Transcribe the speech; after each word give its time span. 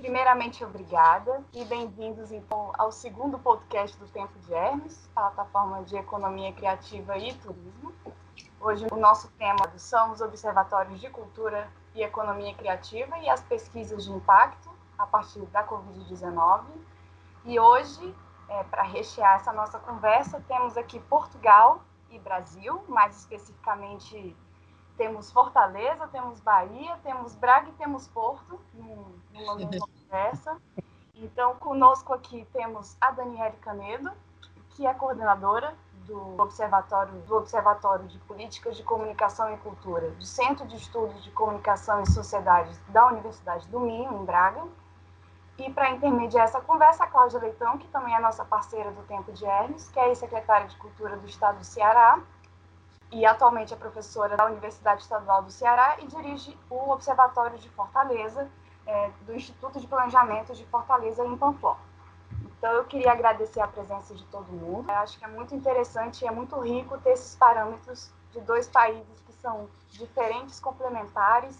Primeiramente, 0.00 0.64
obrigada 0.64 1.44
e 1.52 1.62
bem-vindos 1.62 2.32
então 2.32 2.72
ao 2.78 2.90
segundo 2.90 3.38
podcast 3.38 3.94
do 3.98 4.08
Tempo 4.08 4.32
de 4.38 4.54
Hermes, 4.54 5.06
plataforma 5.14 5.82
de 5.82 5.94
economia 5.94 6.54
criativa 6.54 7.18
e 7.18 7.34
turismo. 7.34 7.92
Hoje 8.58 8.86
o 8.90 8.96
nosso 8.96 9.28
tema 9.32 9.70
são 9.76 10.12
os 10.12 10.22
observatórios 10.22 10.98
de 11.02 11.10
cultura 11.10 11.68
e 11.94 12.02
economia 12.02 12.54
criativa 12.54 13.18
e 13.18 13.28
as 13.28 13.42
pesquisas 13.42 14.04
de 14.04 14.10
impacto 14.10 14.70
a 14.98 15.06
partir 15.06 15.44
da 15.48 15.62
Covid-19. 15.68 16.62
E 17.44 17.60
hoje, 17.60 18.16
é, 18.48 18.64
para 18.64 18.84
rechear 18.84 19.36
essa 19.36 19.52
nossa 19.52 19.78
conversa, 19.78 20.42
temos 20.48 20.78
aqui 20.78 20.98
Portugal 20.98 21.82
e 22.10 22.18
Brasil, 22.18 22.82
mais 22.88 23.18
especificamente 23.18 24.34
temos 24.96 25.30
Fortaleza, 25.30 26.08
temos 26.08 26.40
Bahia, 26.40 26.98
temos 27.02 27.34
Braga 27.34 27.68
e 27.68 27.72
temos 27.72 28.06
Porto 28.08 28.60
numa 28.74 29.54
mesma 29.56 29.86
conversa. 29.86 30.56
Então, 31.14 31.54
conosco 31.56 32.12
aqui 32.14 32.46
temos 32.52 32.96
a 33.00 33.10
Daniele 33.10 33.56
Canedo, 33.60 34.10
que 34.70 34.86
é 34.86 34.94
coordenadora 34.94 35.74
do 36.06 36.40
Observatório, 36.40 37.12
do 37.22 37.36
Observatório 37.36 38.06
de 38.08 38.18
Políticas 38.20 38.76
de 38.76 38.82
Comunicação 38.82 39.52
e 39.52 39.56
Cultura 39.58 40.10
do 40.10 40.24
Centro 40.24 40.66
de 40.66 40.76
Estudos 40.76 41.22
de 41.22 41.30
Comunicação 41.30 42.02
e 42.02 42.10
Sociedades 42.10 42.80
da 42.88 43.06
Universidade 43.06 43.68
do 43.68 43.78
Minho, 43.80 44.20
em 44.20 44.24
Braga. 44.24 44.64
E 45.58 45.70
para 45.70 45.90
intermediar 45.90 46.46
essa 46.46 46.60
conversa, 46.60 47.04
a 47.04 47.06
Cláudia 47.06 47.38
Leitão, 47.38 47.76
que 47.76 47.86
também 47.88 48.14
é 48.14 48.18
nossa 48.18 48.44
parceira 48.44 48.90
do 48.90 49.02
Tempo 49.02 49.30
de 49.30 49.44
Hermes, 49.44 49.90
que 49.90 50.00
é 50.00 50.14
secretária 50.14 50.66
de 50.66 50.76
Cultura 50.76 51.16
do 51.16 51.26
Estado 51.26 51.58
do 51.58 51.64
Ceará, 51.64 52.18
e 53.12 53.26
atualmente 53.26 53.74
é 53.74 53.76
professora 53.76 54.36
da 54.36 54.46
Universidade 54.46 55.02
Estadual 55.02 55.42
do 55.42 55.50
Ceará 55.50 55.96
e 56.00 56.06
dirige 56.06 56.56
o 56.68 56.90
Observatório 56.90 57.58
de 57.58 57.68
Fortaleza, 57.70 58.48
é, 58.86 59.10
do 59.22 59.34
Instituto 59.34 59.80
de 59.80 59.86
Planejamento 59.86 60.54
de 60.54 60.64
Fortaleza, 60.66 61.24
em 61.24 61.36
Panflor. 61.36 61.76
Então, 62.58 62.72
eu 62.72 62.84
queria 62.84 63.12
agradecer 63.12 63.60
a 63.60 63.66
presença 63.66 64.14
de 64.14 64.24
todo 64.26 64.46
mundo. 64.52 64.90
Eu 64.90 64.96
acho 64.96 65.18
que 65.18 65.24
é 65.24 65.28
muito 65.28 65.54
interessante 65.54 66.22
e 66.22 66.28
é 66.28 66.30
muito 66.30 66.58
rico 66.60 66.98
ter 66.98 67.10
esses 67.10 67.34
parâmetros 67.34 68.10
de 68.32 68.40
dois 68.42 68.68
países 68.68 69.20
que 69.26 69.32
são 69.32 69.68
diferentes, 69.88 70.60
complementares, 70.60 71.58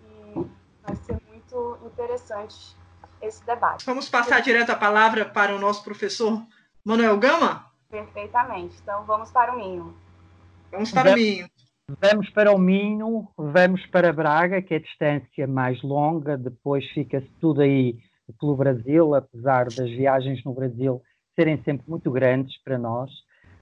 e 0.00 0.48
vai 0.82 0.96
ser 0.96 1.20
muito 1.28 1.78
interessante 1.84 2.76
esse 3.20 3.44
debate. 3.44 3.84
Vamos 3.84 4.08
passar 4.08 4.40
direto 4.40 4.70
a 4.70 4.76
palavra 4.76 5.24
para 5.24 5.54
o 5.54 5.58
nosso 5.58 5.82
professor 5.82 6.40
Manuel 6.84 7.18
Gama? 7.18 7.66
Perfeitamente. 7.90 8.78
Então, 8.80 9.04
vamos 9.04 9.30
para 9.30 9.52
o 9.52 9.56
Minho. 9.56 9.94
Vamos 10.70 10.90
para 10.90 11.10
vamos, 11.10 11.20
o 11.20 11.24
Minho. 11.24 11.48
Vamos 12.00 12.30
para 12.30 12.52
o 12.52 12.58
Minho, 12.58 13.28
vamos 13.36 13.86
para 13.86 14.12
Braga, 14.12 14.60
que 14.60 14.74
é 14.74 14.76
a 14.76 14.80
distância 14.80 15.46
mais 15.46 15.82
longa, 15.82 16.36
depois 16.36 16.84
fica-se 16.90 17.28
tudo 17.40 17.62
aí 17.62 17.96
pelo 18.38 18.56
Brasil, 18.56 19.14
apesar 19.14 19.64
das 19.64 19.88
viagens 19.88 20.44
no 20.44 20.52
Brasil 20.52 21.02
serem 21.34 21.62
sempre 21.62 21.88
muito 21.88 22.10
grandes 22.10 22.60
para 22.62 22.76
nós. 22.76 23.10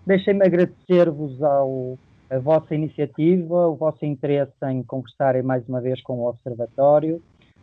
Deixem-me 0.05 0.45
agradecer-vos 0.45 1.41
a 1.43 2.39
vossa 2.41 2.75
iniciativa, 2.75 3.69
o 3.69 3.77
vosso 3.77 4.05
interesse 4.05 4.53
em 4.65 4.83
conversarem 4.83 5.43
mais 5.43 5.67
uma 5.69 5.81
vez 5.81 6.03
com 6.03 6.15
o 6.21 6.29
Observatório 6.29 7.23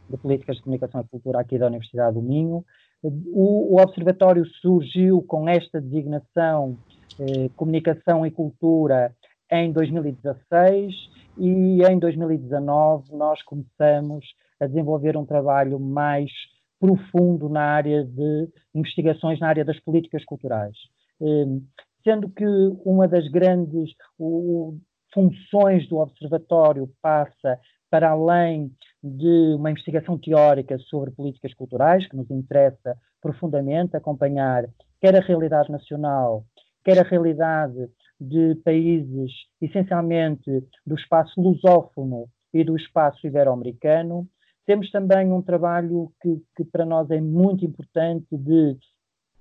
de 0.10 0.18
Políticas 0.18 0.58
de 0.58 0.64
Comunicação 0.64 1.02
e 1.02 1.10
Cultura 1.10 1.40
aqui 1.40 1.58
da 1.58 1.68
Universidade 1.68 2.16
do 2.16 2.22
Minho. 2.22 2.64
O, 3.02 3.76
o 3.76 3.82
Observatório 3.82 4.46
surgiu 4.62 5.22
com 5.24 5.50
esta 5.50 5.82
designação 5.82 6.78
eh, 7.20 7.50
Comunicação 7.56 8.26
e 8.26 8.32
Cultura 8.32 9.14
em 9.52 9.72
2016 9.72 10.94
e 11.38 11.84
em 11.84 12.00
2019 12.00 13.16
nós 13.16 13.42
começamos 13.44 14.26
a 14.60 14.68
desenvolver 14.68 15.18
um 15.18 15.26
trabalho 15.26 15.80
mais 15.80 16.32
profundo 16.80 17.50
na 17.50 17.62
área 17.62 18.04
de 18.04 18.50
investigações 18.76 19.40
na 19.40 19.48
área 19.48 19.66
das 19.66 19.80
políticas 19.80 20.24
culturais. 20.26 20.76
Hum, 21.20 21.64
sendo 22.04 22.30
que 22.30 22.46
uma 22.84 23.08
das 23.08 23.28
grandes 23.30 23.92
funções 25.14 25.88
do 25.88 25.98
observatório 25.98 26.90
passa 27.02 27.60
para 27.90 28.10
além 28.10 28.72
de 29.02 29.56
uma 29.56 29.72
investigação 29.72 30.18
teórica 30.18 30.78
sobre 30.80 31.12
políticas 31.12 31.54
culturais, 31.54 32.08
que 32.08 32.16
nos 32.16 32.30
interessa 32.32 32.98
profundamente 33.22 33.96
acompanhar 33.96 34.66
quer 35.00 35.16
a 35.16 35.20
realidade 35.20 35.70
nacional, 35.70 36.46
quer 36.84 36.98
a 36.98 37.04
realidade 37.04 37.90
de 38.24 38.56
países, 38.64 39.32
essencialmente 39.62 40.50
do 40.86 40.96
espaço 40.96 41.40
lusófono 41.42 42.28
e 42.54 42.64
do 42.64 42.76
espaço 42.76 43.26
ibero-americano, 43.28 44.28
temos 44.66 44.90
também 44.92 45.32
um 45.32 45.42
trabalho 45.42 46.12
que, 46.22 46.42
que 46.56 46.64
para 46.64 46.86
nós 46.86 47.10
é 47.12 47.20
muito 47.20 47.66
importante 47.66 48.38
de 48.38 48.78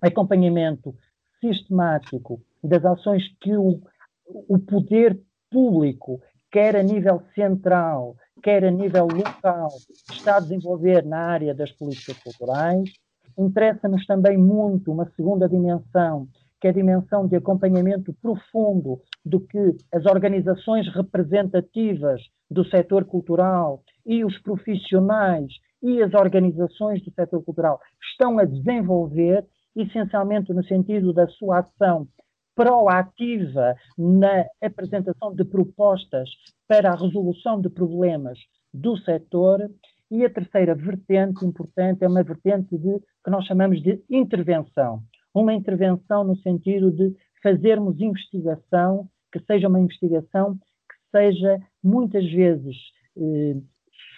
acompanhamento 0.01 0.95
sistemático 1.41 2.41
das 2.63 2.85
ações 2.85 3.23
que 3.41 3.57
o, 3.57 3.81
o 4.27 4.59
poder 4.59 5.21
público, 5.51 6.21
quer 6.51 6.77
a 6.77 6.83
nível 6.83 7.23
central, 7.35 8.17
quer 8.43 8.65
a 8.65 8.71
nível 8.71 9.07
local, 9.07 9.69
está 10.11 10.37
a 10.37 10.41
desenvolver 10.41 11.05
na 11.05 11.19
área 11.19 11.55
das 11.55 11.71
políticas 11.73 12.19
culturais. 12.23 12.91
Interessa-nos 13.39 14.05
também 14.07 14.37
muito 14.37 14.91
uma 14.93 15.11
segunda 15.17 15.49
dimensão, 15.49 16.29
que 16.63 16.69
é 16.69 16.71
a 16.71 16.75
dimensão 16.75 17.27
de 17.27 17.35
acompanhamento 17.35 18.15
profundo 18.23 19.01
do 19.27 19.41
que 19.41 19.77
as 19.93 20.07
organizações 20.07 20.87
representativas 20.95 22.23
do 22.49 22.65
setor 22.65 23.05
cultural 23.05 23.83
e 24.07 24.25
os 24.25 24.39
profissionais 24.39 25.53
e 25.83 26.01
as 26.01 26.15
organizações 26.15 27.03
do 27.03 27.13
setor 27.15 27.43
cultural 27.43 27.81
estão 28.13 28.39
a 28.39 28.45
desenvolver, 28.45 29.45
essencialmente 29.75 30.53
no 30.53 30.65
sentido 30.65 31.13
da 31.13 31.27
sua 31.27 31.59
ação 31.59 32.07
proativa 32.55 33.75
na 33.99 34.47
apresentação 34.63 35.35
de 35.35 35.45
propostas 35.45 36.31
para 36.69 36.93
a 36.93 36.97
resolução 36.97 37.61
de 37.61 37.71
problemas 37.71 38.39
do 38.73 38.97
setor. 38.99 39.69
E 40.09 40.25
a 40.25 40.31
terceira 40.31 40.77
vertente 40.77 41.45
importante 41.45 42.05
é 42.05 42.09
uma 42.09 42.23
vertente 42.23 42.79
de, 42.79 43.01
que 43.25 43.31
nós 43.31 43.45
chamamos 43.47 43.83
de 43.83 44.01
intervenção. 44.09 45.03
Uma 45.35 45.55
intervenção 45.55 46.25
no 46.25 46.37
sentido 46.37 46.91
de 46.91 47.15
fazermos 47.43 48.01
investigação, 48.01 49.09
que 49.33 49.41
seja 49.41 49.69
uma 49.69 49.81
investigação 49.81 50.55
que 50.55 51.11
seja 51.11 51.59
muitas 51.83 52.25
vezes 52.31 52.77
eh, 53.17 53.57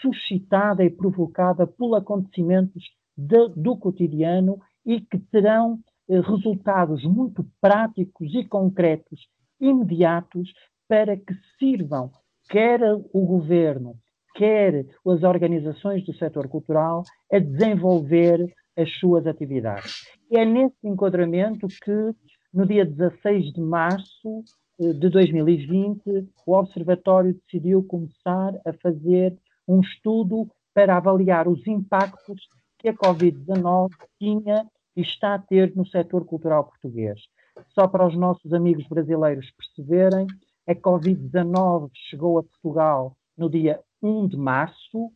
suscitada 0.00 0.84
e 0.84 0.90
provocada 0.90 1.66
por 1.66 1.94
acontecimentos 1.96 2.84
de, 3.16 3.48
do 3.56 3.76
cotidiano 3.76 4.58
e 4.84 5.00
que 5.00 5.18
terão 5.18 5.78
eh, 6.08 6.20
resultados 6.20 7.04
muito 7.04 7.46
práticos 7.60 8.34
e 8.34 8.44
concretos, 8.44 9.20
imediatos, 9.60 10.52
para 10.88 11.16
que 11.16 11.34
sirvam 11.58 12.10
quer 12.48 12.80
o 13.12 13.26
governo, 13.26 13.94
quer 14.34 14.84
as 15.06 15.22
organizações 15.22 16.04
do 16.04 16.14
setor 16.14 16.48
cultural 16.48 17.02
a 17.32 17.38
desenvolver 17.38 18.52
as 18.76 18.90
suas 18.98 19.26
atividades. 19.26 20.06
E 20.30 20.36
é 20.36 20.44
nesse 20.44 20.76
enquadramento 20.82 21.66
que, 21.68 22.14
no 22.52 22.66
dia 22.66 22.84
16 22.84 23.52
de 23.52 23.60
março 23.60 24.44
eh, 24.80 24.92
de 24.92 25.08
2020, 25.08 26.28
o 26.46 26.52
Observatório 26.52 27.34
decidiu 27.34 27.82
começar 27.84 28.54
a 28.66 28.72
fazer 28.82 29.36
um 29.66 29.80
estudo 29.80 30.48
para 30.72 30.96
avaliar 30.96 31.48
os 31.48 31.66
impactos 31.66 32.48
que 32.78 32.88
a 32.88 32.94
Covid-19 32.94 33.90
tinha 34.18 34.66
e 34.96 35.02
está 35.02 35.34
a 35.34 35.38
ter 35.38 35.74
no 35.74 35.86
setor 35.86 36.24
cultural 36.24 36.64
português. 36.64 37.20
Só 37.68 37.86
para 37.86 38.06
os 38.06 38.16
nossos 38.16 38.52
amigos 38.52 38.86
brasileiros 38.88 39.50
perceberem, 39.52 40.26
a 40.66 40.74
Covid-19 40.74 41.90
chegou 42.10 42.38
a 42.38 42.42
Portugal 42.42 43.16
no 43.36 43.48
dia 43.48 43.80
1 44.02 44.28
de 44.28 44.36
março. 44.36 45.12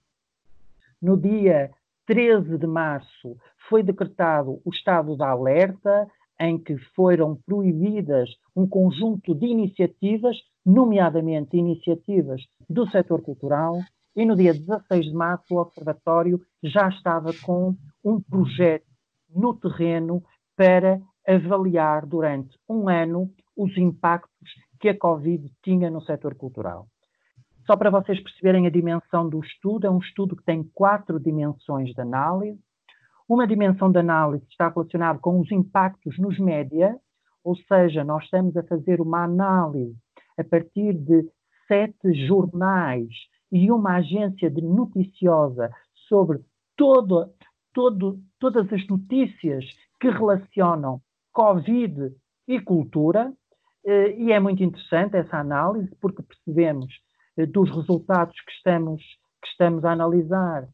No 1.00 1.16
dia 1.16 1.70
13 2.08 2.56
de 2.56 2.66
março 2.66 3.36
foi 3.68 3.82
decretado 3.82 4.62
o 4.64 4.70
estado 4.70 5.14
de 5.14 5.22
alerta, 5.22 6.08
em 6.40 6.58
que 6.58 6.78
foram 6.96 7.36
proibidas 7.44 8.30
um 8.56 8.66
conjunto 8.66 9.34
de 9.34 9.44
iniciativas, 9.44 10.34
nomeadamente 10.64 11.58
iniciativas 11.58 12.40
do 12.68 12.88
setor 12.88 13.20
cultural, 13.20 13.78
e 14.16 14.24
no 14.24 14.34
dia 14.34 14.54
16 14.54 15.04
de 15.04 15.12
março, 15.12 15.54
o 15.54 15.58
Observatório 15.58 16.40
já 16.62 16.88
estava 16.88 17.30
com 17.44 17.76
um 18.02 18.18
projeto 18.22 18.86
no 19.28 19.54
terreno 19.54 20.22
para 20.56 20.98
avaliar 21.26 22.06
durante 22.06 22.56
um 22.66 22.88
ano 22.88 23.30
os 23.54 23.76
impactos 23.76 24.48
que 24.80 24.88
a 24.88 24.98
Covid 24.98 25.46
tinha 25.62 25.90
no 25.90 26.00
setor 26.00 26.34
cultural. 26.36 26.86
Só 27.68 27.76
para 27.76 27.90
vocês 27.90 28.18
perceberem 28.18 28.66
a 28.66 28.70
dimensão 28.70 29.28
do 29.28 29.40
estudo, 29.40 29.86
é 29.86 29.90
um 29.90 29.98
estudo 29.98 30.34
que 30.34 30.42
tem 30.42 30.64
quatro 30.72 31.20
dimensões 31.20 31.90
de 31.90 32.00
análise. 32.00 32.58
Uma 33.28 33.46
dimensão 33.46 33.92
de 33.92 33.98
análise 33.98 34.42
está 34.48 34.70
relacionada 34.70 35.18
com 35.18 35.38
os 35.38 35.52
impactos 35.52 36.18
nos 36.18 36.38
média, 36.38 36.98
ou 37.44 37.54
seja, 37.54 38.02
nós 38.02 38.24
estamos 38.24 38.56
a 38.56 38.62
fazer 38.62 39.02
uma 39.02 39.24
análise 39.24 39.94
a 40.38 40.44
partir 40.44 40.94
de 40.94 41.30
sete 41.66 42.26
jornais 42.26 43.08
e 43.52 43.70
uma 43.70 43.96
agência 43.96 44.50
de 44.50 44.62
noticiosa 44.62 45.70
sobre 46.08 46.38
todo, 46.74 47.30
todo, 47.74 48.18
todas 48.40 48.72
as 48.72 48.86
notícias 48.86 49.66
que 50.00 50.08
relacionam 50.08 51.02
Covid 51.34 52.14
e 52.48 52.58
cultura, 52.62 53.30
eh, 53.84 54.16
e 54.16 54.32
é 54.32 54.40
muito 54.40 54.62
interessante 54.62 55.16
essa 55.18 55.36
análise, 55.36 55.94
porque 56.00 56.22
percebemos 56.22 56.90
dos 57.46 57.70
resultados 57.70 58.34
que 58.40 58.52
estamos, 58.52 59.02
que 59.42 59.48
estamos 59.48 59.84
a 59.84 59.92
analisar 59.92 60.68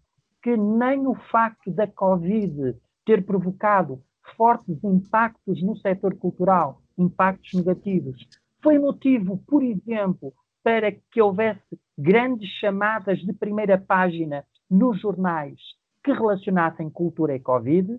que 0.44 0.58
nem 0.58 1.06
o 1.06 1.14
facto 1.14 1.70
da 1.70 1.86
Covid 1.86 2.76
ter 3.06 3.24
provocado 3.24 4.02
fortes 4.36 4.76
impactos 4.84 5.62
no 5.62 5.74
setor 5.78 6.14
cultural, 6.16 6.82
impactos 6.98 7.54
negativos, 7.54 8.28
foi 8.62 8.78
motivo, 8.78 9.38
por 9.46 9.62
exemplo, 9.62 10.34
para 10.62 10.92
que 10.92 11.20
houvesse 11.22 11.80
grandes 11.96 12.50
chamadas 12.60 13.20
de 13.20 13.32
primeira 13.32 13.78
página 13.78 14.44
nos 14.70 15.00
jornais 15.00 15.58
que 16.04 16.12
relacionassem 16.12 16.90
cultura 16.90 17.34
e 17.34 17.40
Covid, 17.40 17.98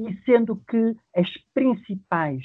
e 0.00 0.16
sendo 0.24 0.56
que 0.56 0.96
as 1.16 1.28
principais 1.52 2.44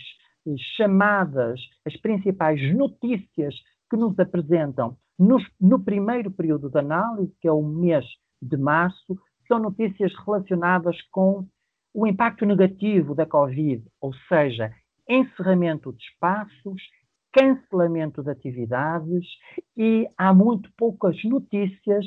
chamadas, 0.76 1.60
as 1.86 1.96
principais 1.98 2.76
notícias 2.76 3.54
que 3.90 3.96
nos 3.96 4.18
apresentam 4.18 4.98
no, 5.18 5.84
primeiro 5.84 6.30
período 6.32 6.70
de 6.70 6.78
análise, 6.78 7.34
que 7.42 7.48
é 7.48 7.52
o 7.52 7.64
mês 7.64 8.06
de 8.42 8.58
março, 8.58 9.18
são 9.48 9.60
notícias 9.60 10.14
relacionadas 10.26 11.02
com 11.12 11.48
o 11.94 12.06
impacto 12.06 12.46
negativo 12.46 13.16
da 13.16 13.26
Covid, 13.26 13.84
ou 14.00 14.14
seja, 14.28 14.72
encerramento 15.10 15.94
de 15.94 16.04
espaços, 16.04 16.82
cancelamento 17.32 18.22
de 18.22 18.30
atividades 18.30 19.26
e 19.76 20.08
há 20.18 20.34
muito 20.34 20.70
poucas 20.78 21.18
notícias 21.24 22.06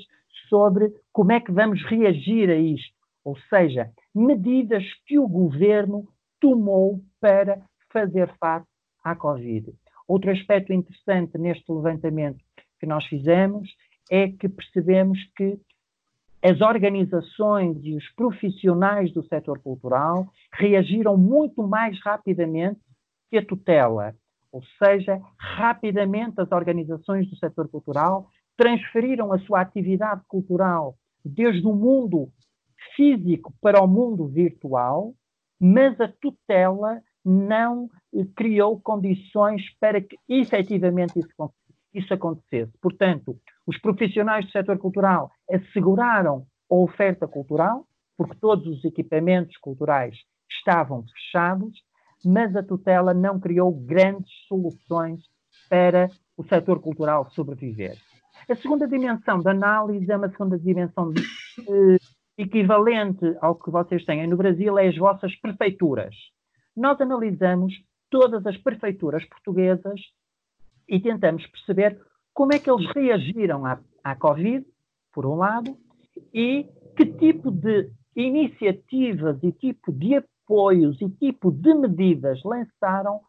sobre 0.49 0.93
como 1.13 1.33
é 1.33 1.41
que 1.41 1.53
vamos 1.53 1.83
reagir 1.85 2.51
a 2.51 2.57
isto, 2.57 2.95
ou 3.25 3.37
seja, 3.49 3.91
medidas 4.15 4.85
que 5.07 5.19
o 5.19 5.29
governo 5.29 6.07
tomou 6.41 7.01
para 7.21 7.61
fazer 7.93 8.33
face 8.39 8.67
à 9.05 9.15
Covid. 9.17 9.73
Outro 10.07 10.31
aspecto 10.31 10.73
interessante 10.73 11.39
neste 11.39 11.71
levantamento 11.71 12.45
que 12.81 12.87
nós 12.87 13.05
fizemos 13.05 13.69
é 14.11 14.29
que 14.29 14.49
percebemos 14.49 15.19
que 15.37 15.61
as 16.43 16.61
organizações 16.63 17.77
e 17.85 17.95
os 17.95 18.09
profissionais 18.15 19.13
do 19.13 19.23
setor 19.25 19.59
cultural 19.61 20.27
reagiram 20.55 21.17
muito 21.17 21.63
mais 21.63 22.01
rapidamente 22.01 22.81
que 23.31 23.37
a 23.37 23.45
tutela. 23.45 24.15
Ou 24.51 24.63
seja, 24.83 25.21
rapidamente 25.39 26.41
as 26.41 26.51
organizações 26.51 27.29
do 27.29 27.37
setor 27.37 27.69
cultural 27.69 28.27
transferiram 28.57 29.33
a 29.33 29.39
sua 29.41 29.61
atividade 29.61 30.23
cultural 30.27 30.97
desde 31.25 31.67
o 31.67 31.75
mundo 31.75 32.33
físico 32.97 33.53
para 33.61 33.83
o 33.83 33.87
mundo 33.87 34.27
virtual, 34.27 35.15
mas 35.61 36.01
a 36.01 36.09
tutela 36.09 37.03
não 37.25 37.89
criou 38.35 38.81
condições 38.81 39.63
para 39.79 40.01
que 40.01 40.17
efetivamente 40.27 41.19
isso, 41.19 41.53
isso 41.93 42.13
acontecesse. 42.13 42.73
Portanto, 42.81 43.37
os 43.67 43.79
profissionais 43.79 44.47
do 44.47 44.53
setor 44.53 44.79
cultural 44.79 45.31
asseguraram 45.51 46.47
a 46.71 46.75
oferta 46.75 47.27
cultural, 47.27 47.87
porque 48.17 48.37
todos 48.37 48.67
os 48.67 48.85
equipamentos 48.85 49.57
culturais 49.57 50.17
estavam 50.51 51.05
fechados, 51.05 51.83
mas 52.25 52.55
a 52.55 52.63
tutela 52.63 53.15
não 53.15 53.41
criou 53.41 53.73
grandes 53.73 54.31
soluções 54.47 55.21
para 55.69 56.09
o 56.37 56.45
setor 56.45 56.81
cultural 56.81 57.31
sobreviver. 57.31 57.97
A 58.49 58.55
segunda 58.55 58.87
dimensão 58.87 59.43
da 59.43 59.51
análise 59.51 60.11
é 60.11 60.17
uma 60.17 60.29
segunda 60.31 60.59
dimensão 60.59 61.13
de, 61.13 61.23
eh, 61.23 61.97
equivalente 62.39 63.37
ao 63.41 63.55
que 63.55 63.71
vocês 63.71 64.05
têm 64.05 64.27
no 64.27 64.37
Brasil, 64.37 64.79
é 64.79 64.89
as 64.89 64.97
vossas 64.97 65.35
prefeituras. 65.37 66.15
Nós 66.77 67.01
analisamos 67.01 67.75
todas 68.11 68.47
as 68.47 68.57
prefeituras 68.57 69.25
portuguesas 69.27 70.01
e 70.91 70.99
tentamos 70.99 71.47
perceber 71.47 71.99
como 72.35 72.53
é 72.53 72.59
que 72.59 72.69
eles 72.69 72.87
reagiram 72.93 73.65
à, 73.65 73.81
à 74.03 74.17
Covid, 74.17 74.67
por 75.13 75.25
um 75.25 75.37
lado, 75.37 75.77
e 76.35 76.69
que 76.97 77.07
tipo 77.07 77.51
de 77.51 77.91
iniciativas 78.17 79.39
e 79.43 79.53
tipo 79.53 79.93
de 79.93 80.17
apoios 80.17 81.01
e 81.01 81.09
tipo 81.09 81.53
de 81.53 81.73
medidas 81.75 82.43
lançaram 82.43 83.21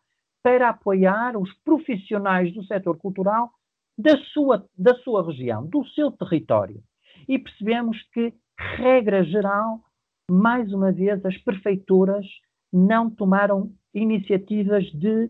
para 0.44 0.70
apoiar 0.70 1.38
os 1.38 1.54
profissionais 1.64 2.52
do 2.54 2.64
setor 2.66 2.98
cultural 2.98 3.52
da 3.96 4.18
sua, 4.34 4.66
da 4.76 4.96
sua 4.96 5.24
região, 5.24 5.68
do 5.68 5.86
seu 5.90 6.12
território. 6.12 6.82
E 7.28 7.38
percebemos 7.38 8.02
que, 8.12 8.34
regra 8.58 9.24
geral, 9.24 9.82
mais 10.30 10.74
uma 10.74 10.92
vez, 10.92 11.24
as 11.24 11.38
prefeituras 11.38 12.26
não 12.74 13.10
tomaram 13.10 13.72
iniciativas 13.94 14.86
de 14.86 15.30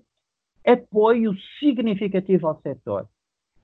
apoio 0.66 1.34
significativo 1.60 2.48
ao 2.48 2.62
setor. 2.62 3.08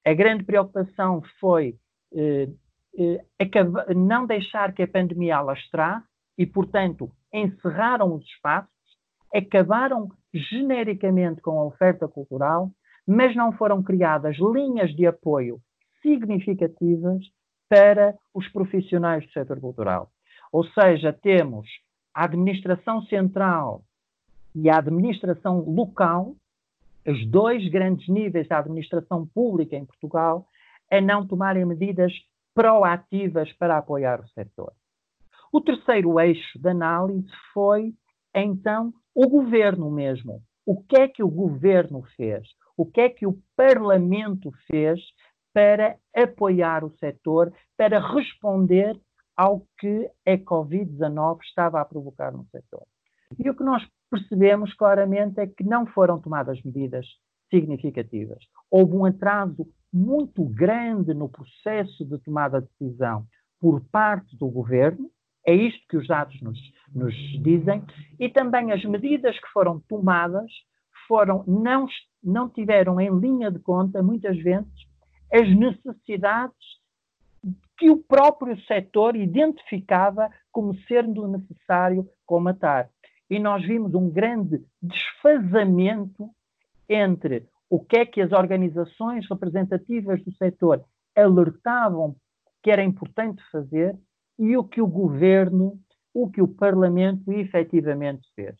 A 0.06 0.14
grande 0.14 0.44
preocupação 0.44 1.22
foi 1.40 1.76
eh, 2.14 2.50
eh, 2.98 3.94
não 3.96 4.26
deixar 4.26 4.74
que 4.74 4.84
a 4.84 4.88
pandemia 4.88 5.38
alastrasse 5.38 6.08
e, 6.38 6.46
portanto, 6.46 7.12
encerraram 7.34 8.16
os 8.16 8.26
espaços, 8.26 8.72
acabaram 9.34 10.10
genericamente 10.34 11.42
com 11.42 11.60
a 11.60 11.66
oferta 11.66 12.08
cultural, 12.08 12.72
mas 13.06 13.36
não 13.36 13.52
foram 13.52 13.84
criadas 13.84 14.38
linhas 14.38 14.96
de 14.96 15.06
apoio 15.06 15.60
significativas 16.02 17.24
para 17.70 18.16
os 18.34 18.48
profissionais 18.50 19.26
do 19.26 19.32
setor 19.32 19.60
cultural. 19.60 20.10
Ou 20.52 20.64
seja, 20.66 21.12
temos 21.12 21.68
a 22.14 22.26
administração 22.26 23.02
central 23.04 23.84
e 24.56 24.70
a 24.70 24.78
administração 24.78 25.60
local 25.60 26.36
os 27.08 27.26
dois 27.26 27.68
grandes 27.70 28.08
níveis 28.10 28.48
da 28.48 28.60
administração 28.60 29.26
pública 29.26 29.76
em 29.76 29.86
Portugal 29.86 30.46
a 30.92 31.00
não 31.00 31.26
tomarem 31.26 31.66
medidas 31.66 32.12
proativas 32.54 33.52
para 33.54 33.78
apoiar 33.78 34.20
o 34.20 34.28
setor. 34.30 34.74
O 35.52 35.62
terceiro 35.62 36.20
eixo 36.20 36.60
de 36.60 36.70
análise 36.70 37.30
foi, 37.54 37.94
então, 38.36 38.94
o 39.16 39.28
governo 39.28 39.90
mesmo. 39.90 40.42
O 40.66 40.84
que 40.84 40.98
é 40.98 41.08
que 41.08 41.24
o 41.24 41.30
governo 41.30 42.04
fez? 42.16 42.46
O 42.76 42.86
que 42.86 43.02
é 43.02 43.10
que 43.10 43.26
o 43.26 43.38
Parlamento 43.56 44.52
fez 44.68 45.00
para 45.54 45.98
apoiar 46.16 46.84
o 46.84 46.92
setor, 46.98 47.54
para 47.78 48.00
responder 48.00 49.00
ao 49.36 49.66
que 49.80 50.10
a 50.26 50.38
Covid-19 50.38 51.40
estava 51.44 51.80
a 51.80 51.86
provocar 51.86 52.32
no 52.32 52.46
setor? 52.52 52.86
E 53.40 53.50
o 53.50 53.56
que 53.56 53.64
nós 53.64 53.84
percebemos 54.10 54.74
claramente 54.74 55.40
é 55.40 55.48
que 55.48 55.64
não 55.64 55.86
foram 55.86 56.20
tomadas 56.20 56.62
medidas 56.64 57.06
significativas. 57.50 58.40
Houve 58.70 58.94
um 58.94 59.06
atraso 59.06 59.68
muito 59.92 60.44
grande 60.46 61.14
no 61.14 61.30
processo 61.30 62.06
de 62.06 62.18
tomada 62.20 62.62
de 62.62 62.68
decisão 62.80 63.26
por 63.60 63.82
parte 63.90 64.38
do 64.38 64.48
governo, 64.48 65.10
é 65.46 65.54
isto 65.56 65.80
que 65.90 65.98
os 65.98 66.08
dados 66.08 66.40
nos, 66.42 66.60
nos 66.94 67.14
dizem, 67.42 67.82
e 68.20 68.30
também 68.30 68.72
as 68.72 68.84
medidas 68.84 69.40
que 69.40 69.48
foram 69.54 69.80
tomadas 69.88 70.52
foram, 71.08 71.44
não, 71.48 71.88
não 72.22 72.50
tiveram 72.50 73.00
em 73.00 73.10
linha 73.18 73.50
de 73.50 73.60
conta, 73.60 74.04
muitas 74.04 74.38
vezes, 74.38 74.68
as 75.34 75.48
necessidades 75.56 76.58
que 77.78 77.90
o 77.90 77.98
próprio 77.98 78.60
setor 78.66 79.16
identificava 79.16 80.30
como 80.52 80.76
sendo 80.82 81.28
necessário 81.28 82.06
comatar 82.26 82.90
e 83.30 83.40
nós 83.40 83.66
vimos 83.66 83.94
um 83.94 84.10
grande 84.10 84.64
desfazamento 84.82 86.30
entre 86.88 87.48
o 87.70 87.80
que 87.80 87.98
é 87.98 88.06
que 88.06 88.22
as 88.22 88.32
organizações 88.32 89.28
representativas 89.30 90.24
do 90.24 90.32
setor 90.34 90.84
alertavam 91.16 92.16
que 92.64 92.72
era 92.72 92.84
importante 92.84 93.44
fazer 93.52 93.98
e 94.40 94.56
o 94.56 94.64
que 94.64 94.82
o 94.82 94.88
governo, 94.88 95.78
o 96.14 96.30
que 96.30 96.42
o 96.42 96.48
Parlamento 96.48 97.32
efetivamente 97.32 98.28
fez. 98.36 98.56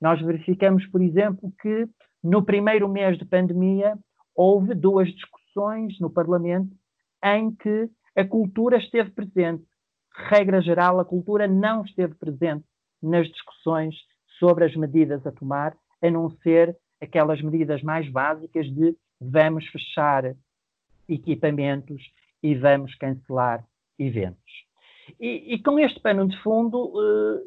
Nós 0.00 0.20
verificamos, 0.20 0.86
por 0.86 1.00
exemplo, 1.00 1.52
que 1.60 1.88
no 2.22 2.42
primeiro 2.44 2.88
mês 2.88 3.18
de 3.18 3.24
pandemia 3.24 3.96
houve 4.34 4.74
duas 4.74 5.08
discussões 5.08 5.98
no 6.00 6.10
Parlamento 6.10 6.74
em 7.22 7.54
que 7.54 7.90
a 8.16 8.24
cultura 8.24 8.78
esteve 8.78 9.10
presente. 9.10 9.64
Regra 10.12 10.60
geral, 10.60 10.98
a 10.98 11.04
cultura 11.04 11.46
não 11.46 11.84
esteve 11.84 12.14
presente 12.14 12.64
nas 13.02 13.26
discussões 13.28 13.94
sobre 14.38 14.64
as 14.64 14.74
medidas 14.74 15.26
a 15.26 15.32
tomar, 15.32 15.76
a 16.02 16.10
não 16.10 16.30
ser 16.42 16.76
aquelas 17.00 17.40
medidas 17.40 17.82
mais 17.82 18.10
básicas 18.10 18.66
de 18.66 18.96
vamos 19.20 19.66
fechar 19.68 20.34
equipamentos 21.08 22.02
e 22.42 22.54
vamos 22.54 22.94
cancelar 22.94 23.64
eventos. 23.98 24.68
E, 25.18 25.54
e 25.54 25.62
com 25.62 25.78
este 25.78 26.00
pano 26.00 26.28
de 26.28 26.36
fundo 26.42 26.92
uh, 26.94 27.40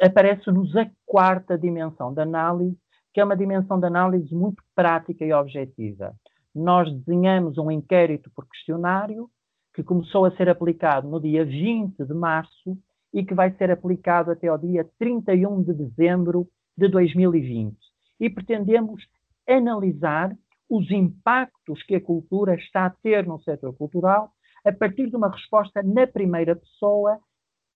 aparece-nos 0.00 0.74
a 0.76 0.90
quarta 1.06 1.56
dimensão 1.56 2.12
da 2.12 2.22
análise, 2.22 2.76
que 3.12 3.20
é 3.20 3.24
uma 3.24 3.36
dimensão 3.36 3.78
de 3.78 3.86
análise 3.86 4.34
muito 4.34 4.62
prática 4.74 5.24
e 5.24 5.32
objetiva. 5.32 6.14
Nós 6.54 6.92
desenhamos 6.92 7.58
um 7.58 7.70
inquérito 7.70 8.30
por 8.34 8.46
questionário 8.48 9.30
que 9.72 9.82
começou 9.82 10.24
a 10.24 10.36
ser 10.36 10.48
aplicado 10.48 11.08
no 11.08 11.20
dia 11.20 11.44
20 11.44 12.04
de 12.04 12.14
março 12.14 12.76
e 13.14 13.24
que 13.24 13.32
vai 13.32 13.52
ser 13.52 13.70
aplicado 13.70 14.32
até 14.32 14.48
ao 14.48 14.58
dia 14.58 14.84
31 14.98 15.62
de 15.62 15.72
dezembro 15.72 16.48
de 16.76 16.88
2020. 16.88 17.76
E 18.18 18.28
pretendemos 18.28 19.06
analisar 19.48 20.36
os 20.68 20.90
impactos 20.90 21.82
que 21.84 21.94
a 21.94 22.00
cultura 22.00 22.56
está 22.56 22.86
a 22.86 22.90
ter 22.90 23.24
no 23.24 23.40
setor 23.40 23.72
cultural 23.76 24.32
a 24.66 24.72
partir 24.72 25.08
de 25.10 25.16
uma 25.16 25.30
resposta 25.30 25.82
na 25.82 26.06
primeira 26.06 26.56
pessoa, 26.56 27.20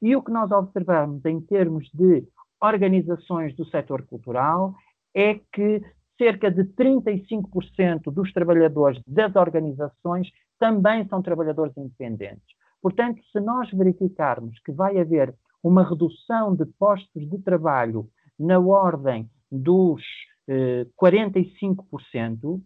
E 0.00 0.16
o 0.16 0.22
que 0.22 0.30
nós 0.30 0.50
observamos 0.50 1.25
em 1.25 1.40
termos 1.40 1.88
de 1.92 2.25
organizações 2.62 3.54
do 3.56 3.64
setor 3.66 4.06
cultural 4.06 4.75
é 5.14 5.34
que 5.52 5.82
cerca 6.16 6.50
de 6.50 6.64
35% 6.64 8.12
dos 8.12 8.32
trabalhadores 8.32 9.00
das 9.06 9.34
organizações 9.36 10.28
também 10.58 11.06
são 11.08 11.20
trabalhadores 11.20 11.76
independentes. 11.76 12.56
Portanto, 12.80 13.20
se 13.32 13.40
nós 13.40 13.70
verificarmos 13.70 14.58
que 14.60 14.72
vai 14.72 14.98
haver 14.98 15.34
uma 15.62 15.86
redução 15.86 16.54
de 16.54 16.64
postos 16.78 17.28
de 17.28 17.38
trabalho 17.38 18.08
na 18.38 18.58
ordem 18.58 19.28
dos 19.50 20.02
45%, 20.48 22.60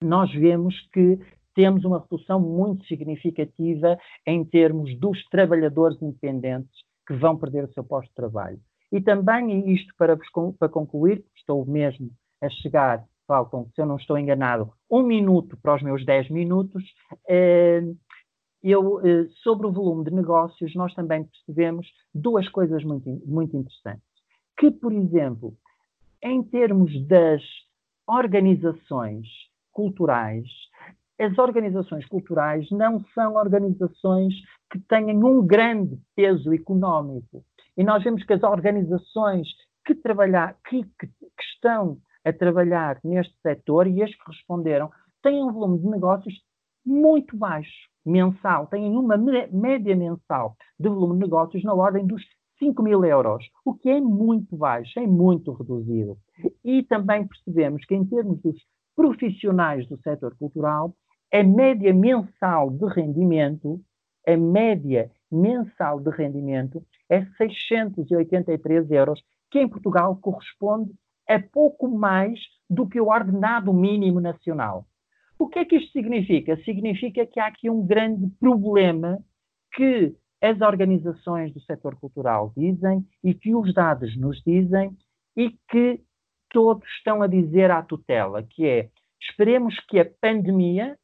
nós 0.00 0.32
vemos 0.32 0.80
que 0.92 1.18
temos 1.54 1.84
uma 1.84 2.00
redução 2.00 2.40
muito 2.40 2.84
significativa 2.86 3.98
em 4.26 4.44
termos 4.44 4.98
dos 4.98 5.22
trabalhadores 5.28 6.00
independentes 6.00 6.72
que 7.06 7.14
vão 7.14 7.36
perder 7.36 7.64
o 7.64 7.72
seu 7.72 7.84
posto 7.84 8.08
de 8.08 8.14
trabalho. 8.14 8.60
E 8.90 9.00
também, 9.00 9.72
isto 9.72 9.92
para, 9.96 10.18
para 10.58 10.68
concluir, 10.68 11.24
estou 11.36 11.64
mesmo 11.64 12.10
a 12.40 12.48
chegar, 12.48 13.04
faltam, 13.26 13.68
se 13.74 13.80
eu 13.80 13.86
não 13.86 13.96
estou 13.96 14.18
enganado, 14.18 14.72
um 14.90 15.02
minuto 15.02 15.56
para 15.62 15.76
os 15.76 15.82
meus 15.82 16.04
dez 16.04 16.28
minutos, 16.28 16.82
eh, 17.28 17.82
eu, 18.62 19.00
eh, 19.04 19.28
sobre 19.42 19.66
o 19.66 19.72
volume 19.72 20.04
de 20.04 20.10
negócios, 20.10 20.74
nós 20.74 20.94
também 20.94 21.24
percebemos 21.24 21.86
duas 22.14 22.48
coisas 22.48 22.84
muito, 22.84 23.08
muito 23.26 23.56
interessantes. 23.56 24.02
Que, 24.58 24.70
por 24.70 24.92
exemplo, 24.92 25.56
em 26.22 26.42
termos 26.42 26.92
das 27.06 27.42
organizações 28.06 29.26
culturais, 29.72 30.46
as 31.18 31.36
organizações 31.38 32.06
culturais 32.06 32.68
não 32.70 33.04
são 33.14 33.34
organizações 33.34 34.34
que 34.70 34.78
tenham 34.80 35.18
um 35.18 35.46
grande 35.46 35.98
peso 36.16 36.52
económico. 36.52 37.44
E 37.76 37.84
nós 37.84 38.02
vemos 38.02 38.24
que 38.24 38.32
as 38.32 38.42
organizações 38.42 39.48
que, 39.84 39.94
trabalhar, 39.94 40.56
que, 40.68 40.82
que, 40.98 41.06
que 41.06 41.44
estão 41.54 41.98
a 42.24 42.32
trabalhar 42.32 42.98
neste 43.04 43.34
setor 43.40 43.86
e 43.86 44.02
as 44.02 44.10
que 44.14 44.30
responderam 44.30 44.90
têm 45.22 45.42
um 45.42 45.52
volume 45.52 45.78
de 45.80 45.88
negócios 45.88 46.34
muito 46.84 47.36
baixo, 47.36 47.88
mensal, 48.04 48.66
têm 48.66 48.96
uma 48.96 49.16
média 49.16 49.94
mensal 49.94 50.56
de 50.78 50.88
volume 50.88 51.14
de 51.14 51.20
negócios 51.20 51.62
na 51.62 51.74
ordem 51.74 52.06
dos 52.06 52.22
5 52.62 52.80
mil 52.80 53.04
euros, 53.04 53.44
o 53.64 53.74
que 53.74 53.90
é 53.90 54.00
muito 54.00 54.56
baixo, 54.56 55.00
é 55.00 55.06
muito 55.06 55.52
reduzido. 55.52 56.16
E 56.64 56.84
também 56.84 57.26
percebemos 57.26 57.84
que, 57.84 57.94
em 57.94 58.04
termos 58.04 58.40
dos 58.40 58.56
profissionais 58.94 59.88
do 59.88 59.98
setor 60.00 60.36
cultural, 60.36 60.94
a 61.32 61.42
média 61.42 61.92
mensal 61.92 62.70
de 62.70 62.86
rendimento, 62.86 63.80
a 64.28 64.36
média 64.36 65.10
mensal 65.30 65.98
de 65.98 66.10
rendimento 66.10 66.84
é 67.10 67.24
683 67.36 68.90
euros, 68.92 69.20
que 69.50 69.58
em 69.58 69.68
Portugal 69.68 70.16
corresponde 70.20 70.92
a 71.28 71.40
pouco 71.40 71.88
mais 71.88 72.38
do 72.70 72.86
que 72.86 73.00
o 73.00 73.08
ordenado 73.08 73.72
mínimo 73.72 74.20
nacional. 74.20 74.86
O 75.38 75.48
que 75.48 75.58
é 75.58 75.64
que 75.64 75.76
isto 75.76 75.90
significa? 75.90 76.56
Significa 76.58 77.26
que 77.26 77.40
há 77.40 77.46
aqui 77.46 77.68
um 77.68 77.84
grande 77.84 78.28
problema 78.38 79.18
que 79.74 80.14
as 80.42 80.60
organizações 80.60 81.54
do 81.54 81.60
setor 81.60 81.94
cultural 81.94 82.52
dizem 82.56 83.06
e 83.22 83.32
que 83.32 83.54
os 83.54 83.72
dados 83.72 84.16
nos 84.16 84.42
dizem 84.42 84.96
e 85.36 85.50
que 85.70 86.00
todos 86.50 86.86
estão 86.96 87.22
a 87.22 87.28
dizer 87.28 87.70
à 87.70 87.80
tutela, 87.80 88.42
que 88.42 88.66
é 88.66 88.90
esperemos 89.20 89.78
que 89.88 90.00
a 90.00 90.10
pandemia 90.20 90.98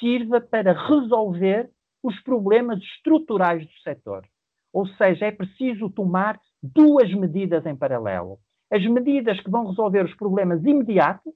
sirva 0.00 0.40
para 0.40 0.72
resolver 0.72 1.70
os 2.02 2.20
problemas 2.22 2.82
estruturais 2.82 3.64
do 3.64 3.72
setor. 3.82 4.26
Ou 4.72 4.86
seja, 4.88 5.26
é 5.26 5.30
preciso 5.30 5.88
tomar 5.88 6.38
duas 6.60 7.14
medidas 7.14 7.64
em 7.64 7.76
paralelo. 7.76 8.38
As 8.70 8.84
medidas 8.84 9.40
que 9.40 9.50
vão 9.50 9.68
resolver 9.68 10.04
os 10.04 10.14
problemas 10.16 10.62
imediatos 10.64 11.32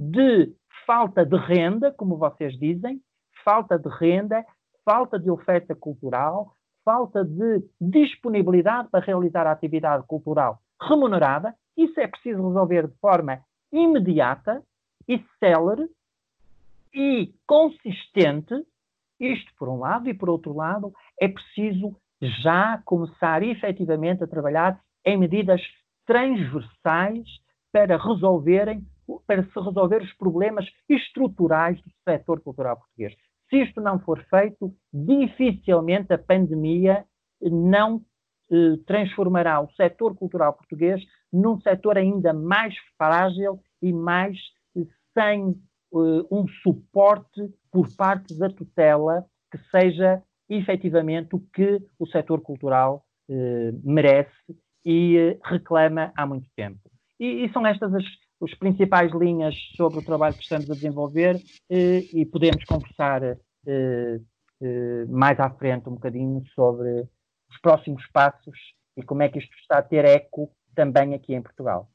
de 0.00 0.54
falta 0.86 1.26
de 1.26 1.36
renda, 1.36 1.92
como 1.92 2.16
vocês 2.16 2.56
dizem, 2.58 3.02
falta 3.44 3.76
de 3.76 3.88
renda, 3.88 4.44
falta 4.88 5.18
de 5.18 5.30
oferta 5.30 5.74
cultural, 5.74 6.54
falta 6.82 7.22
de 7.22 7.62
disponibilidade 7.78 8.88
para 8.88 9.04
realizar 9.04 9.46
a 9.46 9.52
atividade 9.52 10.02
cultural 10.06 10.62
remunerada. 10.80 11.54
Isso 11.76 12.00
é 12.00 12.06
preciso 12.06 12.48
resolver 12.48 12.88
de 12.88 12.96
forma 12.96 13.38
imediata 13.70 14.62
e 15.06 15.22
célere 15.38 15.86
e 16.94 17.34
consistente, 17.46 18.54
isto 19.20 19.52
por 19.58 19.68
um 19.68 19.80
lado, 19.80 20.08
e 20.08 20.14
por 20.14 20.30
outro 20.30 20.54
lado, 20.54 20.90
é 21.20 21.28
preciso 21.28 21.94
já 22.42 22.80
começar 22.86 23.42
efetivamente 23.42 24.24
a 24.24 24.26
trabalhar 24.26 24.80
em 25.04 25.18
medidas 25.18 25.60
transversais 26.06 27.28
para 27.70 27.98
resolverem 27.98 28.86
para 29.26 29.42
se 29.42 29.60
resolver 29.60 30.02
os 30.02 30.12
problemas 30.14 30.66
estruturais 30.88 31.80
do 31.82 31.90
setor 32.06 32.40
cultural 32.40 32.76
português. 32.76 33.14
Se 33.50 33.62
isto 33.62 33.80
não 33.80 33.98
for 33.98 34.22
feito, 34.24 34.74
dificilmente 34.92 36.12
a 36.12 36.18
pandemia 36.18 37.04
não 37.40 38.02
eh, 38.50 38.76
transformará 38.86 39.60
o 39.60 39.70
setor 39.72 40.14
cultural 40.14 40.52
português 40.54 41.02
num 41.32 41.60
setor 41.60 41.98
ainda 41.98 42.32
mais 42.32 42.74
frágil 42.96 43.60
e 43.82 43.92
mais 43.92 44.36
eh, 44.76 44.86
sem 45.14 45.50
uh, 45.92 46.26
um 46.30 46.46
suporte 46.62 47.52
por 47.70 47.86
parte 47.96 48.38
da 48.38 48.48
tutela 48.48 49.26
que 49.50 49.58
seja 49.70 50.22
efetivamente 50.48 51.34
o 51.34 51.40
que 51.52 51.78
o 51.98 52.06
setor 52.06 52.40
cultural 52.40 53.04
uh, 53.28 53.80
merece 53.84 54.30
e 54.84 55.18
uh, 55.18 55.40
reclama 55.44 56.12
há 56.16 56.26
muito 56.26 56.48
tempo. 56.56 56.80
E, 57.20 57.44
e 57.44 57.52
são 57.52 57.66
estas 57.66 57.92
as, 57.94 58.04
as 58.42 58.54
principais 58.54 59.12
linhas 59.12 59.54
sobre 59.76 59.98
o 59.98 60.04
trabalho 60.04 60.34
que 60.34 60.42
estamos 60.42 60.70
a 60.70 60.74
desenvolver 60.74 61.40
e 61.68 62.24
podemos 62.26 62.64
conversar 62.64 63.20
mais 65.08 65.38
à 65.40 65.50
frente 65.50 65.88
um 65.88 65.94
bocadinho 65.94 66.44
sobre 66.54 67.08
os 67.50 67.58
próximos 67.60 68.06
passos 68.12 68.58
e 68.96 69.02
como 69.02 69.22
é 69.22 69.28
que 69.28 69.38
isto 69.38 69.54
está 69.58 69.78
a 69.78 69.82
ter 69.82 70.04
eco 70.04 70.50
também 70.74 71.14
aqui 71.14 71.34
em 71.34 71.42
Portugal. 71.42 71.90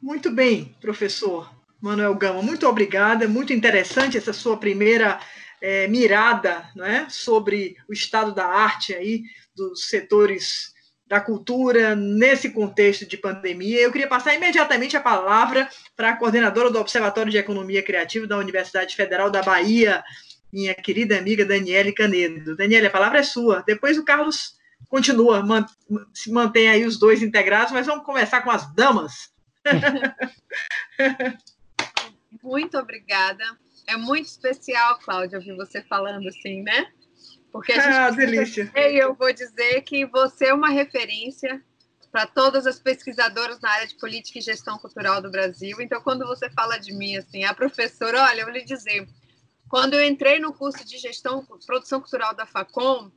Muito 0.00 0.30
bem, 0.30 0.74
professor. 0.80 1.52
Manuel 1.80 2.14
Gama, 2.14 2.42
muito 2.42 2.68
obrigada, 2.68 3.26
muito 3.26 3.52
interessante 3.52 4.18
essa 4.18 4.32
sua 4.32 4.56
primeira 4.56 5.18
é, 5.62 5.88
mirada 5.88 6.68
não 6.76 6.84
é, 6.84 7.08
sobre 7.08 7.76
o 7.88 7.92
estado 7.92 8.34
da 8.34 8.46
arte 8.46 8.94
aí, 8.94 9.22
dos 9.56 9.88
setores 9.88 10.74
da 11.10 11.20
cultura 11.20 11.94
nesse 11.96 12.50
contexto 12.50 13.04
de 13.04 13.16
pandemia. 13.16 13.80
Eu 13.80 13.90
queria 13.90 14.06
passar 14.06 14.32
imediatamente 14.32 14.96
a 14.96 15.00
palavra 15.00 15.68
para 15.96 16.10
a 16.10 16.16
coordenadora 16.16 16.70
do 16.70 16.78
Observatório 16.78 17.32
de 17.32 17.36
Economia 17.36 17.82
Criativa 17.82 18.28
da 18.28 18.38
Universidade 18.38 18.94
Federal 18.94 19.28
da 19.28 19.42
Bahia, 19.42 20.04
minha 20.52 20.72
querida 20.72 21.18
amiga 21.18 21.44
Daniele 21.44 21.92
Canedo. 21.92 22.56
Daniele, 22.56 22.86
a 22.86 22.90
palavra 22.90 23.18
é 23.18 23.24
sua. 23.24 23.64
Depois 23.66 23.98
o 23.98 24.04
Carlos 24.04 24.56
continua, 24.88 25.44
man, 25.44 25.66
se 26.14 26.30
mantém 26.30 26.70
aí 26.70 26.86
os 26.86 26.96
dois 26.96 27.24
integrados, 27.24 27.72
mas 27.72 27.88
vamos 27.88 28.04
começar 28.04 28.42
com 28.42 28.52
as 28.52 28.72
damas. 28.72 29.32
Muito 32.40 32.78
obrigada. 32.78 33.42
É 33.88 33.96
muito 33.96 34.26
especial, 34.26 35.00
Cláudia, 35.00 35.38
ouvir 35.38 35.56
você 35.56 35.82
falando 35.82 36.28
assim, 36.28 36.62
né? 36.62 36.86
Porque 37.52 37.72
a 37.72 37.80
gente 37.80 37.94
ah, 37.94 38.10
delícia. 38.10 38.72
E 38.74 38.96
eu 38.96 39.14
vou 39.14 39.32
dizer 39.32 39.82
que 39.82 40.06
você 40.06 40.46
é 40.46 40.54
uma 40.54 40.70
referência 40.70 41.62
para 42.10 42.26
todas 42.26 42.66
as 42.66 42.78
pesquisadoras 42.78 43.60
na 43.60 43.70
área 43.70 43.86
de 43.86 43.96
política 43.96 44.38
e 44.38 44.42
gestão 44.42 44.78
cultural 44.78 45.20
do 45.22 45.30
Brasil. 45.30 45.80
Então, 45.80 46.00
quando 46.00 46.26
você 46.26 46.50
fala 46.50 46.78
de 46.78 46.92
mim 46.92 47.16
assim, 47.16 47.44
a 47.44 47.54
professora, 47.54 48.22
olha, 48.22 48.40
eu 48.40 48.46
vou 48.46 48.54
lhe 48.54 48.64
dizer, 48.64 49.08
quando 49.68 49.94
eu 49.94 50.04
entrei 50.04 50.38
no 50.38 50.52
curso 50.52 50.84
de 50.84 50.98
gestão, 50.98 51.46
produção 51.66 52.00
cultural 52.00 52.34
da 52.34 52.46
Facom, 52.46 53.10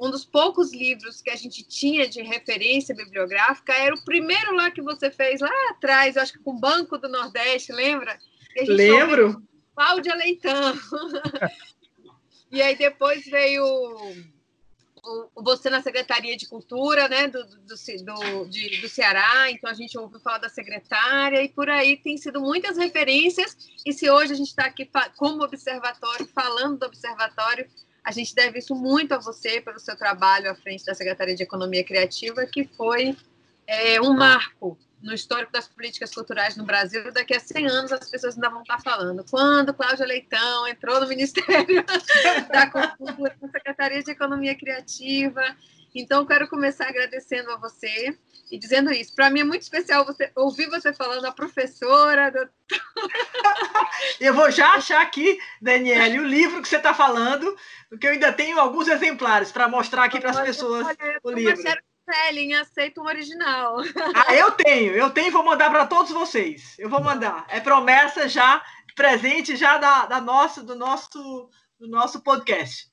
um 0.00 0.10
dos 0.10 0.24
poucos 0.24 0.72
livros 0.72 1.22
que 1.22 1.30
a 1.30 1.36
gente 1.36 1.62
tinha 1.62 2.08
de 2.08 2.20
referência 2.22 2.94
bibliográfica 2.94 3.72
era 3.72 3.94
o 3.94 4.04
primeiro 4.04 4.54
lá 4.54 4.70
que 4.70 4.82
você 4.82 5.10
fez 5.10 5.40
lá 5.40 5.70
atrás, 5.70 6.16
acho 6.16 6.32
que 6.32 6.40
com 6.40 6.50
o 6.50 6.58
Banco 6.58 6.98
do 6.98 7.08
Nordeste, 7.08 7.72
lembra? 7.72 8.18
Lembro. 8.66 9.42
Cláudia 9.74 10.14
Leitão. 10.14 10.74
e 12.54 12.62
aí 12.62 12.76
depois 12.76 13.24
veio 13.26 13.64
o, 15.04 15.42
você 15.42 15.68
na 15.68 15.82
Secretaria 15.82 16.36
de 16.36 16.46
Cultura 16.46 17.08
né, 17.08 17.28
do, 17.28 17.44
do, 17.44 17.58
do, 17.66 18.48
de, 18.48 18.80
do 18.80 18.88
Ceará, 18.88 19.50
então 19.50 19.68
a 19.68 19.74
gente 19.74 19.98
ouviu 19.98 20.20
falar 20.20 20.38
da 20.38 20.48
secretária, 20.48 21.42
e 21.42 21.48
por 21.48 21.68
aí 21.68 21.96
tem 21.96 22.16
sido 22.16 22.40
muitas 22.40 22.76
referências, 22.76 23.56
e 23.84 23.92
se 23.92 24.08
hoje 24.08 24.32
a 24.32 24.36
gente 24.36 24.48
está 24.48 24.66
aqui 24.66 24.88
como 25.16 25.42
observatório, 25.42 26.26
falando 26.28 26.78
do 26.78 26.86
observatório, 26.86 27.68
a 28.02 28.10
gente 28.12 28.34
deve 28.34 28.58
isso 28.58 28.74
muito 28.74 29.12
a 29.12 29.18
você 29.18 29.60
pelo 29.60 29.78
seu 29.78 29.96
trabalho 29.96 30.50
à 30.50 30.54
frente 30.54 30.84
da 30.84 30.94
Secretaria 30.94 31.34
de 31.34 31.42
Economia 31.42 31.82
Criativa, 31.82 32.46
que 32.46 32.64
foi 32.64 33.16
é, 33.66 34.00
um 34.00 34.14
marco 34.14 34.78
no 35.04 35.12
histórico 35.12 35.52
das 35.52 35.68
políticas 35.68 36.12
culturais 36.14 36.56
no 36.56 36.64
Brasil, 36.64 37.12
daqui 37.12 37.34
a 37.34 37.40
100 37.40 37.66
anos 37.68 37.92
as 37.92 38.10
pessoas 38.10 38.34
ainda 38.34 38.48
vão 38.48 38.62
estar 38.62 38.80
falando. 38.80 39.24
Quando 39.30 39.74
Cláudia 39.74 40.06
Leitão 40.06 40.66
entrou 40.66 40.98
no 41.00 41.06
Ministério 41.06 41.84
da 42.50 42.66
Cultura, 42.70 43.36
na 43.40 43.48
Secretaria 43.48 44.02
de 44.02 44.10
Economia 44.10 44.56
Criativa. 44.56 45.42
Então, 45.94 46.26
quero 46.26 46.48
começar 46.48 46.88
agradecendo 46.88 47.52
a 47.52 47.56
você 47.56 48.18
e 48.50 48.58
dizendo 48.58 48.90
isso. 48.92 49.14
Para 49.14 49.30
mim 49.30 49.40
é 49.40 49.44
muito 49.44 49.62
especial 49.62 50.04
você 50.04 50.32
ouvir 50.34 50.68
você 50.68 50.92
falando 50.92 51.26
a 51.26 51.32
professora. 51.32 52.30
Do... 52.30 52.48
eu 54.18 54.32
vou 54.34 54.50
já 54.50 54.72
achar 54.72 55.02
aqui, 55.02 55.38
Daniele, 55.60 56.18
o 56.18 56.26
livro 56.26 56.62
que 56.62 56.68
você 56.68 56.78
está 56.78 56.94
falando, 56.94 57.54
porque 57.90 58.06
eu 58.06 58.12
ainda 58.12 58.32
tenho 58.32 58.58
alguns 58.58 58.88
exemplares 58.88 59.52
para 59.52 59.68
mostrar 59.68 60.04
aqui 60.04 60.18
para 60.18 60.30
as 60.30 60.40
pessoas 60.40 60.86
olha, 60.86 61.20
o 61.22 61.30
livro. 61.30 61.62
Selling, 62.04 62.54
aceita 62.54 63.00
um 63.00 63.06
original. 63.06 63.76
Ah, 64.14 64.34
eu 64.34 64.52
tenho, 64.52 64.92
eu 64.92 65.10
tenho 65.10 65.28
e 65.28 65.30
vou 65.30 65.44
mandar 65.44 65.70
para 65.70 65.86
todos 65.86 66.12
vocês. 66.12 66.76
Eu 66.78 66.88
vou 66.88 67.02
mandar. 67.02 67.46
É 67.48 67.60
promessa 67.60 68.28
já, 68.28 68.62
presente 68.94 69.56
já 69.56 69.78
da, 69.78 70.06
da 70.06 70.20
nossa, 70.20 70.62
do, 70.62 70.74
nosso, 70.74 71.50
do 71.78 71.88
nosso 71.88 72.22
podcast. 72.22 72.88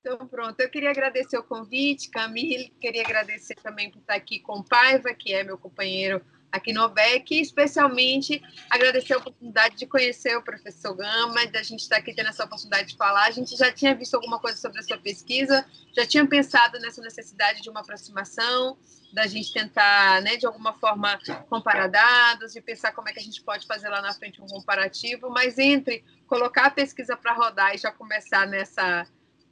Então, 0.00 0.26
pronto. 0.28 0.60
Eu 0.60 0.70
queria 0.70 0.90
agradecer 0.90 1.38
o 1.38 1.42
convite, 1.42 2.10
Camille. 2.10 2.72
Queria 2.80 3.02
agradecer 3.02 3.54
também 3.56 3.90
por 3.90 4.00
estar 4.00 4.14
aqui 4.14 4.40
com 4.40 4.58
o 4.58 4.64
Paiva, 4.64 5.12
que 5.14 5.32
é 5.32 5.42
meu 5.42 5.58
companheiro 5.58 6.24
aqui 6.56 6.72
no 6.72 6.82
OBEC, 6.82 7.34
e 7.34 7.40
especialmente 7.40 8.42
agradecer 8.70 9.14
a 9.14 9.18
oportunidade 9.18 9.76
de 9.76 9.86
conhecer 9.86 10.36
o 10.36 10.42
professor 10.42 10.94
Gama, 10.94 11.46
da 11.46 11.62
gente 11.62 11.80
estar 11.80 11.96
aqui 11.96 12.14
tendo 12.14 12.28
essa 12.28 12.44
oportunidade 12.44 12.88
de 12.88 12.96
falar. 12.96 13.26
A 13.26 13.30
gente 13.30 13.56
já 13.56 13.72
tinha 13.72 13.94
visto 13.94 14.14
alguma 14.14 14.38
coisa 14.38 14.58
sobre 14.58 14.80
a 14.80 14.82
sua 14.82 14.98
pesquisa, 14.98 15.64
já 15.94 16.06
tinha 16.06 16.26
pensado 16.26 16.78
nessa 16.80 17.00
necessidade 17.00 17.62
de 17.62 17.70
uma 17.70 17.80
aproximação, 17.80 18.76
da 19.12 19.26
gente 19.26 19.52
tentar, 19.52 20.20
né, 20.20 20.36
de 20.36 20.46
alguma 20.46 20.74
forma, 20.74 21.18
comparar 21.48 21.86
dados 21.86 22.54
e 22.54 22.60
pensar 22.60 22.92
como 22.92 23.08
é 23.08 23.12
que 23.12 23.18
a 23.18 23.22
gente 23.22 23.42
pode 23.42 23.66
fazer 23.66 23.88
lá 23.88 24.02
na 24.02 24.12
frente 24.12 24.42
um 24.42 24.46
comparativo, 24.46 25.30
mas 25.30 25.58
entre 25.58 26.04
colocar 26.26 26.66
a 26.66 26.70
pesquisa 26.70 27.16
para 27.16 27.32
rodar 27.32 27.74
e 27.74 27.78
já 27.78 27.90
começar 27.90 28.46
nessa, 28.46 29.06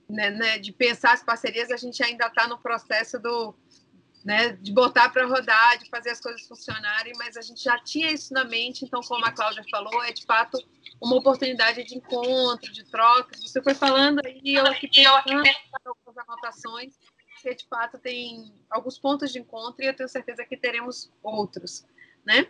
né, 0.08 0.30
né, 0.30 0.58
de 0.58 0.72
pensar 0.72 1.12
as 1.12 1.22
parcerias, 1.22 1.70
a 1.70 1.76
gente 1.76 2.02
ainda 2.02 2.26
está 2.26 2.46
no 2.46 2.58
processo 2.58 3.18
do 3.18 3.54
né, 4.24 4.52
de 4.60 4.72
botar 4.72 5.10
para 5.10 5.26
rodar, 5.26 5.78
de 5.78 5.88
fazer 5.90 6.10
as 6.10 6.20
coisas 6.20 6.46
funcionarem, 6.46 7.12
mas 7.18 7.36
a 7.36 7.42
gente 7.42 7.62
já 7.62 7.78
tinha 7.78 8.10
isso 8.10 8.32
na 8.32 8.44
mente, 8.44 8.84
então, 8.84 9.02
como 9.02 9.24
a 9.24 9.30
Cláudia 9.30 9.62
falou, 9.70 10.02
é 10.02 10.12
de 10.12 10.24
fato 10.24 10.58
uma 11.00 11.16
oportunidade 11.16 11.84
de 11.84 11.96
encontro, 11.96 12.72
de 12.72 12.84
troca. 12.84 13.36
Você 13.38 13.62
foi 13.62 13.74
falando 13.74 14.22
e 14.24 14.54
eu 14.54 14.64
aqui 14.66 14.88
pensando 14.88 15.44
algumas 15.84 16.26
anotações, 16.26 16.94
que 17.42 17.54
de 17.54 17.66
fato 17.68 17.98
tem 17.98 18.50
alguns 18.70 18.98
pontos 18.98 19.30
de 19.30 19.38
encontro 19.38 19.84
e 19.84 19.86
eu 19.86 19.94
tenho 19.94 20.08
certeza 20.08 20.44
que 20.46 20.56
teremos 20.56 21.12
outros, 21.22 21.84
né? 22.24 22.46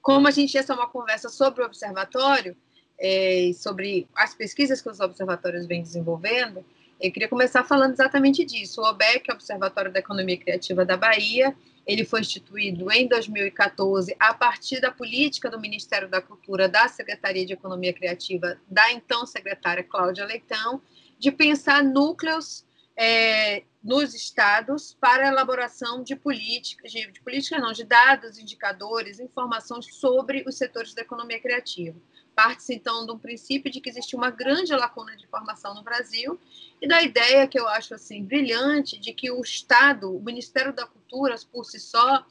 Como 0.00 0.26
a 0.26 0.30
gente 0.30 0.54
ia 0.54 0.62
ser 0.62 0.72
uma 0.72 0.88
conversa 0.88 1.28
sobre 1.28 1.62
o 1.62 1.66
observatório, 1.66 2.56
é, 2.98 3.50
sobre 3.54 4.08
as 4.14 4.34
pesquisas 4.34 4.80
que 4.80 4.88
os 4.88 5.00
observatórios 5.00 5.66
vêm 5.66 5.82
desenvolvendo, 5.82 6.64
eu 7.00 7.12
queria 7.12 7.28
começar 7.28 7.62
falando 7.64 7.92
exatamente 7.92 8.44
disso. 8.44 8.80
O 8.80 8.84
OBEC, 8.84 9.30
Observatório 9.30 9.92
da 9.92 9.98
Economia 9.98 10.38
Criativa 10.38 10.84
da 10.84 10.96
Bahia, 10.96 11.54
ele 11.86 12.04
foi 12.04 12.20
instituído 12.20 12.90
em 12.90 13.06
2014 13.06 14.16
a 14.18 14.34
partir 14.34 14.80
da 14.80 14.90
política 14.90 15.48
do 15.50 15.60
Ministério 15.60 16.08
da 16.08 16.20
Cultura, 16.20 16.68
da 16.68 16.88
Secretaria 16.88 17.46
de 17.46 17.52
Economia 17.52 17.92
Criativa, 17.92 18.58
da 18.66 18.90
então 18.92 19.24
secretária 19.26 19.84
Cláudia 19.84 20.24
Leitão, 20.24 20.80
de 21.18 21.30
pensar 21.30 21.84
núcleos 21.84 22.64
é, 22.96 23.62
nos 23.84 24.14
estados 24.14 24.96
para 24.98 25.28
elaboração 25.28 26.02
de 26.02 26.16
políticas, 26.16 26.90
de, 26.90 27.10
de 27.12 27.20
políticas 27.20 27.60
não, 27.60 27.72
de 27.72 27.84
dados, 27.84 28.38
indicadores, 28.38 29.20
informações 29.20 29.94
sobre 29.94 30.42
os 30.46 30.56
setores 30.56 30.94
da 30.94 31.02
economia 31.02 31.40
criativa. 31.40 31.96
Parte-se, 32.36 32.74
então, 32.74 33.06
um 33.10 33.18
princípio 33.18 33.72
de 33.72 33.80
que 33.80 33.88
existe 33.88 34.14
uma 34.14 34.30
grande 34.30 34.70
lacuna 34.74 35.16
de 35.16 35.24
informação 35.24 35.74
no 35.74 35.82
Brasil 35.82 36.38
e 36.82 36.86
da 36.86 37.02
ideia 37.02 37.48
que 37.48 37.58
eu 37.58 37.66
acho 37.66 37.94
assim 37.94 38.22
brilhante 38.22 39.00
de 39.00 39.14
que 39.14 39.30
o 39.30 39.40
Estado, 39.40 40.14
o 40.14 40.22
Ministério 40.22 40.70
da 40.70 40.86
Cultura, 40.86 41.34
por 41.50 41.64
si 41.64 41.80
só, 41.80 42.26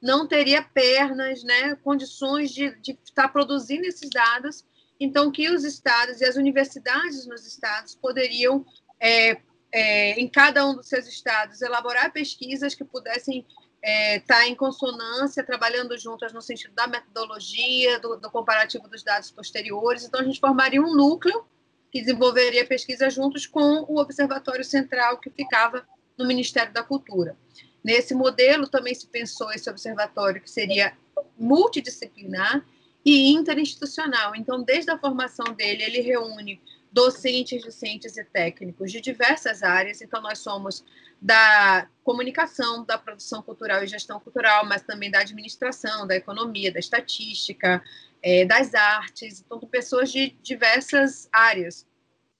não 0.00 0.28
teria 0.28 0.62
pernas, 0.62 1.42
né, 1.42 1.74
condições 1.82 2.52
de, 2.52 2.72
estar 3.04 3.26
produzindo 3.30 3.84
esses 3.84 4.08
dados, 4.08 4.64
então 5.00 5.32
que 5.32 5.50
os 5.50 5.64
estados 5.64 6.20
e 6.20 6.24
as 6.24 6.36
universidades 6.36 7.26
nos 7.26 7.44
estados 7.44 7.96
poderiam, 7.96 8.64
é, 9.00 9.40
é, 9.72 10.12
em 10.20 10.28
cada 10.28 10.64
um 10.64 10.76
dos 10.76 10.86
seus 10.86 11.08
estados, 11.08 11.62
elaborar 11.62 12.12
pesquisas 12.12 12.76
que 12.76 12.84
pudessem 12.84 13.44
está 13.82 13.88
é, 13.90 14.18
tá 14.20 14.48
em 14.48 14.54
consonância, 14.54 15.44
trabalhando 15.44 15.96
juntas 15.98 16.32
no 16.32 16.42
sentido 16.42 16.74
da 16.74 16.86
metodologia, 16.86 17.98
do, 18.00 18.16
do, 18.16 18.30
comparativo 18.30 18.88
dos 18.88 19.02
dados 19.02 19.30
posteriores. 19.30 20.04
Então, 20.04 20.20
a 20.20 20.24
gente 20.24 20.40
formaria 20.40 20.80
um 20.80 20.94
núcleo 20.94 21.44
que 21.90 22.00
desenvolveria 22.00 22.66
pesquisa 22.66 23.08
juntos 23.08 23.46
com 23.46 23.84
o 23.88 23.98
Observatório 23.98 24.64
Central, 24.64 25.18
que 25.18 25.30
ficava 25.30 25.86
no 26.16 26.26
Ministério 26.26 26.72
da 26.72 26.82
Cultura. 26.82 27.36
Nesse 27.82 28.14
modelo, 28.14 28.68
também 28.68 28.94
se 28.94 29.06
pensou 29.06 29.50
esse 29.52 29.70
observatório 29.70 30.42
que 30.42 30.50
seria 30.50 30.92
multidisciplinar 31.38 32.64
e 33.04 33.32
interinstitucional. 33.32 34.34
Então, 34.34 34.62
desde 34.62 34.90
a 34.90 34.98
formação 34.98 35.54
dele, 35.54 35.84
ele 35.84 36.00
reúne 36.00 36.60
docentes, 36.90 37.62
docentes 37.62 38.16
e 38.16 38.24
técnicos 38.24 38.90
de 38.90 39.00
diversas 39.00 39.62
áreas. 39.62 40.00
Então, 40.00 40.20
nós 40.22 40.38
somos 40.38 40.84
da 41.20 41.88
comunicação, 42.04 42.84
da 42.84 42.96
produção 42.96 43.42
cultural 43.42 43.82
e 43.82 43.86
gestão 43.86 44.20
cultural, 44.20 44.64
mas 44.64 44.82
também 44.82 45.10
da 45.10 45.20
administração, 45.20 46.06
da 46.06 46.16
economia, 46.16 46.72
da 46.72 46.78
estatística, 46.78 47.82
é, 48.22 48.44
das 48.44 48.74
artes, 48.74 49.40
então, 49.40 49.58
pessoas 49.60 50.10
de 50.10 50.30
diversas 50.42 51.28
áreas, 51.32 51.86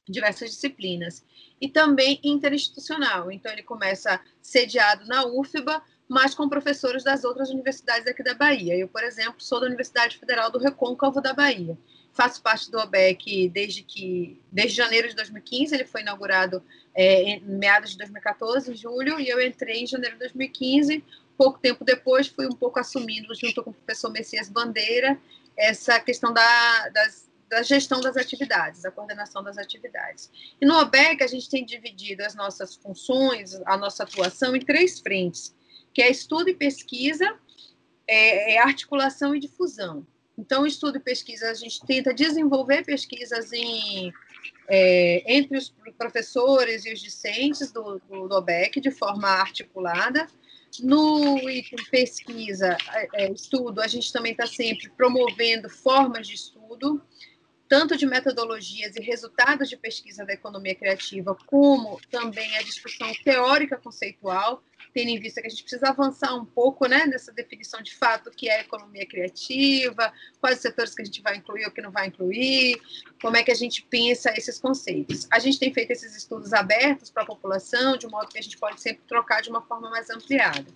diversas 0.09 0.51
disciplinas. 0.51 1.25
E 1.61 1.69
também 1.69 2.21
interinstitucional, 2.23 3.33
então 3.33 3.51
ele 3.51 3.65
começa 3.65 4.21
sediado 4.41 5.05
na 5.07 5.27
UFBA, 5.27 5.83
mas 6.09 6.35
com 6.35 6.49
professores 6.49 7.03
das 7.03 7.25
outras 7.25 7.51
universidades 7.51 8.07
aqui 8.07 8.23
da 8.23 8.33
Bahia. 8.33 8.77
Eu, 8.77 8.89
por 8.89 9.03
exemplo, 9.03 9.43
sou 9.43 9.61
da 9.61 9.67
Universidade 9.67 10.17
Federal 10.17 10.51
do 10.51 10.59
Recôncavo 10.59 11.21
da 11.21 11.35
Bahia 11.35 11.77
faço 12.19 12.43
parte 12.43 12.69
do 12.69 12.81
OBEC 12.81 13.49
desde 13.49 13.85
que 13.85 14.43
desde 14.51 14.77
janeiro 14.77 15.09
de 15.09 15.15
2015, 15.15 15.73
ele 15.73 15.85
foi 15.85 16.01
inaugurado 16.01 16.61
é, 16.93 17.23
em 17.23 17.41
meados 17.45 17.93
de 17.93 17.99
2014, 17.99 18.73
em 18.73 18.75
julho, 18.75 19.21
e 19.21 19.29
eu 19.29 19.41
entrei 19.41 19.85
em 19.85 19.87
janeiro 19.87 20.17
de 20.17 20.21
2015. 20.23 21.05
Pouco 21.37 21.61
tempo 21.61 21.85
depois, 21.85 22.27
fui 22.27 22.47
um 22.47 22.57
pouco 22.57 22.81
assumindo, 22.81 23.33
junto 23.37 23.63
com 23.63 23.71
o 23.71 23.73
professor 23.73 24.11
Messias 24.11 24.49
Bandeira, 24.49 25.17
essa 25.57 26.01
questão 26.01 26.33
da, 26.35 26.89
das, 26.89 27.31
da 27.49 27.63
gestão 27.63 28.01
das 28.01 28.17
atividades, 28.17 28.83
da 28.83 28.91
coordenação 28.91 29.41
das 29.41 29.57
atividades. 29.57 30.29
E 30.61 30.67
no 30.67 30.77
OBEC, 30.77 31.23
a 31.23 31.29
gente 31.29 31.49
tem 31.49 31.65
dividido 31.65 32.25
as 32.25 32.35
nossas 32.35 32.75
funções, 32.75 33.55
a 33.65 33.77
nossa 33.77 34.03
atuação 34.03 34.57
em 34.57 34.61
três 34.61 34.99
frentes, 34.99 35.55
que 35.95 36.03
é 36.03 36.11
estudo 36.11 36.51
e 36.51 36.55
pesquisa, 36.55 37.39
é, 38.09 38.55
é 38.55 38.59
articulação 38.59 39.37
e 39.37 39.39
difusão. 39.39 40.05
Então, 40.39 40.65
estudo 40.65 40.99
e 40.99 41.01
pesquisa, 41.01 41.51
a 41.51 41.55
gente 41.55 41.85
tenta 41.85 42.15
desenvolver 42.15 42.85
pesquisas 42.85 43.53
em, 43.53 44.13
é, 44.69 45.35
entre 45.35 45.59
os 45.59 45.75
professores 45.99 46.87
e 46.87 46.93
os 46.93 47.01
discentes 47.01 47.73
do, 47.73 48.01
do, 48.09 48.29
do 48.29 48.35
OBEC 48.37 48.81
de 48.81 48.93
forma 48.93 49.27
articulada. 49.29 50.29
No 50.81 51.37
item 51.51 51.85
pesquisa, 51.91 52.77
é, 52.95 53.25
é 53.25 53.33
estudo, 53.33 53.81
a 53.81 53.89
gente 53.89 54.13
também 54.13 54.31
está 54.31 54.47
sempre 54.47 54.89
promovendo 54.91 55.69
formas 55.69 56.29
de 56.29 56.35
estudo, 56.35 57.03
tanto 57.69 57.97
de 57.97 58.07
metodologias 58.07 58.95
e 58.95 59.01
resultados 59.01 59.69
de 59.69 59.77
pesquisa 59.77 60.25
da 60.25 60.35
economia 60.35 60.75
criativa, 60.75 61.37
como 61.47 62.01
também 62.13 62.57
a 62.59 62.63
discussão 62.63 63.11
teórica 63.25 63.77
conceitual, 63.77 64.63
tendo 64.93 65.09
em 65.09 65.21
vista 65.21 65.41
que 65.41 65.47
a 65.47 65.51
gente 65.51 65.63
precisa 65.63 65.89
avançar 65.89 66.35
um 66.35 66.45
pouco 66.45 66.87
né, 66.87 67.07
nessa 67.07 67.33
definição 67.33 67.81
de 67.83 67.95
fato 67.95 68.31
que 68.31 68.49
é 68.49 68.61
economia 68.61 69.07
criativa, 69.07 70.13
quais 70.41 70.61
setores 70.61 70.95
que 70.95 71.03
a 71.03 71.05
gente 71.05 71.23
vai 71.23 71.37
incluir 71.37 71.65
ou 71.65 71.71
que 71.71 71.81
não 71.81 71.91
vai 71.91 72.07
incluir, 72.07 72.81
como 73.21 73.37
é 73.37 73.43
que 73.43 73.51
a 73.51 73.55
gente 73.55 73.83
pensa 73.83 74.33
esses 74.37 74.59
conceitos. 74.59 75.27
A 75.31 75.39
gente 75.39 75.59
tem 75.59 75.73
feito 75.73 75.91
esses 75.91 76.17
estudos 76.17 76.53
abertos 76.53 77.11
para 77.11 77.23
a 77.23 77.27
população, 77.27 77.97
de 77.97 78.07
modo 78.07 78.29
que 78.29 78.39
a 78.39 78.43
gente 78.43 78.59
pode 78.59 78.81
sempre 78.81 79.03
trocar 79.07 79.43
de 79.43 79.51
uma 79.51 79.63
forma 79.63 79.91
mais 79.91 80.11
ampliada. 80.11 80.67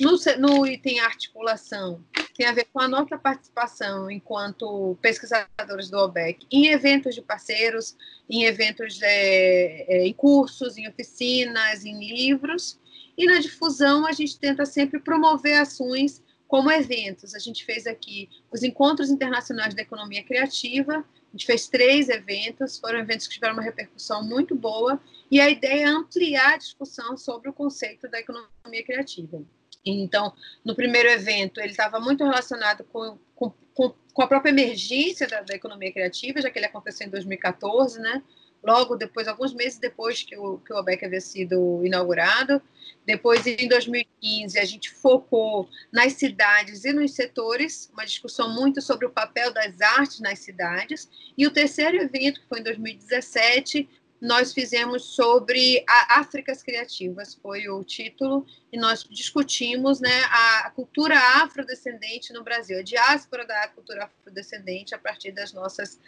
No, 0.00 0.18
no 0.38 0.66
item 0.66 1.00
articulação, 1.00 2.02
tem 2.34 2.46
a 2.46 2.52
ver 2.52 2.66
com 2.72 2.80
a 2.80 2.88
nossa 2.88 3.18
participação 3.18 4.10
enquanto 4.10 4.96
pesquisadores 5.00 5.90
do 5.90 5.98
OBEC 5.98 6.46
em 6.50 6.68
eventos 6.68 7.14
de 7.14 7.22
parceiros, 7.22 7.96
em 8.28 8.44
eventos, 8.44 9.00
é, 9.02 9.84
é, 9.88 10.06
em 10.06 10.12
cursos, 10.12 10.78
em 10.78 10.88
oficinas, 10.88 11.84
em 11.84 11.98
livros, 11.98 12.78
e 13.16 13.26
na 13.26 13.38
difusão, 13.38 14.06
a 14.06 14.12
gente 14.12 14.38
tenta 14.38 14.64
sempre 14.64 14.98
promover 14.98 15.60
ações 15.60 16.22
como 16.46 16.70
eventos. 16.70 17.34
A 17.34 17.38
gente 17.38 17.64
fez 17.64 17.86
aqui 17.86 18.28
os 18.50 18.62
Encontros 18.62 19.10
Internacionais 19.10 19.74
da 19.74 19.82
Economia 19.82 20.22
Criativa, 20.22 20.98
a 20.98 21.32
gente 21.32 21.46
fez 21.46 21.66
três 21.66 22.10
eventos, 22.10 22.78
foram 22.78 22.98
eventos 22.98 23.26
que 23.26 23.34
tiveram 23.34 23.54
uma 23.54 23.62
repercussão 23.62 24.22
muito 24.22 24.54
boa, 24.54 25.00
e 25.30 25.40
a 25.40 25.48
ideia 25.48 25.84
é 25.84 25.88
ampliar 25.88 26.54
a 26.54 26.58
discussão 26.58 27.16
sobre 27.16 27.48
o 27.48 27.54
conceito 27.54 28.06
da 28.06 28.20
economia 28.20 28.84
criativa. 28.84 29.42
Então, 29.84 30.32
no 30.64 30.76
primeiro 30.76 31.08
evento, 31.08 31.58
ele 31.58 31.70
estava 31.70 31.98
muito 31.98 32.22
relacionado 32.22 32.84
com, 32.84 33.18
com, 33.34 33.52
com, 33.74 34.22
a 34.22 34.26
própria 34.26 34.50
emergência 34.50 35.26
da, 35.26 35.40
da 35.40 35.54
economia 35.54 35.90
criativa, 35.90 36.42
já 36.42 36.50
que 36.50 36.58
ele 36.58 36.66
aconteceu 36.66 37.06
em 37.06 37.10
2014, 37.10 37.98
né? 37.98 38.22
Logo 38.62 38.96
depois, 38.96 39.26
alguns 39.26 39.52
meses 39.52 39.78
depois 39.78 40.22
que 40.22 40.36
o, 40.36 40.58
que 40.58 40.72
o 40.72 40.76
OBEC 40.76 41.04
havia 41.04 41.20
sido 41.20 41.84
inaugurado. 41.84 42.62
Depois, 43.04 43.44
em 43.46 43.68
2015, 43.68 44.58
a 44.58 44.64
gente 44.64 44.90
focou 44.90 45.68
nas 45.92 46.12
cidades 46.12 46.84
e 46.84 46.92
nos 46.92 47.14
setores, 47.14 47.90
uma 47.92 48.04
discussão 48.04 48.54
muito 48.54 48.80
sobre 48.80 49.06
o 49.06 49.10
papel 49.10 49.52
das 49.52 49.80
artes 49.80 50.20
nas 50.20 50.38
cidades. 50.38 51.10
E 51.36 51.46
o 51.46 51.50
terceiro 51.50 51.96
evento, 51.96 52.40
que 52.40 52.48
foi 52.48 52.60
em 52.60 52.62
2017, 52.62 53.88
nós 54.22 54.52
fizemos 54.52 55.16
sobre 55.16 55.84
a 55.88 56.20
Áfricas 56.20 56.62
Criativas, 56.62 57.34
foi 57.34 57.68
o 57.68 57.82
título, 57.82 58.46
e 58.72 58.78
nós 58.78 59.02
discutimos 59.02 59.98
né, 59.98 60.22
a 60.30 60.70
cultura 60.70 61.18
afrodescendente 61.42 62.32
no 62.32 62.44
Brasil, 62.44 62.78
a 62.78 62.82
diáspora 62.84 63.44
da 63.44 63.66
cultura 63.66 64.04
afrodescendente 64.04 64.94
a 64.94 64.98
partir 64.98 65.32
das 65.32 65.52
nossas 65.52 65.98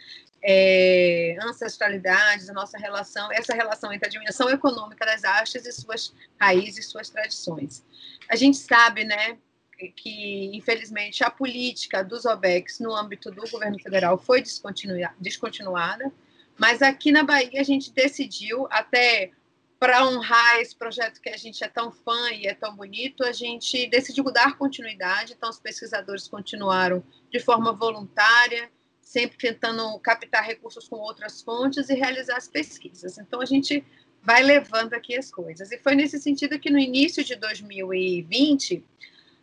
é, 0.41 1.35
ancestralidades, 1.41 2.49
a 2.49 2.53
nossa 2.53 2.77
relação, 2.77 3.29
essa 3.33 3.53
relação 3.53 3.91
entre 3.91 4.07
a 4.07 4.09
dimensão 4.09 4.49
econômica 4.49 5.05
das 5.05 5.25
artes 5.25 5.65
e 5.65 5.71
suas 5.73 6.13
raízes, 6.39 6.87
suas 6.87 7.09
tradições. 7.09 7.83
A 8.29 8.37
gente 8.37 8.55
sabe, 8.55 9.03
né, 9.03 9.37
que 9.93 10.55
infelizmente 10.55 11.21
a 11.21 11.29
política 11.29 12.01
dos 12.01 12.23
OBECs 12.23 12.79
no 12.79 12.95
âmbito 12.95 13.29
do 13.29 13.45
governo 13.51 13.77
federal 13.77 14.17
foi 14.17 14.41
descontinuada, 14.41 16.13
mas 16.57 16.81
aqui 16.81 17.11
na 17.11 17.23
Bahia 17.23 17.59
a 17.61 17.63
gente 17.63 17.91
decidiu, 17.91 18.67
até 18.69 19.31
para 19.79 20.07
honrar 20.07 20.59
esse 20.59 20.75
projeto 20.75 21.21
que 21.21 21.29
a 21.29 21.37
gente 21.37 21.63
é 21.63 21.67
tão 21.67 21.91
fã 21.91 22.31
e 22.31 22.47
é 22.47 22.53
tão 22.53 22.75
bonito, 22.75 23.23
a 23.23 23.31
gente 23.31 23.87
decidiu 23.87 24.23
dar 24.31 24.57
continuidade. 24.57 25.33
Então, 25.33 25.49
os 25.49 25.59
pesquisadores 25.59 26.27
continuaram 26.27 27.03
de 27.29 27.39
forma 27.39 27.73
voluntária, 27.73 28.69
sempre 29.01 29.37
tentando 29.37 29.99
captar 29.99 30.43
recursos 30.43 30.87
com 30.87 30.95
outras 30.95 31.41
fontes 31.41 31.89
e 31.89 31.93
realizar 31.93 32.37
as 32.37 32.47
pesquisas. 32.47 33.17
Então, 33.17 33.41
a 33.41 33.45
gente 33.45 33.85
vai 34.23 34.41
levando 34.41 34.93
aqui 34.93 35.15
as 35.15 35.29
coisas. 35.29 35.71
E 35.71 35.77
foi 35.77 35.93
nesse 35.93 36.19
sentido 36.19 36.57
que, 36.57 36.71
no 36.71 36.79
início 36.79 37.23
de 37.23 37.35
2020, 37.35 38.83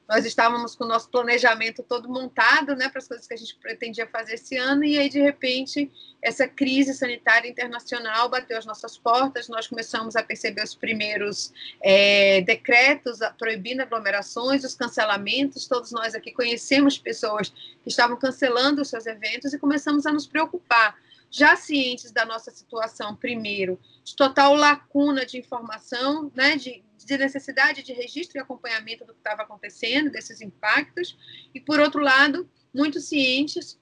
nós 0.09 0.27
estávamos 0.27 0.75
com 0.75 0.85
o 0.85 0.89
nosso 0.89 1.09
planejamento 1.09 1.83
todo 1.83 2.09
montado 2.09 2.75
né, 2.75 2.89
para 2.89 2.99
as 2.99 3.09
coisas 3.09 3.27
que 3.27 3.35
a 3.35 3.37
gente 3.37 3.55
pretendia 3.57 4.07
fazer 4.07 4.35
esse 4.35 4.57
ano, 4.57 4.85
e 4.85 4.99
aí, 4.99 5.09
de 5.09 5.21
repente, 5.21 5.91
essa 6.21 6.47
crise 6.47 6.93
sanitária 6.95 7.49
internacional 7.49 8.29
bateu 8.29 8.59
as 8.59 8.67
nossas 8.67 8.99
portas, 8.99 9.49
nós 9.49 9.67
começamos 9.67 10.17
a 10.17 10.23
perceber 10.23 10.63
os 10.63 10.75
primeiros 10.75 11.53
é, 11.83 12.41
decretos 12.43 13.21
proibindo 13.39 13.81
aglomerações, 13.81 14.65
os 14.65 14.75
cancelamentos, 14.75 15.67
todos 15.67 15.93
nós 15.93 16.15
aqui 16.15 16.33
conhecemos 16.33 16.99
pessoas 16.99 17.49
que 17.49 17.89
estavam 17.89 18.17
cancelando 18.17 18.83
os 18.83 18.89
seus 18.89 19.07
eventos 19.07 19.53
e 19.53 19.59
começamos 19.59 20.07
a 20.07 20.13
nos 20.13 20.27
preocupar. 20.27 20.97
Já 21.31 21.57
cientes 21.57 22.11
da 22.11 22.27
nossa 22.27 22.51
situação, 22.51 23.17
primeiro, 23.17 23.81
de 24.05 24.15
total 24.15 24.55
lacuna 24.55 25.25
de 25.25 25.39
informação, 25.39 26.31
né, 26.35 26.57
de, 26.57 26.85
de 27.05 27.17
necessidade 27.19 27.83
de 27.83 27.93
registro 27.93 28.39
e 28.39 28.41
acompanhamento 28.41 29.05
do 29.05 29.13
que 29.13 29.21
estava 29.21 29.43
acontecendo, 29.43 30.11
desses 30.11 30.41
impactos, 30.41 31.17
e, 31.55 31.61
por 31.61 31.81
outro 31.81 32.01
lado, 32.01 32.49
muito 32.73 33.01
cientes 33.01 33.79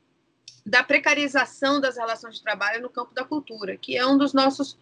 da 0.65 0.83
precarização 0.83 1.81
das 1.81 1.97
relações 1.97 2.37
de 2.37 2.43
trabalho 2.43 2.83
no 2.83 2.91
campo 2.91 3.15
da 3.15 3.25
cultura, 3.25 3.77
que 3.77 3.97
é 3.97 4.07
um 4.07 4.19
dos 4.19 4.33
nossos 4.33 4.79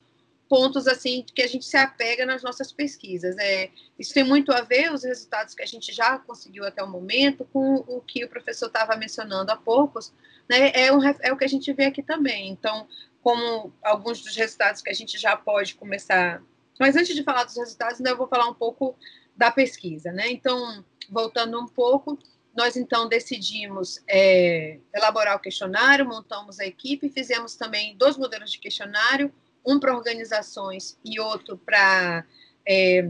pontos 0.49 0.89
assim 0.89 1.25
que 1.35 1.43
a 1.43 1.47
gente 1.47 1.67
se 1.67 1.77
apega 1.77 2.25
nas 2.25 2.43
nossas 2.43 2.73
pesquisas. 2.73 3.37
É, 3.39 3.71
isso 3.99 4.15
tem 4.15 4.25
muito 4.25 4.51
a 4.51 4.63
ver 4.63 4.93
os 4.93 5.05
resultados 5.05 5.55
que 5.55 5.63
a 5.63 5.67
gente 5.67 5.93
já 5.93 6.19
conseguiu 6.19 6.65
até 6.65 6.83
o 6.83 6.89
momento 6.89 7.45
com 7.53 7.85
o 7.87 8.01
que 8.01 8.25
o 8.25 8.29
professor 8.29 8.67
estava 8.67 8.97
mencionando 8.97 9.53
há 9.53 9.57
poucos, 9.57 10.13
né? 10.49 10.73
É, 10.75 10.93
um, 10.93 11.01
é 11.05 11.33
o 11.33 11.37
que 11.37 11.45
a 11.45 11.49
gente 11.49 11.73
vê 11.73 11.85
aqui 11.85 12.03
também. 12.03 12.49
Então, 12.49 12.89
como 13.23 13.73
alguns 13.83 14.23
dos 14.23 14.35
resultados 14.35 14.81
que 14.81 14.91
a 14.91 14.95
gente 14.95 15.19
já 15.19 15.37
pode 15.37 15.75
começar. 15.75 16.43
Mas 16.79 16.97
antes 16.97 17.15
de 17.15 17.23
falar 17.23 17.45
dos 17.45 17.57
resultados, 17.57 17.99
ainda 17.99 18.11
eu 18.11 18.17
vou 18.17 18.29
falar 18.29 18.49
um 18.49 18.55
pouco 18.55 18.97
da 19.37 19.51
pesquisa, 19.51 20.13
né? 20.13 20.31
Então, 20.31 20.85
voltando 21.09 21.61
um 21.61 21.67
pouco, 21.67 22.19
nós 22.55 22.77
então 22.77 23.09
decidimos 23.09 24.03
é, 24.09 24.79
elaborar 24.95 25.37
o 25.37 25.41
questionário, 25.41 26.07
montamos 26.07 26.59
a 26.59 26.67
equipe, 26.67 27.09
fizemos 27.09 27.55
também 27.55 27.97
dois 27.97 28.17
modelos 28.17 28.51
de 28.51 28.59
questionário, 28.59 29.33
um 29.65 29.79
para 29.79 29.97
organizações 29.97 30.99
e 31.05 31.21
outro 31.21 31.57
para 31.57 32.25
é, 32.67 33.09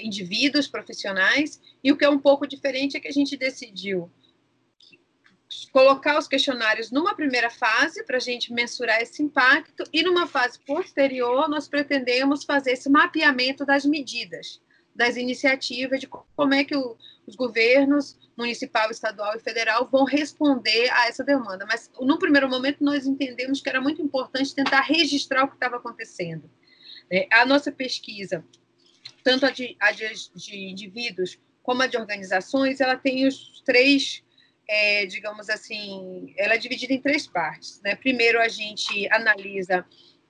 indivíduos 0.00 0.66
profissionais. 0.66 1.60
E 1.84 1.92
o 1.92 1.96
que 1.96 2.04
é 2.04 2.08
um 2.08 2.18
pouco 2.18 2.46
diferente 2.46 2.96
é 2.96 3.00
que 3.00 3.08
a 3.08 3.12
gente 3.12 3.36
decidiu 3.36 4.10
colocar 5.72 6.18
os 6.18 6.28
questionários 6.28 6.90
numa 6.90 7.14
primeira 7.14 7.50
fase 7.50 8.04
para 8.04 8.16
a 8.16 8.20
gente 8.20 8.52
mensurar 8.52 9.00
esse 9.00 9.22
impacto 9.22 9.84
e 9.92 10.02
numa 10.02 10.26
fase 10.26 10.58
posterior 10.60 11.48
nós 11.48 11.68
pretendemos 11.68 12.44
fazer 12.44 12.72
esse 12.72 12.88
mapeamento 12.90 13.64
das 13.64 13.84
medidas, 13.84 14.60
das 14.94 15.16
iniciativas 15.16 16.00
de 16.00 16.06
como 16.06 16.54
é 16.54 16.64
que 16.64 16.76
o, 16.76 16.96
os 17.26 17.34
governos 17.34 18.18
municipal, 18.36 18.90
estadual 18.90 19.34
e 19.36 19.40
federal 19.40 19.88
vão 19.90 20.04
responder 20.04 20.90
a 20.90 21.08
essa 21.08 21.24
demanda. 21.24 21.66
Mas, 21.66 21.90
no 22.00 22.18
primeiro 22.18 22.48
momento, 22.48 22.82
nós 22.82 23.06
entendemos 23.06 23.60
que 23.60 23.68
era 23.68 23.80
muito 23.80 24.02
importante 24.02 24.54
tentar 24.54 24.80
registrar 24.80 25.44
o 25.44 25.48
que 25.48 25.54
estava 25.54 25.76
acontecendo. 25.76 26.50
É, 27.10 27.28
a 27.30 27.44
nossa 27.44 27.70
pesquisa, 27.70 28.44
tanto 29.22 29.46
a 29.46 29.50
de, 29.50 29.76
a 29.78 29.92
de, 29.92 30.08
de 30.34 30.56
indivíduos 30.70 31.38
como 31.62 31.82
a 31.82 31.86
de 31.86 31.96
organizações, 31.96 32.80
ela 32.80 32.96
tem 32.96 33.26
os 33.26 33.62
três, 33.64 34.22
é, 34.68 35.06
digamos 35.06 35.50
assim, 35.50 36.32
ela 36.36 36.54
é 36.54 36.58
dividida 36.58 36.92
em 36.92 37.00
três 37.00 37.26
partes. 37.26 37.80
Né? 37.82 37.94
Primeiro, 37.96 38.40
a 38.40 38.48
gente 38.48 39.08
analisa 39.12 39.84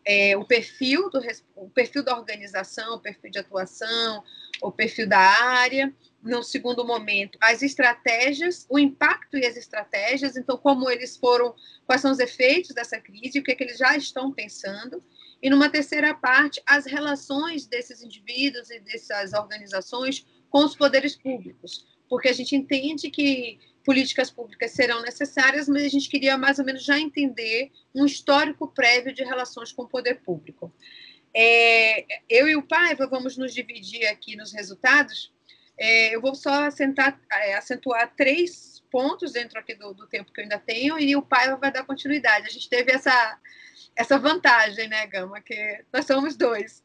é, 0.05 0.37
o 0.37 0.45
perfil 0.45 1.09
do 1.11 1.21
o 1.57 1.71
perfil 1.71 2.03
da 2.03 2.16
organização, 2.16 2.97
o 2.97 3.01
perfil 3.01 3.31
de 3.31 3.38
atuação, 3.38 4.23
o 4.61 4.73
perfil 4.73 5.09
da 5.09 5.18
área, 5.18 5.92
no 6.23 6.42
segundo 6.42 6.85
momento, 6.85 7.37
as 7.40 7.62
estratégias, 7.62 8.64
o 8.71 8.79
impacto 8.79 9.37
e 9.37 9.45
as 9.45 9.57
estratégias, 9.57 10.37
então, 10.37 10.57
como 10.57 10.88
eles 10.88 11.16
foram, 11.16 11.55
quais 11.85 12.01
são 12.01 12.12
os 12.12 12.21
efeitos 12.21 12.73
dessa 12.73 13.01
crise, 13.01 13.40
o 13.40 13.42
que, 13.42 13.51
é 13.51 13.55
que 13.57 13.64
eles 13.64 13.77
já 13.77 13.97
estão 13.97 14.33
pensando. 14.33 15.03
E 15.42 15.51
numa 15.51 15.68
terceira 15.68 16.14
parte, 16.14 16.62
as 16.64 16.87
relações 16.87 17.66
desses 17.66 18.03
indivíduos 18.03 18.71
e 18.71 18.79
dessas 18.79 19.33
organizações 19.33 20.25
com 20.49 20.64
os 20.64 20.77
poderes 20.77 21.16
públicos, 21.16 21.87
porque 22.09 22.29
a 22.29 22.33
gente 22.33 22.55
entende 22.55 23.11
que 23.11 23.59
políticas 23.85 24.31
públicas 24.31 24.71
serão 24.71 25.03
necessárias, 25.03 25.68
mas 25.68 25.85
a 25.85 25.88
gente 25.88 26.09
queria 26.09 26.38
mais 26.38 26.59
ou 26.59 26.64
menos 26.64 26.85
já 26.85 26.99
entender 26.99 27.71
um 27.95 28.05
histórico 28.05 28.68
prévio 28.68 29.12
de 29.12 29.23
relações 29.23 29.73
com 29.73 29.83
o 29.83 29.88
poder 29.88 30.21
público. 30.23 30.73
É, 31.35 32.05
eu 32.29 32.49
e 32.49 32.57
o 32.57 32.62
Paiva 32.62 33.07
vamos 33.07 33.37
nos 33.37 33.55
dividir 33.55 34.07
aqui 34.07 34.37
nos 34.37 34.53
resultados. 34.53 35.33
É, 35.79 36.14
eu 36.14 36.21
vou 36.21 36.35
só 36.35 36.64
acentar, 36.64 37.18
é, 37.33 37.55
acentuar 37.55 38.12
três 38.16 38.83
pontos 38.90 39.33
dentro 39.33 39.59
aqui 39.59 39.75
do, 39.75 39.95
do, 39.95 40.07
tempo 40.07 40.31
que 40.31 40.40
eu 40.40 40.45
ainda 40.45 40.59
tenho 40.59 40.99
e 40.99 41.16
o 41.16 41.23
Paiva 41.23 41.57
vai 41.57 41.73
dar 41.73 41.85
continuidade. 41.85 42.47
A 42.47 42.51
gente 42.51 42.68
teve 42.68 42.92
essa, 42.92 43.38
essa 43.97 44.18
vantagem, 44.18 44.87
né, 44.88 45.07
Gama? 45.07 45.40
Que 45.40 45.83
nós 45.90 46.05
somos 46.05 46.37
dois. 46.37 46.83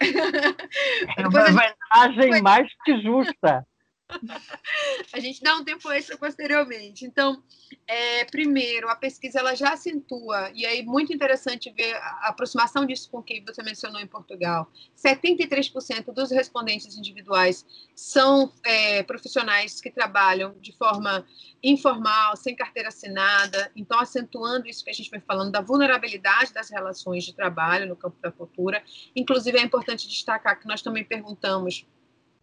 É 1.17 1.21
uma 1.27 1.51
vantagem 1.51 2.41
mais 2.41 2.67
que 2.85 3.01
justa. 3.01 3.67
a 5.13 5.19
gente 5.19 5.41
dá 5.41 5.55
um 5.55 5.63
tempo 5.63 5.91
extra 5.91 6.17
posteriormente. 6.17 7.05
Então, 7.05 7.41
é, 7.85 8.25
primeiro, 8.25 8.89
a 8.89 8.95
pesquisa 8.95 9.39
ela 9.39 9.55
já 9.55 9.73
acentua, 9.73 10.49
e 10.53 10.65
aí 10.65 10.83
muito 10.83 11.13
interessante 11.13 11.71
ver 11.71 11.95
a 11.95 12.29
aproximação 12.29 12.85
disso 12.85 13.09
com 13.09 13.19
o 13.19 13.23
que 13.23 13.43
você 13.45 13.61
mencionou 13.61 13.99
em 13.99 14.07
Portugal. 14.07 14.71
73% 14.95 16.13
dos 16.13 16.31
respondentes 16.31 16.97
individuais 16.97 17.65
são 17.95 18.51
é, 18.63 19.03
profissionais 19.03 19.81
que 19.81 19.91
trabalham 19.91 20.55
de 20.59 20.71
forma 20.73 21.25
informal, 21.61 22.35
sem 22.37 22.55
carteira 22.55 22.89
assinada, 22.89 23.71
então 23.75 23.99
acentuando 23.99 24.67
isso 24.67 24.83
que 24.83 24.89
a 24.89 24.93
gente 24.93 25.09
vem 25.09 25.21
falando 25.21 25.51
da 25.51 25.61
vulnerabilidade 25.61 26.53
das 26.53 26.69
relações 26.69 27.25
de 27.25 27.33
trabalho 27.33 27.87
no 27.87 27.95
campo 27.95 28.17
da 28.21 28.31
cultura. 28.31 28.81
Inclusive, 29.15 29.57
é 29.57 29.61
importante 29.61 30.07
destacar 30.07 30.59
que 30.59 30.67
nós 30.67 30.81
também 30.81 31.03
perguntamos 31.03 31.85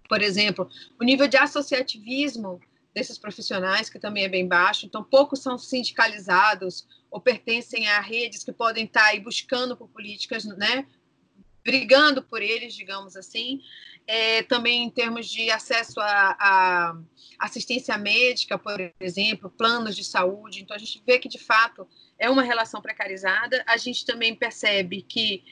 por 0.08 0.22
exemplo, 0.22 0.68
o 1.00 1.04
nível 1.04 1.26
de 1.26 1.36
associativismo 1.36 2.60
desses 2.94 3.18
profissionais, 3.18 3.90
que 3.90 3.98
também 3.98 4.24
é 4.24 4.28
bem 4.28 4.46
baixo, 4.46 4.86
então 4.86 5.02
poucos 5.02 5.40
são 5.40 5.58
sindicalizados 5.58 6.86
ou 7.10 7.20
pertencem 7.20 7.88
a 7.88 8.00
redes 8.00 8.44
que 8.44 8.52
podem 8.52 8.84
estar 8.84 9.06
aí 9.06 9.20
buscando 9.20 9.76
por 9.76 9.88
políticas, 9.88 10.44
né, 10.44 10.86
brigando 11.64 12.22
por 12.22 12.42
eles, 12.42 12.74
digamos 12.74 13.16
assim. 13.16 13.60
É, 14.06 14.42
também 14.42 14.82
em 14.84 14.90
termos 14.90 15.26
de 15.26 15.50
acesso 15.50 15.98
a, 15.98 16.94
assistência 17.38 17.96
médica, 17.96 18.58
por 18.58 18.78
exemplo, 19.00 19.48
planos 19.48 19.96
de 19.96 20.04
saúde. 20.04 20.60
Então, 20.60 20.76
a 20.76 20.78
gente 20.78 21.02
vê 21.06 21.18
que, 21.18 21.28
de 21.28 21.38
fato, 21.38 21.88
é 22.18 22.28
uma 22.28 22.42
relação 22.42 22.82
precarizada. 22.82 23.64
A 23.66 23.78
gente 23.78 24.04
também 24.04 24.34
percebe 24.34 25.00
que 25.00 25.42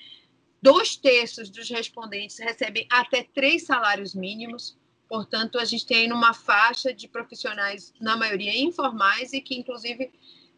Dois 0.63 0.95
terços 0.95 1.51
dos 1.51 1.69
respondentes 1.69 2.39
recebem 2.39 2.87
até 2.89 3.25
três 3.25 3.67
salários 3.67 4.15
mínimos, 4.15 4.79
portanto, 5.09 5.59
a 5.59 5.65
gente 5.65 5.85
tem 5.85 6.13
uma 6.13 6.33
faixa 6.33 6.95
de 6.95 7.09
profissionais, 7.09 7.93
na 8.01 8.17
maioria 8.17 8.57
informais, 8.57 9.33
e 9.33 9.41
que, 9.41 9.57
inclusive, 9.57 10.13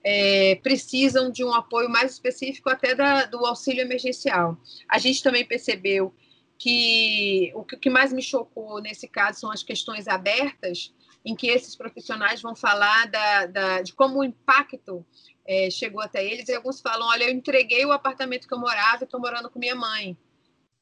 é, 0.04 0.56
precisam 0.56 1.30
de 1.30 1.42
um 1.42 1.54
apoio 1.54 1.88
mais 1.88 2.12
específico 2.12 2.68
até 2.68 2.94
da, 2.94 3.24
do 3.24 3.46
auxílio 3.46 3.80
emergencial. 3.80 4.58
A 4.86 4.98
gente 4.98 5.22
também 5.22 5.44
percebeu 5.46 6.14
que 6.58 7.50
o 7.54 7.64
que 7.64 7.88
mais 7.88 8.12
me 8.12 8.22
chocou 8.22 8.80
nesse 8.82 9.08
caso 9.08 9.40
são 9.40 9.50
as 9.50 9.62
questões 9.62 10.06
abertas, 10.06 10.92
em 11.24 11.34
que 11.34 11.48
esses 11.48 11.74
profissionais 11.74 12.42
vão 12.42 12.54
falar 12.54 13.06
da, 13.08 13.46
da, 13.46 13.82
de 13.82 13.94
como 13.94 14.20
o 14.20 14.24
impacto 14.24 15.04
é, 15.46 15.70
chegou 15.70 16.00
até 16.00 16.24
eles, 16.24 16.48
e 16.48 16.54
alguns 16.54 16.80
falam: 16.80 17.08
olha, 17.08 17.24
eu 17.24 17.30
entreguei 17.30 17.84
o 17.84 17.92
apartamento 17.92 18.48
que 18.48 18.54
eu 18.54 18.58
morava 18.58 19.02
e 19.02 19.04
estou 19.04 19.20
morando 19.20 19.50
com 19.50 19.58
minha 19.58 19.74
mãe. 19.74 20.16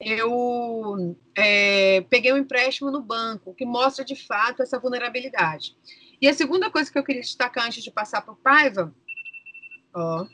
Eu 0.01 1.17
é, 1.37 2.01
peguei 2.03 2.33
um 2.33 2.39
empréstimo 2.39 2.91
no 2.91 3.01
banco, 3.01 3.55
que 3.55 3.65
mostra 3.65 4.05
de 4.05 4.17
fato 4.17 4.63
essa 4.63 4.79
vulnerabilidade. 4.79 5.77
E 6.21 6.29
a 6.29 6.35
segunda 6.35 6.71
coisa 6.71 6.91
que 6.91 6.99
eu 6.99 7.05
queria 7.05 7.23
destacar 7.23 7.67
antes 7.67 7.83
de 7.83 7.91
passar 7.91 8.23
para 8.23 8.35
o 8.35 8.37
Paiva, 8.37 8.95
ó, 9.95 10.27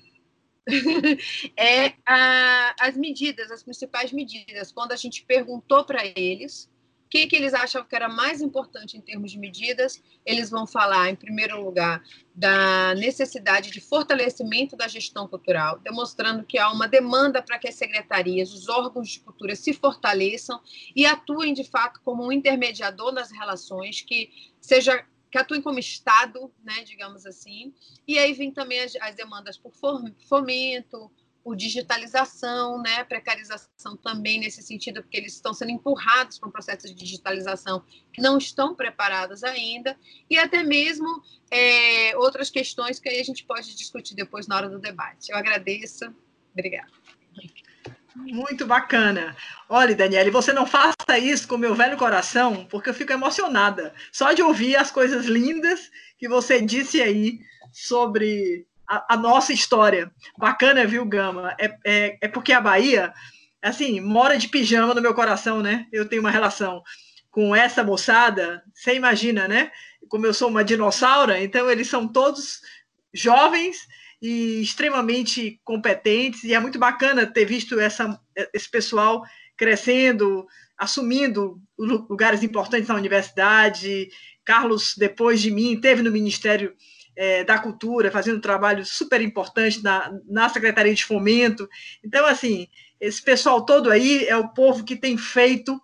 é 1.57 1.95
a, 2.07 2.75
as 2.81 2.97
medidas, 2.97 3.51
as 3.51 3.62
principais 3.62 4.12
medidas. 4.12 4.73
Quando 4.73 4.93
a 4.93 4.97
gente 4.97 5.25
perguntou 5.25 5.85
para 5.85 6.01
eles 6.05 6.71
o 7.09 7.11
que, 7.11 7.27
que 7.27 7.37
eles 7.37 7.55
acham 7.55 7.83
que 7.83 7.97
era 7.97 8.07
mais 8.07 8.42
importante 8.42 8.94
em 8.94 9.01
termos 9.01 9.33
de 9.33 9.38
medidas? 9.38 10.03
Eles 10.27 10.51
vão 10.51 10.66
falar, 10.66 11.09
em 11.09 11.16
primeiro 11.16 11.59
lugar, 11.59 12.05
da 12.35 12.94
necessidade 12.97 13.71
de 13.71 13.81
fortalecimento 13.81 14.77
da 14.77 14.87
gestão 14.87 15.27
cultural, 15.27 15.79
demonstrando 15.79 16.44
que 16.44 16.59
há 16.59 16.71
uma 16.71 16.87
demanda 16.87 17.40
para 17.40 17.59
que 17.59 17.66
as 17.66 17.77
secretarias, 17.77 18.53
os 18.53 18.68
órgãos 18.68 19.09
de 19.09 19.21
cultura 19.21 19.57
se 19.57 19.73
fortaleçam 19.73 20.61
e 20.94 21.07
atuem 21.07 21.55
de 21.55 21.64
fato 21.64 21.99
como 22.05 22.27
um 22.27 22.31
intermediador 22.31 23.11
nas 23.11 23.31
relações, 23.31 24.03
que 24.03 24.31
seja 24.61 25.03
que 25.31 25.38
atuem 25.38 25.62
como 25.62 25.79
Estado, 25.79 26.53
né, 26.62 26.85
digamos 26.85 27.25
assim. 27.25 27.73
E 28.07 28.18
aí 28.18 28.35
vem 28.35 28.53
também 28.53 28.81
as, 28.81 28.94
as 28.97 29.14
demandas 29.14 29.57
por 29.57 29.73
fomento, 29.73 31.11
por 31.49 31.57
digitalização, 31.57 32.83
né, 32.83 33.05
precarização 33.05 33.97
também 33.97 34.39
nesse 34.39 34.61
sentido, 34.61 35.01
porque 35.01 35.17
eles 35.17 35.33
estão 35.33 35.55
sendo 35.55 35.71
empurrados 35.71 36.39
para 36.39 36.47
um 36.47 36.53
processo 36.53 36.87
de 36.87 36.95
digitalização 36.95 37.83
que 38.13 38.21
não 38.21 38.37
estão 38.37 38.75
preparados 38.75 39.43
ainda, 39.43 39.97
e 40.29 40.37
até 40.37 40.63
mesmo 40.63 41.23
é, 41.51 42.15
outras 42.19 42.51
questões 42.51 42.99
que 42.99 43.09
aí 43.09 43.19
a 43.19 43.25
gente 43.25 43.47
pode 43.47 43.75
discutir 43.75 44.15
depois 44.15 44.47
na 44.47 44.57
hora 44.57 44.69
do 44.69 44.79
debate. 44.79 45.33
Eu 45.33 45.39
agradeço. 45.39 46.15
Obrigada. 46.53 46.93
Muito 48.15 48.67
bacana. 48.67 49.35
Olha, 49.71 49.97
Daniele, 49.97 50.31
você 50.31 50.53
não 50.53 50.67
faça 50.67 51.19
isso 51.19 51.49
com 51.49 51.57
meu 51.57 51.75
velho 51.75 51.97
coração, 51.97 52.67
porque 52.67 52.91
eu 52.91 52.95
fico 52.95 53.15
emocionada 53.15 53.95
só 54.13 54.35
de 54.35 54.43
ouvir 54.43 54.77
as 54.77 54.91
coisas 54.91 55.25
lindas 55.25 55.91
que 56.19 56.29
você 56.29 56.61
disse 56.61 57.01
aí 57.01 57.41
sobre 57.73 58.67
a, 58.88 59.16
nossa 59.16 59.53
história. 59.53 60.11
Bacana, 60.37 60.87
viu, 60.87 61.05
Gama? 61.05 61.55
É, 61.59 61.77
é, 61.85 62.18
é 62.22 62.29
porque 62.29 62.53
a 62.53 62.61
Bahia, 62.61 63.12
assim, 63.62 64.01
mora 64.01 64.38
de 64.38 64.48
pijama 64.48 64.94
no 64.94 65.03
meu 65.03 65.14
coração, 65.14 65.61
né? 65.61 65.87
Eu 65.92 66.09
tenho 66.09 66.22
uma 66.22 66.31
relação 66.31 66.83
com 67.31 67.55
essa 67.55 67.85
moçada, 67.85 68.62
você 68.74 68.94
imagina, 68.94 69.46
né? 69.46 69.70
Como 70.09 70.24
eu 70.24 70.33
sou 70.33 70.48
uma 70.48 70.64
dinossauro, 70.64 71.33
então 71.33 71.70
eles 71.70 71.88
são 71.88 72.09
todos 72.09 72.61
jovens 73.12 73.77
e 74.20 74.62
extremamente 74.62 75.61
competentes, 75.62 76.42
e 76.42 76.55
é 76.55 76.59
muito 76.59 76.79
bacana 76.79 77.27
ter 77.27 77.44
visto 77.44 77.79
essa, 77.79 78.18
esse 78.53 78.68
pessoal 78.68 79.22
crescendo, 79.57 80.46
assumindo 80.77 81.61
lugares 81.79 82.42
importantes 82.42 82.88
na 82.88 82.94
universidade. 82.94 84.09
Carlos, 84.44 84.94
depois 84.96 85.40
de 85.40 85.51
mim, 85.51 85.81
teve 85.81 86.03
no 86.03 86.11
Ministério 86.11 86.74
é, 87.18 87.42
da 87.42 87.59
Cultura, 87.59 88.12
fazendo 88.12 88.38
um 88.38 88.40
trabalho 88.40 88.87
super 88.87 89.20
importante 89.20 89.83
na, 89.83 90.16
na 90.24 90.48
Secretaria 90.48 90.94
de 90.94 91.04
Fomento. 91.04 91.68
Então, 92.02 92.24
assim, 92.24 92.68
esse 93.00 93.20
pessoal 93.20 93.66
todo 93.66 93.90
aí 93.90 94.24
é 94.28 94.37
o 94.37 94.50
povo 94.50 94.85
que 94.85 94.94
tem 94.94 95.18
feito 95.18 95.83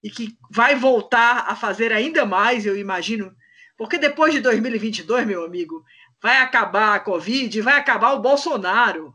e 0.00 0.08
que 0.08 0.38
vai 0.48 0.76
voltar 0.76 1.46
a 1.48 1.56
fazer 1.56 1.92
ainda 1.92 2.24
mais, 2.24 2.64
eu 2.64 2.78
imagino, 2.78 3.34
porque 3.76 3.98
depois 3.98 4.32
de 4.32 4.38
2022, 4.38 5.26
meu 5.26 5.44
amigo, 5.44 5.84
vai 6.22 6.36
acabar 6.38 6.94
a 6.94 7.00
Covid, 7.00 7.60
vai 7.62 7.74
acabar 7.74 8.12
o 8.12 8.20
Bolsonaro. 8.20 9.12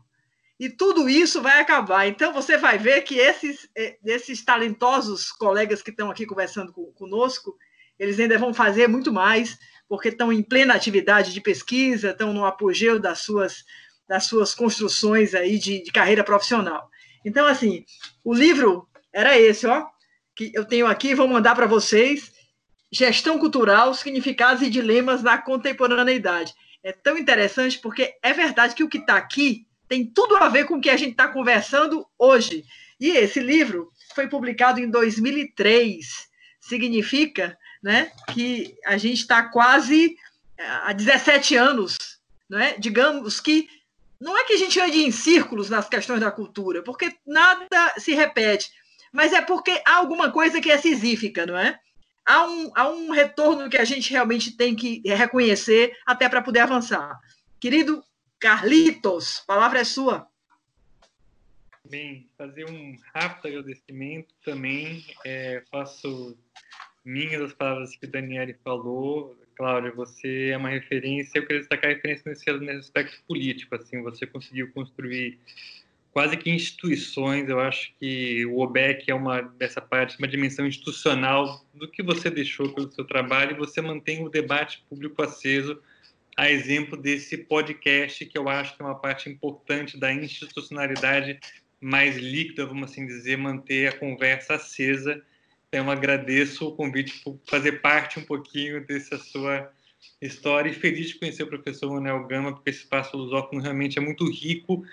E 0.60 0.68
tudo 0.68 1.08
isso 1.08 1.40
vai 1.40 1.58
acabar. 1.58 2.06
Então, 2.06 2.34
você 2.34 2.58
vai 2.58 2.76
ver 2.76 3.00
que 3.00 3.18
esses, 3.18 3.66
é, 3.74 3.96
esses 4.04 4.44
talentosos 4.44 5.32
colegas 5.32 5.80
que 5.80 5.90
estão 5.90 6.10
aqui 6.10 6.26
conversando 6.26 6.70
conosco, 6.94 7.56
eles 7.98 8.20
ainda 8.20 8.38
vão 8.38 8.52
fazer 8.52 8.88
muito 8.88 9.10
mais 9.10 9.58
porque 9.92 10.08
estão 10.08 10.32
em 10.32 10.42
plena 10.42 10.72
atividade 10.72 11.34
de 11.34 11.40
pesquisa, 11.42 12.12
estão 12.12 12.32
no 12.32 12.46
apogeu 12.46 12.98
das 12.98 13.18
suas, 13.18 13.62
das 14.08 14.24
suas 14.24 14.54
construções 14.54 15.34
aí 15.34 15.58
de, 15.58 15.82
de 15.82 15.92
carreira 15.92 16.24
profissional. 16.24 16.88
Então, 17.22 17.46
assim, 17.46 17.84
o 18.24 18.32
livro 18.32 18.88
era 19.12 19.38
esse, 19.38 19.66
ó, 19.66 19.84
que 20.34 20.50
eu 20.54 20.64
tenho 20.64 20.86
aqui, 20.86 21.14
vou 21.14 21.28
mandar 21.28 21.54
para 21.54 21.66
vocês. 21.66 22.32
Gestão 22.90 23.38
Cultural, 23.38 23.92
Significados 23.92 24.62
e 24.62 24.70
Dilemas 24.70 25.22
na 25.22 25.36
Contemporaneidade. 25.36 26.54
É 26.82 26.90
tão 26.90 27.18
interessante 27.18 27.78
porque 27.78 28.14
é 28.22 28.32
verdade 28.32 28.74
que 28.74 28.82
o 28.82 28.88
que 28.88 28.96
está 28.96 29.18
aqui 29.18 29.66
tem 29.86 30.06
tudo 30.06 30.36
a 30.36 30.48
ver 30.48 30.64
com 30.64 30.76
o 30.76 30.80
que 30.80 30.88
a 30.88 30.96
gente 30.96 31.10
está 31.10 31.28
conversando 31.28 32.06
hoje. 32.18 32.64
E 32.98 33.10
esse 33.10 33.40
livro 33.40 33.90
foi 34.14 34.26
publicado 34.26 34.80
em 34.80 34.88
2003. 34.88 36.06
Significa 36.62 37.58
né, 37.82 38.12
que 38.32 38.76
a 38.84 38.96
gente 38.96 39.20
está 39.20 39.42
quase 39.42 40.16
eh, 40.56 40.66
há 40.66 40.92
17 40.92 41.56
anos, 41.56 41.96
né, 42.48 42.74
digamos 42.78 43.40
que 43.40 43.68
não 44.20 44.38
é 44.38 44.44
que 44.44 44.52
a 44.52 44.56
gente 44.56 44.78
ande 44.78 45.02
em 45.02 45.10
círculos 45.10 45.68
nas 45.68 45.88
questões 45.88 46.20
da 46.20 46.30
cultura, 46.30 46.82
porque 46.82 47.12
nada 47.26 47.66
se 47.98 48.14
repete, 48.14 48.70
mas 49.12 49.32
é 49.32 49.42
porque 49.42 49.82
há 49.84 49.96
alguma 49.96 50.30
coisa 50.30 50.60
que 50.60 50.70
é 50.70 50.78
sisífica, 50.78 51.44
não 51.44 51.58
é? 51.58 51.78
Há 52.24 52.46
um, 52.46 52.70
há 52.76 52.88
um 52.88 53.10
retorno 53.10 53.68
que 53.68 53.76
a 53.76 53.84
gente 53.84 54.12
realmente 54.12 54.56
tem 54.56 54.76
que 54.76 55.02
reconhecer 55.04 55.92
até 56.06 56.28
para 56.28 56.40
poder 56.40 56.60
avançar. 56.60 57.18
Querido 57.58 58.02
Carlitos, 58.38 59.40
a 59.40 59.46
palavra 59.54 59.80
é 59.80 59.84
sua. 59.84 60.28
Bem, 61.84 62.30
fazer 62.38 62.64
um 62.70 62.96
rápido 63.12 63.48
agradecimento 63.48 64.32
também. 64.44 65.04
É, 65.24 65.64
faço 65.70 66.38
minhas 67.04 67.42
as 67.42 67.52
palavras 67.52 67.96
que 67.96 68.06
o 68.06 68.10
Daniele 68.10 68.54
falou. 68.64 69.36
Cláudia, 69.54 69.92
você 69.92 70.48
é 70.48 70.56
uma 70.56 70.70
referência, 70.70 71.38
eu 71.38 71.42
queria 71.42 71.60
destacar 71.60 71.90
a 71.90 71.94
referência 71.94 72.24
nesse, 72.26 72.50
nesse 72.52 72.78
aspecto 72.78 73.22
político, 73.28 73.74
assim, 73.74 74.02
você 74.02 74.26
conseguiu 74.26 74.72
construir 74.72 75.38
quase 76.10 76.36
que 76.36 76.50
instituições, 76.50 77.48
eu 77.48 77.60
acho 77.60 77.92
que 77.98 78.44
o 78.46 78.58
OBEC 78.58 79.10
é 79.10 79.14
uma 79.14 79.40
dessa 79.40 79.80
parte, 79.80 80.18
uma 80.18 80.28
dimensão 80.28 80.66
institucional 80.66 81.64
do 81.74 81.88
que 81.88 82.02
você 82.02 82.30
deixou 82.30 82.72
pelo 82.72 82.90
seu 82.90 83.04
trabalho 83.04 83.52
e 83.52 83.58
você 83.58 83.80
mantém 83.80 84.24
o 84.24 84.28
debate 84.28 84.84
público 84.88 85.22
aceso, 85.22 85.80
a 86.36 86.50
exemplo 86.50 86.96
desse 86.96 87.36
podcast, 87.36 88.24
que 88.24 88.38
eu 88.38 88.48
acho 88.48 88.74
que 88.76 88.82
é 88.82 88.84
uma 88.84 88.98
parte 88.98 89.28
importante 89.28 89.98
da 89.98 90.12
institucionalidade 90.12 91.38
mais 91.80 92.16
líquida, 92.16 92.64
vamos 92.64 92.90
assim 92.90 93.06
dizer, 93.06 93.36
manter 93.36 93.88
a 93.88 93.98
conversa 93.98 94.54
acesa 94.54 95.22
então, 95.72 95.86
eu 95.86 95.90
agradeço 95.90 96.68
o 96.68 96.72
convite 96.72 97.18
por 97.24 97.40
fazer 97.46 97.80
parte 97.80 98.18
um 98.18 98.24
pouquinho 98.24 98.86
dessa 98.86 99.16
sua 99.16 99.72
história 100.20 100.68
e 100.68 100.74
feliz 100.74 101.08
de 101.08 101.14
conhecer 101.14 101.44
o 101.44 101.46
professor 101.46 101.90
Manuel 101.90 102.26
Gama, 102.26 102.52
porque 102.52 102.68
esse 102.68 102.80
espaço 102.80 103.16
lusófono 103.16 103.62
realmente 103.62 103.98
é 103.98 104.02
muito 104.02 104.30
rico, 104.30 104.84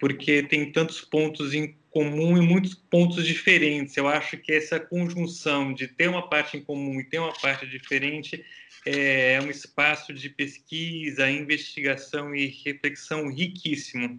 porque 0.00 0.42
tem 0.42 0.72
tantos 0.72 1.02
pontos 1.02 1.52
em 1.52 1.76
comum 1.90 2.38
e 2.38 2.40
muitos 2.40 2.74
pontos 2.74 3.26
diferentes. 3.26 3.98
Eu 3.98 4.08
acho 4.08 4.38
que 4.38 4.50
essa 4.50 4.80
conjunção 4.80 5.74
de 5.74 5.88
ter 5.88 6.08
uma 6.08 6.26
parte 6.26 6.56
em 6.56 6.64
comum 6.64 6.98
e 6.98 7.04
ter 7.04 7.18
uma 7.18 7.34
parte 7.34 7.66
diferente 7.66 8.42
é 8.86 9.38
um 9.42 9.50
espaço 9.50 10.14
de 10.14 10.30
pesquisa, 10.30 11.30
investigação 11.30 12.34
e 12.34 12.46
reflexão 12.46 13.30
riquíssimo. 13.30 14.18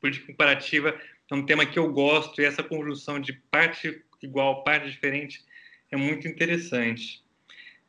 Política 0.00 0.26
comparativa 0.26 1.00
é 1.30 1.34
um 1.36 1.46
tema 1.46 1.64
que 1.64 1.78
eu 1.78 1.92
gosto 1.92 2.42
e 2.42 2.44
essa 2.44 2.64
conjunção 2.64 3.20
de 3.20 3.32
parte 3.32 4.02
igual, 4.22 4.62
parte 4.64 4.90
diferente, 4.90 5.42
é 5.90 5.96
muito 5.96 6.28
interessante. 6.28 7.22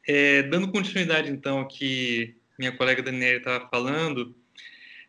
É, 0.07 0.43
dando 0.43 0.71
continuidade, 0.71 1.29
então, 1.31 1.59
ao 1.59 1.67
que 1.67 2.35
minha 2.57 2.71
colega 2.71 3.03
Daniela 3.03 3.37
estava 3.37 3.67
falando, 3.69 4.35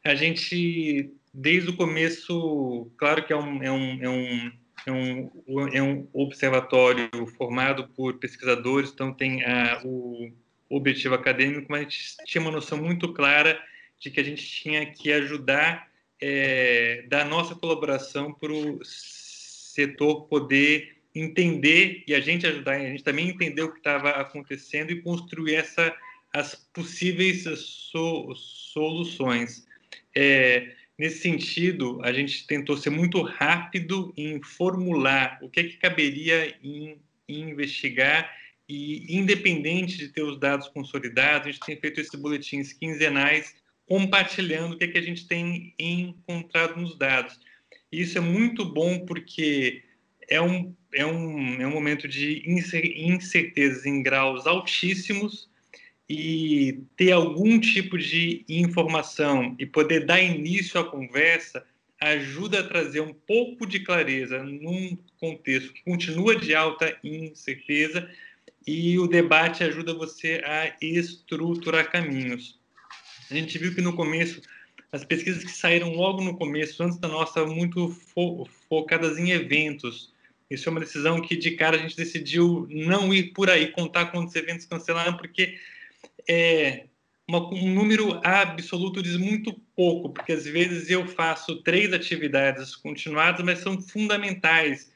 a 0.04 0.14
gente, 0.14 1.10
desde 1.32 1.70
o 1.70 1.76
começo, 1.76 2.90
claro 2.96 3.24
que 3.24 3.32
é 3.32 3.36
um, 3.36 3.62
é 3.62 3.70
um, 3.70 4.02
é 4.02 4.10
um, 4.10 4.52
é 4.86 4.92
um, 4.92 5.68
é 5.74 5.82
um 5.82 6.08
observatório 6.12 7.08
formado 7.38 7.88
por 7.88 8.18
pesquisadores, 8.18 8.90
então 8.90 9.12
tem 9.12 9.44
a, 9.44 9.80
o 9.84 10.32
objetivo 10.68 11.14
acadêmico, 11.14 11.66
mas 11.70 11.80
a 11.80 11.84
gente 11.84 12.16
tinha 12.26 12.42
uma 12.42 12.50
noção 12.50 12.78
muito 12.78 13.12
clara 13.12 13.62
de 13.98 14.10
que 14.10 14.18
a 14.18 14.24
gente 14.24 14.44
tinha 14.44 14.84
que 14.86 15.12
ajudar, 15.12 15.88
é, 16.20 17.04
dar 17.08 17.24
nossa 17.24 17.54
colaboração 17.54 18.32
para 18.32 18.52
o 18.52 18.80
setor 18.84 20.26
poder 20.26 20.91
entender 21.14 22.04
e 22.06 22.14
a 22.14 22.20
gente 22.20 22.46
ajudar, 22.46 22.76
a 22.76 22.86
gente 22.86 23.04
também 23.04 23.28
entender 23.28 23.62
o 23.62 23.72
que 23.72 23.78
estava 23.78 24.10
acontecendo 24.10 24.90
e 24.90 25.02
construir 25.02 25.56
essa, 25.56 25.94
as 26.32 26.54
possíveis 26.54 27.42
so, 27.42 28.34
soluções. 28.34 29.66
É, 30.14 30.72
nesse 30.98 31.18
sentido, 31.18 32.00
a 32.02 32.12
gente 32.12 32.46
tentou 32.46 32.76
ser 32.76 32.90
muito 32.90 33.20
rápido 33.22 34.12
em 34.16 34.42
formular 34.42 35.38
o 35.42 35.48
que, 35.48 35.60
é 35.60 35.64
que 35.64 35.76
caberia 35.76 36.56
em, 36.62 36.98
em 37.28 37.50
investigar 37.50 38.30
e, 38.68 39.18
independente 39.18 39.98
de 39.98 40.08
ter 40.08 40.22
os 40.22 40.38
dados 40.38 40.68
consolidados, 40.68 41.48
a 41.48 41.50
gente 41.50 41.66
tem 41.66 41.76
feito 41.76 42.00
esses 42.00 42.14
boletins 42.18 42.72
quinzenais 42.72 43.54
compartilhando 43.86 44.74
o 44.74 44.78
que, 44.78 44.84
é 44.84 44.88
que 44.88 44.98
a 44.98 45.02
gente 45.02 45.26
tem 45.26 45.74
encontrado 45.78 46.80
nos 46.80 46.96
dados. 46.96 47.38
E 47.90 48.00
isso 48.00 48.16
é 48.16 48.20
muito 48.22 48.64
bom 48.64 49.04
porque 49.04 49.82
é 50.28 50.40
um, 50.40 50.74
é 50.92 51.06
um, 51.06 51.60
é 51.60 51.66
um 51.66 51.70
momento 51.70 52.06
de 52.06 52.42
incertezas 52.96 53.86
em 53.86 54.02
graus 54.02 54.46
altíssimos 54.46 55.48
e 56.08 56.80
ter 56.96 57.12
algum 57.12 57.58
tipo 57.58 57.96
de 57.96 58.44
informação 58.48 59.54
e 59.58 59.64
poder 59.64 60.04
dar 60.04 60.20
início 60.20 60.78
à 60.80 60.84
conversa 60.84 61.64
ajuda 62.00 62.60
a 62.60 62.68
trazer 62.68 63.00
um 63.00 63.14
pouco 63.14 63.66
de 63.66 63.80
clareza 63.80 64.42
num 64.42 64.98
contexto 65.18 65.72
que 65.72 65.84
continua 65.84 66.36
de 66.36 66.54
alta 66.54 66.96
incerteza 67.02 68.08
e 68.66 68.98
o 68.98 69.06
debate 69.06 69.64
ajuda 69.64 69.94
você 69.94 70.42
a 70.44 70.76
estruturar 70.80 71.90
caminhos. 71.90 72.60
A 73.30 73.34
gente 73.34 73.56
viu 73.56 73.74
que 73.74 73.80
no 73.80 73.94
começo 73.94 74.42
as 74.92 75.04
pesquisas 75.04 75.42
que 75.42 75.50
saíram 75.50 75.94
logo 75.94 76.22
no 76.22 76.36
começo, 76.36 76.82
antes 76.82 76.98
da 76.98 77.08
nossa, 77.08 77.46
muito 77.46 77.88
fo 77.88 78.46
focadas 78.68 79.16
em 79.16 79.30
eventos, 79.30 80.11
isso 80.54 80.68
é 80.68 80.72
uma 80.72 80.80
decisão 80.80 81.20
que, 81.20 81.36
de 81.36 81.52
cara, 81.52 81.76
a 81.76 81.80
gente 81.80 81.96
decidiu 81.96 82.66
não 82.70 83.12
ir 83.12 83.32
por 83.32 83.50
aí, 83.50 83.68
contar 83.68 84.06
quantos 84.06 84.34
eventos 84.34 84.66
cancelaram, 84.66 85.16
porque 85.16 85.58
é, 86.28 86.86
uma, 87.26 87.52
um 87.52 87.72
número 87.72 88.20
absoluto 88.24 89.02
diz 89.02 89.16
muito 89.16 89.52
pouco, 89.74 90.10
porque 90.10 90.32
às 90.32 90.44
vezes 90.44 90.90
eu 90.90 91.06
faço 91.06 91.62
três 91.62 91.92
atividades 91.92 92.76
continuadas, 92.76 93.44
mas 93.44 93.60
são 93.60 93.80
fundamentais. 93.80 94.92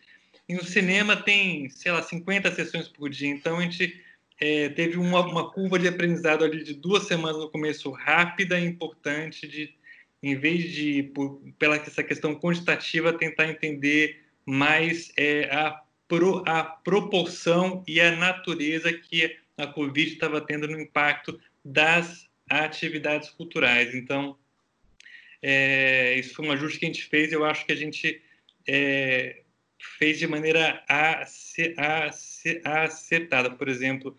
E 0.48 0.54
no 0.54 0.64
cinema 0.64 1.16
tem, 1.16 1.68
sei 1.70 1.92
lá, 1.92 2.02
50 2.02 2.54
sessões 2.54 2.88
por 2.88 3.10
dia, 3.10 3.28
então 3.28 3.58
a 3.58 3.62
gente 3.62 4.00
é, 4.38 4.68
teve 4.68 4.98
uma, 4.98 5.20
uma, 5.20 5.50
curva 5.50 5.78
de 5.78 5.88
aprendizado 5.88 6.44
ali 6.44 6.62
de 6.62 6.74
duas 6.74 7.04
semanas 7.04 7.38
no 7.38 7.50
começo, 7.50 7.90
rápida 7.90 8.58
e 8.60 8.66
importante, 8.66 9.48
de, 9.48 9.74
em 10.22 10.36
vez 10.36 10.70
de, 10.70 11.04
por, 11.14 11.40
pela 11.58 11.76
essa 11.76 12.02
questão 12.02 12.34
quantitativa, 12.34 13.12
tentar 13.12 13.48
entender 13.48 14.25
mas 14.46 15.12
é, 15.16 15.52
a, 15.52 15.82
pro, 16.06 16.44
a 16.46 16.62
proporção 16.62 17.82
e 17.86 18.00
a 18.00 18.14
natureza 18.14 18.92
que 18.92 19.36
a 19.58 19.66
Covid 19.66 20.12
estava 20.12 20.40
tendo 20.40 20.68
no 20.68 20.80
impacto 20.80 21.40
das 21.64 22.28
atividades 22.48 23.28
culturais. 23.30 23.92
Então, 23.94 24.38
é, 25.42 26.14
isso 26.14 26.34
foi 26.34 26.46
um 26.46 26.52
ajuste 26.52 26.78
que 26.78 26.84
a 26.86 26.88
gente 26.88 27.04
fez. 27.04 27.32
Eu 27.32 27.44
acho 27.44 27.66
que 27.66 27.72
a 27.72 27.76
gente 27.76 28.22
é, 28.68 29.42
fez 29.98 30.18
de 30.18 30.26
maneira 30.26 30.84
acertada. 32.64 33.50
Por 33.50 33.68
exemplo, 33.68 34.16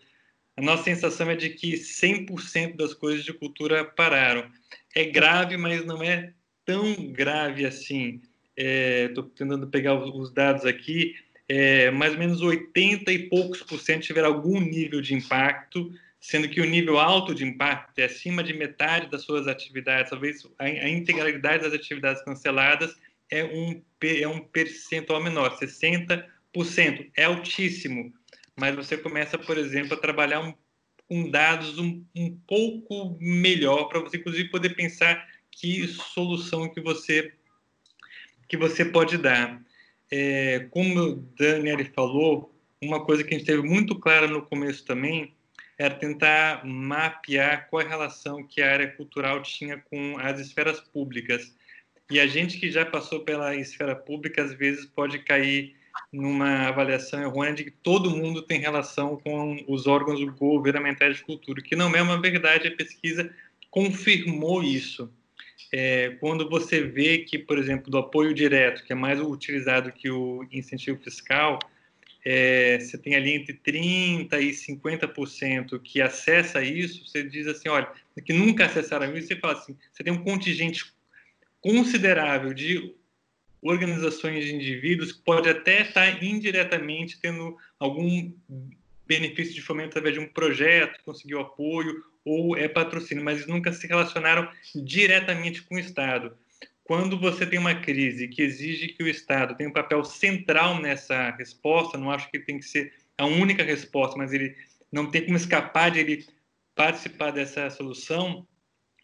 a 0.56 0.60
nossa 0.60 0.84
sensação 0.84 1.30
é 1.30 1.36
de 1.36 1.50
que 1.50 1.74
100% 1.74 2.76
das 2.76 2.92
coisas 2.92 3.24
de 3.24 3.32
cultura 3.32 3.84
pararam. 3.84 4.50
É 4.94 5.04
grave, 5.04 5.56
mas 5.56 5.84
não 5.86 6.02
é 6.02 6.34
tão 6.64 7.12
grave 7.12 7.64
assim 7.64 8.20
estou 8.58 9.24
é, 9.24 9.36
tentando 9.36 9.66
pegar 9.68 9.94
os 9.94 10.32
dados 10.32 10.64
aqui, 10.64 11.14
é, 11.48 11.90
mais 11.90 12.12
ou 12.12 12.18
menos 12.18 12.42
80 12.42 13.12
e 13.12 13.28
poucos 13.28 13.62
por 13.62 13.78
cento 13.78 14.02
tiveram 14.02 14.28
algum 14.28 14.60
nível 14.60 15.00
de 15.00 15.14
impacto, 15.14 15.90
sendo 16.20 16.48
que 16.48 16.60
o 16.60 16.64
nível 16.64 16.98
alto 16.98 17.34
de 17.34 17.44
impacto 17.44 17.98
é 18.00 18.04
acima 18.04 18.42
de 18.42 18.52
metade 18.52 19.10
das 19.10 19.22
suas 19.22 19.46
atividades, 19.46 20.10
talvez 20.10 20.44
a, 20.58 20.64
a 20.64 20.88
integralidade 20.88 21.62
das 21.62 21.72
atividades 21.72 22.22
canceladas 22.24 22.94
é 23.30 23.44
um, 23.44 23.80
é 24.02 24.26
um 24.26 24.40
percentual 24.40 25.22
menor, 25.22 25.56
60% 25.56 26.26
é 27.16 27.24
altíssimo, 27.24 28.12
mas 28.56 28.74
você 28.74 28.96
começa, 28.96 29.38
por 29.38 29.56
exemplo, 29.56 29.94
a 29.94 30.00
trabalhar 30.00 30.40
um, 30.40 30.52
com 31.08 31.30
dados 31.30 31.78
um, 31.78 32.04
um 32.14 32.36
pouco 32.46 33.16
melhor 33.20 33.84
para 33.84 34.00
você, 34.00 34.16
inclusive, 34.16 34.50
poder 34.50 34.74
pensar 34.74 35.24
que 35.50 35.86
solução 35.86 36.68
que 36.68 36.80
você 36.80 37.32
que 38.48 38.56
você 38.56 38.84
pode 38.84 39.18
dar. 39.18 39.60
É, 40.10 40.66
como 40.70 41.00
o 41.00 41.16
Daniel 41.38 41.84
falou, 41.94 42.54
uma 42.80 43.04
coisa 43.04 43.22
que 43.22 43.34
a 43.34 43.38
gente 43.38 43.46
teve 43.46 43.62
muito 43.62 43.94
clara 43.98 44.26
no 44.26 44.42
começo 44.42 44.84
também 44.84 45.34
era 45.76 45.94
tentar 45.94 46.64
mapear 46.64 47.68
qual 47.68 47.84
a 47.84 47.88
relação 47.88 48.42
que 48.42 48.60
a 48.60 48.72
área 48.72 48.90
cultural 48.90 49.42
tinha 49.42 49.78
com 49.78 50.16
as 50.18 50.40
esferas 50.40 50.80
públicas. 50.80 51.54
E 52.10 52.18
a 52.18 52.26
gente 52.26 52.58
que 52.58 52.70
já 52.70 52.84
passou 52.84 53.20
pela 53.20 53.54
esfera 53.54 53.94
pública, 53.94 54.42
às 54.42 54.54
vezes 54.54 54.86
pode 54.86 55.18
cair 55.20 55.76
numa 56.12 56.68
avaliação 56.68 57.20
errônea 57.20 57.52
de 57.52 57.64
que 57.64 57.70
todo 57.70 58.16
mundo 58.16 58.42
tem 58.42 58.58
relação 58.58 59.16
com 59.18 59.62
os 59.68 59.86
órgãos 59.86 60.22
governamentais 60.36 61.16
de 61.16 61.22
cultura, 61.22 61.62
que 61.62 61.76
não 61.76 61.94
é 61.94 62.00
uma 62.00 62.20
verdade, 62.20 62.68
a 62.68 62.76
pesquisa 62.76 63.30
confirmou 63.70 64.62
isso 64.62 65.12
é, 65.72 66.16
quando 66.20 66.48
você 66.48 66.82
vê 66.82 67.18
que, 67.18 67.38
por 67.38 67.58
exemplo, 67.58 67.90
do 67.90 67.98
apoio 67.98 68.32
direto, 68.32 68.84
que 68.84 68.92
é 68.92 68.96
mais 68.96 69.20
utilizado 69.20 69.92
que 69.92 70.10
o 70.10 70.46
incentivo 70.50 70.98
fiscal, 71.02 71.58
é, 72.24 72.78
você 72.78 72.98
tem 72.98 73.14
ali 73.14 73.32
entre 73.32 73.54
30% 73.54 74.32
e 74.40 74.50
50% 74.50 75.80
que 75.80 76.00
acessa 76.00 76.62
isso, 76.62 77.06
você 77.06 77.22
diz 77.22 77.46
assim, 77.46 77.68
olha, 77.68 77.88
que 78.24 78.32
nunca 78.32 78.66
acessaram 78.66 79.16
isso, 79.16 79.28
você 79.28 79.36
fala 79.36 79.54
assim, 79.54 79.76
você 79.92 80.02
tem 80.02 80.12
um 80.12 80.22
contingente 80.22 80.92
considerável 81.60 82.52
de 82.52 82.94
organizações 83.60 84.44
de 84.44 84.54
indivíduos 84.54 85.12
que 85.12 85.22
pode 85.22 85.48
até 85.48 85.82
estar 85.82 86.22
indiretamente 86.22 87.20
tendo 87.20 87.56
algum 87.78 88.32
benefício 89.06 89.54
de 89.54 89.62
fomento 89.62 89.90
através 89.90 90.14
de 90.14 90.20
um 90.20 90.28
projeto, 90.28 91.02
conseguiu 91.04 91.40
apoio 91.40 92.04
ou 92.28 92.56
é 92.56 92.68
patrocínio, 92.68 93.24
mas 93.24 93.46
nunca 93.46 93.72
se 93.72 93.86
relacionaram 93.86 94.48
diretamente 94.74 95.62
com 95.62 95.76
o 95.76 95.78
Estado. 95.78 96.36
Quando 96.84 97.18
você 97.18 97.46
tem 97.46 97.58
uma 97.58 97.74
crise 97.74 98.28
que 98.28 98.42
exige 98.42 98.88
que 98.88 99.02
o 99.02 99.08
Estado 99.08 99.54
tenha 99.56 99.68
um 99.68 99.72
papel 99.72 100.04
central 100.04 100.80
nessa 100.80 101.30
resposta, 101.32 101.98
não 101.98 102.10
acho 102.10 102.30
que 102.30 102.38
tem 102.38 102.58
que 102.58 102.64
ser 102.64 102.92
a 103.16 103.26
única 103.26 103.62
resposta, 103.62 104.16
mas 104.16 104.32
ele 104.32 104.56
não 104.90 105.10
tem 105.10 105.24
como 105.24 105.36
escapar 105.36 105.90
de 105.90 106.00
ele 106.00 106.26
participar 106.74 107.30
dessa 107.30 107.68
solução 107.70 108.46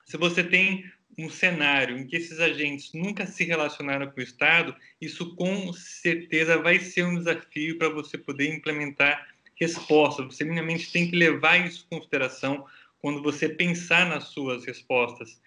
se 0.04 0.16
você 0.16 0.44
tem 0.44 0.84
um 1.16 1.30
cenário 1.30 1.96
em 1.96 2.06
que 2.06 2.16
esses 2.16 2.40
agentes 2.40 2.92
nunca 2.92 3.26
se 3.26 3.44
relacionaram 3.44 4.10
com 4.10 4.20
o 4.20 4.22
Estado, 4.22 4.74
isso 5.00 5.34
com 5.36 5.72
certeza 5.72 6.58
vai 6.58 6.78
ser 6.78 7.04
um 7.04 7.16
desafio 7.16 7.78
para 7.78 7.88
você 7.88 8.18
poder 8.18 8.52
implementar 8.52 9.28
respostas. 9.54 10.26
Você 10.26 10.44
minimamente 10.44 10.92
tem 10.92 11.08
que 11.08 11.16
levar 11.16 11.64
isso 11.64 11.86
em 11.86 11.98
consideração 11.98 12.66
quando 13.04 13.22
você 13.22 13.50
pensar 13.50 14.08
nas 14.08 14.28
suas 14.28 14.64
respostas. 14.64 15.38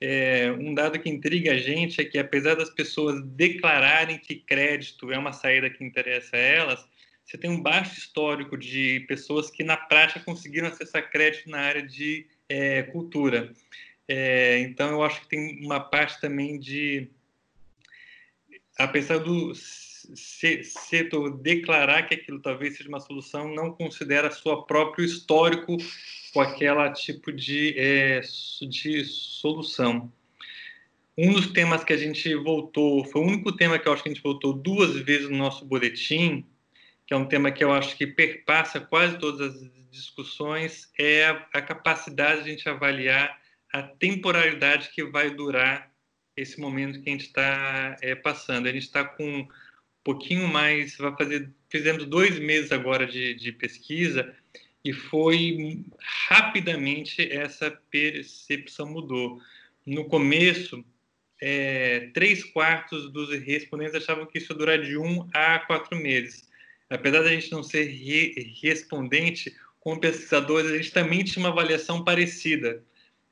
É, 0.00 0.50
um 0.52 0.72
dado 0.72 0.98
que 0.98 1.10
intriga 1.10 1.52
a 1.52 1.58
gente 1.58 2.00
é 2.00 2.06
que, 2.06 2.18
apesar 2.18 2.54
das 2.54 2.70
pessoas 2.70 3.22
declararem 3.22 4.16
que 4.16 4.36
crédito 4.36 5.12
é 5.12 5.18
uma 5.18 5.34
saída 5.34 5.68
que 5.68 5.84
interessa 5.84 6.34
a 6.34 6.40
elas, 6.40 6.88
você 7.22 7.36
tem 7.36 7.50
um 7.50 7.60
baixo 7.60 7.98
histórico 7.98 8.56
de 8.56 9.00
pessoas 9.00 9.50
que, 9.50 9.62
na 9.62 9.76
prática, 9.76 10.20
conseguiram 10.20 10.68
acessar 10.68 11.10
crédito 11.10 11.50
na 11.50 11.58
área 11.58 11.82
de 11.82 12.26
é, 12.48 12.82
cultura. 12.84 13.52
É, 14.08 14.60
então, 14.60 14.92
eu 14.92 15.02
acho 15.02 15.20
que 15.20 15.28
tem 15.28 15.62
uma 15.62 15.80
parte 15.80 16.18
também 16.18 16.58
de, 16.58 17.10
apesar 18.78 19.18
do 19.18 19.52
setor 20.14 21.38
declarar 21.38 22.02
que 22.02 22.14
aquilo 22.14 22.40
talvez 22.40 22.76
seja 22.76 22.88
uma 22.88 23.00
solução, 23.00 23.54
não 23.54 23.72
considera 23.72 24.30
seu 24.30 24.62
próprio 24.62 25.04
histórico 25.04 25.76
com 26.32 26.40
aquela 26.40 26.90
tipo 26.92 27.32
de, 27.32 27.74
é, 27.76 28.20
de 28.20 29.04
solução. 29.04 30.12
Um 31.16 31.32
dos 31.32 31.48
temas 31.48 31.84
que 31.84 31.92
a 31.92 31.96
gente 31.96 32.34
voltou, 32.34 33.04
foi 33.04 33.20
o 33.20 33.26
único 33.26 33.52
tema 33.52 33.78
que 33.78 33.86
eu 33.86 33.92
acho 33.92 34.02
que 34.02 34.08
a 34.08 34.12
gente 34.12 34.22
voltou 34.22 34.52
duas 34.54 34.94
vezes 34.96 35.28
no 35.28 35.36
nosso 35.36 35.64
boletim, 35.64 36.46
que 37.06 37.12
é 37.12 37.16
um 37.16 37.26
tema 37.26 37.50
que 37.50 37.62
eu 37.62 37.72
acho 37.72 37.96
que 37.96 38.06
perpassa 38.06 38.80
quase 38.80 39.18
todas 39.18 39.40
as 39.40 39.70
discussões, 39.90 40.90
é 40.98 41.26
a 41.52 41.60
capacidade 41.60 42.44
de 42.44 42.48
a 42.48 42.52
gente 42.52 42.68
avaliar 42.68 43.38
a 43.72 43.82
temporalidade 43.82 44.90
que 44.90 45.04
vai 45.04 45.30
durar 45.30 45.92
esse 46.36 46.58
momento 46.60 47.02
que 47.02 47.08
a 47.08 47.12
gente 47.12 47.26
está 47.26 47.96
é, 48.00 48.14
passando. 48.14 48.66
A 48.66 48.72
gente 48.72 48.84
está 48.84 49.04
com 49.04 49.46
pouquinho 50.04 50.48
mais, 50.48 50.96
vai 50.96 51.14
fazer, 51.16 51.50
fizemos 51.70 52.04
dois 52.06 52.38
meses 52.38 52.72
agora 52.72 53.06
de, 53.06 53.34
de 53.34 53.52
pesquisa 53.52 54.34
e 54.84 54.92
foi 54.92 55.84
rapidamente 56.28 57.22
essa 57.32 57.70
percepção 57.90 58.86
mudou. 58.86 59.40
No 59.86 60.04
começo, 60.04 60.84
é, 61.40 62.10
três 62.14 62.44
quartos 62.44 63.10
dos 63.12 63.30
respondentes 63.40 63.94
achavam 63.94 64.26
que 64.26 64.38
isso 64.38 64.52
ia 64.52 64.58
durar 64.58 64.80
de 64.80 64.96
um 64.96 65.28
a 65.32 65.60
quatro 65.60 65.96
meses. 65.96 66.48
Apesar 66.90 67.22
da 67.22 67.30
gente 67.30 67.50
não 67.50 67.62
ser 67.62 67.84
re 67.84 68.54
respondente, 68.60 69.54
como 69.80 70.00
pesquisadores, 70.00 70.70
a 70.70 70.76
gente 70.76 70.92
também 70.92 71.24
tinha 71.24 71.44
uma 71.44 71.50
avaliação 71.50 72.04
parecida. 72.04 72.82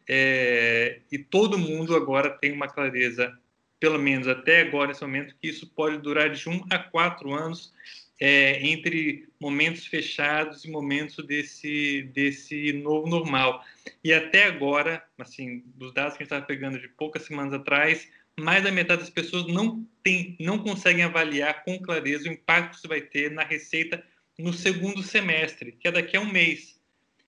É, 0.09 1.01
e 1.13 1.19
todo 1.19 1.59
mundo 1.59 1.95
agora 1.95 2.31
tem 2.31 2.51
uma 2.51 2.67
clareza, 2.67 3.39
pelo 3.81 3.99
menos 3.99 4.29
até 4.29 4.61
agora, 4.61 4.89
nesse 4.89 5.01
momento, 5.01 5.35
que 5.41 5.49
isso 5.49 5.67
pode 5.67 5.99
durar 5.99 6.31
de 6.31 6.49
um 6.49 6.63
a 6.71 6.79
quatro 6.79 7.33
anos 7.33 7.73
é, 8.21 8.65
entre 8.65 9.27
momentos 9.41 9.87
fechados 9.87 10.65
e 10.67 10.71
momentos 10.71 11.27
desse, 11.27 12.03
desse 12.15 12.75
novo 12.75 13.09
normal. 13.09 13.65
E 14.05 14.13
até 14.13 14.45
agora, 14.45 15.03
assim, 15.19 15.65
dos 15.75 15.95
dados 15.95 16.17
que 16.17 16.23
a 16.23 16.25
gente 16.25 16.33
estava 16.33 16.45
pegando 16.45 16.79
de 16.79 16.89
poucas 16.89 17.23
semanas 17.23 17.55
atrás, 17.55 18.07
mais 18.39 18.63
da 18.63 18.71
metade 18.71 19.01
das 19.01 19.11
pessoas 19.11 19.47
não, 19.47 19.87
tem, 20.03 20.37
não 20.39 20.59
conseguem 20.59 21.03
avaliar 21.03 21.65
com 21.65 21.79
clareza 21.81 22.29
o 22.29 22.33
impacto 22.33 22.73
que 22.73 22.77
isso 22.77 22.89
vai 22.89 23.01
ter 23.01 23.31
na 23.31 23.43
receita 23.43 24.05
no 24.39 24.53
segundo 24.53 25.03
semestre, 25.03 25.73
que 25.73 25.89
é 25.89 25.93
daqui 25.93 26.17
a 26.17 26.21
um 26.21 26.31
mês. 26.31 26.79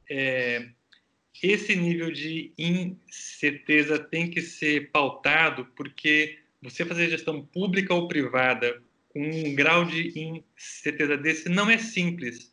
É, 0.09 0.69
esse 1.43 1.75
nível 1.75 2.11
de 2.11 2.53
incerteza 2.59 3.99
tem 3.99 4.29
que 4.29 4.43
ser 4.43 4.91
pautado, 4.91 5.67
porque 5.75 6.39
você 6.63 6.85
fazer 6.85 7.11
gestão 7.11 7.45
pública 7.45 7.93
ou 7.93 8.09
privada 8.09 8.83
com 9.09 9.21
um 9.21 9.55
grau 9.55 9.85
de 9.85 10.13
incerteza 10.57 11.17
desse 11.17 11.49
não 11.49 11.69
é 11.69 11.77
simples, 11.77 12.53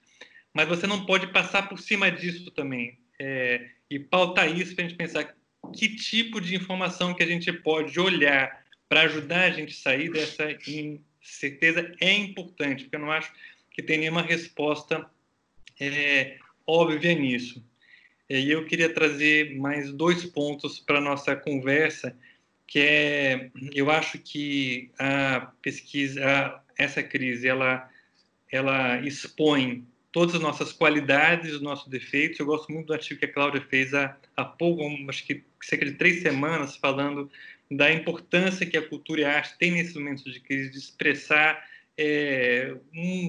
mas 0.54 0.68
você 0.68 0.88
não 0.88 1.06
pode 1.06 1.28
passar 1.28 1.70
por 1.70 1.80
cima 1.80 2.12
disso 2.12 2.52
também 2.52 2.98
é, 3.20 3.70
e 3.90 4.00
pautar 4.00 4.50
isso 4.50 4.76
para 4.76 4.86
a 4.86 4.88
gente 4.88 4.98
pensar 4.98 5.36
que 5.74 5.96
tipo 5.96 6.42
de 6.42 6.56
informação 6.56 7.14
que 7.14 7.24
a 7.24 7.28
gente 7.28 7.52
pode 7.52 8.00
olhar 8.00 8.66
para 8.88 9.02
ajudar 9.02 9.44
a 9.44 9.52
gente 9.52 9.74
a 9.74 9.78
sair 9.78 10.10
dessa 10.12 10.46
incerteza 11.22 11.92
é 12.02 12.12
importante, 12.14 12.84
porque 12.84 12.96
eu 12.96 13.02
não 13.02 13.12
acho 13.12 13.32
que 13.72 13.84
tem 13.84 14.00
nenhuma 14.00 14.22
resposta 14.22 15.10
é, 15.80 16.38
óbvia 16.66 17.14
nisso. 17.14 17.64
E 18.30 18.52
eu 18.52 18.66
queria 18.66 18.94
trazer 18.94 19.56
mais 19.58 19.92
dois 19.92 20.26
pontos 20.26 20.80
para 20.80 21.02
nossa 21.02 21.36
conversa, 21.36 22.16
que 22.70 22.80
é, 22.80 23.50
eu 23.74 23.90
acho 23.90 24.20
que 24.20 24.92
a 25.00 25.52
pesquisa, 25.60 26.24
a, 26.24 26.62
essa 26.78 27.02
crise, 27.02 27.48
ela, 27.48 27.90
ela 28.52 29.02
expõe 29.02 29.88
todas 30.12 30.36
as 30.36 30.42
nossas 30.42 30.72
qualidades, 30.72 31.54
os 31.54 31.62
nossos 31.62 31.88
defeitos. 31.88 32.40
Eu 32.40 32.46
gosto 32.46 32.72
muito 32.72 32.88
do 32.88 32.94
artigo 32.94 33.20
que 33.20 33.26
a 33.26 33.34
Cláudia 33.34 33.66
fez 33.68 33.92
há, 33.96 34.16
há 34.38 34.46
pouco, 34.46 34.84
acho 35.10 35.26
que 35.26 35.44
cerca 35.64 35.84
de 35.84 35.94
três 35.94 36.22
semanas, 36.22 36.76
falando 36.76 37.30
da 37.72 37.92
importância 37.92 38.68
que 38.68 38.78
a 38.78 38.88
cultura 38.88 39.22
e 39.22 39.26
a 39.26 39.36
arte 39.36 39.58
têm 39.58 39.72
nesses 39.72 39.96
momentos 39.96 40.24
de 40.32 40.40
crise, 40.40 40.70
de 40.70 40.78
expressar 40.78 41.68
é, 41.98 42.76
um, 42.94 43.28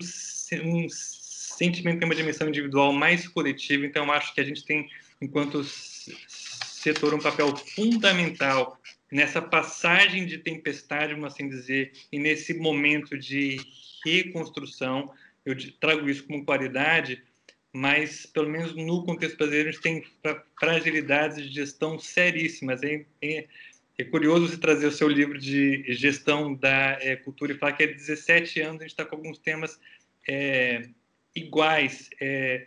um 0.64 0.86
sentimento 0.91 1.99
tem 1.99 2.09
uma 2.09 2.14
dimensão 2.14 2.47
individual 2.47 2.93
mais 2.93 3.26
coletiva, 3.26 3.86
então 3.86 4.11
acho 4.12 4.34
que 4.34 4.41
a 4.41 4.45
gente 4.45 4.64
tem, 4.64 4.88
enquanto 5.20 5.64
setor, 5.64 7.12
um 7.12 7.18
papel 7.18 7.55
fundamental 7.57 8.80
nessa 9.11 9.43
passagem 9.43 10.27
de 10.27 10.39
tempestade, 10.39 11.15
vamos 11.15 11.33
assim 11.33 11.49
dizer, 11.49 11.93
e 12.13 12.19
nesse 12.19 12.55
momento 12.55 13.19
de 13.19 13.59
reconstrução. 14.05 15.13
Eu 15.45 15.57
trago 15.79 16.09
isso 16.09 16.25
como 16.27 16.45
qualidade, 16.45 17.23
mas, 17.73 18.27
pelo 18.27 18.49
menos 18.49 18.75
no 18.75 19.05
contexto 19.05 19.37
brasileiro, 19.37 19.69
a 19.69 19.73
gente 19.73 19.83
tem 19.83 20.05
fragilidades 20.59 21.43
de 21.43 21.55
gestão 21.55 21.99
seríssimas. 21.99 22.83
É, 22.83 23.05
é, 23.23 23.47
é 23.99 24.05
curioso 24.05 24.49
você 24.49 24.57
trazer 24.57 24.87
o 24.87 24.93
seu 24.93 25.09
livro 25.09 25.39
de 25.39 25.85
gestão 25.95 26.55
da 26.55 26.99
é, 27.01 27.17
cultura 27.17 27.53
e 27.53 27.59
falar 27.59 27.73
que 27.73 27.85
há 27.85 27.87
17 27.87 28.61
anos 28.61 28.81
a 28.81 28.85
gente 28.85 28.91
está 28.91 29.05
com 29.05 29.17
alguns 29.17 29.39
temas 29.39 29.79
é, 30.29 30.89
iguais. 31.35 32.11
É, 32.21 32.67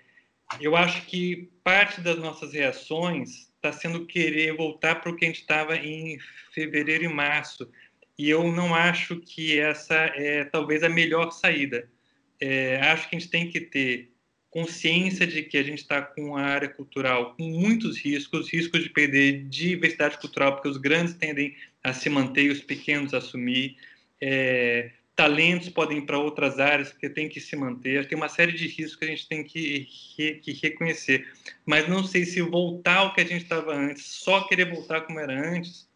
eu 0.60 0.76
acho 0.76 1.06
que 1.06 1.50
parte 1.64 2.02
das 2.02 2.18
nossas 2.18 2.54
reações 2.54 3.52
está 3.56 3.72
sendo 3.72 4.06
querer 4.06 4.56
voltar 4.56 4.96
para 4.96 5.12
o 5.12 5.16
que 5.16 5.26
a 5.26 5.28
gente 5.28 5.42
estava 5.42 5.76
em 5.76 6.18
fevereiro 6.52 7.06
e 7.06 7.08
março. 7.08 7.70
E 8.18 8.30
eu 8.30 8.52
não 8.52 8.76
acho 8.76 9.18
que 9.22 9.60
essa 9.60 9.96
é 9.96 10.44
talvez 10.44 10.84
a 10.84 10.90
melhor 10.90 11.32
saída. 11.32 11.90
É, 12.40 12.80
acho 12.82 13.10
que 13.10 13.16
a 13.16 13.20
gente 13.20 13.32
tem 13.32 13.50
que 13.50 13.62
ter 13.62 14.12
consciência 14.50 15.26
de 15.26 15.42
que 15.42 15.58
a 15.58 15.64
gente 15.64 15.80
está 15.80 16.00
com 16.02 16.36
a 16.38 16.42
área 16.42 16.70
cultural 16.70 17.34
com 17.36 17.44
muitos 17.44 17.98
riscos, 17.98 18.52
riscos 18.52 18.84
de 18.84 18.90
perder 18.90 19.46
diversidade 19.46 20.20
cultural, 20.20 20.54
porque 20.54 20.68
os 20.68 20.78
grandes 20.78 21.16
tendem 21.16 21.56
a 21.84 21.92
se 21.92 22.08
manter 22.08 22.44
e 22.44 22.50
os 22.50 22.62
pequenos 22.62 23.14
a 23.14 23.18
assumir. 23.18 23.78
É, 24.22 24.92
talentos 25.16 25.70
podem 25.70 26.00
ir 26.00 26.06
para 26.06 26.18
outras 26.18 26.60
áreas 26.60 26.92
porque 26.92 27.10
tem 27.10 27.30
que 27.30 27.40
se 27.40 27.56
manter. 27.56 28.08
Tem 28.08 28.18
uma 28.18 28.30
série 28.30 28.52
de 28.52 28.68
riscos 28.68 28.96
que 28.96 29.06
a 29.06 29.08
gente 29.08 29.28
tem 29.28 29.44
que, 29.44 29.88
que 30.16 30.60
reconhecer. 30.62 31.32
Mas 31.66 31.88
não 31.88 32.04
sei 32.04 32.26
se 32.26 32.42
voltar 32.42 32.98
ao 32.98 33.14
que 33.14 33.22
a 33.22 33.26
gente 33.26 33.44
estava 33.44 33.74
antes, 33.74 34.06
só 34.06 34.48
querer 34.48 34.70
voltar 34.70 35.02
como 35.02 35.20
era 35.20 35.34
antes, 35.34 35.90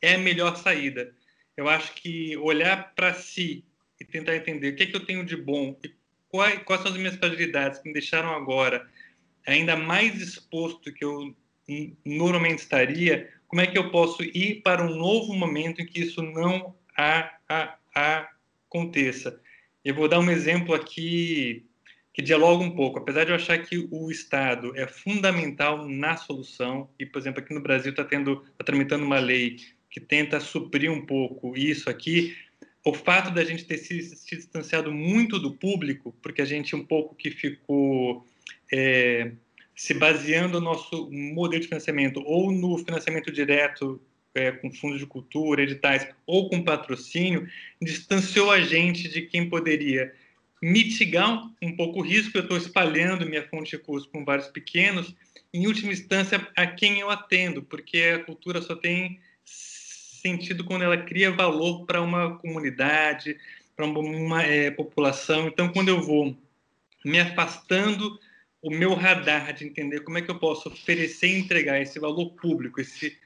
é 0.00 0.14
a 0.14 0.18
melhor 0.18 0.56
saída. 0.56 1.14
Eu 1.56 1.68
acho 1.68 1.92
que 1.94 2.36
olhar 2.38 2.94
para 2.94 3.14
si 3.14 3.64
e 4.00 4.04
tentar 4.04 4.34
entender 4.34 4.70
o 4.72 4.76
que, 4.76 4.84
é 4.84 4.86
que 4.86 4.96
eu 4.96 5.04
tenho 5.04 5.24
de 5.24 5.36
bom 5.36 5.78
e 5.84 5.94
quais, 6.28 6.62
quais 6.64 6.82
são 6.82 6.90
as 6.90 6.96
minhas 6.96 7.16
fragilidades 7.16 7.78
que 7.78 7.88
me 7.88 7.92
deixaram 7.92 8.34
agora 8.34 8.90
ainda 9.46 9.76
mais 9.76 10.20
exposto 10.20 10.92
que 10.92 11.04
eu 11.04 11.34
normalmente 12.04 12.58
estaria, 12.58 13.32
como 13.46 13.62
é 13.62 13.66
que 13.66 13.78
eu 13.78 13.90
posso 13.90 14.22
ir 14.22 14.62
para 14.62 14.84
um 14.84 14.94
novo 14.94 15.34
momento 15.34 15.80
em 15.80 15.86
que 15.86 16.00
isso 16.00 16.22
não 16.22 16.74
há, 16.96 17.36
há 17.48 17.78
aconteça. 17.94 19.40
Eu 19.84 19.94
vou 19.94 20.08
dar 20.08 20.20
um 20.20 20.30
exemplo 20.30 20.74
aqui 20.74 21.66
que 22.12 22.22
dialoga 22.22 22.62
um 22.62 22.70
pouco. 22.70 22.98
Apesar 22.98 23.24
de 23.24 23.30
eu 23.30 23.36
achar 23.36 23.58
que 23.58 23.88
o 23.90 24.10
Estado 24.10 24.76
é 24.76 24.86
fundamental 24.86 25.88
na 25.88 26.16
solução, 26.16 26.90
e, 26.98 27.06
por 27.06 27.18
exemplo, 27.18 27.40
aqui 27.40 27.54
no 27.54 27.62
Brasil 27.62 27.90
está 27.90 28.02
está 28.02 28.64
tramitando 28.64 29.04
uma 29.04 29.18
lei 29.18 29.56
que 29.90 30.00
tenta 30.00 30.40
suprir 30.40 30.90
um 30.90 31.04
pouco 31.04 31.56
isso 31.56 31.88
aqui, 31.88 32.36
o 32.84 32.92
fato 32.92 33.30
da 33.32 33.44
gente 33.44 33.64
ter 33.64 33.78
se, 33.78 34.02
se 34.02 34.36
distanciado 34.36 34.92
muito 34.92 35.38
do 35.38 35.52
público, 35.52 36.14
porque 36.22 36.42
a 36.42 36.44
gente 36.44 36.74
um 36.74 36.84
pouco 36.84 37.14
que 37.14 37.30
ficou 37.30 38.26
é, 38.72 39.32
se 39.74 39.94
baseando 39.94 40.60
no 40.60 40.64
nosso 40.64 41.10
modelo 41.10 41.62
de 41.62 41.68
financiamento 41.68 42.22
ou 42.24 42.50
no 42.50 42.76
financiamento 42.78 43.30
direto 43.30 44.00
é, 44.34 44.50
com 44.52 44.72
fundos 44.72 44.98
de 44.98 45.06
cultura, 45.06 45.62
editais 45.62 46.06
ou 46.26 46.48
com 46.48 46.62
patrocínio, 46.62 47.48
distanciou 47.80 48.50
a 48.50 48.60
gente 48.60 49.08
de 49.08 49.22
quem 49.22 49.48
poderia 49.48 50.14
mitigar 50.62 51.50
um 51.60 51.76
pouco 51.76 51.98
o 51.98 52.02
risco, 52.02 52.38
eu 52.38 52.42
estou 52.42 52.56
espalhando 52.56 53.26
minha 53.26 53.46
fonte 53.48 53.72
de 53.72 53.82
custo 53.82 54.08
com 54.10 54.24
vários 54.24 54.48
pequenos, 54.48 55.14
em 55.52 55.66
última 55.66 55.92
instância, 55.92 56.46
a 56.56 56.66
quem 56.66 57.00
eu 57.00 57.10
atendo, 57.10 57.62
porque 57.62 57.98
a 58.14 58.24
cultura 58.24 58.62
só 58.62 58.74
tem 58.74 59.20
sentido 59.44 60.64
quando 60.64 60.82
ela 60.82 60.96
cria 60.96 61.30
valor 61.30 61.84
para 61.84 62.00
uma 62.00 62.38
comunidade, 62.38 63.36
para 63.76 63.84
uma, 63.84 63.98
uma 63.98 64.42
é, 64.42 64.70
população. 64.70 65.48
Então, 65.48 65.68
quando 65.70 65.88
eu 65.88 66.00
vou 66.00 66.36
me 67.04 67.18
afastando 67.18 68.18
o 68.62 68.70
meu 68.70 68.94
radar 68.94 69.52
de 69.52 69.64
entender 69.64 70.00
como 70.00 70.16
é 70.16 70.22
que 70.22 70.30
eu 70.30 70.38
posso 70.38 70.68
oferecer 70.68 71.26
e 71.26 71.40
entregar 71.40 71.82
esse 71.82 71.98
valor 71.98 72.30
público, 72.34 72.80
esse 72.80 73.18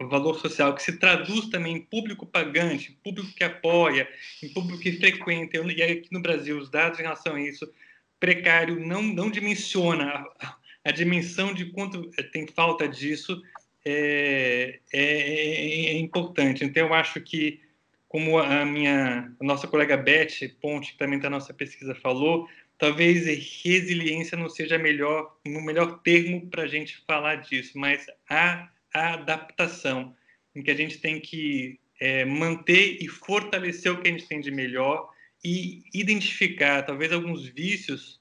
valor 0.00 0.38
social 0.40 0.74
que 0.74 0.82
se 0.82 0.98
traduz 0.98 1.48
também 1.48 1.76
em 1.76 1.80
público 1.80 2.26
pagante, 2.26 2.98
público 3.04 3.32
que 3.34 3.44
apoia, 3.44 4.08
em 4.42 4.48
público 4.48 4.82
que 4.82 4.92
frequenta. 4.92 5.58
E 5.58 5.82
aqui 5.82 6.08
no 6.10 6.20
Brasil, 6.20 6.58
os 6.58 6.68
dados 6.68 6.98
em 6.98 7.02
relação 7.02 7.34
a 7.36 7.40
isso, 7.40 7.70
precário 8.18 8.78
não, 8.80 9.02
não 9.02 9.30
dimensiona 9.30 10.26
a, 10.40 10.56
a 10.84 10.90
dimensão 10.90 11.54
de 11.54 11.66
quanto 11.66 12.10
tem 12.32 12.46
falta 12.46 12.88
disso 12.88 13.40
é, 13.84 14.80
é, 14.92 15.92
é, 15.92 15.98
importante. 15.98 16.64
Então, 16.64 16.86
eu 16.88 16.94
acho 16.94 17.20
que, 17.20 17.60
como 18.08 18.38
a 18.38 18.64
minha 18.64 19.32
a 19.40 19.44
nossa 19.44 19.68
colega 19.68 19.96
Beth 19.96 20.48
Ponte, 20.60 20.92
que 20.92 20.98
também 20.98 21.18
na 21.18 21.30
nossa 21.30 21.54
pesquisa, 21.54 21.94
falou, 21.94 22.48
talvez 22.76 23.26
resiliência 23.62 24.36
não 24.36 24.48
seja 24.48 24.78
melhor, 24.78 25.36
o 25.46 25.60
melhor 25.62 26.00
termo 26.00 26.46
para 26.48 26.64
a 26.64 26.66
gente 26.66 27.02
falar 27.06 27.36
disso, 27.36 27.78
mas 27.78 28.06
a, 28.28 28.68
a, 28.94 29.14
adaptação, 29.14 30.14
em 30.54 30.62
que 30.62 30.70
a 30.70 30.74
gente 30.74 30.98
tem 30.98 31.20
que 31.20 31.78
é, 32.00 32.24
manter 32.24 32.98
e 33.00 33.08
fortalecer 33.08 33.92
o 33.92 34.00
que 34.00 34.08
a 34.08 34.10
gente 34.10 34.26
tem 34.26 34.40
de 34.40 34.50
melhor 34.50 35.10
e 35.44 35.82
identificar 35.94 36.82
talvez 36.82 37.12
alguns 37.12 37.46
vícios 37.46 38.20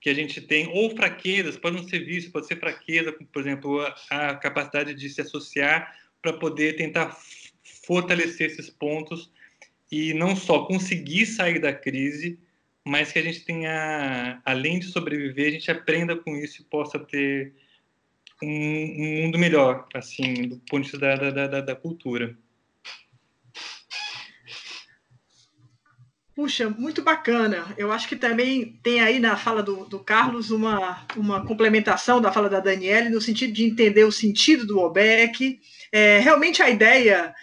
que 0.00 0.08
a 0.08 0.14
gente 0.14 0.40
tem, 0.40 0.68
ou 0.68 0.94
fraquezas, 0.94 1.56
pode 1.56 1.76
não 1.76 1.88
ser 1.88 2.00
vício, 2.00 2.30
pode 2.30 2.46
ser 2.46 2.58
fraqueza, 2.60 3.12
por 3.32 3.40
exemplo, 3.40 3.80
a, 3.80 4.30
a 4.30 4.34
capacidade 4.36 4.94
de 4.94 5.08
se 5.08 5.20
associar 5.20 5.96
para 6.22 6.32
poder 6.32 6.76
tentar 6.76 7.16
fortalecer 7.84 8.50
esses 8.50 8.70
pontos 8.70 9.30
e 9.90 10.14
não 10.14 10.36
só 10.36 10.64
conseguir 10.66 11.26
sair 11.26 11.58
da 11.58 11.72
crise, 11.72 12.38
mas 12.84 13.12
que 13.12 13.18
a 13.18 13.22
gente 13.22 13.44
tenha, 13.44 14.40
além 14.44 14.78
de 14.78 14.86
sobreviver, 14.86 15.48
a 15.48 15.50
gente 15.50 15.70
aprenda 15.70 16.16
com 16.16 16.36
isso 16.36 16.62
e 16.62 16.64
possa 16.64 16.98
ter 16.98 17.54
um, 18.42 18.48
um 18.48 19.22
mundo 19.22 19.38
melhor, 19.38 19.86
assim, 19.94 20.48
do 20.48 20.56
ponto 20.68 20.84
de 20.84 20.90
vista 20.90 20.98
da, 20.98 21.16
da, 21.16 21.46
da, 21.46 21.60
da 21.60 21.76
cultura. 21.76 22.36
Puxa, 26.34 26.70
muito 26.70 27.02
bacana. 27.02 27.74
Eu 27.76 27.90
acho 27.90 28.06
que 28.06 28.14
também 28.14 28.78
tem 28.80 29.00
aí 29.00 29.18
na 29.18 29.36
fala 29.36 29.60
do, 29.60 29.84
do, 29.86 29.98
Carlos 29.98 30.52
uma, 30.52 31.04
uma 31.16 31.44
complementação 31.44 32.20
da 32.20 32.30
fala 32.30 32.48
da 32.48 32.60
Daniele, 32.60 33.08
no 33.08 33.20
sentido 33.20 33.52
de 33.52 33.64
entender 33.64 34.04
o 34.04 34.12
sentido 34.12 34.64
do 34.64 34.78
OBEC. 34.78 35.58
É, 35.90 36.20
realmente 36.20 36.62
a 36.62 36.70
ideia 36.70 37.34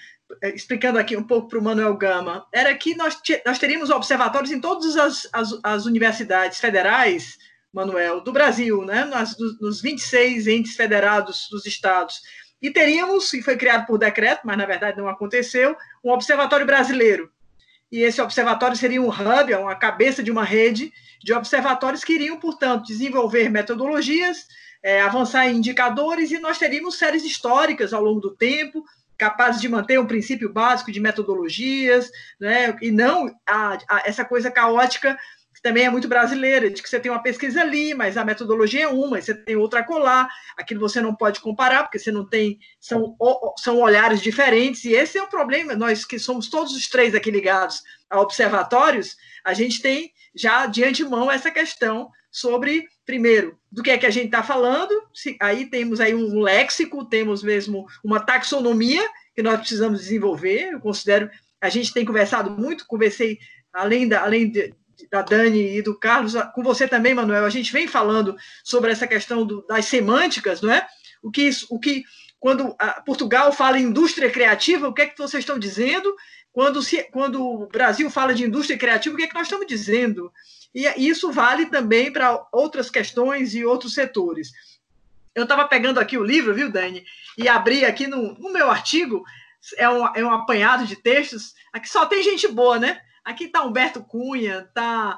é, 0.41 0.56
explicando 0.56 0.98
aqui 0.98 1.16
um 1.16 1.24
pouco 1.24 1.50
para 1.50 1.60
o 1.60 1.62
Manuel 1.62 1.96
Gama, 1.98 2.48
era 2.54 2.74
que 2.74 2.96
nós, 2.96 3.18
nós 3.46 3.60
teríamos 3.60 3.89
observatórios 3.89 4.52
em 4.52 4.60
todas 4.60 4.96
as, 4.98 5.28
as, 5.32 5.60
as 5.64 5.86
universidades 5.86 6.60
federais, 6.60 7.38
Manuel, 7.76 8.21
do 8.21 8.32
Brasil, 8.32 8.86
né? 8.86 9.03
Nas, 9.03 9.36
nos 9.59 9.82
26 9.82 10.47
entes 10.47 10.76
federados 10.76 11.49
dos 11.51 11.65
estados. 11.65 12.21
E 12.61 12.71
teríamos, 12.71 13.34
e 13.34 13.41
foi 13.41 13.57
criado 13.57 13.86
por 13.86 13.97
decreto, 13.97 14.41
mas 14.45 14.57
na 14.57 14.65
verdade 14.65 14.97
não 14.97 15.09
aconteceu, 15.09 15.76
um 16.01 16.11
observatório 16.11 16.65
brasileiro. 16.65 17.30
E 17.91 17.99
esse 17.99 18.21
observatório 18.21 18.78
seria 18.78 19.01
um 19.01 19.09
hub, 19.09 19.53
uma 19.53 19.76
cabeça 19.76 20.23
de 20.23 20.32
uma 20.32 20.45
rede 20.45 20.91
de 21.21 21.34
observatórios 21.34 22.03
que 22.03 22.13
iriam, 22.13 22.39
portanto, 22.39 22.86
desenvolver 22.86 23.49
metodologias, 23.49 24.47
é, 24.82 25.01
avançar 25.01 25.47
em 25.47 25.57
indicadores, 25.57 26.32
e 26.32 26.39
nós 26.39 26.57
teríamos 26.57 26.97
séries 26.97 27.26
históricas 27.26 27.93
ao 27.93 28.01
longo 28.01 28.21
do 28.21 28.36
tempo, 28.36 28.84
capazes 29.17 29.61
de 29.61 29.67
manter 29.67 29.99
um 29.99 30.05
princípio 30.05 30.51
básico 30.51 30.91
de 30.91 30.99
metodologias, 30.99 32.09
né, 32.39 32.76
e 32.82 32.91
não 32.91 33.28
a, 33.45 33.78
a, 33.89 34.03
essa 34.05 34.23
coisa 34.23 34.51
caótica 34.51 35.17
também 35.66 35.86
é 35.86 35.89
muito 35.89 36.07
brasileira, 36.07 36.70
de 36.70 36.80
que 36.80 36.88
você 36.88 36.99
tem 36.99 37.11
uma 37.11 37.24
pesquisa 37.24 37.59
ali, 37.59 37.95
mas 37.95 38.18
a 38.18 38.24
metodologia 38.24 38.84
é 38.84 38.88
uma, 38.88 39.20
você 39.20 39.34
tem 39.34 39.55
outra 39.55 39.84
colar, 39.84 40.30
aquilo 40.55 40.80
você 40.80 41.01
não 41.01 41.16
pode 41.16 41.39
comparar, 41.39 41.82
porque 41.82 41.97
você 41.97 42.11
não 42.11 42.24
tem, 42.24 42.59
são, 42.80 43.18
são 43.57 43.80
olhares 43.80 44.22
diferentes, 44.22 44.86
e 44.86 44.93
esse 44.93 45.18
é 45.18 45.24
o 45.24 45.28
problema, 45.28 45.74
nós 45.76 46.05
que 46.05 46.20
somos 46.20 46.51
todos 46.51 46.72
os 46.76 46.88
três 46.88 47.16
aqui 47.16 47.32
ligados 47.32 47.82
a 48.11 48.22
observatórios, 48.22 49.18
a 49.43 49.55
gente 49.55 49.82
tem 49.82 50.11
já 50.36 50.68
de 50.68 50.84
antemão 50.84 51.32
essa 51.32 51.49
questão 51.49 52.11
sobre, 52.30 52.86
primeiro, 53.03 53.57
do 53.72 53.82
que 53.82 53.89
é 53.89 53.97
que 53.97 54.05
a 54.05 54.11
gente 54.11 54.26
está 54.26 54.43
falando, 54.43 54.93
se, 55.16 55.36
aí 55.41 55.66
temos 55.66 55.99
aí 55.99 56.13
um 56.13 56.41
léxico, 56.41 57.03
temos 57.05 57.41
mesmo 57.41 57.88
uma 58.03 58.20
taxonomia 58.20 59.03
que 59.34 59.41
nós 59.41 59.57
precisamos 59.57 60.01
desenvolver, 60.01 60.74
eu 60.74 60.80
considero, 60.80 61.28
a 61.59 61.70
gente 61.70 61.91
tem 61.91 62.05
conversado 62.05 62.51
muito, 62.51 62.86
conversei, 62.86 63.39
além 63.74 64.07
da, 64.07 64.22
além 64.22 64.51
de, 64.51 64.72
da 65.12 65.22
Dani 65.22 65.78
e 65.78 65.82
do 65.82 65.98
Carlos, 65.98 66.34
com 66.54 66.64
você 66.64 66.88
também, 66.88 67.14
Manuel, 67.14 67.46
a 67.46 67.50
gente 67.50 67.72
vem 67.72 67.88
falando 67.88 68.36
sobre 68.64 68.91
essa 68.91 69.08
questão 69.08 69.46
do, 69.46 69.66
das 69.68 69.86
semânticas, 69.86 70.62
não 70.62 70.72
é? 70.72 70.88
O 71.22 71.32
que, 71.32 71.50
o 71.70 71.80
que 71.80 72.04
quando 72.39 72.76
Portugal 73.06 73.52
fala 73.52 73.80
indústria 73.80 74.30
criativa, 74.30 74.88
o 74.88 74.93
que 74.93 75.02
é 75.02 75.08
que 75.08 75.18
vocês 75.18 75.41
estão 75.41 75.58
dizendo? 75.58 76.16
Quando, 76.52 76.82
se, 76.82 77.04
quando 77.12 77.43
o 77.43 77.68
Brasil 77.68 78.10
fala 78.10 78.34
de 78.34 78.43
indústria 78.43 78.78
criativa, 78.78 79.16
o 79.16 79.18
que 79.18 79.24
é 79.24 79.28
que 79.28 79.34
nós 79.34 79.48
estamos 79.48 79.66
dizendo? 79.66 80.32
E 80.74 80.86
isso 81.08 81.32
vale 81.32 81.66
também 81.66 82.12
para 82.12 82.46
outras 82.52 82.89
questões 82.89 83.56
e 83.56 83.66
outros 83.66 83.93
setores. 83.93 84.52
Eu 85.34 85.43
estava 85.43 85.68
pegando 85.68 86.00
aqui 86.00 86.18
o 86.18 86.24
livro, 86.24 86.54
viu, 86.54 86.72
Dani? 86.72 87.04
E 87.38 87.48
abri 87.50 87.84
aqui 87.84 88.08
no, 88.08 88.36
no 88.36 88.54
meu 88.54 88.70
artigo, 88.70 89.24
é 89.78 89.89
um, 89.89 90.06
é 90.16 90.24
um 90.24 90.32
apanhado 90.32 90.86
de 90.86 90.96
textos. 90.96 91.54
Aqui 91.74 91.89
só 91.89 92.06
tem 92.06 92.24
gente 92.24 92.48
boa, 92.48 92.78
né? 92.78 93.02
Aqui 93.26 93.45
está 93.45 93.63
Humberto 93.63 94.03
Cunha, 94.03 94.59
está 94.59 95.17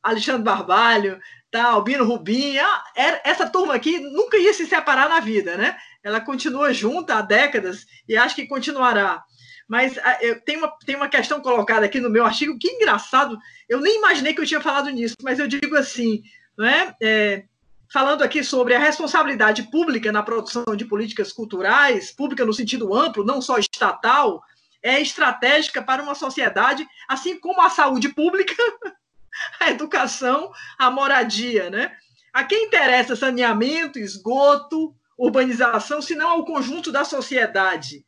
Alexandre 0.00 0.44
Barbalho, 0.44 1.20
está 1.46 1.64
Albino 1.64 2.04
Rubim. 2.04 2.56
Ah, 2.56 2.84
essa 3.24 3.50
turma 3.50 3.74
aqui 3.74 3.98
nunca 3.98 4.36
ia 4.38 4.54
se 4.54 4.64
separar 4.64 5.08
na 5.08 5.18
vida, 5.18 5.56
né? 5.56 5.76
Ela 6.02 6.20
continua 6.20 6.72
junta 6.72 7.16
há 7.16 7.20
décadas 7.20 7.84
e 8.08 8.16
acho 8.16 8.36
que 8.36 8.46
continuará. 8.46 9.24
Mas 9.66 9.98
ah, 9.98 10.18
tem, 10.46 10.56
uma, 10.56 10.72
tem 10.86 10.94
uma 10.94 11.08
questão 11.08 11.40
colocada 11.40 11.84
aqui 11.84 11.98
no 11.98 12.08
meu 12.08 12.24
artigo, 12.24 12.56
que 12.58 12.68
engraçado, 12.68 13.36
eu 13.68 13.80
nem 13.80 13.98
imaginei 13.98 14.32
que 14.32 14.40
eu 14.40 14.46
tinha 14.46 14.60
falado 14.60 14.88
nisso, 14.90 15.16
mas 15.20 15.40
eu 15.40 15.48
digo 15.48 15.76
assim, 15.76 16.22
não 16.56 16.64
é? 16.64 16.94
é 17.02 17.44
falando 17.92 18.22
aqui 18.22 18.44
sobre 18.44 18.74
a 18.74 18.78
responsabilidade 18.78 19.64
pública 19.64 20.12
na 20.12 20.22
produção 20.22 20.64
de 20.76 20.84
políticas 20.84 21.32
culturais, 21.32 22.12
pública 22.12 22.44
no 22.44 22.52
sentido 22.52 22.94
amplo, 22.94 23.24
não 23.24 23.40
só 23.40 23.58
estatal, 23.58 24.42
é 24.82 25.00
estratégica 25.00 25.82
para 25.82 26.02
uma 26.02 26.14
sociedade, 26.14 26.86
assim 27.08 27.38
como 27.38 27.60
a 27.60 27.70
saúde 27.70 28.08
pública, 28.10 28.54
a 29.60 29.70
educação, 29.70 30.52
a 30.78 30.90
moradia, 30.90 31.70
né? 31.70 31.96
A 32.32 32.44
quem 32.44 32.66
interessa 32.66 33.16
saneamento, 33.16 33.98
esgoto, 33.98 34.94
urbanização, 35.16 36.00
se 36.00 36.14
não 36.14 36.30
ao 36.30 36.44
conjunto 36.44 36.92
da 36.92 37.04
sociedade, 37.04 38.04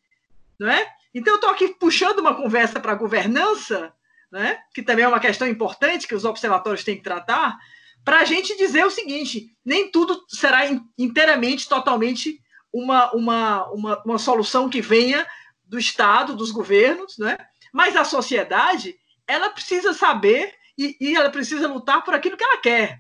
não 0.58 0.70
é? 0.70 0.86
Então, 1.12 1.34
eu 1.34 1.36
estou 1.36 1.50
aqui 1.50 1.68
puxando 1.68 2.20
uma 2.20 2.34
conversa 2.34 2.78
para 2.78 2.92
a 2.92 2.96
governança, 2.96 3.92
né, 4.30 4.60
que 4.72 4.82
também 4.82 5.04
é 5.04 5.08
uma 5.08 5.18
questão 5.18 5.48
importante 5.48 6.06
que 6.06 6.14
os 6.14 6.24
observatórios 6.24 6.84
têm 6.84 6.96
que 6.96 7.02
tratar, 7.02 7.58
para 8.04 8.20
a 8.20 8.24
gente 8.24 8.56
dizer 8.56 8.84
o 8.86 8.90
seguinte: 8.90 9.52
nem 9.64 9.90
tudo 9.90 10.24
será 10.28 10.60
inteiramente, 10.96 11.68
totalmente 11.68 12.40
uma, 12.72 13.10
uma, 13.12 13.66
uma, 13.72 14.02
uma 14.04 14.18
solução 14.18 14.68
que 14.68 14.80
venha 14.80 15.26
do 15.70 15.78
Estado, 15.78 16.34
dos 16.34 16.50
governos, 16.50 17.16
né? 17.16 17.38
mas 17.72 17.96
a 17.96 18.04
sociedade 18.04 18.96
ela 19.24 19.48
precisa 19.50 19.94
saber 19.94 20.52
e, 20.76 20.96
e 21.00 21.14
ela 21.14 21.30
precisa 21.30 21.68
lutar 21.68 22.02
por 22.02 22.12
aquilo 22.12 22.36
que 22.36 22.42
ela 22.42 22.58
quer. 22.58 22.98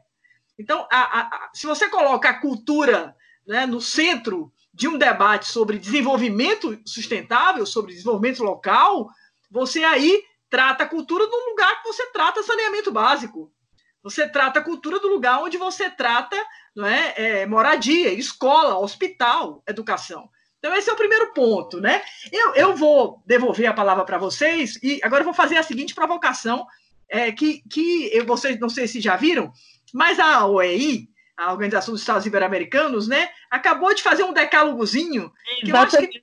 Então, 0.56 0.86
a, 0.92 1.20
a, 1.20 1.50
se 1.52 1.66
você 1.66 1.88
coloca 1.88 2.28
a 2.28 2.40
cultura 2.40 3.16
né, 3.44 3.66
no 3.66 3.80
centro 3.80 4.52
de 4.72 4.86
um 4.86 4.96
debate 4.96 5.48
sobre 5.48 5.80
desenvolvimento 5.80 6.80
sustentável, 6.86 7.66
sobre 7.66 7.92
desenvolvimento 7.92 8.44
local, 8.44 9.08
você 9.50 9.82
aí 9.82 10.22
trata 10.48 10.84
a 10.84 10.88
cultura 10.88 11.26
no 11.26 11.50
lugar 11.50 11.82
que 11.82 11.88
você 11.88 12.06
trata 12.12 12.44
saneamento 12.44 12.92
básico. 12.92 13.52
Você 14.00 14.28
trata 14.28 14.60
a 14.60 14.64
cultura 14.64 15.00
do 15.00 15.08
lugar 15.08 15.42
onde 15.42 15.56
você 15.58 15.90
trata 15.90 16.36
não 16.76 16.86
é, 16.86 17.14
é, 17.16 17.46
moradia, 17.46 18.12
escola, 18.12 18.78
hospital, 18.78 19.60
educação. 19.66 20.30
Então, 20.60 20.74
esse 20.76 20.90
é 20.90 20.92
o 20.92 20.96
primeiro 20.96 21.32
ponto, 21.32 21.80
né? 21.80 22.02
Eu, 22.30 22.54
eu 22.54 22.76
vou 22.76 23.22
devolver 23.26 23.66
a 23.66 23.72
palavra 23.72 24.04
para 24.04 24.18
vocês 24.18 24.78
e 24.82 25.00
agora 25.02 25.22
eu 25.22 25.24
vou 25.24 25.34
fazer 25.34 25.56
a 25.56 25.62
seguinte 25.62 25.94
provocação, 25.94 26.66
é, 27.08 27.32
que, 27.32 27.62
que 27.68 28.10
eu, 28.12 28.26
vocês 28.26 28.60
não 28.60 28.68
sei 28.68 28.86
se 28.86 29.00
já 29.00 29.16
viram, 29.16 29.50
mas 29.92 30.20
a 30.20 30.46
OEI, 30.46 31.08
a 31.34 31.50
Organização 31.50 31.92
dos 31.92 32.02
Estados 32.02 32.26
Ibero-Americanos, 32.26 33.08
né, 33.08 33.30
acabou 33.50 33.94
de 33.94 34.02
fazer 34.02 34.22
um 34.22 34.34
decálogozinho 34.34 35.32
que 35.60 35.72
eu 35.72 35.76
acho 35.76 35.96
que 35.96 36.22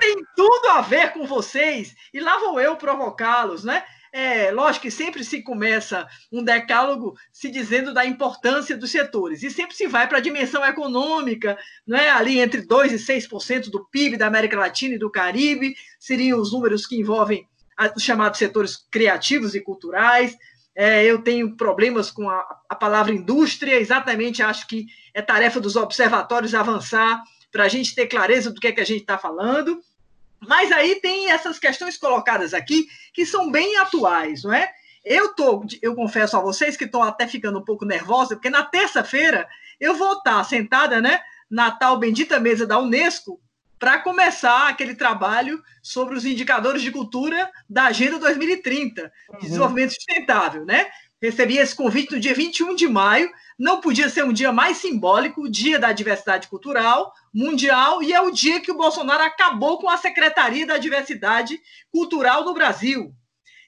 tem 0.00 0.16
tudo 0.34 0.68
a 0.70 0.80
ver 0.80 1.12
com 1.12 1.26
vocês, 1.26 1.94
e 2.14 2.18
lá 2.18 2.38
vou 2.38 2.58
eu 2.58 2.76
provocá-los, 2.76 3.62
né? 3.62 3.84
É, 4.18 4.50
lógico 4.50 4.84
que 4.84 4.90
sempre 4.90 5.22
se 5.22 5.42
começa 5.42 6.08
um 6.32 6.42
decálogo 6.42 7.14
se 7.30 7.50
dizendo 7.50 7.92
da 7.92 8.06
importância 8.06 8.74
dos 8.74 8.90
setores, 8.90 9.42
e 9.42 9.50
sempre 9.50 9.76
se 9.76 9.86
vai 9.86 10.08
para 10.08 10.16
a 10.16 10.22
dimensão 10.22 10.64
econômica, 10.64 11.58
não 11.86 11.98
é? 11.98 12.08
ali 12.08 12.40
entre 12.40 12.62
2% 12.62 12.92
e 12.92 12.94
6% 12.94 13.68
do 13.68 13.84
PIB 13.84 14.16
da 14.16 14.26
América 14.26 14.58
Latina 14.58 14.94
e 14.94 14.98
do 14.98 15.10
Caribe, 15.10 15.76
seriam 16.00 16.40
os 16.40 16.50
números 16.50 16.86
que 16.86 16.98
envolvem 16.98 17.46
os 17.94 18.02
chamados 18.02 18.38
setores 18.38 18.78
criativos 18.90 19.54
e 19.54 19.60
culturais. 19.60 20.34
É, 20.74 21.04
eu 21.04 21.20
tenho 21.20 21.54
problemas 21.54 22.10
com 22.10 22.30
a, 22.30 22.42
a 22.70 22.74
palavra 22.74 23.12
indústria, 23.12 23.78
exatamente 23.78 24.42
acho 24.42 24.66
que 24.66 24.86
é 25.12 25.20
tarefa 25.20 25.60
dos 25.60 25.76
observatórios 25.76 26.54
avançar 26.54 27.22
para 27.52 27.64
a 27.64 27.68
gente 27.68 27.94
ter 27.94 28.06
clareza 28.06 28.50
do 28.50 28.60
que 28.60 28.68
é 28.68 28.72
que 28.72 28.80
a 28.80 28.86
gente 28.86 29.02
está 29.02 29.18
falando. 29.18 29.78
Mas 30.40 30.70
aí 30.72 31.00
tem 31.00 31.30
essas 31.30 31.58
questões 31.58 31.96
colocadas 31.96 32.54
aqui 32.54 32.86
que 33.12 33.24
são 33.24 33.50
bem 33.50 33.76
atuais, 33.78 34.44
não 34.44 34.52
é? 34.52 34.70
Eu 35.04 35.34
tô, 35.34 35.64
eu 35.80 35.94
confesso 35.94 36.36
a 36.36 36.40
vocês 36.40 36.76
que 36.76 36.84
estou 36.84 37.02
até 37.02 37.28
ficando 37.28 37.58
um 37.58 37.64
pouco 37.64 37.84
nervosa, 37.84 38.34
porque 38.34 38.50
na 38.50 38.64
terça-feira 38.64 39.48
eu 39.78 39.94
vou 39.94 40.14
estar 40.14 40.42
sentada, 40.44 41.00
né, 41.00 41.20
na 41.48 41.70
tal 41.70 41.98
bendita 41.98 42.40
mesa 42.40 42.66
da 42.66 42.78
Unesco 42.78 43.40
para 43.78 43.98
começar 43.98 44.68
aquele 44.68 44.94
trabalho 44.94 45.62
sobre 45.82 46.16
os 46.16 46.24
indicadores 46.24 46.82
de 46.82 46.90
cultura 46.90 47.50
da 47.68 47.84
Agenda 47.84 48.18
2030, 48.18 49.02
de 49.02 49.10
uhum. 49.32 49.38
desenvolvimento 49.38 49.90
sustentável, 49.90 50.64
né? 50.64 50.86
Recebi 51.22 51.56
esse 51.56 51.74
convite 51.74 52.12
no 52.12 52.20
dia 52.20 52.34
21 52.34 52.74
de 52.74 52.86
maio, 52.86 53.30
não 53.58 53.80
podia 53.80 54.08
ser 54.08 54.24
um 54.24 54.32
dia 54.32 54.52
mais 54.52 54.76
simbólico, 54.76 55.42
o 55.42 55.50
dia 55.50 55.78
da 55.78 55.92
diversidade 55.92 56.48
cultural 56.48 57.12
mundial, 57.32 58.02
e 58.02 58.12
é 58.12 58.20
o 58.20 58.30
dia 58.30 58.60
que 58.60 58.70
o 58.70 58.76
Bolsonaro 58.76 59.22
acabou 59.22 59.78
com 59.78 59.88
a 59.88 59.96
Secretaria 59.96 60.66
da 60.66 60.78
Diversidade 60.78 61.58
Cultural 61.90 62.44
no 62.44 62.54
Brasil. 62.54 63.14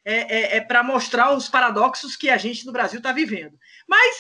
É, 0.05 0.55
é, 0.55 0.57
é 0.57 0.61
para 0.61 0.83
mostrar 0.83 1.35
os 1.35 1.49
paradoxos 1.49 2.17
que 2.17 2.31
a 2.31 2.39
gente 2.39 2.65
no 2.65 2.73
Brasil 2.73 2.99
está 2.99 3.13
vivendo. 3.13 3.59
Mas 3.87 4.17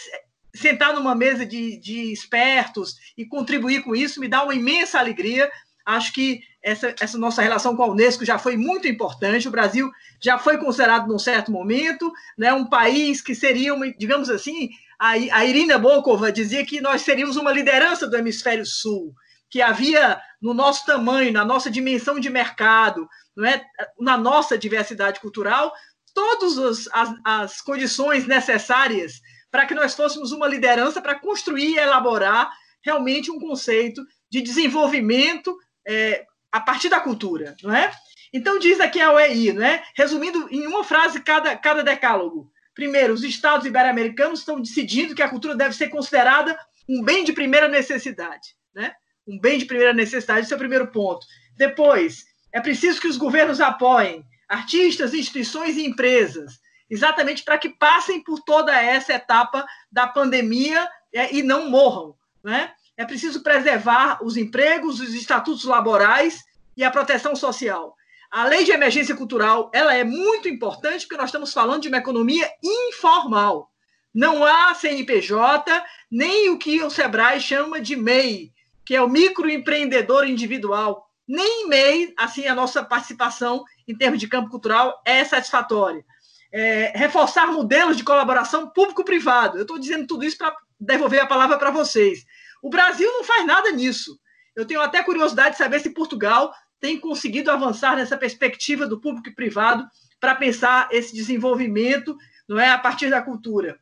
sentar 0.54 0.94
numa 0.94 1.14
mesa 1.14 1.46
de, 1.46 1.78
de 1.78 2.12
espertos 2.12 2.96
e 3.16 3.24
contribuir 3.24 3.82
com 3.82 3.94
isso 3.94 4.20
me 4.20 4.28
dá 4.28 4.42
uma 4.42 4.54
imensa 4.54 4.98
alegria. 4.98 5.50
Acho 5.88 6.12
que 6.12 6.40
essa, 6.62 6.94
essa 7.00 7.16
nossa 7.16 7.40
relação 7.40 7.74
com 7.74 7.82
a 7.82 7.88
Unesco 7.88 8.22
já 8.22 8.38
foi 8.38 8.58
muito 8.58 8.86
importante. 8.86 9.48
O 9.48 9.50
Brasil 9.50 9.90
já 10.22 10.38
foi 10.38 10.58
considerado, 10.58 11.08
num 11.08 11.18
certo 11.18 11.50
momento, 11.50 12.12
né, 12.36 12.52
um 12.52 12.66
país 12.66 13.22
que 13.22 13.34
seria, 13.34 13.72
uma, 13.72 13.90
digamos 13.92 14.28
assim, 14.28 14.68
a, 15.00 15.12
a 15.12 15.46
Irina 15.46 15.78
Bokova 15.78 16.30
dizia 16.30 16.62
que 16.66 16.78
nós 16.82 17.00
seríamos 17.00 17.36
uma 17.36 17.50
liderança 17.50 18.06
do 18.06 18.18
hemisfério 18.18 18.66
sul, 18.66 19.14
que 19.48 19.62
havia 19.62 20.20
no 20.42 20.52
nosso 20.52 20.84
tamanho, 20.84 21.32
na 21.32 21.42
nossa 21.42 21.70
dimensão 21.70 22.20
de 22.20 22.28
mercado, 22.28 23.08
não 23.34 23.46
é, 23.46 23.64
na 23.98 24.18
nossa 24.18 24.58
diversidade 24.58 25.20
cultural, 25.20 25.72
todas 26.12 26.58
as, 26.58 27.14
as 27.24 27.60
condições 27.62 28.26
necessárias 28.26 29.22
para 29.50 29.64
que 29.64 29.74
nós 29.74 29.94
fôssemos 29.94 30.32
uma 30.32 30.46
liderança 30.46 31.00
para 31.00 31.18
construir 31.18 31.70
e 31.70 31.78
elaborar 31.78 32.50
realmente 32.84 33.30
um 33.30 33.38
conceito 33.38 34.02
de 34.30 34.42
desenvolvimento 34.42 35.56
é, 35.88 36.26
a 36.52 36.60
partir 36.60 36.90
da 36.90 37.00
cultura, 37.00 37.56
não 37.62 37.74
é? 37.74 37.90
Então 38.32 38.58
diz 38.58 38.78
aqui 38.78 39.00
a 39.00 39.12
OEI, 39.12 39.54
né? 39.54 39.82
Resumindo 39.96 40.46
em 40.50 40.66
uma 40.66 40.84
frase 40.84 41.20
cada, 41.20 41.56
cada 41.56 41.82
decálogo. 41.82 42.52
Primeiro, 42.74 43.14
os 43.14 43.24
estados 43.24 43.66
ibero-americanos 43.66 44.40
estão 44.40 44.60
decidindo 44.60 45.14
que 45.14 45.22
a 45.22 45.28
cultura 45.28 45.56
deve 45.56 45.74
ser 45.74 45.88
considerada 45.88 46.56
um 46.88 47.02
bem 47.02 47.24
de 47.24 47.32
primeira 47.32 47.68
necessidade, 47.68 48.54
né? 48.74 48.92
Um 49.26 49.40
bem 49.40 49.58
de 49.58 49.64
primeira 49.64 49.92
necessidade, 49.92 50.40
esse 50.40 50.52
é 50.52 50.56
o 50.56 50.58
primeiro 50.58 50.88
ponto. 50.88 51.26
Depois, 51.56 52.24
é 52.52 52.60
preciso 52.60 53.00
que 53.00 53.08
os 53.08 53.16
governos 53.16 53.60
apoiem 53.60 54.24
artistas, 54.48 55.12
instituições 55.12 55.76
e 55.76 55.84
empresas, 55.84 56.60
exatamente 56.88 57.42
para 57.42 57.58
que 57.58 57.68
passem 57.68 58.22
por 58.22 58.40
toda 58.40 58.74
essa 58.80 59.14
etapa 59.14 59.66
da 59.90 60.06
pandemia 60.06 60.88
é, 61.12 61.34
e 61.34 61.42
não 61.42 61.68
morram, 61.68 62.14
né? 62.44 62.72
É 62.98 63.04
preciso 63.04 63.44
preservar 63.44 64.18
os 64.24 64.36
empregos, 64.36 64.98
os 64.98 65.14
estatutos 65.14 65.64
laborais 65.64 66.44
e 66.76 66.82
a 66.82 66.90
proteção 66.90 67.36
social. 67.36 67.94
A 68.28 68.44
lei 68.44 68.64
de 68.64 68.72
emergência 68.72 69.14
cultural 69.14 69.70
ela 69.72 69.94
é 69.94 70.02
muito 70.02 70.48
importante 70.48 71.06
porque 71.06 71.16
nós 71.16 71.28
estamos 71.28 71.52
falando 71.52 71.82
de 71.82 71.88
uma 71.88 71.98
economia 71.98 72.50
informal. 72.60 73.70
Não 74.12 74.44
há 74.44 74.74
CNPJ, 74.74 75.80
nem 76.10 76.50
o 76.50 76.58
que 76.58 76.82
o 76.82 76.90
Sebrae 76.90 77.40
chama 77.40 77.80
de 77.80 77.94
MEI, 77.94 78.52
que 78.84 78.96
é 78.96 79.00
o 79.00 79.08
microempreendedor 79.08 80.26
individual. 80.26 81.08
Nem 81.26 81.68
MEI, 81.68 82.12
assim, 82.18 82.48
a 82.48 82.54
nossa 82.54 82.82
participação 82.82 83.64
em 83.86 83.96
termos 83.96 84.18
de 84.18 84.26
campo 84.26 84.50
cultural 84.50 85.00
é 85.04 85.24
satisfatória. 85.24 86.04
É, 86.50 86.92
reforçar 86.96 87.46
modelos 87.46 87.96
de 87.96 88.02
colaboração 88.02 88.68
público-privado. 88.70 89.56
Eu 89.56 89.62
estou 89.62 89.78
dizendo 89.78 90.04
tudo 90.04 90.24
isso 90.24 90.36
para 90.36 90.52
devolver 90.80 91.20
a 91.20 91.26
palavra 91.26 91.56
para 91.58 91.70
vocês. 91.70 92.26
O 92.62 92.70
Brasil 92.70 93.10
não 93.12 93.24
faz 93.24 93.46
nada 93.46 93.70
nisso. 93.72 94.18
Eu 94.54 94.66
tenho 94.66 94.80
até 94.80 95.02
curiosidade 95.02 95.52
de 95.52 95.58
saber 95.58 95.80
se 95.80 95.90
Portugal 95.90 96.52
tem 96.80 96.98
conseguido 96.98 97.50
avançar 97.50 97.96
nessa 97.96 98.16
perspectiva 98.16 98.86
do 98.86 99.00
público 99.00 99.28
e 99.28 99.34
privado 99.34 99.86
para 100.20 100.34
pensar 100.34 100.88
esse 100.90 101.14
desenvolvimento 101.14 102.16
não 102.48 102.58
é, 102.58 102.70
a 102.70 102.78
partir 102.78 103.10
da 103.10 103.22
cultura. 103.22 103.78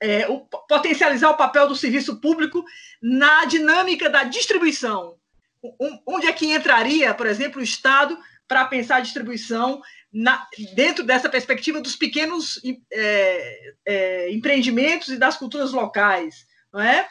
É, 0.00 0.28
o, 0.28 0.40
potencializar 0.40 1.30
o 1.30 1.36
papel 1.36 1.66
do 1.66 1.74
serviço 1.74 2.20
público 2.20 2.64
na 3.02 3.44
dinâmica 3.46 4.08
da 4.08 4.24
distribuição. 4.24 5.16
Um, 5.62 5.98
onde 6.06 6.26
é 6.26 6.32
que 6.32 6.52
entraria, 6.52 7.12
por 7.14 7.26
exemplo, 7.26 7.60
o 7.60 7.64
Estado 7.64 8.16
para 8.46 8.64
pensar 8.66 8.96
a 8.96 9.00
distribuição 9.00 9.82
na, 10.12 10.46
dentro 10.74 11.04
dessa 11.04 11.28
perspectiva 11.28 11.80
dos 11.80 11.96
pequenos 11.96 12.60
é, 12.92 13.74
é, 13.84 14.32
empreendimentos 14.32 15.08
e 15.08 15.18
das 15.18 15.36
culturas 15.36 15.72
locais, 15.72 16.46
não 16.72 16.80
é? 16.80 17.08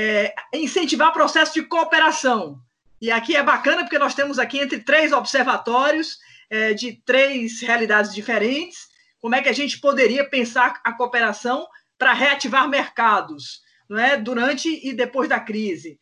É, 0.00 0.32
incentivar 0.54 1.12
processo 1.12 1.54
de 1.54 1.62
cooperação. 1.62 2.60
E 3.00 3.10
aqui 3.10 3.34
é 3.34 3.42
bacana 3.42 3.82
porque 3.82 3.98
nós 3.98 4.14
temos 4.14 4.38
aqui 4.38 4.60
entre 4.60 4.78
três 4.78 5.12
observatórios 5.12 6.18
é, 6.48 6.72
de 6.72 6.92
três 7.04 7.60
realidades 7.60 8.14
diferentes, 8.14 8.86
como 9.20 9.34
é 9.34 9.42
que 9.42 9.48
a 9.48 9.52
gente 9.52 9.80
poderia 9.80 10.24
pensar 10.24 10.80
a 10.84 10.92
cooperação 10.92 11.66
para 11.98 12.12
reativar 12.12 12.68
mercados, 12.68 13.60
não 13.88 13.98
é, 13.98 14.16
durante 14.16 14.68
e 14.86 14.92
depois 14.92 15.28
da 15.28 15.40
crise. 15.40 15.98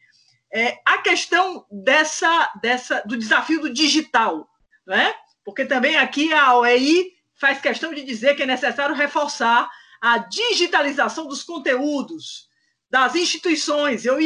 É, 0.53 0.79
a 0.85 0.99
questão 0.99 1.65
dessa, 1.71 2.53
dessa 2.61 3.03
do 3.07 3.17
desafio 3.17 3.63
do 3.63 3.73
digital, 3.73 4.47
não 4.87 4.95
é? 4.95 5.15
Porque 5.43 5.65
também 5.65 5.97
aqui 5.97 6.35
a 6.35 6.55
OEI 6.59 7.13
faz 7.35 7.63
questão 7.63 7.95
de 7.95 8.05
dizer 8.05 8.37
que 8.37 8.43
é 8.43 8.47
necessário 8.47 8.95
reforçar 8.95 9.71
a 10.03 10.19
digitalização 10.19 11.27
dos 11.27 11.43
conteúdos, 11.43 12.47
das 12.91 13.15
instituições. 13.15 14.05
Eu, 14.05 14.19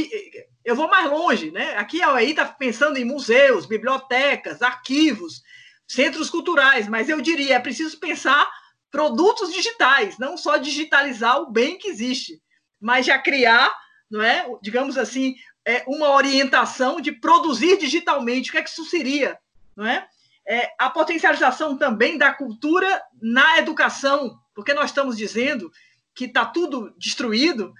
eu 0.65 0.77
vou 0.77 0.89
mais 0.89 1.11
longe, 1.11 1.51
né? 1.51 1.77
Aqui 1.77 2.03
a 2.03 2.13
OEI 2.13 2.31
está 2.31 2.45
pensando 2.45 2.97
em 2.97 3.05
museus, 3.05 3.67
bibliotecas, 3.67 4.63
arquivos, 4.63 5.43
centros 5.87 6.31
culturais, 6.31 6.89
mas 6.89 7.09
eu 7.09 7.21
diria, 7.21 7.57
é 7.57 7.61
preciso 7.61 7.99
pensar 7.99 8.49
produtos 8.91 9.53
digitais, 9.53 10.19
não 10.19 10.37
só 10.37 10.57
digitalizar 10.57 11.41
o 11.41 11.51
bem 11.51 11.79
que 11.79 11.89
existe, 11.89 12.41
mas 12.81 13.07
já 13.07 13.19
criar, 13.19 13.75
não 14.11 14.23
é, 14.23 14.47
digamos 14.63 14.99
assim, 14.99 15.35
é 15.65 15.85
uma 15.87 16.11
orientação 16.11 17.01
de 17.01 17.13
produzir 17.13 17.79
digitalmente. 17.79 18.51
O 18.51 18.53
que 18.53 18.59
é 18.59 18.63
que 18.63 18.71
isso 18.71 18.85
seria, 18.85 19.39
não 19.77 19.87
é? 19.87 20.07
é 20.47 20.69
a 20.79 20.91
potencialização 20.91 21.77
também 21.77 22.19
da 22.19 22.33
cultura 22.33 23.01
na 23.21 23.59
educação, 23.59 24.39
porque 24.55 24.75
nós 24.75 24.91
estamos 24.91 25.17
dizendo 25.17 25.71
que 26.15 26.25
está 26.25 26.45
tudo 26.45 26.93
destruído, 26.99 27.73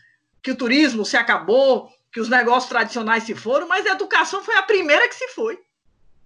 que 0.43 0.51
o 0.51 0.57
turismo 0.57 1.05
se 1.05 1.17
acabou, 1.17 1.91
que 2.13 2.21
os 2.21 2.29
negócios 2.29 2.69
tradicionais 2.69 3.25
se 3.25 3.35
foram, 3.35 3.69
mas 3.69 3.87
a 3.87 3.93
educação 3.93 4.43
foi 4.43 4.57
a 4.57 4.63
primeira 4.63 5.09
que 5.09 5.15
se 5.15 5.29
foi. 5.29 5.59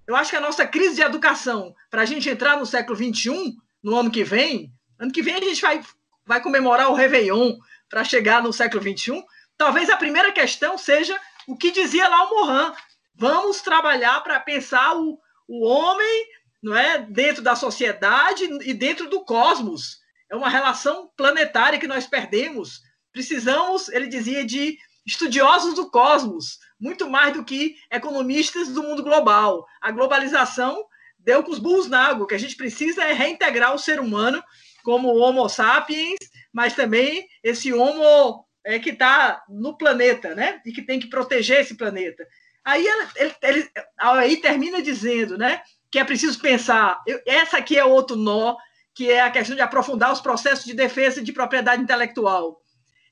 Eu 0.06 0.14
acho 0.16 0.30
que 0.30 0.36
a 0.36 0.40
nossa 0.40 0.66
crise 0.66 0.96
de 0.96 1.02
educação, 1.02 1.74
para 1.90 2.02
a 2.02 2.04
gente 2.04 2.28
entrar 2.28 2.58
no 2.58 2.66
século 2.66 2.96
XXI, 2.96 3.56
no 3.82 3.96
ano 3.96 4.10
que 4.10 4.24
vem, 4.24 4.72
ano 4.98 5.12
que 5.12 5.22
vem 5.22 5.34
a 5.34 5.40
gente 5.40 5.60
vai, 5.60 5.82
vai 6.24 6.40
comemorar 6.40 6.90
o 6.90 6.94
Réveillon 6.94 7.56
para 7.88 8.04
chegar 8.04 8.42
no 8.42 8.52
século 8.52 8.82
XXI, 8.82 9.22
talvez 9.56 9.88
a 9.90 9.96
primeira 9.96 10.32
questão 10.32 10.76
seja 10.76 11.18
o 11.46 11.56
que 11.56 11.70
dizia 11.70 12.08
lá 12.08 12.24
o 12.24 12.30
Morin. 12.30 12.72
Vamos 13.14 13.60
trabalhar 13.60 14.20
para 14.22 14.40
pensar 14.40 14.96
o, 14.96 15.18
o 15.46 15.66
homem 15.66 16.26
não 16.62 16.76
é, 16.76 16.98
dentro 16.98 17.42
da 17.42 17.54
sociedade 17.54 18.44
e 18.62 18.72
dentro 18.72 19.08
do 19.08 19.24
cosmos. 19.24 19.98
É 20.30 20.34
uma 20.34 20.48
relação 20.48 21.10
planetária 21.16 21.78
que 21.78 21.86
nós 21.86 22.06
perdemos 22.06 22.80
Precisamos, 23.14 23.88
ele 23.90 24.08
dizia, 24.08 24.44
de 24.44 24.76
estudiosos 25.06 25.74
do 25.74 25.88
cosmos, 25.88 26.58
muito 26.80 27.08
mais 27.08 27.32
do 27.32 27.44
que 27.44 27.76
economistas 27.88 28.70
do 28.70 28.82
mundo 28.82 29.04
global. 29.04 29.64
A 29.80 29.92
globalização 29.92 30.84
deu 31.16 31.40
com 31.44 31.52
os 31.52 31.60
burros 31.60 31.88
na 31.88 32.08
água. 32.08 32.24
O 32.24 32.26
que 32.26 32.34
a 32.34 32.38
gente 32.38 32.56
precisa 32.56 33.04
é 33.04 33.12
reintegrar 33.12 33.72
o 33.72 33.78
ser 33.78 34.00
humano 34.00 34.42
como 34.82 35.14
Homo 35.14 35.48
sapiens, 35.48 36.18
mas 36.52 36.74
também 36.74 37.28
esse 37.40 37.72
Homo 37.72 38.44
é, 38.64 38.80
que 38.80 38.90
está 38.90 39.44
no 39.48 39.78
planeta, 39.78 40.34
né? 40.34 40.60
E 40.66 40.72
que 40.72 40.82
tem 40.82 40.98
que 40.98 41.06
proteger 41.06 41.60
esse 41.60 41.76
planeta. 41.76 42.26
Aí 42.64 42.84
ele, 42.84 43.34
ele, 43.42 43.70
aí 43.96 44.36
termina 44.38 44.82
dizendo, 44.82 45.38
né? 45.38 45.62
Que 45.88 46.00
é 46.00 46.04
preciso 46.04 46.40
pensar. 46.40 47.00
Eu, 47.06 47.22
essa 47.24 47.58
aqui 47.58 47.78
é 47.78 47.84
outro 47.84 48.16
nó 48.16 48.56
que 48.92 49.08
é 49.08 49.20
a 49.20 49.30
questão 49.30 49.54
de 49.54 49.62
aprofundar 49.62 50.12
os 50.12 50.20
processos 50.20 50.64
de 50.64 50.74
defesa 50.74 51.22
de 51.22 51.32
propriedade 51.32 51.80
intelectual. 51.80 52.60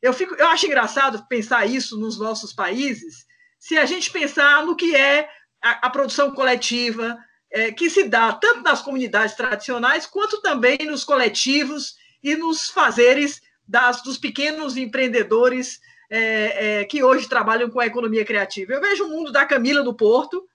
Eu, 0.03 0.12
fico, 0.12 0.34
eu 0.34 0.48
acho 0.48 0.66
engraçado 0.66 1.24
pensar 1.28 1.64
isso 1.64 1.96
nos 1.98 2.18
nossos 2.18 2.53
países, 2.53 3.24
se 3.59 3.78
a 3.78 3.86
gente 3.86 4.11
pensar 4.11 4.66
no 4.66 4.74
que 4.74 4.96
é 4.96 5.30
a, 5.62 5.86
a 5.86 5.90
produção 5.90 6.32
coletiva, 6.32 7.16
é, 7.50 7.70
que 7.70 7.88
se 7.88 8.05
dá 8.05 8.32
tanto 8.32 8.62
nas 8.62 8.82
comunidades 8.82 9.36
tradicionais, 9.36 10.07
quanto 10.07 10.42
também 10.42 10.78
nos 10.84 11.05
coletivos 11.05 11.94
e 12.22 12.34
nos 12.34 12.68
fazeres 12.68 13.40
das, 13.66 14.03
dos 14.03 14.18
pequenos 14.18 14.76
empreendedores 14.76 15.80
é, 16.11 16.80
é, 16.80 16.84
que 16.84 17.03
hoje 17.03 17.28
trabalham 17.28 17.70
com 17.70 17.78
a 17.78 17.86
economia 17.86 18.24
criativa. 18.24 18.72
Eu 18.72 18.80
vejo 18.80 19.05
o 19.05 19.09
mundo 19.09 19.30
da 19.30 19.46
Camila 19.46 19.82
do 19.82 19.94
Porto, 19.94 20.46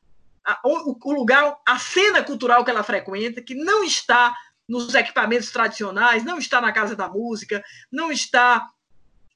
a, 0.45 0.59
o, 0.63 0.97
o 1.01 1.13
lugar, 1.13 1.57
a 1.65 1.79
cena 1.79 2.21
cultural 2.23 2.63
que 2.65 2.71
ela 2.71 2.83
frequenta, 2.83 3.41
que 3.41 3.55
não 3.55 3.83
está 3.83 4.35
nos 4.67 4.93
equipamentos 4.93 5.49
tradicionais, 5.49 6.23
não 6.23 6.37
está 6.37 6.59
na 6.59 6.71
Casa 6.71 6.95
da 6.95 7.07
Música, 7.07 7.63
não 7.91 8.11
está, 8.11 8.67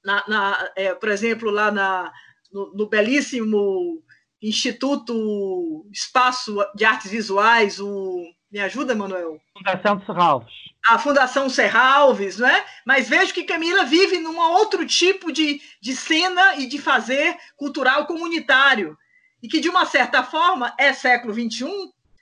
na, 0.03 0.23
na 0.27 0.71
é, 0.75 0.93
por 0.93 1.09
exemplo, 1.09 1.49
lá 1.49 1.71
na, 1.71 2.11
no, 2.51 2.73
no, 2.73 2.89
belíssimo 2.89 4.03
Instituto 4.41 5.85
Espaço 5.91 6.57
de 6.75 6.85
Artes 6.85 7.11
Visuais, 7.11 7.79
o. 7.79 8.23
Me 8.51 8.59
ajuda, 8.59 8.93
Manuel? 8.93 9.39
Fundação 9.57 10.05
Serralves. 10.05 10.53
A 10.85 10.99
Fundação 10.99 11.49
Serralves, 11.49 12.37
não 12.37 12.47
é? 12.47 12.65
Mas 12.85 13.07
vejo 13.07 13.33
que 13.33 13.45
Camila 13.45 13.85
vive 13.85 14.19
num 14.19 14.37
outro 14.37 14.85
tipo 14.85 15.31
de, 15.31 15.61
de 15.81 15.95
cena 15.95 16.57
e 16.57 16.67
de 16.67 16.77
fazer 16.77 17.37
cultural 17.55 18.05
comunitário. 18.05 18.97
E 19.41 19.47
que, 19.47 19.61
de 19.61 19.69
uma 19.69 19.85
certa 19.85 20.21
forma, 20.21 20.75
é 20.77 20.91
século 20.91 21.33
XXI, 21.33 21.65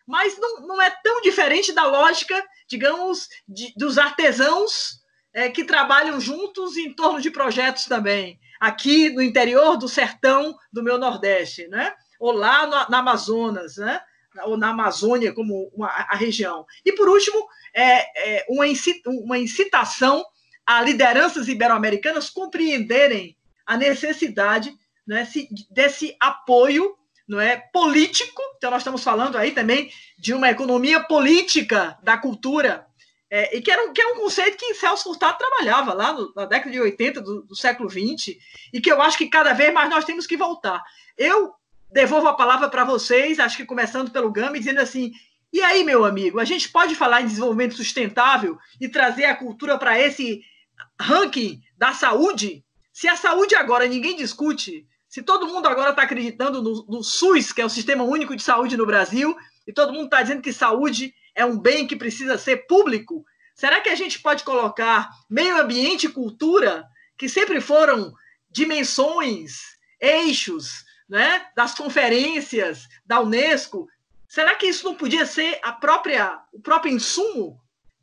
mas 0.08 0.38
não, 0.38 0.68
não 0.68 0.82
é 0.82 0.92
tão 1.04 1.20
diferente 1.22 1.74
da 1.74 1.86
lógica, 1.88 2.46
digamos, 2.68 3.28
de, 3.48 3.74
dos 3.76 3.98
artesãos 3.98 4.99
é, 5.34 5.50
que 5.50 5.64
trabalham 5.64 6.20
juntos 6.20 6.78
em 6.78 6.94
torno 6.94 7.22
de 7.22 7.30
projetos 7.30 7.86
também, 7.86 8.40
aqui 8.60 9.10
no 9.10 9.22
interior 9.22 9.78
do 9.78 9.88
sertão 9.88 10.56
do 10.72 10.84
meu 10.84 10.98
Nordeste, 10.98 11.68
né? 11.68 11.94
ou 12.20 12.32
lá 12.32 12.66
no, 12.66 12.90
na 12.90 13.00
Amazonas, 13.00 13.78
né? 13.78 14.02
ou 14.44 14.58
na 14.58 14.70
Amazônia, 14.70 15.34
como 15.34 15.72
uma, 15.74 15.88
a 15.88 16.16
região. 16.16 16.66
E, 16.86 16.92
por 16.92 17.08
último, 17.08 17.48
é, 17.74 18.40
é 18.40 18.46
uma, 18.50 18.66
uma 19.24 19.38
incitação 19.38 20.24
a 20.66 20.82
lideranças 20.84 21.48
ibero-americanas 21.48 22.30
compreenderem 22.30 23.36
a 23.66 23.76
necessidade 23.76 24.72
né, 25.08 25.28
desse 25.72 26.16
apoio 26.20 26.96
não 27.28 27.40
é 27.40 27.58
político. 27.58 28.42
Então 28.58 28.70
nós 28.70 28.82
estamos 28.82 29.04
falando 29.04 29.38
aí 29.38 29.52
também 29.52 29.92
de 30.18 30.34
uma 30.34 30.50
economia 30.50 31.00
política 31.00 31.98
da 32.04 32.18
cultura 32.18 32.86
é, 33.32 33.56
e 33.56 33.62
que, 33.62 33.70
era 33.70 33.84
um, 33.84 33.94
que 33.94 34.02
é 34.02 34.08
um 34.08 34.16
conceito 34.16 34.58
que 34.58 34.74
Celso 34.74 35.04
Furtado 35.04 35.38
trabalhava 35.38 35.94
lá 35.94 36.14
no, 36.14 36.34
na 36.36 36.46
década 36.46 36.72
de 36.72 36.82
80 36.82 37.22
do, 37.22 37.44
do, 37.44 37.56
século 37.56 37.88
20 37.88 38.40
e 38.74 38.82
que 38.82 38.92
eu 38.92 39.00
acho 39.02 39.18
que 39.18 39.28
cada 39.28 39.54
vez 39.54 39.72
mais 39.72 39.90
nós 39.90 40.04
temos 40.04 40.26
que 40.26 40.36
voltar. 40.36 40.84
Eu 41.16 41.54
devolvo 41.92 42.28
a 42.28 42.36
palavra 42.36 42.70
para 42.70 42.84
vocês, 42.84 43.40
acho 43.40 43.58
que 43.58 43.66
começando 43.66 44.10
pelo 44.12 44.32
Gami, 44.32 44.60
dizendo 44.60 44.82
assim: 44.82 45.12
e 45.52 45.62
aí, 45.62 45.84
meu 45.84 46.06
amigo, 46.06 46.40
a 46.40 46.46
gente 46.46 46.70
pode 46.70 46.96
falar 46.96 47.22
em 47.22 47.28
desenvolvimento 47.28 47.76
sustentável 47.76 48.58
e 48.80 48.88
trazer 48.88 49.26
a 49.26 49.36
cultura 49.36 49.78
para 49.78 50.00
esse 50.00 50.42
ranking 51.00 51.62
da 51.78 51.94
saúde? 51.94 52.64
Se 52.94 53.08
a 53.08 53.16
saúde 53.16 53.56
agora 53.56 53.88
ninguém 53.88 54.16
discute, 54.16 54.88
se 55.08 55.24
todo 55.24 55.48
mundo 55.48 55.68
agora 55.68 55.90
está 55.90 56.04
acreditando 56.04 56.62
no, 56.62 56.86
no, 56.88 57.04
SUS, 57.04 57.52
que 57.52 57.62
é 57.62 57.66
o 57.66 57.70
Sistema 57.70 58.04
Único 58.04 58.36
de 58.36 58.44
Saúde 58.44 58.78
no 58.78 58.86
Brasil, 58.86 59.36
e 59.66 59.74
todo 59.74 59.94
mundo 59.94 60.06
está 60.06 60.22
dizendo 60.22 60.42
que 60.42 60.54
saúde 60.54 61.14
é 61.40 61.46
um 61.46 61.58
bem 61.58 61.88
que 61.88 61.96
precisa 61.96 62.38
ser 62.38 62.68
público, 62.68 63.26
será 63.56 63.80
que 63.80 63.90
a 63.90 63.96
gente 63.96 64.20
pode 64.20 64.44
colocar 64.44 65.10
meio 65.30 65.58
ambiente 65.58 66.06
e 66.06 66.12
cultura, 66.12 66.86
que 67.18 67.30
sempre 67.30 67.62
foram 67.62 68.14
dimensões, 68.52 69.62
eixos 70.02 70.84
né, 71.08 71.48
das 71.56 71.74
conferências 71.74 72.88
da 73.06 73.22
Unesco, 73.22 73.88
será 74.28 74.54
que 74.56 74.68
isso 74.68 74.84
não 74.84 74.96
podia 74.96 75.26
ser 75.26 75.60
a 75.64 75.72
própria, 75.72 76.40
o 76.52 76.60
próprio 76.60 76.94
insumo 76.94 77.58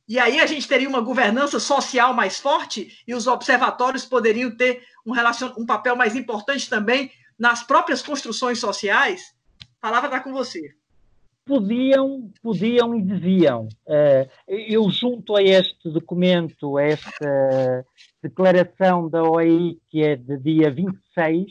e 0.09 0.19
aí 0.19 0.41
a 0.41 0.47
gente 0.47 0.67
teria 0.67 0.89
uma 0.89 1.01
governança 1.01 1.61
social 1.61 2.15
mais 2.15 2.39
forte 2.39 3.03
e 3.07 3.15
os 3.15 3.27
observatórios 3.27 4.07
poderiam 4.07 4.57
ter 4.57 4.83
um, 5.05 5.13
relacion... 5.13 5.53
um 5.59 5.67
papel 5.67 5.95
mais 5.95 6.15
importante 6.15 6.71
também 6.71 7.13
nas 7.39 7.63
próprias 7.63 8.03
construções 8.03 8.59
sociais? 8.59 9.35
A 9.79 9.89
palavra 9.89 10.09
está 10.09 10.21
com 10.21 10.33
você. 10.33 10.75
Podiam, 11.47 12.29
podiam 12.43 12.93
e 12.93 13.01
deviam. 13.01 13.69
Eh, 13.89 14.29
eu 14.49 14.91
junto 14.91 15.37
a 15.37 15.43
este 15.43 15.89
documento, 15.89 16.77
a 16.77 16.83
esta 16.83 17.87
declaração 18.21 19.09
da 19.09 19.23
OEI, 19.23 19.79
que 19.89 20.03
é 20.03 20.17
de 20.17 20.37
dia 20.39 20.69
26 20.71 21.47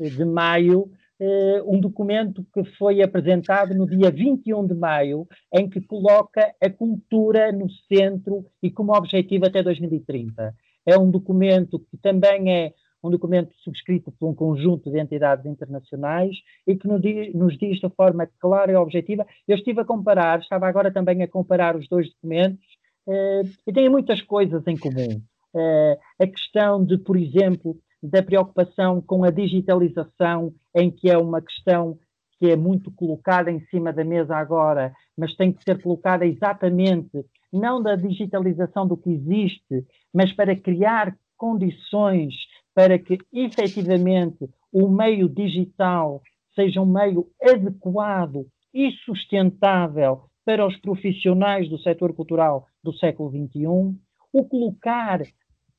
de 0.00 0.24
maio, 0.24 0.90
uh, 1.20 1.74
um 1.74 1.80
documento 1.80 2.46
que 2.52 2.64
foi 2.76 3.02
apresentado 3.02 3.74
no 3.74 3.86
dia 3.86 4.10
21 4.10 4.66
de 4.66 4.74
maio, 4.74 5.26
em 5.52 5.68
que 5.68 5.80
coloca 5.80 6.54
a 6.62 6.70
cultura 6.70 7.52
no 7.52 7.68
centro 7.92 8.46
e 8.62 8.70
como 8.70 8.96
objetivo 8.96 9.46
até 9.46 9.62
2030. 9.62 10.54
É 10.84 10.98
um 10.98 11.10
documento 11.10 11.78
que 11.78 11.96
também 11.96 12.50
é 12.52 12.72
um 13.06 13.10
documento 13.10 13.54
subscrito 13.62 14.12
por 14.12 14.28
um 14.28 14.34
conjunto 14.34 14.90
de 14.90 15.00
entidades 15.00 15.46
internacionais 15.46 16.36
e 16.66 16.76
que 16.76 16.86
nos 16.86 17.56
diz 17.58 17.78
de 17.78 17.88
forma 17.90 18.28
clara 18.40 18.72
e 18.72 18.76
objetiva. 18.76 19.26
Eu 19.46 19.56
estive 19.56 19.80
a 19.80 19.84
comparar, 19.84 20.40
estava 20.40 20.66
agora 20.66 20.92
também 20.92 21.22
a 21.22 21.28
comparar 21.28 21.76
os 21.76 21.88
dois 21.88 22.08
documentos 22.10 22.66
eh, 23.08 23.42
e 23.66 23.72
têm 23.72 23.88
muitas 23.88 24.20
coisas 24.22 24.66
em 24.66 24.76
comum. 24.76 25.20
Eh, 25.54 25.98
a 26.20 26.26
questão 26.26 26.84
de, 26.84 26.98
por 26.98 27.16
exemplo, 27.16 27.76
da 28.02 28.22
preocupação 28.22 29.00
com 29.00 29.24
a 29.24 29.30
digitalização, 29.30 30.52
em 30.74 30.90
que 30.90 31.10
é 31.10 31.16
uma 31.16 31.40
questão 31.40 31.98
que 32.38 32.50
é 32.50 32.56
muito 32.56 32.90
colocada 32.90 33.50
em 33.50 33.60
cima 33.66 33.92
da 33.92 34.04
mesa 34.04 34.36
agora, 34.36 34.92
mas 35.16 35.34
tem 35.34 35.52
que 35.52 35.62
ser 35.62 35.80
colocada 35.80 36.26
exatamente 36.26 37.24
não 37.52 37.82
da 37.82 37.96
digitalização 37.96 38.86
do 38.86 38.96
que 38.96 39.10
existe, 39.10 39.86
mas 40.12 40.32
para 40.32 40.54
criar 40.54 41.16
condições 41.36 42.34
para 42.76 42.98
que 42.98 43.16
efetivamente 43.32 44.50
o 44.70 44.86
meio 44.86 45.30
digital 45.30 46.20
seja 46.54 46.82
um 46.82 46.84
meio 46.84 47.26
adequado 47.42 48.46
e 48.72 48.90
sustentável 49.06 50.24
para 50.44 50.66
os 50.66 50.76
profissionais 50.76 51.70
do 51.70 51.78
setor 51.78 52.12
cultural 52.12 52.66
do 52.84 52.92
século 52.92 53.30
XXI, 53.30 53.98
o 54.30 54.44
colocar 54.44 55.22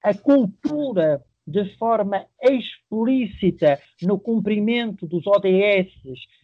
a 0.04 0.14
cultura 0.16 1.24
de 1.46 1.78
forma 1.78 2.26
explícita 2.42 3.80
no 4.02 4.20
cumprimento 4.20 5.06
dos 5.06 5.26
ODS 5.28 5.94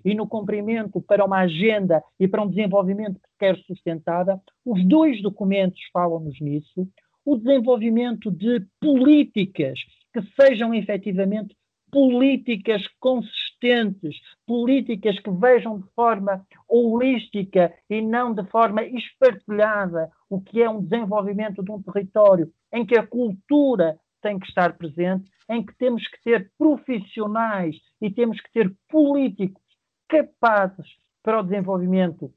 e 0.06 0.14
no 0.14 0.28
cumprimento 0.28 1.02
para 1.02 1.26
uma 1.26 1.40
agenda 1.40 2.02
e 2.20 2.28
para 2.28 2.44
um 2.44 2.48
desenvolvimento 2.48 3.16
que 3.16 3.30
quer 3.40 3.58
sustentada, 3.66 4.40
os 4.64 4.88
dois 4.88 5.20
documentos 5.20 5.82
falam-nos 5.92 6.40
nisso, 6.40 6.88
o 7.26 7.38
desenvolvimento 7.38 8.30
de 8.30 8.64
políticas 8.80 9.80
que 10.14 10.22
sejam 10.40 10.74
efetivamente 10.74 11.56
políticas 11.92 12.88
consistentes, 13.00 14.16
políticas 14.48 15.20
que 15.20 15.30
vejam 15.30 15.80
de 15.80 15.88
forma 15.96 16.44
holística 16.68 17.72
e 17.88 18.02
não 18.02 18.34
de 18.34 18.44
forma 18.46 18.84
espartilhada 18.84 20.12
o 20.28 20.42
que 20.42 20.62
é 20.62 20.70
um 20.70 20.82
desenvolvimento 20.82 21.64
de 21.64 21.72
um 21.72 21.82
território 21.82 22.52
em 22.74 22.84
que 22.84 22.98
a 22.98 23.06
cultura 23.06 24.00
tem 24.24 24.40
que 24.40 24.48
estar 24.48 24.76
presente, 24.76 25.30
em 25.48 25.64
que 25.64 25.76
temos 25.76 26.08
que 26.08 26.24
ter 26.24 26.52
profissionais 26.58 27.76
e 28.02 28.10
temos 28.10 28.42
que 28.42 28.52
ter 28.52 28.74
políticos 28.90 29.62
capazes 30.10 30.88
para 31.22 31.40
o 31.40 31.44
desenvolvimento 31.44 32.34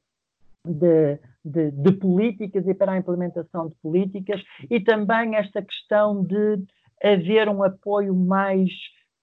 de, 0.63 1.19
de, 1.43 1.71
de, 1.71 1.91
políticas 1.93 2.67
e 2.67 2.73
para 2.73 2.91
a 2.91 2.97
implementação 2.97 3.69
de 3.69 3.75
políticas 3.75 4.43
e 4.69 4.79
também 4.79 5.35
esta 5.35 5.61
questão 5.61 6.23
de 6.23 6.57
haver 7.03 7.49
um 7.49 7.63
apoio 7.63 8.15
mais 8.15 8.69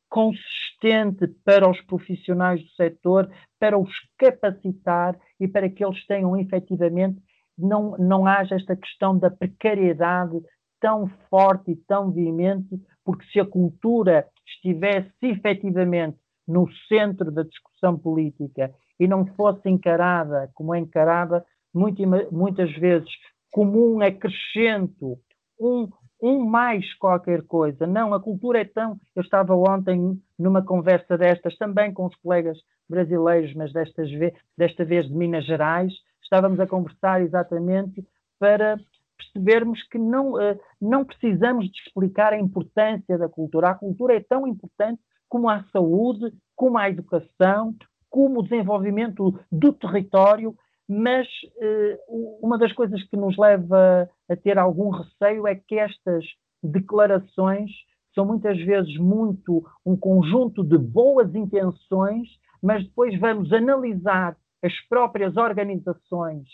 consistente 0.09 1.27
para 1.45 1.68
os 1.68 1.81
profissionais 1.83 2.62
do 2.62 2.68
setor, 2.70 3.29
para 3.59 3.79
os 3.79 3.91
capacitar 4.16 5.18
e 5.41 5.49
para 5.49 5.68
que 5.68 5.85
eles 5.85 6.07
tenham 6.07 6.37
efetivamente, 6.37 7.20
não, 7.59 7.97
não 7.99 8.27
haja 8.27 8.55
esta 8.55 8.77
questão 8.77 9.18
da 9.18 9.31
precariedade 9.31 10.41
tão 10.81 11.09
forte 11.29 11.72
e 11.72 11.77
tão 11.77 12.12
veemente, 12.12 12.81
porque 13.05 13.25
se 13.33 13.41
a 13.41 13.47
cultura 13.47 14.27
estivesse 14.47 15.11
efetivamente 15.22 16.18
no 16.47 16.70
centro 16.89 17.33
da 17.33 17.43
discussão 17.43 17.99
política 17.99 18.72
e 19.01 19.09
não 19.09 19.27
fosse 19.35 19.68
encarada 19.68 20.51
como 20.55 20.75
é 20.75 20.79
encarada, 20.79 21.45
muito, 21.75 22.03
muitas 22.31 22.70
vezes 22.77 23.09
como 23.51 23.95
um 23.95 24.01
acrescento, 24.01 25.18
um, 25.59 25.89
um 26.25 26.43
mais 26.43 26.95
qualquer 26.95 27.43
coisa. 27.43 27.87
Não, 27.87 28.14
a 28.14 28.20
cultura 28.20 28.62
é 28.62 28.64
tão. 28.64 28.99
Eu 29.14 29.20
estava 29.20 29.55
ontem 29.55 30.18
numa 30.39 30.64
conversa 30.64 31.18
destas, 31.18 31.55
também 31.59 31.93
com 31.93 32.07
os 32.07 32.16
colegas 32.16 32.57
brasileiros, 32.89 33.53
mas 33.55 33.70
destas 33.75 34.11
ve... 34.11 34.33
desta 34.57 34.87
vez 34.87 35.07
de 35.07 35.12
Minas 35.12 35.45
Gerais, 35.45 35.93
estávamos 36.22 36.59
a 36.61 36.66
conversar 36.66 37.20
exatamente 37.20 38.03
para 38.39 38.79
percebermos 39.18 39.83
que 39.89 39.99
não, 39.99 40.33
uh, 40.33 40.59
não 40.81 41.05
precisamos 41.05 41.66
de 41.66 41.79
explicar 41.87 42.33
a 42.33 42.41
importância 42.41 43.18
da 43.18 43.29
cultura. 43.29 43.68
A 43.68 43.75
cultura 43.75 44.16
é 44.16 44.20
tão 44.20 44.47
importante 44.47 45.03
como 45.29 45.51
a 45.51 45.62
saúde, 45.64 46.33
como 46.57 46.79
a 46.79 46.89
educação, 46.89 47.75
como 48.09 48.41
o 48.41 48.43
desenvolvimento 48.43 49.39
do 49.53 49.72
território, 49.75 50.57
mas 50.89 51.26
uh, 51.57 52.39
uma 52.43 52.59
das 52.59 52.72
coisas 52.72 53.03
que 53.05 53.16
nos 53.16 53.37
leva 53.39 54.09
a 54.28 54.37
ter 54.37 54.59
algum 54.59 54.91
receio 54.91 55.47
é 55.47 55.55
que 55.55 55.78
estas 55.78 56.24
declarações 56.62 57.70
são 58.14 58.24
muitas 58.24 58.59
vezes 58.59 58.97
muito 58.97 59.64
um 59.85 59.97
conjunto 59.97 60.62
de 60.62 60.78
boas 60.78 61.35
intenções, 61.35 62.28
mas 62.62 62.85
depois 62.85 63.18
vamos 63.18 63.53
analisar 63.53 64.37
as 64.62 64.72
próprias 64.89 65.37
organizações 65.37 66.49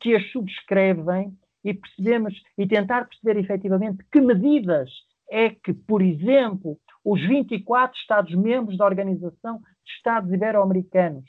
que 0.00 0.14
as 0.14 0.30
subscrevem 0.30 1.32
e 1.64 1.74
percebemos 1.74 2.34
e 2.56 2.66
tentar 2.66 3.08
perceber 3.08 3.40
efetivamente 3.40 4.04
que 4.12 4.20
medidas 4.20 4.90
é 5.28 5.50
que, 5.50 5.72
por 5.72 6.00
exemplo, 6.00 6.78
os 7.04 7.20
24 7.20 7.98
Estados-membros 7.98 8.78
da 8.78 8.84
Organização 8.84 9.58
de 9.58 9.92
Estados 9.96 10.32
Ibero-Americanos 10.32 11.24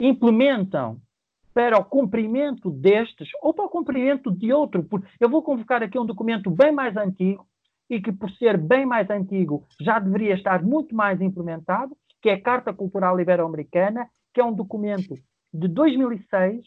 implementam 0.00 1.00
para 1.58 1.76
o 1.76 1.84
cumprimento 1.84 2.70
destes 2.70 3.28
ou 3.42 3.52
para 3.52 3.64
o 3.64 3.68
cumprimento 3.68 4.30
de 4.30 4.52
outro. 4.52 4.86
Eu 5.18 5.28
vou 5.28 5.42
convocar 5.42 5.82
aqui 5.82 5.98
um 5.98 6.06
documento 6.06 6.48
bem 6.48 6.70
mais 6.70 6.96
antigo 6.96 7.44
e 7.90 8.00
que, 8.00 8.12
por 8.12 8.30
ser 8.30 8.56
bem 8.56 8.86
mais 8.86 9.10
antigo, 9.10 9.66
já 9.80 9.98
deveria 9.98 10.34
estar 10.34 10.62
muito 10.62 10.94
mais 10.94 11.20
implementado, 11.20 11.96
que 12.22 12.30
é 12.30 12.34
a 12.34 12.40
Carta 12.40 12.72
Cultural 12.72 13.18
Ibero-Americana, 13.18 14.08
que 14.32 14.40
é 14.40 14.44
um 14.44 14.54
documento 14.54 15.16
de 15.52 15.66
2006 15.66 16.64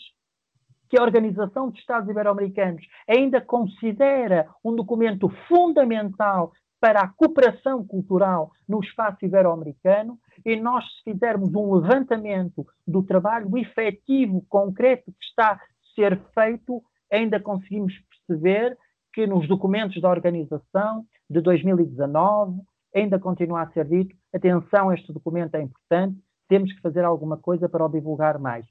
que 0.89 0.99
a 0.99 1.03
Organização 1.03 1.69
dos 1.69 1.79
Estados 1.79 2.09
Ibero-Americanos 2.09 2.85
ainda 3.07 3.39
considera 3.39 4.49
um 4.61 4.75
documento 4.75 5.29
fundamental 5.47 6.51
para 6.81 7.01
a 7.01 7.07
cooperação 7.07 7.85
cultural 7.85 8.51
no 8.67 8.79
espaço 8.79 9.23
ibero-americano 9.23 10.17
e 10.43 10.59
nós, 10.59 10.83
se 10.83 11.11
fizermos 11.11 11.53
um 11.53 11.75
levantamento 11.75 12.65
do 12.87 13.03
trabalho 13.03 13.55
efetivo, 13.55 14.43
concreto 14.49 15.11
que 15.11 15.23
está 15.23 15.51
a 15.51 15.59
ser 15.93 16.19
feito, 16.33 16.81
ainda 17.11 17.39
conseguimos 17.39 17.93
perceber 18.27 18.75
que 19.13 19.27
nos 19.27 19.47
documentos 19.47 20.01
da 20.01 20.09
organização 20.09 21.05
de 21.29 21.39
2019 21.39 22.59
ainda 22.95 23.19
continua 23.19 23.61
a 23.61 23.71
ser 23.71 23.85
dito: 23.85 24.15
atenção, 24.33 24.91
este 24.91 25.13
documento 25.13 25.53
é 25.53 25.61
importante, 25.61 26.19
temos 26.49 26.73
que 26.73 26.81
fazer 26.81 27.05
alguma 27.05 27.37
coisa 27.37 27.69
para 27.69 27.85
o 27.85 27.89
divulgar 27.89 28.39
mais. 28.39 28.65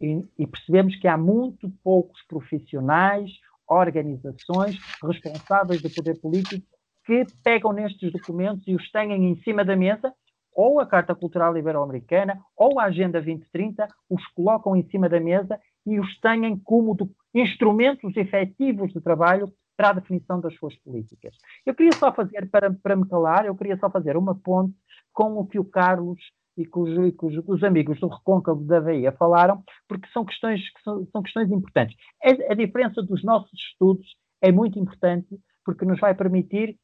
E, 0.00 0.24
e 0.38 0.46
percebemos 0.46 0.94
que 0.94 1.08
há 1.08 1.18
muito 1.18 1.68
poucos 1.82 2.22
profissionais, 2.28 3.32
organizações 3.66 4.78
responsáveis 5.02 5.82
do 5.82 5.90
poder 5.90 6.20
político 6.20 6.64
que 7.08 7.24
pegam 7.42 7.72
nestes 7.72 8.12
documentos 8.12 8.68
e 8.68 8.74
os 8.74 8.90
tenham 8.90 9.16
em 9.16 9.34
cima 9.36 9.64
da 9.64 9.74
mesa, 9.74 10.12
ou 10.54 10.78
a 10.78 10.84
Carta 10.84 11.14
Cultural 11.14 11.56
Ibero-Americana, 11.56 12.38
ou 12.54 12.78
a 12.78 12.84
Agenda 12.84 13.18
2030, 13.22 13.88
os 14.10 14.26
colocam 14.26 14.76
em 14.76 14.86
cima 14.90 15.08
da 15.08 15.18
mesa 15.18 15.58
e 15.86 15.98
os 15.98 16.20
tenham 16.20 16.58
como 16.58 16.94
instrumentos 17.34 18.14
efetivos 18.14 18.92
de 18.92 19.00
trabalho 19.00 19.50
para 19.74 19.88
a 19.88 19.92
definição 19.94 20.38
das 20.38 20.54
suas 20.56 20.76
políticas. 20.80 21.34
Eu 21.64 21.74
queria 21.74 21.92
só 21.92 22.12
fazer, 22.12 22.50
para, 22.50 22.70
para 22.74 22.94
me 22.94 23.08
calar, 23.08 23.46
eu 23.46 23.56
queria 23.56 23.78
só 23.78 23.88
fazer 23.88 24.14
uma 24.14 24.34
ponte 24.34 24.74
com 25.10 25.38
o 25.38 25.46
que 25.46 25.58
o 25.58 25.64
Carlos 25.64 26.20
e 26.58 26.68
os, 26.70 27.42
os 27.46 27.64
amigos 27.64 27.98
do 28.00 28.08
Recôncavo 28.08 28.64
da 28.64 28.82
Bahia 28.82 29.12
falaram, 29.12 29.62
porque 29.88 30.08
são 30.08 30.26
questões, 30.26 30.60
que 30.60 30.82
são, 30.82 31.06
são 31.06 31.22
questões 31.22 31.50
importantes. 31.50 31.96
A, 32.22 32.52
a 32.52 32.54
diferença 32.54 33.00
dos 33.02 33.24
nossos 33.24 33.58
estudos 33.58 34.06
é 34.42 34.52
muito 34.52 34.78
importante, 34.78 35.40
porque 35.64 35.86
nos 35.86 36.00
vai 36.00 36.14
permitir 36.14 36.76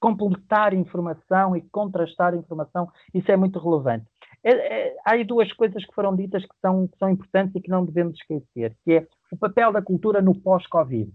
completar 0.00 0.72
informação 0.72 1.54
e 1.54 1.60
contrastar 1.60 2.34
informação, 2.34 2.90
isso 3.14 3.30
é 3.30 3.36
muito 3.36 3.58
relevante. 3.58 4.06
É, 4.42 4.52
é, 4.52 4.96
há 5.04 5.12
aí 5.12 5.24
duas 5.24 5.52
coisas 5.52 5.84
que 5.84 5.94
foram 5.94 6.16
ditas 6.16 6.42
que 6.42 6.56
são, 6.60 6.88
que 6.88 6.98
são 6.98 7.10
importantes 7.10 7.54
e 7.54 7.60
que 7.60 7.68
não 7.68 7.84
devemos 7.84 8.16
esquecer, 8.18 8.74
que 8.82 8.92
é 8.94 9.06
o 9.30 9.36
papel 9.36 9.70
da 9.72 9.82
cultura 9.82 10.22
no 10.22 10.34
pós-Covid. 10.34 11.12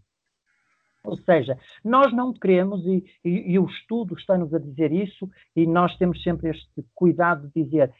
Ou 1.04 1.18
seja, 1.18 1.58
nós 1.84 2.14
não 2.14 2.34
queremos, 2.34 2.86
e, 2.86 3.04
e, 3.24 3.54
e 3.54 3.60
o 3.60 3.66
estudo 3.66 4.16
está-nos 4.16 4.54
a 4.54 4.60
dizer 4.60 4.92
isso, 4.92 5.30
e 5.56 5.66
nós 5.66 5.96
temos 5.98 6.22
sempre 6.24 6.50
este 6.50 6.86
cuidado 6.94 7.48
de 7.48 7.64
dizer, 7.64 7.92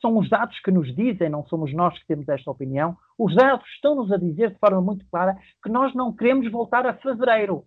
são 0.00 0.18
os 0.18 0.28
dados 0.28 0.58
que 0.60 0.70
nos 0.70 0.94
dizem, 0.94 1.30
não 1.30 1.46
somos 1.46 1.72
nós 1.72 1.98
que 1.98 2.06
temos 2.06 2.28
esta 2.28 2.50
opinião, 2.50 2.96
os 3.18 3.34
dados 3.34 3.66
estão-nos 3.74 4.12
a 4.12 4.18
dizer 4.18 4.50
de 4.50 4.58
forma 4.58 4.80
muito 4.80 5.06
clara 5.10 5.36
que 5.62 5.70
nós 5.70 5.94
não 5.94 6.12
queremos 6.12 6.50
voltar 6.50 6.86
a 6.86 6.94
fevereiro. 6.94 7.64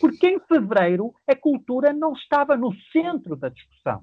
Porque 0.00 0.26
em 0.26 0.40
fevereiro 0.40 1.12
a 1.26 1.34
cultura 1.34 1.92
não 1.92 2.12
estava 2.12 2.56
no 2.56 2.74
centro 2.92 3.36
da 3.36 3.48
discussão. 3.48 4.02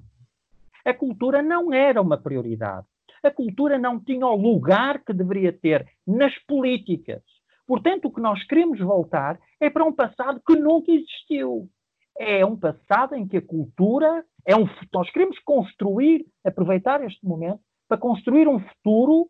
A 0.84 0.94
cultura 0.94 1.42
não 1.42 1.72
era 1.72 2.00
uma 2.00 2.16
prioridade. 2.16 2.86
A 3.22 3.30
cultura 3.30 3.78
não 3.78 3.98
tinha 3.98 4.26
o 4.26 4.36
lugar 4.36 5.02
que 5.02 5.12
deveria 5.12 5.52
ter 5.52 5.86
nas 6.06 6.32
políticas. 6.46 7.22
Portanto, 7.66 8.06
o 8.06 8.12
que 8.12 8.20
nós 8.20 8.44
queremos 8.44 8.78
voltar 8.78 9.38
é 9.60 9.68
para 9.68 9.84
um 9.84 9.92
passado 9.92 10.40
que 10.46 10.54
nunca 10.54 10.92
existiu. 10.92 11.68
É 12.16 12.46
um 12.46 12.56
passado 12.56 13.14
em 13.14 13.26
que 13.26 13.38
a 13.38 13.42
cultura 13.42 14.24
é 14.46 14.56
um. 14.56 14.66
Nós 14.94 15.10
queremos 15.10 15.38
construir, 15.40 16.24
aproveitar 16.44 17.04
este 17.04 17.26
momento 17.26 17.60
para 17.88 17.98
construir 17.98 18.46
um 18.46 18.60
futuro 18.60 19.28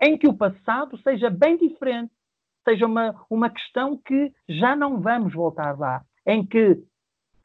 em 0.00 0.18
que 0.18 0.28
o 0.28 0.34
passado 0.34 0.98
seja 0.98 1.30
bem 1.30 1.56
diferente, 1.56 2.12
seja 2.68 2.86
uma, 2.86 3.14
uma 3.30 3.48
questão 3.48 3.96
que 3.96 4.32
já 4.48 4.76
não 4.76 5.00
vamos 5.00 5.32
voltar 5.32 5.78
lá, 5.78 6.02
em 6.26 6.44
que 6.44 6.78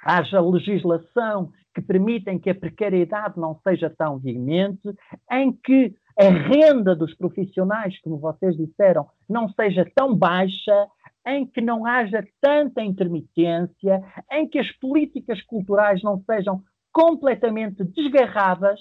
haja 0.04 0.42
legislação 0.42 1.52
que 1.74 1.82
permitem 1.82 2.38
que 2.38 2.50
a 2.50 2.56
precariedade 2.56 3.40
não 3.40 3.58
seja 3.64 3.90
tão 3.90 4.20
veemente, 4.20 4.94
em 5.32 5.52
que 5.52 5.96
a 6.20 6.26
renda 6.26 6.96
dos 6.96 7.16
profissionais, 7.16 8.00
como 8.02 8.20
vocês 8.20 8.56
disseram, 8.56 9.08
não 9.28 9.50
seja 9.50 9.90
tão 9.96 10.16
baixa, 10.16 10.88
em 11.26 11.46
que 11.46 11.62
não 11.62 11.86
haja 11.86 12.28
tanta 12.42 12.84
intermitência, 12.84 14.04
em 14.32 14.48
que 14.48 14.60
as 14.60 14.70
políticas 14.74 15.42
culturais 15.42 16.04
não 16.04 16.22
sejam 16.26 16.62
completamente 16.92 17.84
desgarradas 17.84 18.80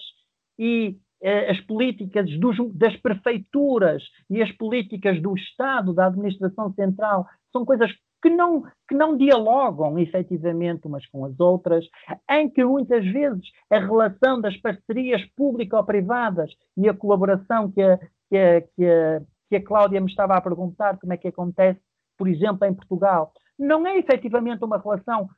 e 0.59 0.99
as 1.23 1.61
políticas 1.61 2.29
dos, 2.39 2.57
das 2.75 2.97
prefeituras 2.97 4.03
e 4.29 4.43
as 4.43 4.51
políticas 4.53 5.21
do 5.21 5.35
Estado, 5.37 5.95
da 5.95 6.07
administração 6.07 6.73
central, 6.75 7.27
são 7.53 7.65
coisas 7.65 7.91
que 8.23 8.31
não, 8.31 8.63
que 8.89 8.95
não 8.95 9.17
dialogam 9.17 9.99
efetivamente 9.99 10.87
umas 10.87 11.05
com 11.07 11.25
as 11.25 11.39
outras, 11.41 11.85
em 12.31 12.49
que 12.49 12.65
muitas 12.65 13.05
vezes 13.05 13.45
a 13.69 13.79
relação 13.81 14.41
das 14.41 14.57
parcerias 14.57 15.23
público-privadas 15.37 16.51
e 16.77 16.89
a 16.89 16.95
colaboração 16.95 17.71
que 17.71 17.83
a, 17.83 17.99
que, 18.29 18.37
a, 18.37 18.61
que, 18.61 18.85
a, 18.87 19.23
que 19.49 19.57
a 19.57 19.65
Cláudia 19.65 20.01
me 20.01 20.09
estava 20.09 20.37
a 20.37 20.41
perguntar 20.41 20.99
como 20.99 21.13
é 21.13 21.17
que 21.17 21.29
acontece, 21.29 21.81
por 22.17 22.29
exemplo, 22.29 22.67
em 22.67 22.75
Portugal, 22.75 23.33
não 23.59 23.87
é 23.87 23.99
efetivamente 23.99 24.65
uma 24.65 24.79
relação 24.79 25.29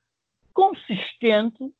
consistente 0.52 1.72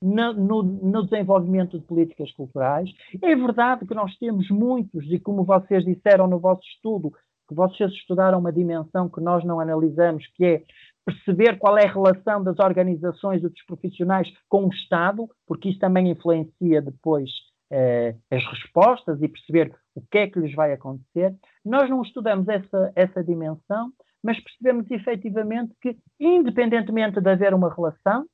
no, 0.00 0.32
no, 0.32 0.62
no, 0.62 1.02
desenvolvimento 1.04 1.78
de 1.78 1.84
políticas 1.84 2.30
culturais. 2.32 2.90
É 3.22 3.34
verdade 3.34 3.86
que 3.86 3.94
nós 3.94 4.16
temos 4.18 4.48
muitos, 4.50 5.04
e 5.10 5.18
como 5.18 5.44
vocês 5.44 5.84
disseram 5.84 6.26
no 6.26 6.38
vosso 6.38 6.62
estudo, 6.62 7.10
que 7.48 7.54
vocês 7.54 7.90
estudaram 7.92 8.38
uma 8.38 8.52
dimensão 8.52 9.08
que 9.08 9.20
nós 9.20 9.44
não 9.44 9.58
analisamos, 9.58 10.26
que 10.34 10.44
é 10.44 10.62
perceber 11.04 11.58
qual 11.58 11.78
é 11.78 11.86
a 11.86 11.92
relação 11.92 12.44
das 12.44 12.58
organizações 12.58 13.42
e 13.42 13.48
dos 13.48 13.64
profissionais 13.64 14.28
com 14.48 14.66
o 14.66 14.68
Estado, 14.68 15.26
porque 15.46 15.70
isso 15.70 15.78
também 15.78 16.10
influencia 16.10 16.82
depois 16.82 17.30
eh, 17.70 18.14
as 18.30 18.44
respostas 18.44 19.20
e 19.22 19.28
perceber 19.28 19.74
o 19.94 20.02
que 20.10 20.18
é 20.18 20.26
que 20.26 20.38
lhes 20.38 20.54
vai 20.54 20.72
acontecer. 20.72 21.34
Nós 21.64 21.88
não 21.88 22.02
estudamos 22.02 22.46
essa, 22.48 22.92
essa 22.94 23.24
dimensão, 23.24 23.90
mas 24.22 24.38
percebemos 24.40 24.90
efetivamente 24.90 25.74
que, 25.80 25.96
independentemente 26.20 27.20
de 27.20 27.30
haver 27.30 27.54
uma 27.54 27.72
relação, 27.74 28.26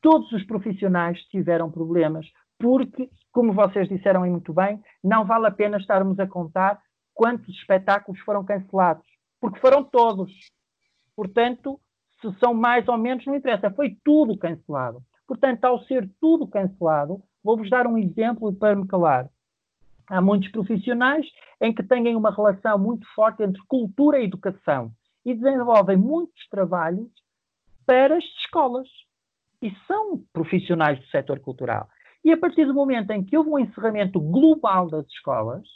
todos 0.00 0.30
os 0.32 0.44
profissionais 0.44 1.18
tiveram 1.24 1.70
problemas, 1.70 2.26
porque, 2.58 3.10
como 3.32 3.52
vocês 3.52 3.88
disseram 3.88 4.26
muito 4.26 4.52
bem, 4.52 4.80
não 5.02 5.24
vale 5.24 5.46
a 5.46 5.50
pena 5.50 5.76
estarmos 5.76 6.18
a 6.18 6.26
contar 6.26 6.80
quantos 7.14 7.48
espetáculos 7.48 8.20
foram 8.20 8.44
cancelados, 8.44 9.06
porque 9.40 9.60
foram 9.60 9.84
todos. 9.84 10.32
Portanto, 11.14 11.80
se 12.20 12.32
são 12.38 12.54
mais 12.54 12.86
ou 12.88 12.96
menos, 12.96 13.24
não 13.26 13.34
interessa, 13.34 13.70
foi 13.70 13.96
tudo 14.04 14.38
cancelado. 14.38 15.02
Portanto, 15.26 15.64
ao 15.64 15.82
ser 15.84 16.08
tudo 16.20 16.46
cancelado, 16.46 17.22
vou-vos 17.42 17.68
dar 17.68 17.86
um 17.86 17.98
exemplo 17.98 18.52
para 18.54 18.76
me 18.76 18.86
calar. 18.86 19.28
Há 20.08 20.20
muitos 20.20 20.50
profissionais 20.50 21.26
em 21.60 21.74
que 21.74 21.82
têm 21.82 22.14
uma 22.14 22.30
relação 22.30 22.78
muito 22.78 23.06
forte 23.14 23.42
entre 23.42 23.60
cultura 23.66 24.20
e 24.20 24.24
educação 24.24 24.92
e 25.24 25.34
desenvolvem 25.34 25.96
muitos 25.96 26.46
trabalhos 26.48 27.10
para 27.84 28.16
as 28.16 28.24
escolas. 28.40 28.88
E 29.62 29.72
são 29.86 30.22
profissionais 30.32 30.98
do 30.98 31.06
setor 31.06 31.40
cultural. 31.40 31.88
E 32.24 32.32
a 32.32 32.36
partir 32.36 32.66
do 32.66 32.74
momento 32.74 33.10
em 33.12 33.24
que 33.24 33.36
houve 33.36 33.50
um 33.50 33.58
encerramento 33.58 34.20
global 34.20 34.88
das 34.88 35.06
escolas, 35.06 35.66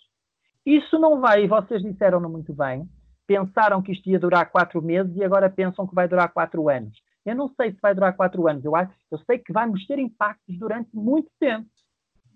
isso 0.66 0.99
não 0.99 1.20
vai, 1.20 1.45
e 1.45 1.49
vocês 1.49 1.83
disseram-no 1.83 2.28
muito 2.28 2.53
bem, 2.53 2.89
pensaram 3.26 3.81
que 3.81 3.93
isto 3.93 4.11
ia 4.11 4.18
durar 4.18 4.51
quatro 4.51 4.83
meses 4.83 5.16
e 5.16 5.24
agora 5.24 5.49
pensam 5.49 5.87
que 5.87 5.95
vai 5.95 6.09
durar 6.09 6.33
quatro 6.33 6.68
anos. 6.68 6.99
Eu 7.24 7.37
não 7.37 7.49
sei 7.51 7.72
se 7.72 7.78
vai 7.81 7.95
durar 7.95 8.16
quatro 8.16 8.49
anos, 8.49 8.64
eu, 8.64 8.74
acho, 8.74 8.93
eu 9.11 9.18
sei 9.18 9.39
que 9.39 9.53
vamos 9.53 9.87
ter 9.87 9.99
impactos 9.99 10.59
durante 10.59 10.91
muito 10.95 11.31
tempo. 11.39 11.68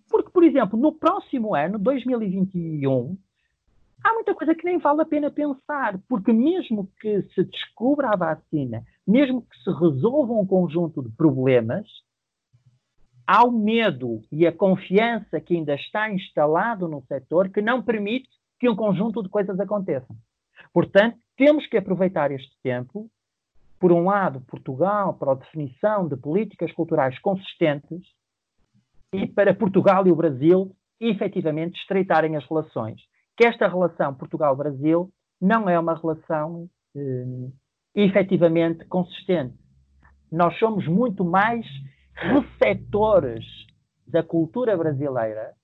Porque, 0.08 0.30
por 0.30 0.44
exemplo, 0.44 0.78
no 0.78 0.92
próximo 0.92 1.54
ano, 1.54 1.78
2021, 1.78 3.16
há 4.04 4.12
muita 4.12 4.34
coisa 4.34 4.54
que 4.54 4.64
nem 4.64 4.78
vale 4.78 5.02
a 5.02 5.06
pena 5.06 5.30
pensar, 5.30 5.98
porque 6.08 6.32
mesmo 6.32 6.88
que 7.00 7.22
se 7.34 7.42
descubra 7.44 8.10
a 8.10 8.16
vacina, 8.16 8.84
mesmo 9.06 9.42
que 9.42 9.56
se 9.62 9.70
resolva 9.70 10.32
um 10.32 10.46
conjunto 10.46 11.02
de 11.02 11.10
problemas, 11.10 11.86
há 13.26 13.44
o 13.44 13.52
medo 13.52 14.22
e 14.30 14.46
a 14.46 14.52
confiança 14.52 15.40
que 15.40 15.54
ainda 15.54 15.74
está 15.74 16.10
instalado 16.10 16.88
no 16.88 17.02
setor 17.06 17.48
que 17.48 17.62
não 17.62 17.82
permite 17.82 18.28
que 18.58 18.68
um 18.68 18.76
conjunto 18.76 19.22
de 19.22 19.28
coisas 19.28 19.58
aconteçam. 19.60 20.16
Portanto, 20.72 21.18
temos 21.36 21.66
que 21.66 21.76
aproveitar 21.76 22.30
este 22.30 22.56
tempo, 22.62 23.08
por 23.78 23.92
um 23.92 24.04
lado, 24.04 24.40
Portugal, 24.42 25.14
para 25.14 25.32
a 25.32 25.36
definição 25.36 26.08
de 26.08 26.16
políticas 26.16 26.72
culturais 26.72 27.18
consistentes, 27.18 28.02
e 29.14 29.28
para 29.28 29.54
Portugal 29.54 30.06
e 30.06 30.10
o 30.10 30.16
Brasil 30.16 30.74
efetivamente 31.00 31.78
estreitarem 31.80 32.36
as 32.36 32.44
relações. 32.48 33.00
Que 33.36 33.46
esta 33.46 33.68
relação 33.68 34.14
Portugal-Brasil 34.14 35.10
não 35.40 35.68
é 35.68 35.78
uma 35.78 35.94
relação 35.94 36.68
eh, 36.96 37.50
efetivamente 37.94 38.84
consistente. 38.86 39.54
Nós 40.30 40.58
somos 40.58 40.86
muito 40.86 41.24
mais 41.24 41.66
receptores 42.14 43.44
da 44.06 44.22
cultura 44.22 44.76
brasileira 44.76 45.54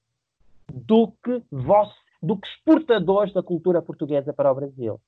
do 0.73 1.13
que, 1.23 1.43
vos, 1.51 1.89
do 2.23 2.37
que 2.37 2.47
exportadores 2.49 3.33
da 3.33 3.43
cultura 3.43 3.83
portuguesa 3.83 4.33
para 4.33 4.51
o 4.51 4.55
Brasil. 4.55 5.01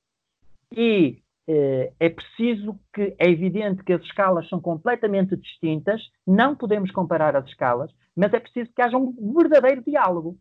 E 0.72 1.22
eh, 1.46 1.92
é 1.98 2.08
preciso 2.08 2.78
que, 2.92 3.14
é 3.18 3.28
evidente 3.28 3.82
que 3.84 3.92
as 3.92 4.02
escalas 4.02 4.48
são 4.48 4.60
completamente 4.60 5.36
distintas, 5.36 6.00
não 6.26 6.54
podemos 6.54 6.90
comparar 6.90 7.36
as 7.36 7.46
escalas, 7.46 7.92
mas 8.16 8.32
é 8.32 8.40
preciso 8.40 8.70
que 8.74 8.82
haja 8.82 8.96
um 8.96 9.12
verdadeiro 9.34 9.82
diálogo, 9.82 10.38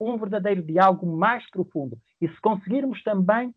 um 0.00 0.16
verdadeiro 0.16 0.62
diálogo 0.62 1.06
mais 1.06 1.48
profundo. 1.50 1.96
E 2.20 2.28
se 2.28 2.40
conseguirmos 2.40 3.02
também 3.02 3.54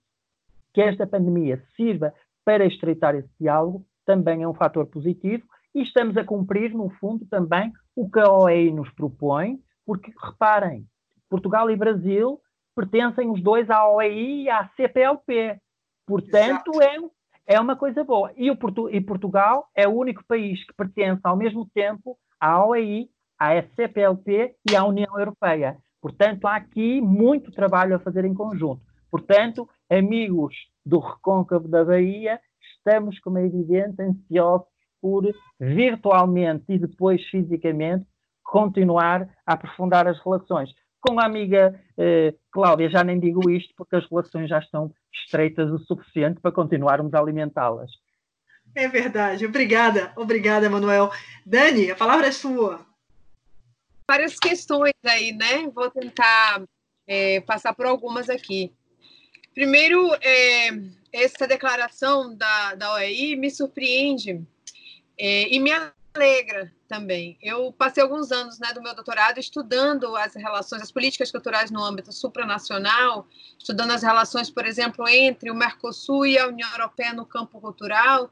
que 0.74 0.82
esta 0.82 1.08
pandemia 1.08 1.64
sirva 1.76 2.14
para 2.46 2.66
estreitar 2.66 3.16
esse 3.16 3.30
diálogo, 3.40 3.86
também 4.06 4.44
é 4.44 4.48
um 4.48 4.54
fator 4.54 4.86
positivo 4.86 5.44
e 5.74 5.82
estamos 5.82 6.16
a 6.16 6.24
cumprir, 6.24 6.74
no 6.74 6.90
fundo, 6.92 7.26
também 7.26 7.74
o 7.96 8.10
que 8.10 8.20
a 8.20 8.32
OEI 8.32 8.72
nos 8.72 8.90
propõe, 8.92 9.60
porque, 9.86 10.14
reparem, 10.24 10.86
Portugal 11.30 11.70
e 11.70 11.76
Brasil 11.76 12.40
pertencem 12.76 13.30
os 13.30 13.42
dois 13.42 13.70
à 13.70 13.90
OEI 13.90 14.44
e 14.44 14.50
à 14.50 14.70
CPLP. 14.76 15.60
Portanto, 16.06 16.72
é, 16.82 17.56
é 17.56 17.60
uma 17.60 17.76
coisa 17.76 18.04
boa. 18.04 18.32
E, 18.38 18.52
o 18.52 18.56
Portu 18.56 18.90
e 18.90 19.02
Portugal 19.02 19.68
é 19.76 19.88
o 19.88 19.94
único 19.94 20.24
país 20.26 20.64
que 20.66 20.74
pertence 20.74 21.22
ao 21.24 21.36
mesmo 21.36 21.68
tempo 21.74 22.18
à 22.40 22.64
OEI, 22.66 23.10
à 23.40 23.62
CPLP 23.76 24.56
e 24.70 24.76
à 24.76 24.86
União 24.86 25.18
Europeia. 25.18 25.78
Portanto, 26.02 26.46
há 26.46 26.56
aqui 26.56 27.02
muito 27.02 27.52
trabalho 27.52 27.96
a 27.96 28.00
fazer 28.00 28.24
em 28.24 28.34
conjunto. 28.34 28.82
Portanto, 29.10 29.68
amigos 29.90 30.56
do 30.86 31.00
Recôncavo 31.00 31.68
da 31.68 31.84
Bahia, 31.84 32.40
estamos, 32.78 33.20
como 33.20 33.38
é 33.38 33.46
evidente, 33.46 34.02
ansiosos 34.02 34.68
por 35.02 35.24
virtualmente 35.60 36.66
e 36.70 36.80
depois 36.80 37.24
fisicamente 37.30 38.06
continuar 38.44 39.30
a 39.46 39.54
aprofundar 39.54 40.08
as 40.08 40.20
relações. 40.24 40.70
Com 41.00 41.20
a 41.20 41.26
amiga 41.26 41.80
eh, 41.98 42.34
Cláudia, 42.52 42.90
já 42.90 43.04
nem 43.04 43.20
digo 43.20 43.50
isto 43.50 43.74
porque 43.78 43.96
as 43.96 44.10
relações 44.10 44.50
já 44.50 44.60
estão 44.60 44.92
estreitas 45.14 45.70
o 45.72 45.78
suficiente 45.80 46.40
para 46.40 46.52
continuarmos 46.52 47.14
a 47.14 47.20
alimentá-las. 47.20 47.92
É 48.74 48.88
verdade. 48.88 49.46
Obrigada, 49.46 50.12
obrigada, 50.16 50.70
Manuel. 50.70 51.12
Dani, 51.46 51.92
a 51.92 51.96
palavra 51.96 52.28
é 52.28 52.32
sua. 52.32 52.86
Várias 54.10 54.38
questões 54.38 54.94
aí, 55.06 55.32
né? 55.32 55.70
Vou 55.74 55.90
tentar 55.90 56.64
é, 57.08 57.42
passar 57.42 57.74
por 57.74 57.86
algumas 57.86 58.30
aqui. 58.30 58.74
Primeiro, 59.56 60.14
é, 60.16 60.68
essa 61.14 61.48
declaração 61.48 62.36
da, 62.36 62.76
da 62.76 62.94
OEI 62.96 63.38
me 63.38 63.50
surpreende 63.50 64.46
é, 65.18 65.48
e 65.48 65.58
me 65.62 65.72
alegra 66.14 66.74
também. 66.90 67.38
Eu 67.42 67.72
passei 67.72 68.04
alguns 68.04 68.34
anos 68.34 68.60
né, 68.60 68.74
do 68.74 68.82
meu 68.82 68.94
doutorado 68.94 69.40
estudando 69.40 70.14
as 70.18 70.36
relações, 70.36 70.82
as 70.82 70.92
políticas 70.92 71.32
culturais 71.32 71.72
no 71.72 71.82
âmbito 71.82 72.12
supranacional, 72.12 73.30
estudando 73.58 73.92
as 73.92 74.04
relações, 74.04 74.50
por 74.50 74.66
exemplo, 74.66 75.08
entre 75.08 75.50
o 75.50 75.56
Mercosul 75.56 76.26
e 76.26 76.38
a 76.38 76.48
União 76.48 76.70
Europeia 76.72 77.14
no 77.14 77.26
campo 77.26 77.62
cultural. 77.62 78.30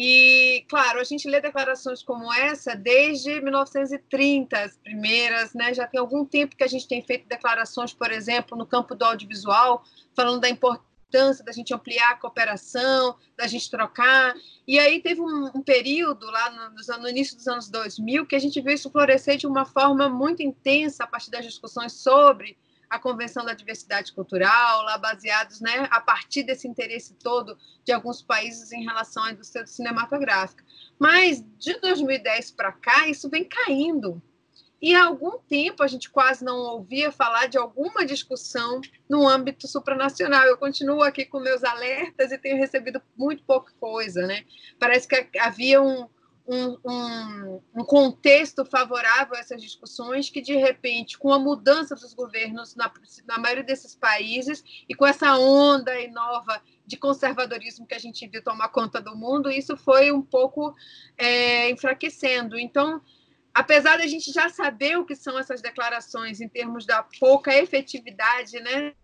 E, 0.00 0.64
claro, 0.68 1.00
a 1.00 1.02
gente 1.02 1.28
lê 1.28 1.40
declarações 1.40 2.04
como 2.04 2.32
essa 2.32 2.76
desde 2.76 3.40
1930, 3.40 4.56
as 4.56 4.76
primeiras, 4.76 5.52
né? 5.54 5.74
Já 5.74 5.88
tem 5.88 5.98
algum 5.98 6.24
tempo 6.24 6.54
que 6.54 6.62
a 6.62 6.68
gente 6.68 6.86
tem 6.86 7.02
feito 7.02 7.26
declarações, 7.26 7.92
por 7.92 8.12
exemplo, 8.12 8.56
no 8.56 8.64
campo 8.64 8.94
do 8.94 9.04
audiovisual, 9.04 9.82
falando 10.14 10.40
da 10.40 10.48
importância 10.48 11.44
da 11.44 11.50
gente 11.50 11.74
ampliar 11.74 12.12
a 12.12 12.14
cooperação, 12.14 13.16
da 13.36 13.48
gente 13.48 13.68
trocar. 13.68 14.36
E 14.68 14.78
aí 14.78 15.02
teve 15.02 15.20
um, 15.20 15.50
um 15.52 15.62
período 15.62 16.26
lá 16.26 16.48
no, 16.48 16.98
no, 16.98 17.08
início 17.08 17.36
dos 17.36 17.48
anos 17.48 17.68
2000 17.68 18.24
que 18.24 18.36
a 18.36 18.38
gente 18.38 18.60
viu 18.60 18.74
isso 18.74 18.90
florescer 18.90 19.36
de 19.36 19.48
uma 19.48 19.64
forma 19.64 20.08
muito 20.08 20.44
intensa 20.44 21.02
a 21.02 21.06
partir 21.08 21.32
das 21.32 21.44
discussões 21.44 21.92
sobre 21.92 22.56
a 22.88 22.98
Convenção 22.98 23.44
da 23.44 23.52
Diversidade 23.52 24.12
Cultural, 24.12 24.82
lá 24.82 24.96
baseados 24.98 25.60
né, 25.60 25.86
a 25.90 26.00
partir 26.00 26.42
desse 26.42 26.66
interesse 26.66 27.14
todo 27.14 27.58
de 27.84 27.92
alguns 27.92 28.22
países 28.22 28.72
em 28.72 28.84
relação 28.84 29.24
à 29.24 29.32
indústria 29.32 29.66
cinematográfica. 29.66 30.64
Mas 30.98 31.44
de 31.58 31.78
2010 31.80 32.52
para 32.52 32.72
cá, 32.72 33.08
isso 33.08 33.28
vem 33.28 33.44
caindo. 33.44 34.22
E 34.80 34.94
há 34.94 35.06
algum 35.06 35.38
tempo 35.38 35.82
a 35.82 35.88
gente 35.88 36.08
quase 36.08 36.44
não 36.44 36.56
ouvia 36.56 37.10
falar 37.10 37.46
de 37.46 37.58
alguma 37.58 38.06
discussão 38.06 38.80
no 39.08 39.26
âmbito 39.26 39.66
supranacional. 39.66 40.44
Eu 40.44 40.56
continuo 40.56 41.02
aqui 41.02 41.24
com 41.24 41.40
meus 41.40 41.64
alertas 41.64 42.30
e 42.30 42.38
tenho 42.38 42.56
recebido 42.56 43.02
muito 43.16 43.42
pouca 43.42 43.72
coisa, 43.80 44.24
né? 44.24 44.44
Parece 44.78 45.08
que 45.08 45.38
havia 45.38 45.82
um, 45.82 46.08
um, 46.48 46.78
um, 46.82 47.62
um, 47.74 47.84
contexto 47.84 48.64
favorável 48.64 49.36
a 49.36 49.38
essas 49.38 49.60
discussões 49.60 50.30
que, 50.30 50.40
de 50.40 50.56
repente, 50.56 51.18
com 51.18 51.30
a 51.30 51.38
mudança 51.38 51.94
dos 51.94 52.14
governos 52.14 52.74
na, 52.74 52.90
na 53.26 53.38
maioria 53.38 53.62
desses 53.62 53.94
países 53.94 54.64
e 54.88 54.94
com 54.94 55.06
essa 55.06 55.36
onda 55.36 55.92
nova 56.10 56.60
de 56.86 56.96
conservadorismo 56.96 57.86
que 57.86 57.94
a 57.94 57.98
gente 57.98 58.26
viu 58.26 58.42
tomar 58.42 58.70
conta 58.70 58.98
do 58.98 59.14
mundo, 59.14 59.50
isso 59.50 59.76
foi 59.76 60.10
um 60.10 60.22
pouco 60.22 60.74
é, 61.18 61.70
enfraquecendo. 61.70 62.58
Então, 62.58 63.02
apesar 63.52 63.98
da 63.98 64.06
gente 64.06 64.32
já 64.32 64.48
saber 64.48 64.96
o 64.96 65.04
que 65.04 65.14
são 65.14 65.38
essas 65.38 65.60
declarações 65.60 66.40
em 66.40 66.48
termos 66.48 66.86
da 66.86 67.02
pouca 67.20 67.54
efetividade 67.54 68.58
né, 68.60 68.94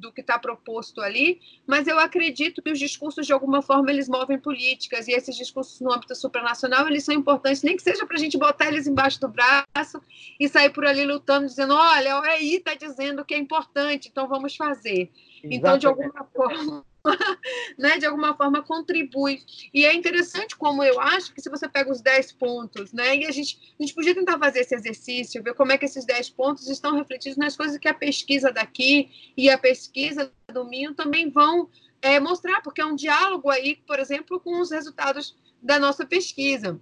do 0.00 0.12
que 0.12 0.20
está 0.20 0.38
proposto 0.38 1.00
ali, 1.00 1.40
mas 1.66 1.86
eu 1.86 1.98
acredito 1.98 2.62
que 2.62 2.70
os 2.70 2.78
discursos, 2.78 3.26
de 3.26 3.32
alguma 3.32 3.62
forma, 3.62 3.90
eles 3.90 4.08
movem 4.08 4.38
políticas, 4.38 5.06
e 5.06 5.12
esses 5.12 5.36
discursos 5.36 5.80
no 5.80 5.92
âmbito 5.92 6.14
supranacional, 6.14 6.88
eles 6.88 7.04
são 7.04 7.14
importantes, 7.14 7.62
nem 7.62 7.76
que 7.76 7.82
seja 7.82 8.06
para 8.06 8.16
a 8.16 8.20
gente 8.20 8.38
botar 8.38 8.68
eles 8.68 8.86
embaixo 8.86 9.20
do 9.20 9.28
braço 9.28 10.00
e 10.38 10.48
sair 10.48 10.70
por 10.70 10.86
ali 10.86 11.04
lutando, 11.04 11.46
dizendo, 11.46 11.74
olha, 11.74 12.20
o 12.20 12.24
EI 12.24 12.56
está 12.56 12.74
dizendo 12.74 13.24
que 13.24 13.34
é 13.34 13.38
importante, 13.38 14.08
então 14.08 14.26
vamos 14.26 14.56
fazer. 14.56 15.10
Exatamente. 15.42 15.56
Então, 15.56 15.78
de 15.78 15.86
alguma 15.86 16.24
forma, 16.24 16.84
né, 17.78 17.98
de 17.98 18.06
alguma 18.06 18.36
forma 18.36 18.62
contribui. 18.62 19.42
E 19.72 19.84
é 19.84 19.94
interessante 19.94 20.56
como 20.56 20.82
eu 20.82 21.00
acho 21.00 21.32
que 21.32 21.40
se 21.40 21.50
você 21.50 21.68
pega 21.68 21.90
os 21.90 22.00
10 22.00 22.32
pontos, 22.32 22.92
né, 22.92 23.16
e 23.16 23.26
a 23.26 23.30
gente, 23.30 23.74
a 23.78 23.82
gente 23.82 23.94
podia 23.94 24.14
tentar 24.14 24.38
fazer 24.38 24.60
esse 24.60 24.74
exercício, 24.74 25.42
ver 25.42 25.54
como 25.54 25.72
é 25.72 25.78
que 25.78 25.84
esses 25.84 26.04
10 26.04 26.30
pontos 26.30 26.68
estão 26.68 26.94
refletidos 26.94 27.38
nas 27.38 27.56
coisas 27.56 27.78
que 27.78 27.88
a 27.88 27.94
pesquisa 27.94 28.52
daqui 28.52 29.10
e 29.36 29.48
a 29.50 29.58
pesquisa 29.58 30.32
do 30.52 30.64
Minho 30.64 30.94
também 30.94 31.30
vão 31.30 31.68
é, 32.02 32.18
mostrar, 32.18 32.60
porque 32.62 32.80
é 32.80 32.86
um 32.86 32.96
diálogo 32.96 33.50
aí, 33.50 33.76
por 33.86 33.98
exemplo, 33.98 34.40
com 34.40 34.60
os 34.60 34.70
resultados 34.70 35.36
da 35.62 35.78
nossa 35.78 36.06
pesquisa. 36.06 36.80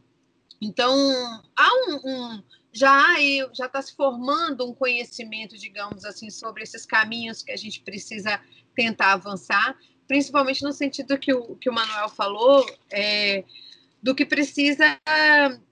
Então, 0.60 0.94
há 1.56 1.68
um, 1.88 2.00
um 2.04 2.42
já 2.72 3.14
aí 3.14 3.38
já 3.52 3.66
está 3.66 3.80
se 3.80 3.94
formando 3.94 4.68
um 4.68 4.74
conhecimento, 4.74 5.56
digamos 5.56 6.04
assim, 6.04 6.30
sobre 6.30 6.62
esses 6.62 6.84
caminhos 6.84 7.42
que 7.42 7.50
a 7.50 7.56
gente 7.56 7.80
precisa 7.80 8.40
tentar 8.74 9.12
avançar 9.12 9.76
principalmente 10.08 10.64
no 10.64 10.72
sentido 10.72 11.18
que 11.18 11.32
o, 11.32 11.54
que 11.56 11.68
o 11.68 11.72
Manuel 11.72 12.08
falou, 12.08 12.66
é, 12.90 13.44
do 14.02 14.14
que 14.14 14.24
precisa 14.24 14.98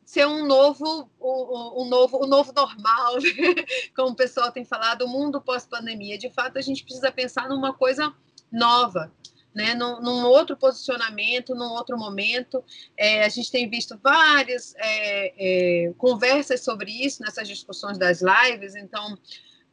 ser 0.05 0.27
um 0.27 0.47
novo, 0.47 1.11
um, 1.21 1.83
um 1.83 1.89
novo, 1.89 2.25
um 2.25 2.29
novo 2.29 2.53
normal, 2.55 3.15
como 3.97 4.11
o 4.11 4.15
pessoal 4.15 4.53
tem 4.53 4.65
falado, 4.65 5.03
o 5.03 5.09
mundo 5.09 5.41
pós-pandemia. 5.41 6.19
De 6.19 6.31
fato, 6.31 6.59
a 6.59 6.63
gente 6.63 6.85
precisa 6.85 7.11
pensar 7.11 7.49
numa 7.49 7.73
coisa 7.73 8.15
nova, 8.53 9.11
né, 9.55 9.75
num, 9.75 10.01
num, 10.03 10.27
outro 10.27 10.55
posicionamento, 10.55 11.55
num 11.55 11.73
outro 11.73 11.97
momento. 11.97 12.63
É, 12.97 13.25
a 13.25 13.29
gente 13.29 13.51
tem 13.51 13.69
visto 13.69 13.99
várias 14.03 14.75
é, 14.77 15.87
é, 15.87 15.93
conversas 15.97 16.61
sobre 16.61 16.91
isso 16.91 17.23
nessas 17.23 17.49
discussões 17.49 17.97
das 17.97 18.21
lives, 18.21 18.77
então 18.77 19.19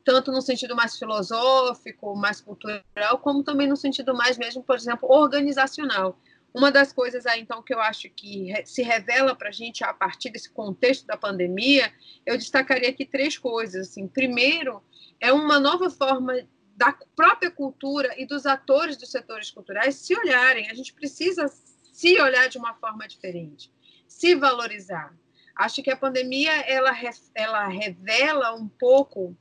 tanto 0.04 0.32
no 0.32 0.42
sentido 0.42 0.76
mais 0.76 0.98
filosófico, 0.98 2.16
mais 2.16 2.42
cultural, 2.42 3.18
como 3.22 3.44
também 3.44 3.68
no 3.68 3.78
sentido 3.78 4.14
mais 4.14 4.38
mesmo, 4.38 4.64
por 4.64 4.76
exemplo, 4.76 5.10
organizacional. 5.10 6.20
Uma 6.54 6.72
das 6.72 6.94
coisas 6.94 7.26
aí, 7.26 7.42
então, 7.42 7.64
que 7.64 7.74
eu 7.74 7.80
acho 7.80 8.10
que 8.10 8.54
se 8.66 8.84
revela 8.84 9.36
para 9.36 9.50
a 9.50 9.52
gente 9.52 9.84
a 9.84 9.92
partir 9.92 10.30
desse 10.30 10.52
contexto 10.52 11.08
da 11.08 11.18
pandemia, 11.18 11.92
eu 12.26 12.38
destacaria 12.38 12.90
aqui 12.90 13.06
três 13.06 13.38
coisas. 13.38 13.90
Assim. 13.90 14.08
Primeiro, 14.08 14.84
é 15.20 15.34
uma 15.34 15.60
nova 15.60 15.90
forma 15.90 16.34
da 16.76 16.96
própria 17.16 17.50
cultura 17.50 18.14
e 18.20 18.26
dos 18.26 18.46
atores 18.46 18.98
dos 18.98 19.10
setores 19.10 19.50
culturais 19.50 19.96
se 19.96 20.16
olharem. 20.16 20.70
A 20.70 20.76
gente 20.76 20.94
precisa 20.94 21.48
se 21.92 22.22
olhar 22.22 22.48
de 22.50 22.60
uma 22.60 22.76
forma 22.76 23.08
diferente, 23.08 23.72
se 24.08 24.36
valorizar. 24.36 25.12
Acho 25.56 25.82
que 25.82 25.92
a 25.92 25.98
pandemia 25.98 26.52
ela, 26.62 26.92
ela 27.36 27.68
revela 27.68 28.54
um 28.54 28.68
pouco 28.68 29.36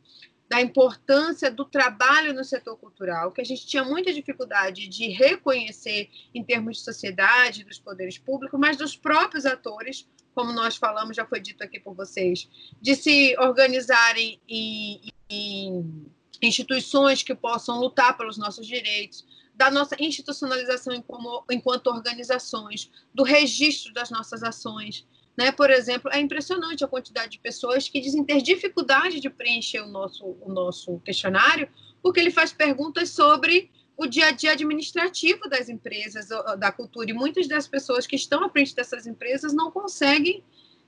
da 0.52 0.60
importância 0.60 1.50
do 1.50 1.64
trabalho 1.64 2.34
no 2.34 2.44
setor 2.44 2.76
cultural, 2.76 3.32
que 3.32 3.40
a 3.40 3.44
gente 3.44 3.66
tinha 3.66 3.82
muita 3.82 4.12
dificuldade 4.12 4.86
de 4.86 5.08
reconhecer 5.08 6.10
em 6.34 6.44
termos 6.44 6.76
de 6.76 6.84
sociedade, 6.84 7.64
dos 7.64 7.78
poderes 7.78 8.18
públicos, 8.18 8.60
mas 8.60 8.76
dos 8.76 8.94
próprios 8.94 9.46
atores, 9.46 10.06
como 10.34 10.52
nós 10.52 10.76
falamos, 10.76 11.16
já 11.16 11.24
foi 11.24 11.40
dito 11.40 11.64
aqui 11.64 11.80
por 11.80 11.94
vocês, 11.94 12.50
de 12.82 12.94
se 12.94 13.34
organizarem 13.38 14.38
em, 14.46 15.00
em 15.30 16.06
instituições 16.42 17.22
que 17.22 17.34
possam 17.34 17.80
lutar 17.80 18.14
pelos 18.18 18.36
nossos 18.36 18.66
direitos, 18.66 19.24
da 19.54 19.70
nossa 19.70 19.96
institucionalização 19.98 21.02
enquanto 21.50 21.86
organizações, 21.86 22.90
do 23.14 23.22
registro 23.22 23.90
das 23.94 24.10
nossas 24.10 24.42
ações. 24.42 25.06
Né? 25.36 25.50
Por 25.50 25.70
exemplo, 25.70 26.10
é 26.12 26.20
impressionante 26.20 26.84
a 26.84 26.88
quantidade 26.88 27.32
de 27.32 27.38
pessoas 27.38 27.88
que 27.88 28.00
dizem 28.00 28.24
ter 28.24 28.42
dificuldade 28.42 29.20
de 29.20 29.30
preencher 29.30 29.80
o 29.80 29.88
nosso, 29.88 30.36
o 30.40 30.52
nosso 30.52 30.98
questionário, 31.00 31.68
porque 32.02 32.20
ele 32.20 32.30
faz 32.30 32.52
perguntas 32.52 33.10
sobre 33.10 33.70
o 33.96 34.06
dia 34.06 34.26
a 34.26 34.30
dia 34.30 34.52
administrativo 34.52 35.48
das 35.48 35.68
empresas 35.68 36.28
da 36.58 36.72
cultura. 36.72 37.10
E 37.10 37.14
muitas 37.14 37.46
das 37.46 37.66
pessoas 37.66 38.06
que 38.06 38.16
estão 38.16 38.44
à 38.44 38.48
frente 38.48 38.74
dessas 38.74 39.06
empresas 39.06 39.52
não 39.52 39.70
conseguem 39.70 40.42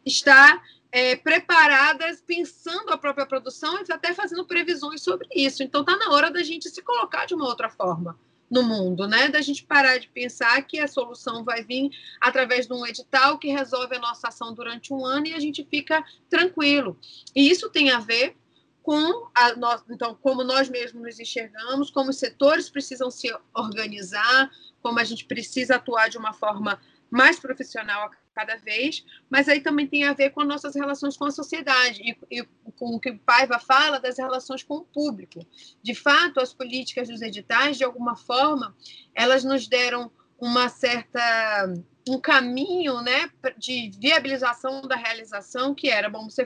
estar 0.04 0.62
é, 0.90 1.16
preparadas, 1.16 2.22
pensando 2.26 2.90
a 2.90 2.98
própria 2.98 3.26
produção 3.26 3.78
e 3.78 3.92
até 3.92 4.12
fazendo 4.12 4.44
previsões 4.44 5.02
sobre 5.02 5.26
isso. 5.34 5.62
Então, 5.62 5.80
está 5.80 5.96
na 5.96 6.10
hora 6.10 6.30
da 6.30 6.42
gente 6.42 6.68
se 6.68 6.82
colocar 6.82 7.24
de 7.26 7.34
uma 7.34 7.46
outra 7.46 7.70
forma 7.70 8.18
no 8.54 8.62
mundo, 8.62 9.08
né? 9.08 9.28
Da 9.28 9.40
gente 9.40 9.64
parar 9.64 9.98
de 9.98 10.06
pensar 10.06 10.62
que 10.62 10.78
a 10.78 10.86
solução 10.86 11.42
vai 11.42 11.64
vir 11.64 11.90
através 12.20 12.68
de 12.68 12.72
um 12.72 12.86
edital 12.86 13.36
que 13.36 13.48
resolve 13.48 13.96
a 13.96 13.98
nossa 13.98 14.28
ação 14.28 14.54
durante 14.54 14.94
um 14.94 15.04
ano 15.04 15.26
e 15.26 15.34
a 15.34 15.40
gente 15.40 15.66
fica 15.68 16.04
tranquilo. 16.30 16.96
E 17.34 17.50
isso 17.50 17.68
tem 17.68 17.90
a 17.90 17.98
ver 17.98 18.36
com 18.80 19.28
a 19.34 19.56
nós, 19.56 19.82
então 19.90 20.16
como 20.22 20.44
nós 20.44 20.68
mesmos 20.68 21.02
nos 21.02 21.18
enxergamos, 21.18 21.90
como 21.90 22.10
os 22.10 22.18
setores 22.18 22.70
precisam 22.70 23.10
se 23.10 23.34
organizar, 23.52 24.48
como 24.80 25.00
a 25.00 25.04
gente 25.04 25.24
precisa 25.24 25.74
atuar 25.74 26.08
de 26.08 26.16
uma 26.16 26.32
forma 26.32 26.80
mais 27.10 27.40
profissional 27.40 28.08
cada 28.34 28.56
vez, 28.56 29.04
mas 29.30 29.48
aí 29.48 29.60
também 29.60 29.86
tem 29.86 30.04
a 30.04 30.12
ver 30.12 30.30
com 30.30 30.40
as 30.40 30.48
nossas 30.48 30.74
relações 30.74 31.16
com 31.16 31.24
a 31.24 31.30
sociedade 31.30 32.02
e, 32.02 32.38
e, 32.38 32.44
com 32.76 32.96
o 32.96 33.00
que 33.00 33.10
o 33.10 33.18
Paiva 33.18 33.58
fala 33.58 34.00
das 34.00 34.18
relações 34.18 34.62
com 34.62 34.74
o 34.74 34.84
público. 34.84 35.46
De 35.82 35.94
fato, 35.94 36.40
as 36.40 36.52
políticas 36.52 37.08
dos 37.08 37.22
editais, 37.22 37.76
de 37.76 37.84
alguma 37.84 38.16
forma, 38.16 38.74
elas 39.14 39.44
nos 39.44 39.68
deram 39.68 40.10
uma 40.38 40.68
certa 40.68 41.72
um 42.06 42.20
caminho, 42.20 43.00
né, 43.00 43.30
de 43.56 43.90
viabilização 43.98 44.82
da 44.82 44.94
realização 44.94 45.74
que 45.74 45.88
era 45.88 46.06
bom 46.10 46.28
você 46.28 46.44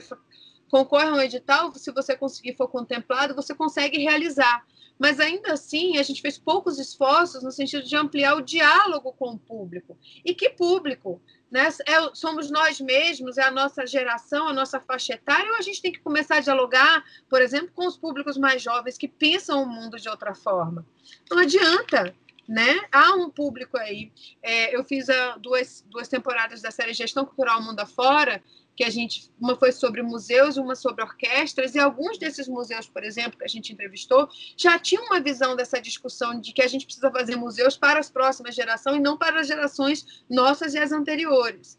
concorre 0.69 1.09
a 1.09 1.13
um 1.13 1.21
edital, 1.21 1.73
se 1.75 1.91
você 1.91 2.15
conseguir 2.15 2.55
for 2.55 2.69
contemplado, 2.69 3.35
você 3.35 3.53
consegue 3.53 3.97
realizar 3.97 4.63
mas 4.99 5.17
ainda 5.17 5.53
assim 5.53 5.97
a 5.97 6.03
gente 6.03 6.21
fez 6.21 6.37
poucos 6.37 6.77
esforços 6.77 7.41
no 7.41 7.51
sentido 7.53 7.83
de 7.83 7.95
ampliar 7.95 8.35
o 8.35 8.41
diálogo 8.41 9.13
com 9.13 9.31
o 9.31 9.39
público. 9.39 9.97
E 10.25 10.35
que 10.35 10.49
público? 10.49 11.21
Né? 11.51 11.67
É, 11.87 12.13
somos 12.13 12.51
nós 12.51 12.79
mesmos, 12.79 13.37
é 13.37 13.43
a 13.43 13.51
nossa 13.51 13.85
geração, 13.85 14.47
a 14.47 14.53
nossa 14.53 14.79
faixa 14.79 15.13
etária, 15.13 15.51
ou 15.51 15.57
a 15.57 15.61
gente 15.61 15.81
tem 15.81 15.91
que 15.91 15.99
começar 15.99 16.37
a 16.37 16.41
dialogar, 16.41 17.03
por 17.27 17.41
exemplo, 17.41 17.71
com 17.73 17.87
os 17.87 17.97
públicos 17.97 18.37
mais 18.37 18.61
jovens 18.61 18.97
que 18.97 19.07
pensam 19.07 19.63
o 19.63 19.65
mundo 19.65 19.97
de 19.97 20.07
outra 20.09 20.35
forma? 20.35 20.85
Não 21.29 21.39
adianta. 21.39 22.15
Né? 22.47 22.79
Há 22.91 23.13
um 23.13 23.29
público 23.29 23.77
aí. 23.77 24.11
É, 24.41 24.75
eu 24.75 24.83
fiz 24.83 25.07
a, 25.07 25.37
duas, 25.37 25.85
duas 25.87 26.07
temporadas 26.07 26.63
da 26.63 26.71
série 26.71 26.93
Gestão 26.93 27.23
Cultural 27.23 27.61
Mundo 27.61 27.79
Afora, 27.79 28.43
que 28.79 28.85
a 28.85 28.89
gente 28.89 29.29
uma 29.37 29.57
foi 29.57 29.73
sobre 29.73 30.01
museus, 30.01 30.55
uma 30.55 30.73
sobre 30.73 31.03
orquestras 31.03 31.75
e 31.75 31.79
alguns 31.79 32.17
desses 32.17 32.47
museus, 32.47 32.87
por 32.87 33.03
exemplo, 33.03 33.37
que 33.37 33.43
a 33.43 33.47
gente 33.47 33.73
entrevistou, 33.73 34.29
já 34.55 34.79
tinham 34.79 35.03
uma 35.07 35.19
visão 35.19 35.53
dessa 35.53 35.81
discussão 35.81 36.39
de 36.39 36.53
que 36.53 36.61
a 36.61 36.67
gente 36.67 36.85
precisa 36.85 37.11
fazer 37.11 37.35
museus 37.35 37.75
para 37.75 37.99
as 37.99 38.09
próximas 38.09 38.55
gerações 38.55 38.95
e 38.95 39.01
não 39.01 39.17
para 39.17 39.41
as 39.41 39.47
gerações 39.47 40.23
nossas 40.29 40.75
e 40.75 40.79
as 40.79 40.93
anteriores. 40.93 41.77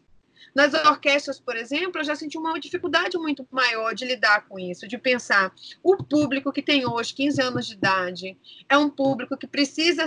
Nas 0.53 0.75
orquestras, 0.75 1.39
por 1.39 1.57
exemplo, 1.57 2.01
eu 2.01 2.05
já 2.05 2.15
senti 2.15 2.37
uma 2.37 2.59
dificuldade 2.59 3.17
muito 3.17 3.47
maior 3.49 3.95
de 3.95 4.05
lidar 4.05 4.47
com 4.47 4.59
isso, 4.59 4.87
de 4.87 4.99
pensar 4.99 5.51
o 5.81 5.97
público 6.03 6.51
que 6.51 6.61
tem 6.61 6.87
hoje 6.87 7.15
15 7.15 7.41
anos 7.41 7.65
de 7.65 7.73
idade 7.73 8.37
é 8.69 8.77
um 8.77 8.91
público 8.91 9.35
que 9.35 9.47
precisa 9.47 10.05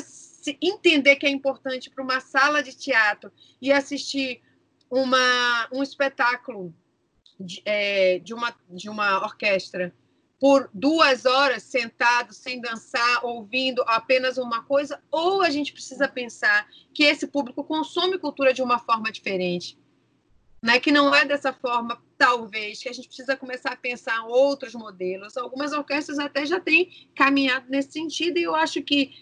entender 0.63 1.17
que 1.17 1.27
é 1.27 1.29
importante 1.29 1.91
para 1.91 2.05
uma 2.05 2.21
sala 2.21 2.63
de 2.63 2.73
teatro 2.73 3.33
e 3.61 3.73
assistir 3.73 4.41
uma, 4.89 5.69
um 5.73 5.83
espetáculo 5.83 6.73
de, 7.45 7.63
é, 7.65 8.19
de, 8.19 8.33
uma, 8.35 8.55
de 8.71 8.89
uma 8.89 9.23
orquestra 9.23 9.95
por 10.41 10.69
duas 10.75 11.25
horas 11.25 11.63
sentado, 11.63 12.35
sem 12.35 12.61
dançar, 12.61 13.25
ouvindo 13.25 13.83
apenas 13.87 14.37
uma 14.37 14.63
coisa, 14.65 15.01
ou 15.11 15.43
a 15.43 15.49
gente 15.49 15.73
precisa 15.73 16.09
pensar 16.09 16.69
que 16.93 17.05
esse 17.05 17.27
público 17.27 17.65
consome 17.65 18.19
cultura 18.19 18.53
de 18.53 18.61
uma 18.61 18.79
forma 18.79 19.11
diferente, 19.11 19.79
né? 20.63 20.79
que 20.79 20.93
não 20.93 21.15
é 21.15 21.25
dessa 21.25 21.53
forma, 21.53 22.03
talvez, 22.19 22.83
que 22.83 22.89
a 22.89 22.93
gente 22.93 23.07
precisa 23.07 23.37
começar 23.37 23.73
a 23.73 23.77
pensar 23.77 24.27
outros 24.27 24.75
modelos. 24.75 25.37
Algumas 25.37 25.73
orquestras 25.73 26.19
até 26.19 26.45
já 26.45 26.61
têm 26.61 26.91
caminhado 27.15 27.67
nesse 27.71 27.93
sentido, 27.93 28.39
e 28.39 28.43
eu 28.43 28.55
acho 28.55 28.83
que 28.83 29.15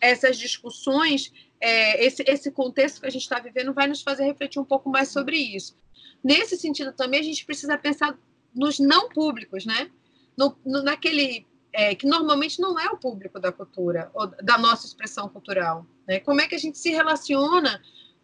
essas 0.00 0.38
discussões, 0.38 1.32
é, 1.60 2.04
esse, 2.04 2.22
esse 2.26 2.50
contexto 2.52 3.00
que 3.00 3.06
a 3.06 3.10
gente 3.10 3.22
está 3.22 3.40
vivendo, 3.40 3.74
vai 3.74 3.88
nos 3.88 4.02
fazer 4.02 4.24
refletir 4.24 4.60
um 4.60 4.64
pouco 4.64 4.88
mais 4.88 5.08
sobre 5.08 5.36
isso. 5.36 5.76
Nesse 6.22 6.56
sentido 6.56 6.92
também, 6.92 7.20
a 7.20 7.24
gente 7.24 7.44
precisa 7.44 7.76
pensar 7.78 8.18
nos 8.54 8.78
não 8.78 9.08
públicos, 9.08 9.64
né? 9.64 9.90
No, 10.36 10.56
no, 10.64 10.82
naquele 10.82 11.46
é, 11.72 11.94
que 11.94 12.06
normalmente 12.06 12.60
não 12.60 12.78
é 12.78 12.88
o 12.88 12.96
público 12.96 13.38
da 13.38 13.52
cultura, 13.52 14.10
ou 14.14 14.26
da 14.26 14.58
nossa 14.58 14.86
expressão 14.86 15.28
cultural. 15.28 15.86
Né? 16.06 16.20
Como 16.20 16.40
é 16.40 16.46
que 16.46 16.54
a 16.54 16.58
gente 16.58 16.78
se 16.78 16.90
relaciona 16.90 17.82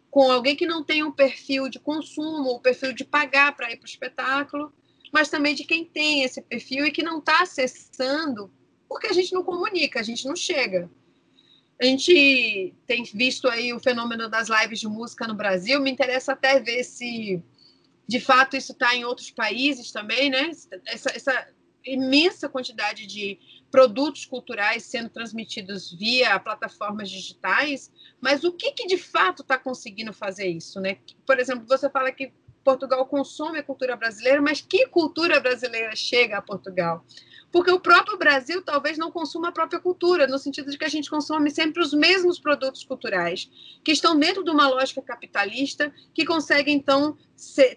com 0.09 0.31
alguém 0.31 0.55
que 0.55 0.65
não 0.65 0.83
tem 0.83 1.03
um 1.03 1.11
perfil 1.11 1.69
de 1.69 1.79
consumo, 1.79 2.49
o 2.49 2.55
um 2.57 2.59
perfil 2.59 2.93
de 2.93 3.03
pagar 3.03 3.55
para 3.55 3.71
ir 3.71 3.77
para 3.77 3.85
o 3.85 3.89
espetáculo, 3.89 4.73
mas 5.11 5.29
também 5.29 5.53
de 5.53 5.63
quem 5.63 5.85
tem 5.85 6.23
esse 6.23 6.41
perfil 6.41 6.85
e 6.85 6.91
que 6.91 7.03
não 7.03 7.19
está 7.19 7.41
acessando, 7.41 8.51
porque 8.87 9.07
a 9.07 9.13
gente 9.13 9.33
não 9.33 9.43
comunica, 9.43 9.99
a 9.99 10.03
gente 10.03 10.25
não 10.25 10.35
chega. 10.35 10.89
A 11.79 11.85
gente 11.85 12.73
tem 12.87 13.03
visto 13.03 13.49
aí 13.49 13.73
o 13.73 13.79
fenômeno 13.79 14.29
das 14.29 14.47
lives 14.47 14.79
de 14.79 14.87
música 14.87 15.27
no 15.27 15.35
Brasil, 15.35 15.81
me 15.81 15.91
interessa 15.91 16.31
até 16.31 16.59
ver 16.59 16.83
se 16.85 17.43
de 18.07 18.19
fato, 18.19 18.55
isso 18.55 18.71
está 18.71 18.95
em 18.95 19.03
outros 19.03 19.31
países 19.31 19.91
também, 19.91 20.29
né? 20.29 20.51
Essa, 20.85 21.09
essa, 21.15 21.47
imensa 21.85 22.49
quantidade 22.49 23.05
de 23.05 23.37
produtos 23.69 24.25
culturais 24.25 24.83
sendo 24.83 25.09
transmitidos 25.09 25.93
via 25.93 26.39
plataformas 26.39 27.09
digitais, 27.09 27.91
mas 28.19 28.43
o 28.43 28.51
que, 28.51 28.71
que 28.71 28.87
de 28.87 28.97
fato 28.97 29.41
está 29.41 29.57
conseguindo 29.57 30.11
fazer 30.13 30.47
isso, 30.47 30.79
né? 30.79 30.97
Por 31.25 31.39
exemplo, 31.39 31.65
você 31.67 31.89
fala 31.89 32.11
que 32.11 32.33
Portugal 32.63 33.05
consome 33.05 33.59
a 33.59 33.63
cultura 33.63 33.95
brasileira, 33.95 34.41
mas 34.41 34.61
que 34.61 34.87
cultura 34.87 35.39
brasileira 35.39 35.95
chega 35.95 36.37
a 36.37 36.41
Portugal? 36.41 37.05
Porque 37.55 37.71
o 37.71 37.79
próprio 37.79 38.17
Brasil 38.17 38.61
talvez 38.61 38.97
não 38.97 39.09
consuma 39.09 39.47
a 39.47 39.51
própria 39.53 39.79
cultura, 39.79 40.27
no 40.27 40.37
sentido 40.37 40.69
de 40.69 40.77
que 40.77 40.83
a 40.83 40.89
gente 40.89 41.09
consome 41.09 41.49
sempre 41.49 41.81
os 41.81 41.93
mesmos 41.93 42.37
produtos 42.37 42.83
culturais, 42.83 43.49
que 43.81 43.93
estão 43.93 44.19
dentro 44.19 44.43
de 44.43 44.51
uma 44.51 44.67
lógica 44.67 45.01
capitalista, 45.01 45.89
que 46.13 46.25
consegue, 46.25 46.69
então, 46.69 47.17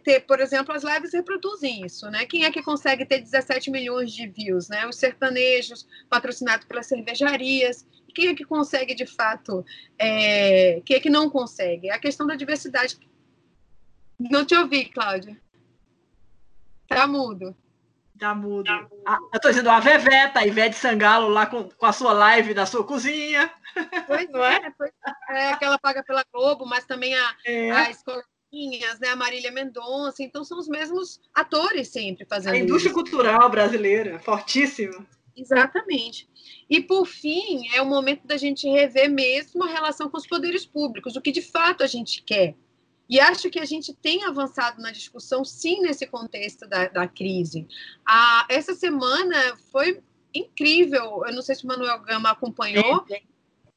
ter, 0.02 0.26
por 0.26 0.40
exemplo, 0.40 0.74
as 0.74 0.82
lives 0.82 1.12
reproduzem 1.12 1.86
isso, 1.86 2.10
né? 2.10 2.26
Quem 2.26 2.44
é 2.44 2.50
que 2.50 2.60
consegue 2.60 3.06
ter 3.06 3.20
17 3.20 3.70
milhões 3.70 4.12
de 4.12 4.26
views, 4.26 4.68
né? 4.68 4.84
Os 4.84 4.96
sertanejos, 4.96 5.86
patrocinados 6.10 6.66
pelas 6.66 6.86
cervejarias, 6.86 7.86
quem 8.12 8.30
é 8.30 8.34
que 8.34 8.44
consegue, 8.44 8.96
de 8.96 9.06
fato, 9.06 9.64
é... 9.96 10.82
quem 10.84 10.96
é 10.96 11.00
que 11.00 11.08
não 11.08 11.30
consegue? 11.30 11.88
É 11.88 11.92
a 11.92 12.00
questão 12.00 12.26
da 12.26 12.34
diversidade. 12.34 12.98
Não 14.18 14.44
te 14.44 14.56
ouvi, 14.56 14.86
Cláudia. 14.86 15.40
Tá 16.88 17.06
mudo. 17.06 17.54
Tá 18.18 18.34
mudo. 18.34 18.64
Tá 18.64 18.82
mudo. 18.82 19.02
Ah, 19.06 19.18
eu 19.32 19.40
tô 19.40 19.48
dizendo 19.48 19.70
a 19.70 19.80
Veveta, 19.80 20.40
a 20.40 20.46
Ivete 20.46 20.76
Sangalo 20.76 21.28
lá 21.28 21.46
com, 21.46 21.68
com 21.68 21.86
a 21.86 21.92
sua 21.92 22.12
live 22.12 22.52
da 22.52 22.66
sua 22.66 22.84
cozinha. 22.84 23.50
Pois 24.06 24.28
não 24.30 24.44
é? 24.44 24.60
é, 25.30 25.50
é 25.50 25.56
que 25.56 25.64
ela 25.64 25.78
paga 25.78 26.02
pela 26.02 26.24
Globo, 26.32 26.66
mas 26.66 26.84
também 26.84 27.14
a, 27.14 27.36
é. 27.46 27.70
a 27.70 27.90
Escolinhas, 27.90 28.98
né? 29.00 29.08
A 29.08 29.16
Marília 29.16 29.52
Mendonça. 29.52 30.22
Então 30.22 30.44
são 30.44 30.58
os 30.58 30.68
mesmos 30.68 31.20
atores 31.34 31.88
sempre 31.88 32.26
fazendo 32.26 32.54
A 32.54 32.58
indústria 32.58 32.90
isso. 32.90 32.98
cultural 32.98 33.48
brasileira, 33.48 34.18
fortíssima. 34.18 35.06
Exatamente. 35.36 36.28
E, 36.68 36.80
por 36.80 37.06
fim, 37.06 37.68
é 37.72 37.80
o 37.80 37.86
momento 37.86 38.26
da 38.26 38.36
gente 38.36 38.68
rever 38.68 39.08
mesmo 39.08 39.62
a 39.62 39.68
relação 39.68 40.10
com 40.10 40.16
os 40.16 40.26
poderes 40.26 40.66
públicos, 40.66 41.14
o 41.14 41.20
que 41.20 41.30
de 41.30 41.42
fato 41.42 41.84
a 41.84 41.86
gente 41.86 42.22
quer. 42.24 42.56
E 43.08 43.18
acho 43.18 43.50
que 43.50 43.58
a 43.58 43.64
gente 43.64 43.94
tem 43.94 44.24
avançado 44.24 44.80
na 44.82 44.90
discussão, 44.90 45.44
sim, 45.44 45.80
nesse 45.80 46.06
contexto 46.06 46.68
da, 46.68 46.88
da 46.88 47.08
crise. 47.08 47.66
Ah, 48.06 48.46
essa 48.48 48.74
semana 48.74 49.56
foi 49.72 50.02
incrível. 50.34 51.24
Eu 51.26 51.32
não 51.32 51.42
sei 51.42 51.54
se 51.54 51.64
o 51.64 51.68
Manuel 51.68 52.00
Gama 52.02 52.30
acompanhou. 52.30 53.06
Sim, 53.06 53.14
sim 53.14 53.28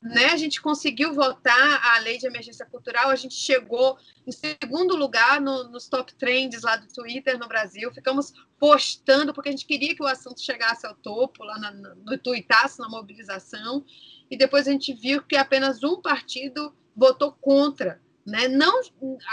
né, 0.01 0.25
a 0.31 0.37
gente 0.37 0.59
conseguiu 0.59 1.13
votar 1.13 1.79
a 1.85 1.99
lei 1.99 2.17
de 2.17 2.25
emergência 2.25 2.65
cultural, 2.65 3.09
a 3.09 3.15
gente 3.15 3.35
chegou 3.35 3.97
em 4.25 4.31
segundo 4.31 4.95
lugar 4.95 5.39
no, 5.39 5.65
nos 5.65 5.87
top 5.87 6.11
trends 6.15 6.63
lá 6.63 6.75
do 6.75 6.91
Twitter 6.91 7.37
no 7.37 7.47
Brasil, 7.47 7.93
ficamos 7.93 8.33
postando, 8.57 9.31
porque 9.31 9.49
a 9.49 9.51
gente 9.51 9.65
queria 9.65 9.95
que 9.95 10.01
o 10.01 10.07
assunto 10.07 10.41
chegasse 10.41 10.87
ao 10.87 10.95
topo, 10.95 11.43
lá 11.43 11.59
na, 11.59 11.71
no 11.71 12.17
tuitasse, 12.17 12.79
na 12.79 12.89
mobilização, 12.89 13.85
e 14.29 14.35
depois 14.35 14.67
a 14.67 14.71
gente 14.71 14.91
viu 14.91 15.21
que 15.21 15.35
apenas 15.35 15.83
um 15.83 16.01
partido 16.01 16.73
votou 16.95 17.31
contra, 17.33 18.01
né, 18.25 18.47
não, 18.47 18.81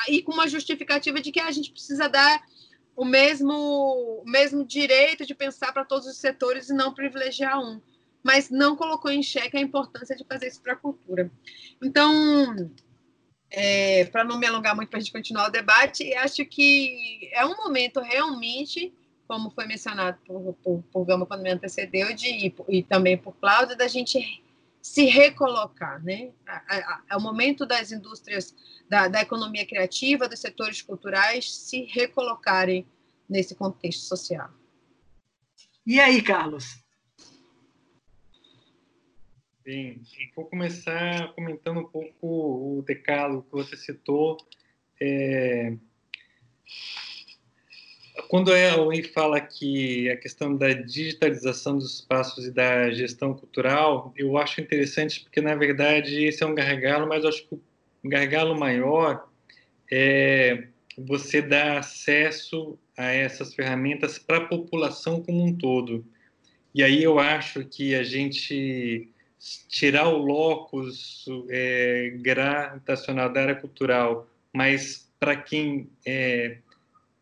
e 0.09 0.23
com 0.23 0.33
uma 0.33 0.49
justificativa 0.49 1.21
de 1.21 1.31
que 1.31 1.41
a 1.41 1.51
gente 1.51 1.71
precisa 1.71 2.09
dar 2.09 2.43
o 2.97 3.05
mesmo, 3.05 3.55
o 3.55 4.25
mesmo 4.25 4.65
direito 4.65 5.25
de 5.25 5.35
pensar 5.35 5.73
para 5.73 5.85
todos 5.85 6.07
os 6.07 6.17
setores 6.17 6.69
e 6.69 6.75
não 6.75 6.93
privilegiar 6.93 7.61
um 7.61 7.81
mas 8.23 8.51
não 8.51 8.77
colocou 8.77 9.11
em 9.11 9.23
xeque 9.23 9.57
a 9.57 9.61
importância 9.61 10.15
de 10.17 10.25
fazer 10.25 10.49
isso 10.49 10.61
para 10.61 10.75
a 10.75 10.77
cultura. 10.77 11.31
Então, 11.83 12.71
é, 13.51 14.05
para 14.07 14.25
não 14.25 14.39
me 14.39 14.47
alongar 14.47 14.75
muito 14.75 14.89
para 14.89 14.99
a 14.99 15.01
gente 15.01 15.13
continuar 15.13 15.49
o 15.49 15.53
debate, 15.53 16.13
acho 16.15 16.45
que 16.45 17.31
é 17.33 17.45
um 17.47 17.57
momento 17.57 18.01
realmente, 18.01 18.93
como 19.27 19.51
foi 19.51 19.67
mencionado 19.67 20.19
por, 20.27 20.55
por, 20.63 20.83
por 20.93 21.05
Gama 21.05 21.27
quando 21.27 21.43
me 21.43 21.51
antecedeu, 21.51 22.15
de, 22.15 22.29
e, 22.29 22.55
e 22.69 22.83
também 22.83 23.17
por 23.17 23.35
Cláudia, 23.37 23.77
da 23.77 23.89
gente 23.89 24.43
se 24.89 25.05
recolocar, 25.05 26.03
né? 26.03 26.33
É 27.11 27.17
o 27.17 27.21
momento 27.21 27.67
das 27.67 27.93
indústrias, 27.93 28.55
da, 28.89 29.07
da 29.07 29.21
economia 29.21 29.67
criativa, 29.67 30.29
dos 30.29 30.41
setores 30.41 30.81
culturais 30.81 31.55
se 31.55 31.83
recolocarem 31.85 32.87
nesse 33.29 33.55
contexto 33.55 34.01
social. 34.01 34.51
E 35.87 36.01
aí, 36.01 36.23
Carlos? 36.23 36.83
Bem, 39.63 40.01
vou 40.35 40.47
começar 40.47 41.35
comentando 41.35 41.81
um 41.81 41.87
pouco 41.87 42.79
o 42.79 42.83
decálogo 42.83 43.43
que 43.43 43.53
você 43.53 43.77
citou. 43.77 44.39
É... 45.01 45.77
Quando 48.29 48.53
a 48.53 48.59
Elway 48.59 49.03
fala 49.03 49.41
que 49.41 50.11
a 50.11 50.17
questão 50.17 50.57
da 50.57 50.73
digitalização 50.73 51.79
dos 51.79 51.95
espaços 51.95 52.47
e 52.47 52.51
da 52.51 52.91
gestão 52.91 53.33
cultural, 53.35 54.13
eu 54.17 54.37
acho 54.37 54.61
interessante 54.61 55.21
porque, 55.21 55.41
na 55.41 55.55
verdade, 55.55 56.25
esse 56.25 56.43
é 56.43 56.47
um 56.47 56.55
gargalo, 56.55 57.07
mas 57.07 57.23
eu 57.23 57.29
acho 57.29 57.47
que 57.47 57.55
o 57.55 57.61
gargalo 58.05 58.59
maior 58.59 59.29
é 59.91 60.69
você 60.97 61.41
dar 61.41 61.79
acesso 61.79 62.79
a 62.97 63.05
essas 63.05 63.55
ferramentas 63.55 64.19
para 64.19 64.39
a 64.39 64.47
população 64.47 65.23
como 65.23 65.45
um 65.45 65.55
todo. 65.55 66.05
E 66.75 66.83
aí 66.83 67.03
eu 67.03 67.19
acho 67.19 67.65
que 67.65 67.95
a 67.95 68.03
gente 68.03 69.09
tirar 69.69 70.09
o 70.09 70.19
locus 70.19 71.25
é, 71.49 72.13
gravitacional 72.17 73.33
da 73.33 73.43
área 73.43 73.55
cultural, 73.55 74.29
mas 74.53 75.09
para 75.21 75.37
quem 75.37 75.89
é, 76.05 76.59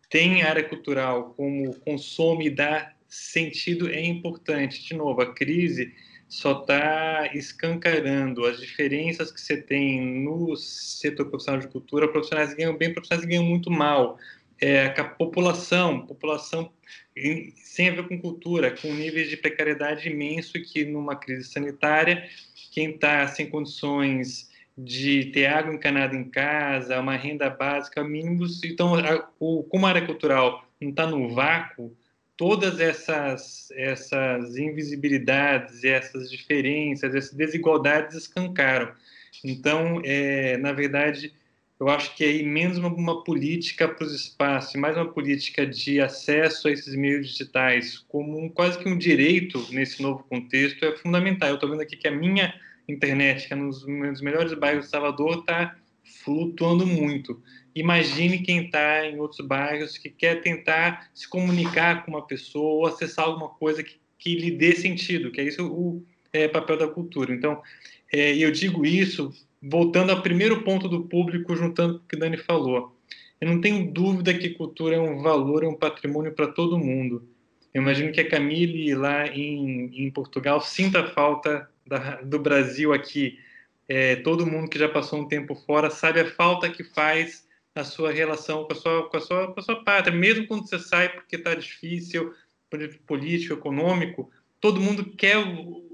tem 0.09 0.43
área 0.43 0.62
cultural 0.62 1.35
como 1.37 1.74
consome 1.81 2.47
e 2.47 2.51
dá 2.51 2.93
sentido 3.09 3.89
é 3.91 4.05
importante. 4.05 4.83
De 4.87 4.95
novo, 4.95 5.20
a 5.20 5.35
crise 5.35 5.93
só 6.28 6.61
está 6.61 7.31
escancarando 7.35 8.45
as 8.45 8.61
diferenças 8.61 9.31
que 9.31 9.41
você 9.41 9.61
tem 9.61 10.01
no 10.24 10.57
setor 10.57 11.27
profissional 11.27 11.61
de 11.61 11.69
cultura. 11.69 12.09
Profissionais 12.09 12.55
ganham 12.55 12.77
bem, 12.77 12.93
profissionais 12.93 13.27
ganham 13.27 13.45
muito 13.45 13.70
mal. 13.70 14.19
É, 14.61 14.87
a 14.87 15.05
população, 15.05 16.07
população 16.07 16.73
sem 17.57 17.89
a 17.89 17.93
ver 17.93 18.09
com 18.09 18.19
cultura, 18.19 18.70
com 18.70 18.93
níveis 18.93 19.28
de 19.28 19.37
precariedade 19.37 20.09
imenso 20.09 20.53
que 20.62 20.85
numa 20.85 21.16
crise 21.16 21.45
sanitária, 21.45 22.28
quem 22.73 22.91
está 22.91 23.27
sem 23.28 23.49
condições 23.49 24.51
de 24.77 25.27
ter 25.27 25.47
água 25.47 25.74
encanada 25.74 26.15
em 26.15 26.24
casa, 26.24 27.01
uma 27.01 27.16
renda 27.16 27.48
básica 27.48 28.05
mínimos, 28.05 28.62
então 28.62 28.94
a, 28.94 29.28
o, 29.40 29.62
como 29.65 29.86
a 29.86 29.89
área 29.89 30.05
cultural 30.05 30.69
não 30.81 30.90
está 30.90 31.07
no 31.07 31.35
vácuo, 31.35 31.97
todas 32.36 32.78
essas 32.78 33.70
essas 33.73 34.57
invisibilidades, 34.57 35.82
essas 35.82 36.31
diferenças, 36.31 37.15
essas 37.15 37.32
desigualdades 37.32 38.16
escancaram. 38.16 38.93
Então, 39.43 40.01
é, 40.05 40.57
na 40.59 40.73
verdade, 40.73 41.32
eu 41.78 41.89
acho 41.89 42.15
que 42.15 42.24
aí 42.24 42.43
menos 42.43 42.78
uma, 42.78 42.89
uma 42.89 43.24
política 43.24 43.89
para 43.89 44.05
os 44.05 44.15
espaços, 44.15 44.74
mais 44.77 44.97
uma 44.97 45.11
política 45.11 45.66
de 45.66 46.01
acesso 46.01 46.69
a 46.69 46.73
esses 46.73 46.94
meios 46.94 47.28
digitais 47.28 47.98
como 48.09 48.39
um, 48.39 48.48
quase 48.48 48.78
que 48.78 48.89
um 48.89 48.97
direito 48.97 49.66
nesse 49.70 50.03
novo 50.03 50.24
contexto 50.24 50.85
é 50.85 50.97
fundamental. 50.97 51.48
Eu 51.48 51.55
estou 51.55 51.70
vendo 51.70 51.82
aqui 51.82 51.97
que 51.97 52.09
a 52.09 52.11
minha 52.11 52.55
internet, 52.89 53.49
que 53.49 53.53
é 53.53 53.57
nos, 53.57 53.87
nos 53.87 54.21
melhores 54.21 54.53
bairros 54.55 54.85
de 54.85 54.91
Salvador, 54.91 55.41
está 55.41 55.77
flutuando 56.25 56.87
muito. 56.87 57.43
Imagine 57.75 58.39
quem 58.39 58.65
está 58.65 59.07
em 59.07 59.19
outros 59.19 59.47
bairros 59.47 59.99
que 59.99 60.09
quer 60.09 60.41
tentar 60.41 61.11
se 61.13 61.29
comunicar 61.29 62.05
com 62.05 62.13
uma 62.13 62.27
pessoa 62.27 62.75
ou 62.75 62.87
acessar 62.87 63.27
alguma 63.27 63.51
coisa 63.51 63.83
que, 63.83 63.97
que 64.19 64.35
lhe 64.35 64.51
dê 64.51 64.73
sentido, 64.73 65.31
que 65.31 65.41
é 65.41 65.45
isso 65.45 65.67
o 65.67 66.05
é, 66.33 66.49
papel 66.49 66.79
da 66.79 66.89
cultura. 66.89 67.35
Então, 67.35 67.61
é, 68.13 68.37
eu 68.37 68.51
digo 68.51 68.87
isso 68.87 69.33
voltando 69.63 70.11
ao 70.11 70.23
primeiro 70.23 70.63
ponto 70.63 70.89
do 70.89 71.05
público, 71.05 71.57
juntando 71.57 71.99
com 71.99 72.05
o 72.05 72.09
que 72.09 72.17
Dani 72.17 72.37
falou. 72.37 72.97
Eu 73.41 73.49
não 73.49 73.61
tenho 73.61 73.93
dúvida 73.93 74.33
que 74.33 74.51
cultura 74.51 74.97
é 74.97 75.01
um 75.01 75.21
valor, 75.21 75.65
é 75.65 75.69
um 75.69 75.75
patrimônio 75.75 76.33
para 76.33 76.47
todo 76.47 76.79
mundo. 76.79 77.29
Eu 77.75 77.83
imagino 77.83 78.11
que 78.11 78.21
a 78.21 78.29
Camille, 78.29 78.95
lá 78.95 79.27
em, 79.27 80.07
em 80.07 80.11
Portugal, 80.11 80.61
sinta 80.61 81.07
falta 81.09 81.69
da, 81.87 82.21
do 82.23 82.39
Brasil 82.39 82.93
aqui. 82.93 83.39
É, 83.89 84.17
todo 84.17 84.47
mundo 84.47 84.69
que 84.69 84.79
já 84.79 84.89
passou 84.89 85.21
um 85.21 85.29
tempo 85.29 85.55
fora 85.55 85.91
sabe 85.91 86.21
a 86.21 86.31
falta 86.31 86.69
que 86.69 86.83
faz 86.83 87.47
a 87.75 87.85
sua 87.85 88.11
relação 88.11 88.65
com 88.65 88.73
a 88.73 88.77
sua, 88.77 89.09
com 89.09 89.17
a 89.17 89.21
sua, 89.21 89.53
com 89.53 89.61
a 89.61 89.63
sua 89.63 89.85
pátria. 89.85 90.17
Mesmo 90.17 90.47
quando 90.47 90.67
você 90.67 90.79
sai 90.79 91.09
porque 91.09 91.37
está 91.37 91.55
difícil, 91.55 92.35
político, 93.07 93.55
econômico, 93.55 94.31
todo 94.61 94.81
mundo 94.81 95.05
quer 95.05 95.37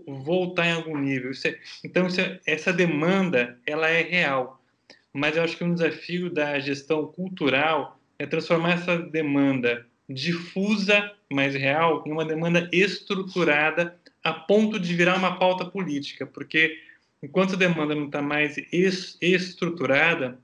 voltar 0.06 0.66
em 0.66 0.72
algum 0.72 0.96
nível. 0.96 1.32
É, 1.44 1.58
então, 1.84 2.06
é, 2.06 2.40
essa 2.46 2.72
demanda 2.72 3.58
ela 3.66 3.88
é 3.88 4.02
real. 4.02 4.62
Mas 5.12 5.36
eu 5.36 5.42
acho 5.42 5.56
que 5.56 5.64
um 5.64 5.74
desafio 5.74 6.30
da 6.30 6.58
gestão 6.58 7.06
cultural 7.06 8.00
é 8.18 8.26
transformar 8.26 8.74
essa 8.74 8.98
demanda 8.98 9.86
difusa, 10.08 11.12
mas 11.30 11.54
real, 11.54 12.02
em 12.06 12.12
uma 12.12 12.24
demanda 12.24 12.68
estruturada 12.72 13.98
a 14.22 14.32
ponto 14.32 14.78
de 14.78 14.94
virar 14.94 15.16
uma 15.16 15.38
pauta 15.38 15.64
política, 15.64 16.26
porque 16.26 16.78
enquanto 17.22 17.54
a 17.54 17.58
demanda 17.58 17.94
não 17.94 18.06
está 18.06 18.22
mais 18.22 18.56
estruturada, 19.20 20.38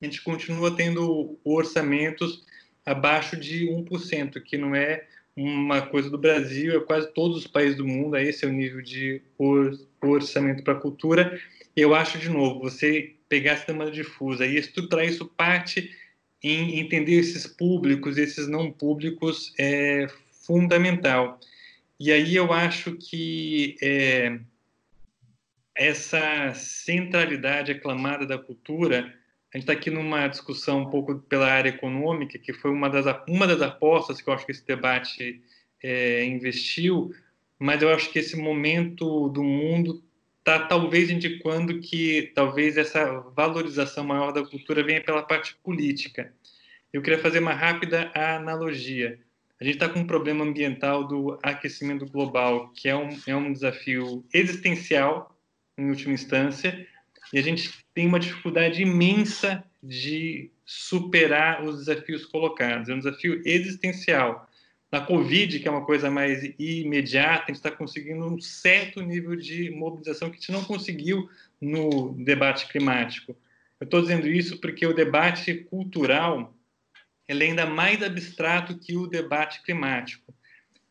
a 0.00 0.04
gente 0.04 0.22
continua 0.22 0.74
tendo 0.74 1.38
orçamentos 1.44 2.44
abaixo 2.84 3.36
de 3.36 3.66
1%, 3.66 4.40
que 4.42 4.56
não 4.56 4.74
é 4.74 5.04
uma 5.36 5.82
coisa 5.82 6.10
do 6.10 6.18
Brasil, 6.18 6.76
é 6.76 6.80
quase 6.80 7.12
todos 7.12 7.36
os 7.38 7.46
países 7.46 7.76
do 7.76 7.86
mundo, 7.86 8.16
esse 8.16 8.44
é 8.44 8.48
o 8.48 8.52
nível 8.52 8.82
de 8.82 9.22
orçamento 10.00 10.62
para 10.62 10.72
a 10.72 10.80
cultura. 10.80 11.40
Eu 11.76 11.94
acho, 11.94 12.18
de 12.18 12.28
novo, 12.28 12.60
você 12.60 13.14
pegar 13.28 13.52
essa 13.52 13.66
demanda 13.66 13.90
difusa 13.90 14.44
e 14.44 14.56
estruturar 14.56 15.04
isso 15.04 15.24
parte 15.26 15.94
em 16.42 16.80
entender 16.80 17.12
esses 17.14 17.46
públicos, 17.46 18.16
esses 18.16 18.48
não 18.48 18.72
públicos, 18.72 19.52
é 19.58 20.06
fundamental. 20.46 21.38
E 22.00 22.10
aí 22.10 22.34
eu 22.34 22.50
acho 22.50 22.96
que 22.96 23.76
é, 23.82 24.40
essa 25.74 26.54
centralidade 26.54 27.72
aclamada 27.72 28.24
da 28.26 28.38
cultura 28.38 29.14
a 29.52 29.58
gente 29.58 29.64
está 29.64 29.72
aqui 29.72 29.90
numa 29.90 30.28
discussão 30.28 30.82
um 30.82 30.90
pouco 30.90 31.16
pela 31.16 31.50
área 31.50 31.70
econômica, 31.70 32.38
que 32.38 32.52
foi 32.52 32.70
uma 32.70 32.88
das, 32.88 33.04
uma 33.28 33.46
das 33.46 33.60
apostas 33.60 34.22
que 34.22 34.30
eu 34.30 34.32
acho 34.32 34.46
que 34.46 34.52
esse 34.52 34.64
debate 34.64 35.42
é, 35.82 36.24
investiu, 36.24 37.12
mas 37.58 37.82
eu 37.82 37.92
acho 37.92 38.10
que 38.10 38.20
esse 38.20 38.36
momento 38.36 39.28
do 39.28 39.42
mundo 39.42 40.02
está 40.38 40.66
talvez 40.66 41.10
indicando 41.10 41.80
que 41.80 42.30
talvez 42.34 42.78
essa 42.78 43.20
valorização 43.36 44.04
maior 44.04 44.32
da 44.32 44.46
cultura 44.46 44.84
venha 44.84 45.02
pela 45.02 45.22
parte 45.22 45.56
política. 45.64 46.32
Eu 46.92 47.02
queria 47.02 47.18
fazer 47.18 47.40
uma 47.40 47.52
rápida 47.52 48.10
analogia. 48.14 49.18
A 49.60 49.64
gente 49.64 49.74
está 49.74 49.90
com 49.90 50.00
um 50.00 50.06
problema 50.06 50.42
ambiental 50.42 51.06
do 51.06 51.38
aquecimento 51.42 52.06
global, 52.06 52.70
que 52.74 52.88
é 52.88 52.96
um, 52.96 53.10
é 53.26 53.36
um 53.36 53.52
desafio 53.52 54.24
existencial, 54.32 55.36
em 55.76 55.90
última 55.90 56.14
instância, 56.14 56.86
e 57.30 57.38
a 57.38 57.42
gente 57.42 57.70
tem 57.92 58.06
uma 58.06 58.18
dificuldade 58.18 58.80
imensa 58.80 59.62
de 59.82 60.50
superar 60.64 61.62
os 61.62 61.78
desafios 61.78 62.24
colocados. 62.24 62.88
É 62.88 62.94
um 62.94 62.98
desafio 62.98 63.42
existencial. 63.44 64.48
Na 64.90 65.02
Covid, 65.02 65.60
que 65.60 65.68
é 65.68 65.70
uma 65.70 65.84
coisa 65.84 66.10
mais 66.10 66.42
imediata, 66.58 67.44
a 67.44 67.46
gente 67.48 67.56
está 67.56 67.70
conseguindo 67.70 68.24
um 68.24 68.40
certo 68.40 69.02
nível 69.02 69.36
de 69.36 69.70
mobilização 69.70 70.30
que 70.30 70.36
a 70.36 70.40
gente 70.40 70.52
não 70.52 70.64
conseguiu 70.64 71.28
no 71.60 72.14
debate 72.14 72.66
climático. 72.66 73.36
Eu 73.78 73.84
estou 73.84 74.00
dizendo 74.00 74.26
isso 74.26 74.58
porque 74.58 74.86
o 74.86 74.94
debate 74.94 75.54
cultural 75.54 76.54
ele 77.30 77.44
é 77.44 77.46
ainda 77.46 77.64
mais 77.64 78.02
abstrato 78.02 78.76
que 78.76 78.96
o 78.96 79.06
debate 79.06 79.62
climático. 79.62 80.34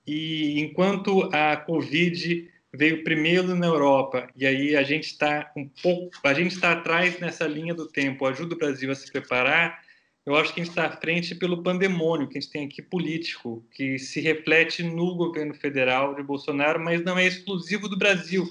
E 0.07 0.57
enquanto 0.61 1.30
a 1.34 1.57
Covid 1.57 2.49
veio 2.74 3.03
primeiro 3.03 3.53
na 3.56 3.68
Europa 3.68 4.30
e 4.38 4.45
aí 4.45 4.74
a 4.74 4.82
gente 4.82 5.07
está 5.07 5.52
um 5.53 5.68
pouco, 5.68 6.16
a 6.24 6.34
gente 6.34 6.53
está 6.53 6.72
atrás 6.72 7.20
nessa 7.20 7.45
linha 7.45 7.74
do 7.74 7.86
tempo, 7.86 8.26
ajuda 8.26 8.56
o 8.56 8.57
Brasil 8.57 8.90
a 8.90 8.95
se 8.95 9.11
preparar. 9.11 9.82
Eu 10.26 10.34
acho 10.38 10.53
que 10.53 10.61
a 10.61 10.64
gente 10.64 10.72
está 10.72 10.86
à 10.86 10.95
frente 10.95 11.36
pelo 11.36 11.61
pandemônio 11.61 12.30
que 12.30 12.38
a 12.38 12.41
gente 12.41 12.52
tem 12.52 12.66
aqui 12.66 12.82
político, 12.82 13.66
que 13.74 13.99
se 13.99 14.22
reflete 14.22 14.82
no 14.82 15.16
governo 15.16 15.53
federal 15.53 16.16
de 16.16 16.24
Bolsonaro, 16.24 16.80
mas 16.80 17.03
não 17.03 17.18
é 17.18 17.28
exclusivo 17.28 17.90
do 17.90 17.98
Brasil. 17.98 18.48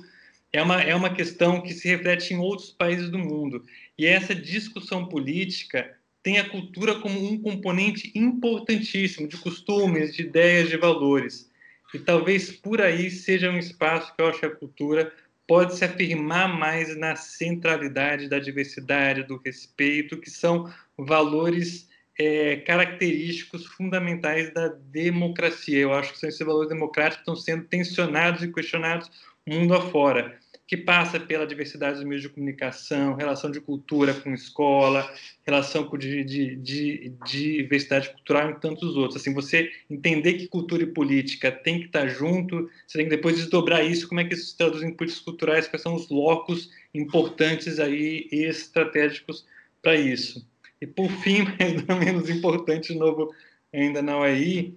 É 0.52 0.62
uma, 0.62 0.82
é 0.82 0.94
uma 0.94 1.14
questão 1.14 1.62
que 1.62 1.72
se 1.72 1.88
reflete 1.88 2.34
em 2.34 2.38
outros 2.38 2.70
países 2.70 3.08
do 3.08 3.18
mundo. 3.18 3.64
E 3.96 4.04
essa 4.04 4.34
discussão 4.34 5.06
política 5.06 5.97
tem 6.28 6.36
a 6.36 6.50
cultura 6.50 6.96
como 6.96 7.18
um 7.26 7.40
componente 7.40 8.12
importantíssimo 8.14 9.26
de 9.26 9.38
costumes, 9.38 10.14
de 10.14 10.24
ideias, 10.24 10.68
de 10.68 10.76
valores. 10.76 11.50
E 11.94 11.98
talvez 11.98 12.52
por 12.52 12.82
aí 12.82 13.10
seja 13.10 13.50
um 13.50 13.56
espaço 13.56 14.14
que 14.14 14.20
eu 14.20 14.26
acho 14.26 14.40
que 14.40 14.44
a 14.44 14.54
cultura 14.54 15.10
pode 15.46 15.74
se 15.74 15.86
afirmar 15.86 16.46
mais 16.46 16.94
na 16.98 17.16
centralidade 17.16 18.28
da 18.28 18.38
diversidade, 18.38 19.22
do 19.22 19.40
respeito, 19.42 20.20
que 20.20 20.28
são 20.28 20.70
valores 20.98 21.88
é, 22.18 22.56
característicos 22.56 23.64
fundamentais 23.64 24.52
da 24.52 24.68
democracia. 24.68 25.78
Eu 25.78 25.94
acho 25.94 26.12
que 26.12 26.18
são 26.18 26.28
esses 26.28 26.46
valores 26.46 26.68
democráticos 26.68 27.24
que 27.24 27.30
estão 27.30 27.36
sendo 27.36 27.64
tensionados 27.64 28.42
e 28.42 28.52
questionados 28.52 29.10
mundo 29.46 29.72
afora 29.72 30.38
que 30.68 30.76
passa 30.76 31.18
pela 31.18 31.46
diversidade 31.46 31.96
dos 31.96 32.04
meios 32.04 32.20
de 32.20 32.28
comunicação, 32.28 33.14
relação 33.14 33.50
de 33.50 33.58
cultura 33.58 34.12
com 34.12 34.34
escola, 34.34 35.10
relação 35.46 35.84
com 35.84 35.96
de, 35.96 36.22
de, 36.22 36.56
de, 36.56 37.08
de 37.24 37.62
diversidade 37.62 38.10
cultural 38.10 38.50
e 38.50 38.60
tantos 38.60 38.94
outros. 38.94 39.18
Assim, 39.18 39.32
você 39.32 39.70
entender 39.88 40.34
que 40.34 40.46
cultura 40.46 40.82
e 40.82 40.86
política 40.86 41.50
tem 41.50 41.80
que 41.80 41.86
estar 41.86 42.06
junto, 42.08 42.70
você 42.86 42.98
tem 42.98 43.08
que 43.08 43.16
depois 43.16 43.36
desdobrar 43.36 43.82
isso, 43.82 44.06
como 44.06 44.20
é 44.20 44.24
que 44.24 44.34
isso 44.34 44.50
se 44.50 44.58
traduz 44.58 44.82
em 44.82 44.92
políticas 44.92 45.24
culturais, 45.24 45.66
quais 45.66 45.82
são 45.82 45.94
os 45.94 46.10
locos 46.10 46.70
importantes 46.94 47.78
aí 47.78 48.28
e 48.30 48.44
estratégicos 48.44 49.46
para 49.80 49.96
isso. 49.96 50.46
E 50.82 50.86
por 50.86 51.10
fim, 51.10 51.46
mas 51.58 51.86
não 51.86 51.98
menos 51.98 52.28
importante, 52.28 52.92
de 52.92 52.98
novo, 52.98 53.34
ainda 53.72 54.02
não 54.02 54.22
aí, 54.22 54.74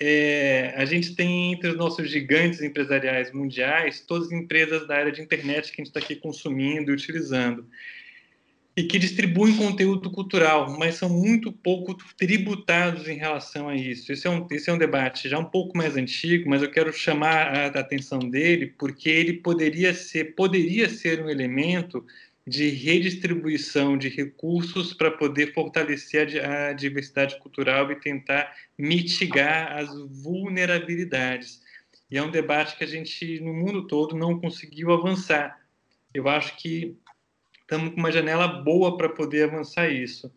é, 0.00 0.74
a 0.76 0.84
gente 0.84 1.14
tem 1.14 1.52
entre 1.52 1.70
os 1.70 1.76
nossos 1.76 2.10
gigantes 2.10 2.60
empresariais 2.60 3.32
mundiais 3.32 4.00
todas 4.00 4.26
as 4.28 4.32
empresas 4.32 4.86
da 4.86 4.96
área 4.96 5.12
de 5.12 5.22
internet 5.22 5.70
que 5.70 5.80
a 5.80 5.84
gente 5.84 5.94
está 5.94 6.00
aqui 6.00 6.16
consumindo 6.16 6.90
e 6.90 6.94
utilizando 6.94 7.66
e 8.76 8.82
que 8.82 8.98
distribuem 8.98 9.56
conteúdo 9.56 10.10
cultural, 10.10 10.76
mas 10.76 10.96
são 10.96 11.08
muito 11.08 11.52
pouco 11.52 11.94
tributados 12.16 13.08
em 13.08 13.16
relação 13.16 13.68
a 13.68 13.76
isso. 13.76 14.10
Esse 14.10 14.26
é 14.26 14.30
um, 14.30 14.46
esse 14.50 14.68
é 14.68 14.72
um 14.72 14.78
debate 14.78 15.28
já 15.28 15.38
um 15.38 15.44
pouco 15.44 15.78
mais 15.78 15.96
antigo, 15.96 16.50
mas 16.50 16.60
eu 16.60 16.70
quero 16.70 16.92
chamar 16.92 17.54
a, 17.54 17.66
atenção 17.66 18.18
dele 18.18 18.74
porque 18.76 19.08
ele 19.08 19.34
poderia 19.34 19.94
ser, 19.94 20.34
poderia 20.34 20.88
ser 20.88 21.22
um 21.22 21.30
elemento 21.30 22.04
de 22.46 22.68
redistribuição 22.68 23.96
de 23.96 24.08
recursos 24.08 24.92
para 24.92 25.10
poder 25.10 25.54
fortalecer 25.54 26.44
a, 26.44 26.72
diversidade 26.72 27.38
cultural 27.38 27.90
e 27.90 27.96
tentar 27.96 28.54
mitigar 28.78 29.78
as 29.78 29.88
vulnerabilidades. 30.22 31.62
E 32.10 32.18
é 32.18 32.22
um 32.22 32.30
debate 32.30 32.76
que 32.76 32.84
a 32.84 32.86
gente, 32.86 33.40
no 33.40 33.54
mundo 33.54 33.86
todo, 33.86 34.14
não 34.14 34.38
conseguiu 34.38 34.92
avançar. 34.92 35.58
Eu 36.12 36.28
acho 36.28 36.56
que 36.58 36.96
estamos 37.62 37.94
com 37.94 38.00
uma 38.00 38.12
janela 38.12 38.46
boa 38.46 38.96
para 38.96 39.08
poder 39.08 39.44
avançar 39.44 39.88
isso. 39.88 40.30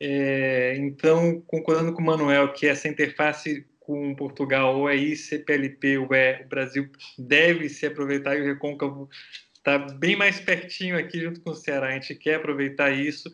É, 0.00 0.74
então, 0.78 1.40
concordando 1.46 1.92
com 1.92 2.02
o 2.02 2.04
Manuel, 2.04 2.52
que 2.52 2.66
essa 2.66 2.88
interface 2.88 3.64
com 3.78 4.14
Portugal, 4.14 4.78
ou 4.78 4.88
é 4.88 4.96
ICPLP, 4.96 5.98
ou 5.98 6.14
é 6.14 6.42
o 6.44 6.48
Brasil, 6.48 6.88
deve 7.18 7.68
se 7.68 7.86
aproveitar 7.86 8.36
e 8.36 8.40
o 8.40 8.44
Recôncavo 8.44 9.08
está 9.62 9.78
bem 9.78 10.16
mais 10.16 10.40
pertinho 10.40 10.98
aqui 10.98 11.20
junto 11.20 11.40
com 11.40 11.50
o 11.50 11.54
Ceará. 11.54 11.88
A 11.88 11.92
gente 11.92 12.14
quer 12.16 12.34
aproveitar 12.34 12.90
isso. 12.90 13.32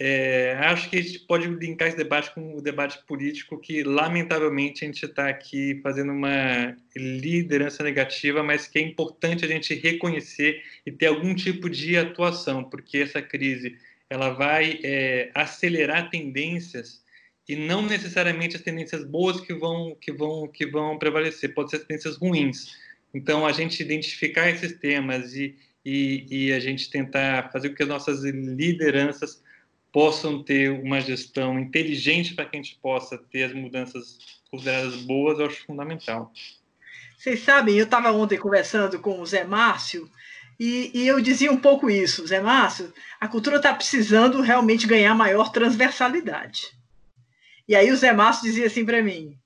É, 0.00 0.56
acho 0.60 0.88
que 0.88 0.96
a 0.96 1.02
gente 1.02 1.18
pode 1.20 1.48
linkar 1.48 1.88
esse 1.88 1.96
debate 1.96 2.32
com 2.32 2.56
o 2.56 2.62
debate 2.62 3.04
político, 3.04 3.58
que 3.58 3.82
lamentavelmente 3.82 4.84
a 4.84 4.86
gente 4.86 5.04
está 5.04 5.28
aqui 5.28 5.80
fazendo 5.82 6.12
uma 6.12 6.76
liderança 6.94 7.82
negativa, 7.82 8.40
mas 8.40 8.68
que 8.68 8.78
é 8.78 8.82
importante 8.82 9.44
a 9.44 9.48
gente 9.48 9.74
reconhecer 9.74 10.62
e 10.86 10.92
ter 10.92 11.06
algum 11.06 11.34
tipo 11.34 11.68
de 11.68 11.96
atuação, 11.96 12.62
porque 12.62 12.98
essa 12.98 13.20
crise 13.20 13.76
ela 14.08 14.30
vai 14.30 14.78
é, 14.84 15.32
acelerar 15.34 16.08
tendências 16.10 17.02
e 17.48 17.56
não 17.56 17.82
necessariamente 17.82 18.54
as 18.54 18.62
tendências 18.62 19.04
boas 19.04 19.40
que 19.40 19.52
vão 19.52 19.96
que 20.00 20.12
vão 20.12 20.46
que 20.46 20.64
vão 20.64 20.96
prevalecer, 20.96 21.52
pode 21.54 21.70
ser 21.70 21.80
tendências 21.80 22.16
ruins. 22.16 22.76
Então, 23.12 23.46
a 23.46 23.52
gente 23.52 23.82
identificar 23.82 24.50
esses 24.50 24.78
temas 24.78 25.34
e, 25.34 25.56
e, 25.84 26.26
e, 26.30 26.52
a 26.52 26.60
gente 26.60 26.90
tentar 26.90 27.50
fazer 27.50 27.70
com 27.70 27.76
que 27.76 27.82
as 27.82 27.88
nossas 27.88 28.22
lideranças 28.22 29.42
possam 29.92 30.42
ter 30.42 30.70
uma 30.70 31.00
gestão 31.00 31.58
inteligente 31.58 32.34
para 32.34 32.44
que 32.44 32.56
a 32.56 32.62
gente 32.62 32.78
possa 32.82 33.16
ter 33.16 33.44
as 33.44 33.54
mudanças 33.54 34.18
consideradas 34.50 34.96
boas, 34.96 35.38
eu 35.38 35.46
acho 35.46 35.64
fundamental. 35.64 36.32
Vocês 37.16 37.40
sabem, 37.40 37.76
eu 37.76 37.84
estava 37.84 38.12
ontem 38.12 38.38
conversando 38.38 38.98
com 39.00 39.20
o 39.20 39.26
Zé 39.26 39.44
Márcio 39.44 40.08
e, 40.58 40.90
e, 40.92 41.06
eu 41.06 41.20
dizia 41.20 41.50
um 41.50 41.56
pouco 41.56 41.88
isso, 41.88 42.26
Zé 42.26 42.40
Márcio, 42.40 42.92
a 43.20 43.28
cultura 43.28 43.56
está 43.56 43.72
precisando 43.72 44.40
realmente 44.40 44.86
ganhar 44.86 45.14
maior 45.14 45.50
transversalidade. 45.50 46.62
E 47.66 47.74
aí 47.76 47.90
o 47.90 47.96
Zé 47.96 48.12
Márcio 48.12 48.44
dizia 48.44 48.66
assim 48.66 48.84
para 48.84 49.02
mim, 49.02 49.38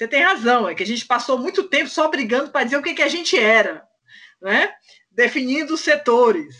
você 0.00 0.08
tem 0.08 0.22
razão, 0.22 0.66
é 0.66 0.74
que 0.74 0.82
a 0.82 0.86
gente 0.86 1.04
passou 1.04 1.38
muito 1.38 1.64
tempo 1.64 1.90
só 1.90 2.08
brigando 2.08 2.50
para 2.50 2.64
dizer 2.64 2.78
o 2.78 2.82
que, 2.82 2.94
que 2.94 3.02
a 3.02 3.08
gente 3.08 3.38
era, 3.38 3.86
né? 4.40 4.72
definindo 5.10 5.76
setores. 5.76 6.56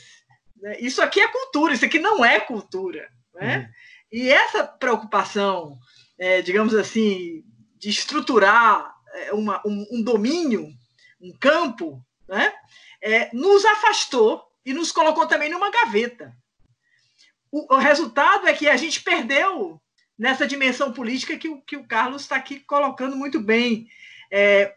Né? 0.60 0.76
Isso 0.78 1.00
aqui 1.00 1.22
é 1.22 1.28
cultura, 1.28 1.72
isso 1.72 1.86
aqui 1.86 1.98
não 1.98 2.22
é 2.22 2.38
cultura. 2.38 3.08
Né? 3.32 3.56
Uhum. 3.56 3.66
E 4.12 4.28
essa 4.28 4.64
preocupação, 4.64 5.78
é, 6.18 6.42
digamos 6.42 6.74
assim, 6.74 7.42
de 7.78 7.88
estruturar 7.88 8.94
é, 9.14 9.32
uma, 9.32 9.62
um, 9.64 9.86
um, 9.90 10.02
domínio, 10.02 10.68
um 11.18 11.32
campo, 11.40 12.04
né? 12.28 12.52
É, 13.00 13.30
nos 13.32 13.64
afastou 13.64 14.44
e 14.66 14.74
nos 14.74 14.92
colocou 14.92 15.26
também 15.26 15.48
numa 15.48 15.70
gaveta. 15.70 16.36
O, 17.50 17.74
o 17.74 17.78
resultado 17.78 18.46
é 18.46 18.52
que 18.52 18.68
a 18.68 18.76
gente 18.76 19.02
perdeu 19.02 19.79
nessa 20.20 20.46
dimensão 20.46 20.92
política 20.92 21.38
que, 21.38 21.56
que 21.66 21.78
o 21.78 21.84
Carlos 21.84 22.22
está 22.22 22.36
aqui 22.36 22.60
colocando 22.60 23.16
muito 23.16 23.40
bem. 23.40 23.88
É, 24.30 24.74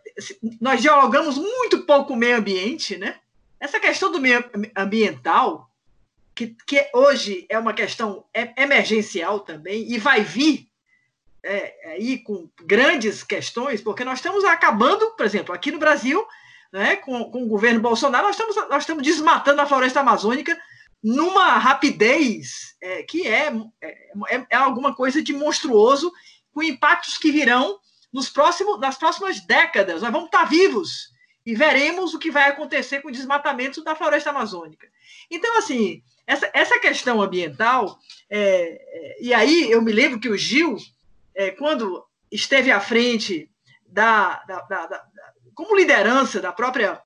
nós 0.60 0.82
dialogamos 0.82 1.38
muito 1.38 1.82
pouco 1.82 2.14
o 2.14 2.16
meio 2.16 2.38
ambiente, 2.38 2.96
né? 2.96 3.18
Essa 3.60 3.78
questão 3.78 4.10
do 4.10 4.22
meio 4.22 4.44
ambiental, 4.74 5.70
que, 6.34 6.56
que 6.66 6.90
hoje 6.94 7.46
é 7.50 7.60
uma 7.60 7.74
questão 7.74 8.24
emergencial 8.56 9.42
também, 9.42 9.92
e 9.92 9.98
vai 9.98 10.22
vir 10.22 10.70
é, 11.44 11.92
aí 11.92 12.20
com 12.20 12.50
grandes 12.62 13.22
questões, 13.22 13.82
porque 13.82 14.06
nós 14.06 14.20
estamos 14.20 14.46
acabando, 14.46 15.12
por 15.12 15.26
exemplo, 15.26 15.54
aqui 15.54 15.72
no 15.72 15.78
Brasil, 15.78 16.26
né, 16.72 16.96
com, 16.96 17.26
com 17.26 17.44
o 17.44 17.48
governo 17.50 17.82
Bolsonaro, 17.82 18.28
nós 18.28 18.38
estamos, 18.38 18.56
nós 18.70 18.84
estamos 18.84 19.04
desmatando 19.04 19.62
a 19.62 19.66
floresta 19.66 20.00
amazônica 20.00 20.58
numa 21.04 21.58
rapidez 21.58 22.76
é, 22.82 23.04
que 23.04 23.28
é, 23.28 23.52
é, 23.82 24.46
é, 24.50 24.56
alguma 24.56 24.96
coisa 24.96 25.22
de 25.22 25.34
monstruoso, 25.34 26.12
com 26.54 26.64
impactos 26.64 27.18
que 27.18 27.32
virão 27.32 27.80
nos 28.12 28.30
próximos, 28.30 28.80
nas 28.80 28.98
próximas 28.98 29.42
décadas. 29.46 30.02
Nós 30.02 30.12
vamos 30.12 30.28
estar 30.28 30.46
vivos 30.46 31.12
e 31.46 31.54
veremos 31.54 32.14
o 32.14 32.20
que 32.20 32.32
vai 32.32 32.48
acontecer 32.48 33.02
com 33.02 33.10
o 33.10 33.12
desmatamento 33.12 33.84
da 33.84 33.96
floresta 33.96 34.30
amazônica. 34.30 34.88
Então, 35.30 35.58
assim, 35.58 36.02
essa, 36.26 36.50
essa 36.54 36.80
questão 36.80 37.22
ambiental, 37.22 38.00
é, 38.30 38.40
é 38.40 39.18
e 39.22 39.34
aí 39.34 39.70
eu 39.70 39.82
me 39.82 39.92
lembro 39.92 40.20
que 40.20 40.30
o 40.30 40.38
Gil, 40.38 40.78
é, 41.36 41.52
quando 41.52 42.06
esteve 42.32 42.72
à 42.72 42.80
frente 42.80 43.50
da, 43.86 44.42
da, 44.48 44.62
da, 44.62 44.86
da 44.88 45.04
como 45.54 45.76
liderança 45.76 46.40
da 46.40 46.52
própria 46.52 47.02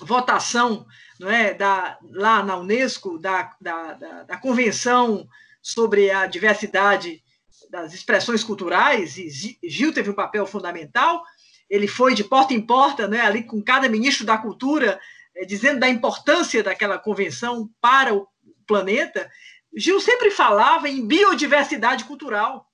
votação 0.00 0.86
não 1.18 1.30
é, 1.30 1.54
da, 1.54 1.98
lá 2.10 2.42
na 2.42 2.56
Unesco, 2.56 3.18
da, 3.18 3.54
da, 3.60 3.94
da, 3.94 4.22
da 4.24 4.36
Convenção 4.36 5.28
sobre 5.60 6.10
a 6.10 6.26
Diversidade 6.26 7.22
das 7.70 7.94
Expressões 7.94 8.44
Culturais, 8.44 9.16
e 9.16 9.58
Gil 9.62 9.92
teve 9.92 10.10
um 10.10 10.14
papel 10.14 10.44
fundamental, 10.46 11.22
ele 11.70 11.86
foi 11.86 12.14
de 12.14 12.22
porta 12.22 12.52
em 12.52 12.60
porta, 12.60 13.08
né, 13.08 13.20
ali 13.20 13.44
com 13.44 13.62
cada 13.62 13.88
ministro 13.88 14.26
da 14.26 14.36
Cultura, 14.36 15.00
é, 15.34 15.46
dizendo 15.46 15.80
da 15.80 15.88
importância 15.88 16.62
daquela 16.62 16.98
convenção 16.98 17.70
para 17.80 18.12
o 18.12 18.28
planeta. 18.66 19.30
Gil 19.74 19.98
sempre 20.00 20.30
falava 20.30 20.88
em 20.88 21.06
biodiversidade 21.06 22.04
cultural. 22.04 22.70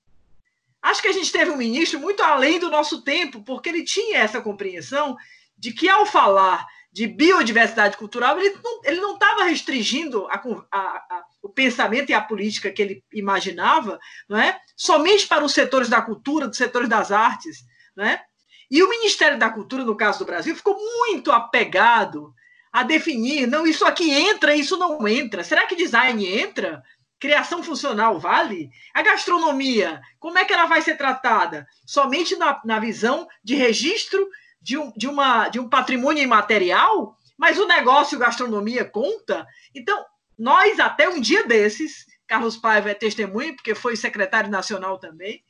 Acho 0.83 1.03
que 1.03 1.09
a 1.09 1.13
gente 1.13 1.31
teve 1.31 1.51
um 1.51 1.57
ministro 1.57 2.01
muito 2.01 2.23
além 2.23 2.59
do 2.59 2.71
nosso 2.71 3.03
tempo, 3.03 3.43
porque 3.43 3.69
ele 3.69 3.85
tinha 3.85 4.19
essa 4.19 4.41
compreensão 4.41 5.17
de 5.57 5.73
que, 5.73 5.89
ao 5.89 6.07
falar 6.07 6.67
de 6.99 7.07
biodiversidade 7.07 7.97
cultural, 7.97 8.37
ele 8.83 9.01
não 9.01 9.15
estava 9.15 9.45
restringindo 9.45 10.27
a, 10.27 10.43
a, 10.73 10.79
a, 10.79 11.25
o 11.41 11.49
pensamento 11.49 12.11
e 12.11 12.13
a 12.13 12.21
política 12.21 12.73
que 12.73 12.83
ele 12.83 13.05
imaginava 13.13 14.01
não 14.29 14.37
é? 14.37 14.59
somente 14.77 15.25
para 15.29 15.45
os 15.45 15.55
setores 15.55 15.89
da 15.89 16.03
cultura, 16.03 16.49
dos 16.49 16.57
setores 16.57 16.89
das 16.89 17.13
artes. 17.13 17.59
Não 17.95 18.05
é? 18.05 18.21
E 18.69 18.83
o 18.83 18.91
Ministério 18.91 19.39
da 19.39 19.49
Cultura, 19.49 19.85
no 19.85 19.97
caso 19.97 20.19
do 20.19 20.25
Brasil, 20.25 20.57
ficou 20.57 20.77
muito 20.77 21.31
apegado 21.31 22.35
a 22.73 22.83
definir, 22.83 23.47
não, 23.47 23.65
isso 23.65 23.85
aqui 23.85 24.11
entra, 24.11 24.57
isso 24.57 24.77
não 24.77 25.07
entra. 25.07 25.45
Será 25.45 25.67
que 25.67 25.77
design 25.77 26.27
entra? 26.27 26.83
Criação 27.21 27.63
funcional 27.63 28.19
vale? 28.19 28.71
A 28.93 29.03
gastronomia, 29.03 30.01
como 30.19 30.37
é 30.37 30.45
que 30.45 30.53
ela 30.53 30.67
vai 30.67 30.83
ser 30.83 30.97
tratada? 30.97 31.65
Somente 31.87 32.35
na, 32.35 32.61
na 32.65 32.81
visão 32.81 33.29
de 33.45 33.55
registro 33.55 34.29
de 34.61 34.77
um, 34.77 34.93
de, 34.97 35.07
uma, 35.07 35.49
de 35.49 35.59
um 35.59 35.69
patrimônio 35.69 36.23
imaterial? 36.23 37.17
Mas 37.37 37.59
o 37.59 37.67
negócio 37.67 38.19
gastronomia 38.19 38.85
conta? 38.85 39.47
Então, 39.75 40.05
nós, 40.39 40.79
até 40.81 41.09
um 41.09 41.21
dia 41.21 41.47
desses, 41.47 42.07
Carlos 42.27 42.57
Paiva 42.57 42.91
é 42.91 42.95
testemunha, 42.95 43.55
porque 43.55 43.75
foi 43.75 43.97
secretário 43.97 44.51
nacional 44.51 44.99
também, 44.99 45.43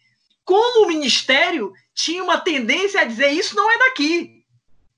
como 0.45 0.85
o 0.85 0.89
Ministério 0.89 1.73
tinha 1.95 2.23
uma 2.25 2.41
tendência 2.41 3.01
a 3.01 3.05
dizer 3.05 3.29
isso 3.29 3.55
não 3.55 3.71
é 3.71 3.79
daqui. 3.79 4.45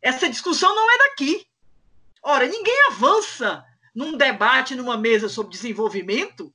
Essa 0.00 0.28
discussão 0.28 0.74
não 0.74 0.90
é 0.90 0.98
daqui. 0.98 1.44
Ora, 2.22 2.46
ninguém 2.46 2.86
avança 2.88 3.64
num 3.94 4.16
debate, 4.16 4.74
numa 4.74 4.96
mesa 4.96 5.28
sobre 5.28 5.52
desenvolvimento, 5.52 6.54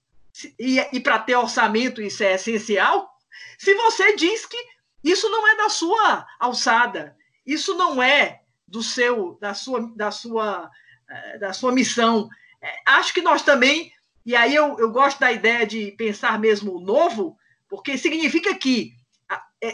e, 0.59 0.79
e 0.93 0.99
para 0.99 1.19
ter 1.19 1.35
orçamento 1.35 2.01
isso 2.01 2.23
é 2.23 2.33
essencial, 2.33 3.09
se 3.57 3.73
você 3.75 4.15
diz 4.15 4.45
que 4.45 4.57
isso 5.03 5.29
não 5.29 5.47
é 5.47 5.55
da 5.57 5.69
sua 5.69 6.25
alçada, 6.39 7.15
isso 7.45 7.75
não 7.75 8.01
é 8.01 8.41
do 8.67 8.81
seu, 8.81 9.37
da 9.39 9.53
sua, 9.53 9.91
da 9.95 10.11
sua, 10.11 10.71
eh, 11.09 11.37
da 11.37 11.53
sua 11.53 11.71
missão. 11.71 12.27
É, 12.61 12.73
acho 12.85 13.13
que 13.13 13.21
nós 13.21 13.41
também, 13.41 13.91
e 14.25 14.35
aí 14.35 14.55
eu, 14.55 14.79
eu 14.79 14.91
gosto 14.91 15.19
da 15.19 15.31
ideia 15.31 15.65
de 15.65 15.91
pensar 15.91 16.39
mesmo 16.39 16.75
o 16.75 16.81
novo, 16.81 17.37
porque 17.69 17.97
significa 17.97 18.55
que 18.55 18.93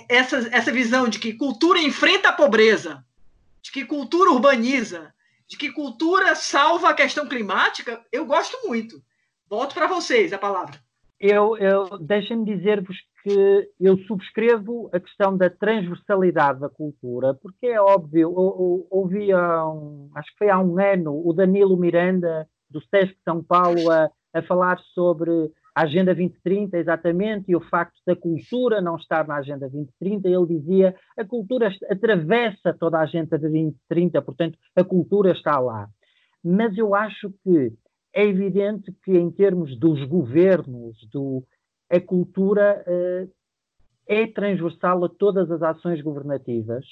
essa, 0.10 0.38
essa 0.52 0.72
visão 0.72 1.08
de 1.08 1.20
que 1.20 1.34
cultura 1.34 1.80
enfrenta 1.80 2.30
a 2.30 2.34
pobreza, 2.34 3.04
de 3.62 3.72
que 3.72 3.86
cultura 3.86 4.32
urbaniza, 4.32 5.14
de 5.48 5.58
que 5.58 5.72
cultura 5.72 6.36
salva 6.36 6.90
a 6.90 6.94
questão 6.94 7.28
climática, 7.28 8.04
eu 8.12 8.26
gosto 8.26 8.68
muito. 8.68 9.02
Volto 9.50 9.74
para 9.74 9.88
vocês 9.88 10.32
a 10.32 10.38
palavra. 10.38 10.82
Eu, 11.20 11.58
eu 11.58 12.00
deixem-me 12.00 12.46
dizer-vos 12.46 12.98
que 13.24 13.70
eu 13.80 13.98
subscrevo 14.00 14.90
a 14.94 15.00
questão 15.00 15.38
da 15.38 15.50
transversalidade 15.50 16.60
da 16.60 16.70
cultura, 16.70 17.34
porque 17.36 17.68
é 17.68 17.80
óbvio, 17.80 18.32
ouvi 18.90 19.32
há 19.32 19.68
um, 19.68 20.10
acho 20.16 20.32
que 20.32 20.38
foi 20.40 20.50
há 20.50 20.60
um 20.60 20.80
ano 20.80 21.22
o 21.26 21.34
Danilo 21.34 21.78
Miranda, 21.78 22.48
do 22.70 22.82
SESC 22.82 23.16
São 23.24 23.44
Paulo, 23.44 23.92
a, 23.92 24.10
a 24.34 24.42
falar 24.44 24.80
sobre 24.94 25.52
a 25.76 25.84
Agenda 25.84 26.14
2030, 26.14 26.78
exatamente, 26.78 27.52
e 27.52 27.56
o 27.56 27.62
facto 27.62 28.00
da 28.06 28.16
cultura 28.16 28.82
não 28.82 28.96
estar 28.96 29.26
na 29.28 29.38
Agenda 29.38 29.70
2030, 29.70 30.28
ele 30.28 30.60
dizia 30.60 30.96
a 31.18 31.24
cultura 31.24 31.72
atravessa 31.90 32.74
toda 32.78 32.98
a 32.98 33.04
Agenda 33.04 33.38
2030, 33.38 34.22
portanto, 34.22 34.58
a 34.76 34.84
cultura 34.84 35.32
está 35.32 35.60
lá. 35.60 35.88
Mas 36.44 36.78
eu 36.78 36.94
acho 36.94 37.32
que 37.44 37.72
é 38.14 38.26
evidente 38.26 38.92
que, 39.04 39.18
em 39.18 39.32
termos 39.32 39.78
dos 39.78 40.04
governos, 40.04 40.98
do, 41.12 41.44
a 41.92 42.00
cultura 42.00 42.84
uh, 42.88 43.30
é 44.08 44.26
transversal 44.28 45.04
a 45.04 45.10
todas 45.10 45.52
as 45.52 45.62
ações 45.62 46.02
governativas, 46.02 46.86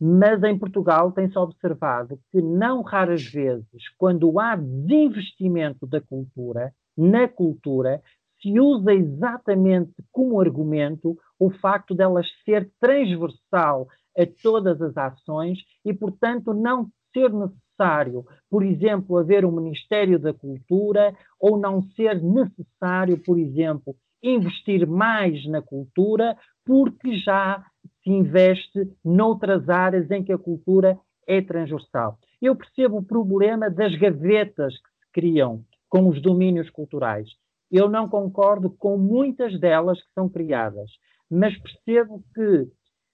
mas 0.00 0.42
em 0.42 0.58
Portugal 0.58 1.12
tem-se 1.12 1.38
observado 1.38 2.18
que, 2.32 2.42
não 2.42 2.82
raras 2.82 3.24
vezes, 3.24 3.88
quando 3.96 4.40
há 4.40 4.56
desinvestimento 4.56 5.86
da 5.86 6.00
cultura, 6.00 6.72
na 6.96 7.28
cultura, 7.28 8.02
se 8.42 8.58
usa 8.58 8.92
exatamente 8.92 9.94
como 10.10 10.40
argumento 10.40 11.16
o 11.38 11.50
facto 11.50 11.94
dela 11.94 12.20
ser 12.44 12.70
transversal 12.80 13.88
a 14.18 14.26
todas 14.42 14.82
as 14.82 14.96
ações 14.96 15.58
e, 15.84 15.94
portanto, 15.94 16.52
não 16.52 16.90
ser 17.12 17.32
necessário, 17.32 18.24
por 18.50 18.64
exemplo, 18.64 19.16
haver 19.16 19.44
um 19.44 19.52
Ministério 19.52 20.18
da 20.18 20.34
Cultura 20.34 21.16
ou 21.38 21.56
não 21.56 21.82
ser 21.90 22.22
necessário, 22.22 23.16
por 23.18 23.38
exemplo, 23.38 23.96
investir 24.24 24.86
mais 24.86 25.46
na 25.46 25.60
cultura, 25.60 26.36
porque 26.64 27.18
já 27.18 27.62
se 28.02 28.10
investe 28.10 28.90
noutras 29.04 29.68
áreas 29.68 30.10
em 30.10 30.24
que 30.24 30.32
a 30.32 30.38
cultura 30.38 30.98
é 31.26 31.42
transversal. 31.42 32.18
Eu 32.40 32.56
percebo 32.56 32.98
o 32.98 33.04
problema 33.04 33.70
das 33.70 33.94
gavetas 33.96 34.74
que 34.74 34.88
se 34.88 35.12
criam 35.12 35.64
com 35.88 36.08
os 36.08 36.20
domínios 36.20 36.70
culturais. 36.70 37.28
Eu 37.70 37.88
não 37.88 38.08
concordo 38.08 38.70
com 38.70 38.96
muitas 38.96 39.58
delas 39.60 40.00
que 40.00 40.12
são 40.14 40.28
criadas, 40.28 40.90
mas 41.30 41.56
percebo 41.58 42.22
que 42.34 42.68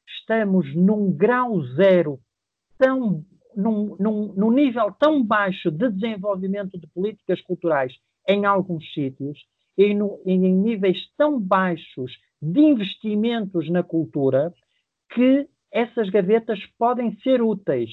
estamos 0.07 0.75
num 0.75 1.13
grau 1.13 1.61
zero 1.77 2.19
tão 2.79 3.25
num, 3.57 3.97
num, 3.99 4.33
num, 4.35 4.51
nível 4.53 4.93
tão 4.93 5.25
baixo 5.25 5.73
de 5.73 5.91
desenvolvimento 5.91 6.79
de 6.79 6.87
políticas 6.87 7.41
culturais 7.41 7.93
em 8.29 8.45
alguns 8.45 8.93
sítios 8.93 9.39
e 9.83 9.95
no, 9.95 10.21
em 10.27 10.39
níveis 10.39 10.99
tão 11.17 11.41
baixos 11.41 12.13
de 12.41 12.61
investimentos 12.61 13.71
na 13.71 13.83
cultura 13.83 14.53
que 15.15 15.49
essas 15.73 16.09
gavetas 16.11 16.59
podem 16.79 17.17
ser 17.21 17.43
úteis 17.43 17.91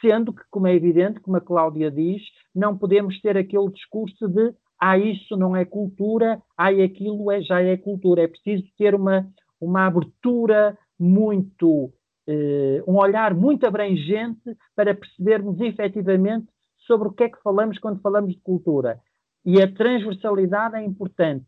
sendo 0.00 0.32
que, 0.32 0.42
como 0.50 0.66
é 0.66 0.74
evidente, 0.74 1.20
como 1.20 1.36
a 1.36 1.40
Cláudia 1.40 1.90
diz, 1.90 2.22
não 2.54 2.76
podemos 2.76 3.20
ter 3.20 3.36
aquele 3.36 3.70
discurso 3.70 4.26
de 4.28 4.54
ah, 4.80 4.96
isso 4.96 5.36
não 5.36 5.54
é 5.54 5.64
cultura, 5.64 6.40
ah, 6.56 6.68
aquilo 6.68 7.30
é, 7.30 7.42
já 7.42 7.60
é 7.60 7.76
cultura. 7.76 8.22
É 8.22 8.28
preciso 8.28 8.64
ter 8.78 8.94
uma, 8.94 9.28
uma 9.60 9.86
abertura 9.86 10.76
muito, 10.98 11.92
eh, 12.26 12.82
um 12.88 12.96
olhar 12.96 13.34
muito 13.34 13.66
abrangente 13.66 14.56
para 14.74 14.94
percebermos 14.94 15.60
efetivamente 15.60 16.46
sobre 16.86 17.08
o 17.08 17.12
que 17.12 17.24
é 17.24 17.28
que 17.28 17.42
falamos 17.42 17.78
quando 17.78 18.00
falamos 18.00 18.34
de 18.34 18.40
cultura. 18.40 18.98
E 19.44 19.60
a 19.62 19.72
transversalidade 19.72 20.76
é 20.76 20.82
importante, 20.84 21.46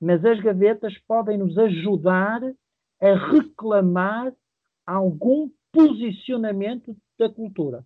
mas 0.00 0.24
as 0.24 0.40
gavetas 0.40 0.96
podem 1.06 1.38
nos 1.38 1.56
ajudar 1.56 2.42
a 3.00 3.14
reclamar 3.32 4.32
algum 4.86 5.48
posicionamento 5.72 6.96
da 7.18 7.28
cultura. 7.28 7.84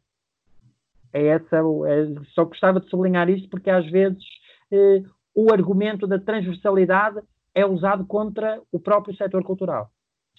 É 1.13 1.27
essa, 1.27 1.57
é, 1.57 2.25
só 2.35 2.45
gostava 2.45 2.81
de 2.81 2.89
sublinhar 2.89 3.29
isso 3.29 3.49
porque 3.51 3.69
às 3.69 3.85
vezes 3.91 4.25
eh, 4.71 5.03
o 5.35 5.53
argumento 5.53 6.07
da 6.07 6.19
transversalidade 6.19 7.21
é 7.55 7.67
usado 7.67 8.07
contra 8.07 8.63
o 8.73 8.81
próprio 8.81 9.15
setor 9.17 9.45
cultural. 9.45 9.91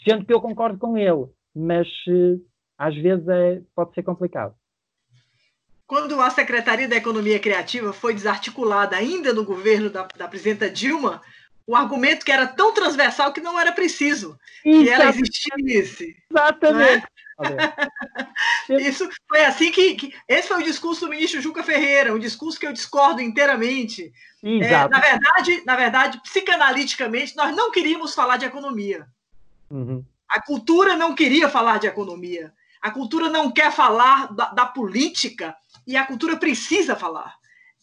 Sendo 0.03 0.25
que 0.25 0.33
eu 0.33 0.41
concordo 0.41 0.79
com 0.79 0.97
ele, 0.97 1.27
mas 1.55 1.87
eh, 2.07 2.39
às 2.77 2.95
vezes 2.95 3.27
é, 3.27 3.61
pode 3.75 3.93
ser 3.93 4.01
complicado. 4.03 4.55
Quando 5.85 6.19
a 6.21 6.29
Secretaria 6.29 6.87
da 6.87 6.95
Economia 6.95 7.39
Criativa 7.39 7.91
foi 7.93 8.13
desarticulada 8.13 8.95
ainda 8.95 9.33
no 9.33 9.43
governo 9.43 9.89
da, 9.89 10.07
da 10.17 10.27
presidenta 10.27 10.69
Dilma, 10.69 11.21
o 11.65 11.75
argumento 11.75 12.25
que 12.25 12.31
era 12.31 12.47
tão 12.47 12.73
transversal 12.73 13.31
que 13.31 13.41
não 13.41 13.59
era 13.59 13.71
preciso 13.71 14.37
que 14.61 14.89
ela 14.89 15.09
existisse. 15.09 16.15
Exatamente. 16.29 17.05
Isso 18.69 19.09
foi 19.27 19.43
assim 19.43 19.71
que, 19.71 19.95
que, 19.95 20.13
Esse 20.27 20.47
foi 20.47 20.61
o 20.61 20.65
discurso 20.65 21.01
do 21.01 21.09
ministro 21.09 21.41
Juca 21.41 21.63
Ferreira, 21.63 22.13
um 22.13 22.19
discurso 22.19 22.59
que 22.59 22.67
eu 22.67 22.73
discordo 22.73 23.21
inteiramente. 23.21 24.13
É, 24.43 24.87
na 24.87 24.99
verdade, 24.99 25.63
na 25.65 25.75
verdade, 25.75 26.21
psicanaliticamente, 26.21 27.35
nós 27.35 27.55
não 27.55 27.71
queríamos 27.71 28.13
falar 28.13 28.37
de 28.37 28.45
economia. 28.45 29.07
Uhum. 29.69 30.03
A 30.27 30.41
cultura 30.41 30.95
não 30.95 31.15
queria 31.15 31.47
falar 31.49 31.79
de 31.79 31.87
economia. 31.87 32.53
A 32.83 32.91
cultura 32.91 33.29
não 33.29 33.49
quer 33.49 33.71
falar 33.71 34.33
da, 34.33 34.49
da 34.49 34.65
política 34.65 35.55
e 35.87 35.95
a 35.95 36.05
cultura 36.05 36.35
precisa 36.35 36.97
falar. 36.97 37.33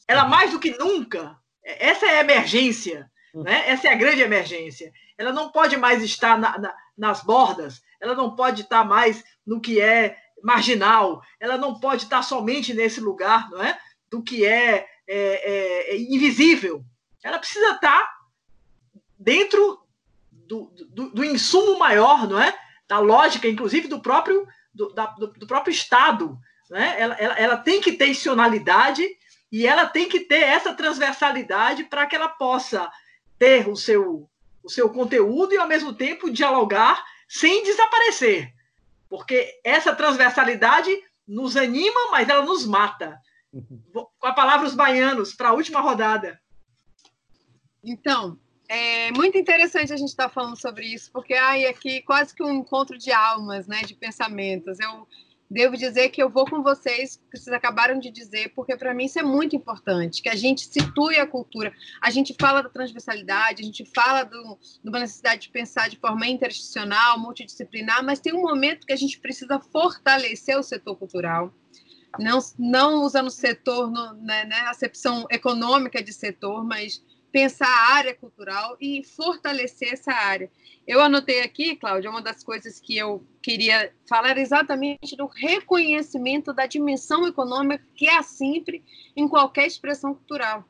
Ela 0.07 0.25
uhum. 0.25 0.29
mais 0.29 0.51
do 0.53 0.61
que 0.61 0.77
nunca. 0.77 1.39
Essa 1.65 2.05
é 2.05 2.19
a 2.19 2.21
emergência. 2.21 3.11
Uhum. 3.33 3.43
Né? 3.43 3.67
Essa 3.67 3.89
é 3.89 3.93
a 3.93 3.97
grande 3.97 4.21
emergência. 4.21 4.93
Ela 5.17 5.33
não 5.33 5.51
pode 5.51 5.79
mais 5.79 6.03
estar 6.03 6.39
na, 6.39 6.59
na, 6.59 6.75
nas 6.99 7.23
bordas, 7.23 7.81
ela 7.99 8.15
não 8.15 8.37
pode 8.37 8.61
estar 8.61 8.85
mais 8.85 9.25
no 9.47 9.59
que 9.59 9.81
é 9.81 10.19
marginal, 10.43 11.23
ela 11.39 11.57
não 11.57 11.81
pode 11.81 12.05
estar 12.05 12.23
somente 12.23 12.75
nesse 12.75 13.01
lugar 13.01 13.49
não 13.51 13.63
é? 13.63 13.79
do 14.11 14.23
que 14.23 14.45
é, 14.45 14.87
é, 15.09 15.17
é, 15.17 15.95
é 15.95 15.99
invisível. 15.99 16.85
Ela 17.25 17.39
precisa 17.39 17.73
estar 17.73 18.07
dentro 19.19 19.81
do, 20.31 20.71
do, 20.91 21.11
do, 21.11 21.25
insumo 21.25 21.79
maior, 21.79 22.29
não 22.29 22.39
é? 22.39 22.55
da 22.87 22.99
lógica, 22.99 23.49
inclusive, 23.49 23.89
do 23.89 24.01
próprio, 24.01 24.47
do, 24.73 24.93
da, 24.93 25.07
do, 25.07 25.29
do 25.29 25.47
próprio 25.47 25.73
Estado. 25.73 26.39
Né? 26.69 26.97
Ela, 26.99 27.15
ela, 27.15 27.35
ela 27.35 27.57
tem 27.57 27.81
que 27.81 27.93
ter 27.93 28.07
tensionalidade 28.07 29.07
e 29.51 29.67
ela 29.67 29.87
tem 29.87 30.09
que 30.09 30.21
ter 30.21 30.43
essa 30.43 30.73
transversalidade 30.73 31.85
para 31.85 32.07
que 32.07 32.15
ela 32.15 32.29
possa 32.29 32.91
ter 33.39 33.69
o 33.69 33.75
seu, 33.75 34.29
o 34.63 34.71
seu 34.71 34.89
conteúdo 34.91 35.53
e, 35.53 35.59
ao 35.59 35.67
mesmo 35.67 35.93
tempo, 35.93 36.31
dialogar 36.31 37.05
sem 37.29 37.65
desaparecer. 37.65 38.53
Porque 39.09 39.61
essa 39.65 39.95
transversalidade 39.95 40.91
nos 41.27 41.57
anima, 41.57 42.11
mas 42.11 42.29
ela 42.29 42.45
nos 42.45 42.65
mata. 42.65 43.19
Uhum. 43.53 43.83
Com 43.93 44.27
a 44.27 44.33
palavra 44.33 44.67
os 44.67 44.75
baianos, 44.75 45.35
para 45.35 45.49
a 45.49 45.53
última 45.53 45.81
rodada. 45.81 46.41
Então, 47.83 48.39
é 48.73 49.11
muito 49.11 49.37
interessante 49.37 49.93
a 49.93 49.97
gente 49.97 50.11
estar 50.11 50.29
tá 50.29 50.31
falando 50.31 50.57
sobre 50.57 50.87
isso, 50.87 51.11
porque 51.11 51.35
ai, 51.35 51.67
aqui 51.67 52.03
quase 52.03 52.33
que 52.33 52.41
um 52.41 52.53
encontro 52.53 52.97
de 52.97 53.11
almas, 53.11 53.67
né, 53.67 53.83
de 53.83 53.97
pensamentos. 53.97 54.79
Eu 54.79 55.09
devo 55.51 55.77
dizer 55.77 56.11
que 56.11 56.23
eu 56.23 56.31
vou 56.31 56.45
com 56.49 56.63
vocês, 56.63 57.21
que 57.29 57.37
vocês 57.37 57.53
acabaram 57.53 57.99
de 57.99 58.13
dizer, 58.13 58.53
porque 58.55 58.77
para 58.77 58.95
mim 58.95 59.07
isso 59.07 59.19
é 59.19 59.25
muito 59.25 59.57
importante, 59.57 60.23
que 60.23 60.29
a 60.29 60.37
gente 60.37 60.61
situe 60.61 61.19
a 61.19 61.27
cultura. 61.27 61.73
A 62.01 62.13
gente 62.13 62.33
fala 62.41 62.63
da 62.63 62.69
transversalidade, 62.69 63.61
a 63.61 63.67
gente 63.67 63.85
fala 63.93 64.23
do, 64.23 64.57
de 64.85 64.89
uma 64.89 65.01
necessidade 65.01 65.43
de 65.43 65.49
pensar 65.49 65.91
de 65.91 65.99
forma 65.99 66.29
interinstitucional, 66.29 67.19
multidisciplinar, 67.19 68.05
mas 68.05 68.21
tem 68.21 68.33
um 68.33 68.43
momento 68.43 68.87
que 68.87 68.93
a 68.93 68.97
gente 68.97 69.19
precisa 69.19 69.59
fortalecer 69.59 70.57
o 70.57 70.63
setor 70.63 70.95
cultural. 70.95 71.53
Não, 72.21 72.39
não 72.57 73.03
usando 73.03 73.31
setor, 73.31 73.91
no, 73.91 74.15
né, 74.15 74.45
né, 74.45 74.61
acepção 74.69 75.27
econômica 75.29 76.01
de 76.01 76.13
setor, 76.13 76.65
mas 76.65 77.03
pensar 77.31 77.66
a 77.66 77.94
área 77.94 78.15
cultural 78.15 78.77
e 78.81 79.02
fortalecer 79.05 79.93
essa 79.93 80.12
área. 80.12 80.51
Eu 80.86 81.01
anotei 81.01 81.43
aqui, 81.43 81.77
Cláudia, 81.77 82.11
uma 82.11 82.23
das 82.23 82.43
coisas 82.43 82.81
que 82.81 82.97
eu 82.97 83.24
queria 83.43 83.93
falar 84.09 84.36
exatamente 84.39 85.16
do 85.16 85.27
reconhecimento 85.27 86.52
da 86.52 86.66
dimensão 86.66 87.27
econômica 87.27 87.85
que 87.94 88.09
há 88.09 88.23
sempre 88.23 88.85
em 89.15 89.28
qualquer 89.28 89.66
expressão 89.66 90.15
cultural. 90.15 90.65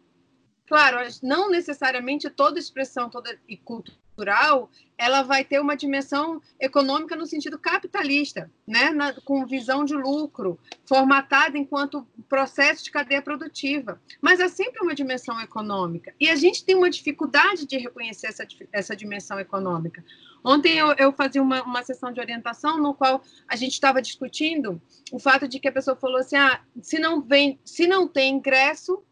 Claro, 0.66 0.98
não 1.22 1.50
necessariamente 1.50 2.30
toda 2.30 2.58
expressão 2.58 3.10
toda 3.10 3.36
cultura 3.64 3.98
cultural, 4.20 4.70
ela 4.98 5.22
vai 5.22 5.42
ter 5.42 5.59
uma 5.59 5.74
dimensão 5.74 6.42
econômica 6.60 7.16
no 7.16 7.24
sentido 7.24 7.59
capitalista, 7.59 8.51
né? 8.66 8.90
Na, 8.90 9.14
com 9.22 9.47
visão 9.47 9.82
de 9.82 9.94
lucro, 9.94 10.59
formatada 10.86 11.56
enquanto 11.56 12.06
processo 12.28 12.84
de 12.84 12.90
cadeia 12.90 13.22
produtiva. 13.22 13.98
Mas 14.20 14.40
é 14.40 14.48
sempre 14.48 14.82
uma 14.82 14.94
dimensão 14.94 15.40
econômica. 15.40 16.14
E 16.20 16.28
a 16.28 16.36
gente 16.36 16.64
tem 16.64 16.76
uma 16.76 16.90
dificuldade 16.90 17.66
de 17.66 17.78
reconhecer 17.78 18.26
essa, 18.26 18.47
essa 18.70 18.94
dimensão 18.94 19.40
econômica. 19.40 20.05
Ontem 20.44 20.76
eu, 20.76 20.94
eu 20.98 21.12
fazia 21.12 21.42
uma, 21.42 21.62
uma 21.62 21.82
sessão 21.82 22.12
de 22.12 22.20
orientação 22.20 22.76
no 22.76 22.92
qual 22.92 23.22
a 23.48 23.56
gente 23.56 23.72
estava 23.72 24.02
discutindo 24.02 24.80
o 25.10 25.18
fato 25.18 25.48
de 25.48 25.59
que 25.59 25.68
a 25.68 25.72
pessoa 25.72 25.97
falou 25.97 26.18
assim: 26.18 26.36
ah, 26.36 26.60
se 26.82 26.98
não 26.98 27.22
vem, 27.22 27.59
se 27.64 27.86
não 27.86 28.06
tem 28.06 28.34
ingresso, 28.34 29.02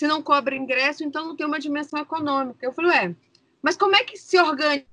se 0.00 0.06
não 0.06 0.22
cobra 0.22 0.56
ingresso, 0.56 1.04
então 1.04 1.26
não 1.26 1.36
tem 1.36 1.46
uma 1.46 1.58
dimensão 1.58 1.98
econômica. 2.00 2.64
Eu 2.64 2.72
falei, 2.72 2.96
é, 2.96 3.14
mas 3.62 3.76
como 3.76 3.96
é 3.96 4.04
que 4.04 4.16
se 4.16 4.38
organiza, 4.38 4.86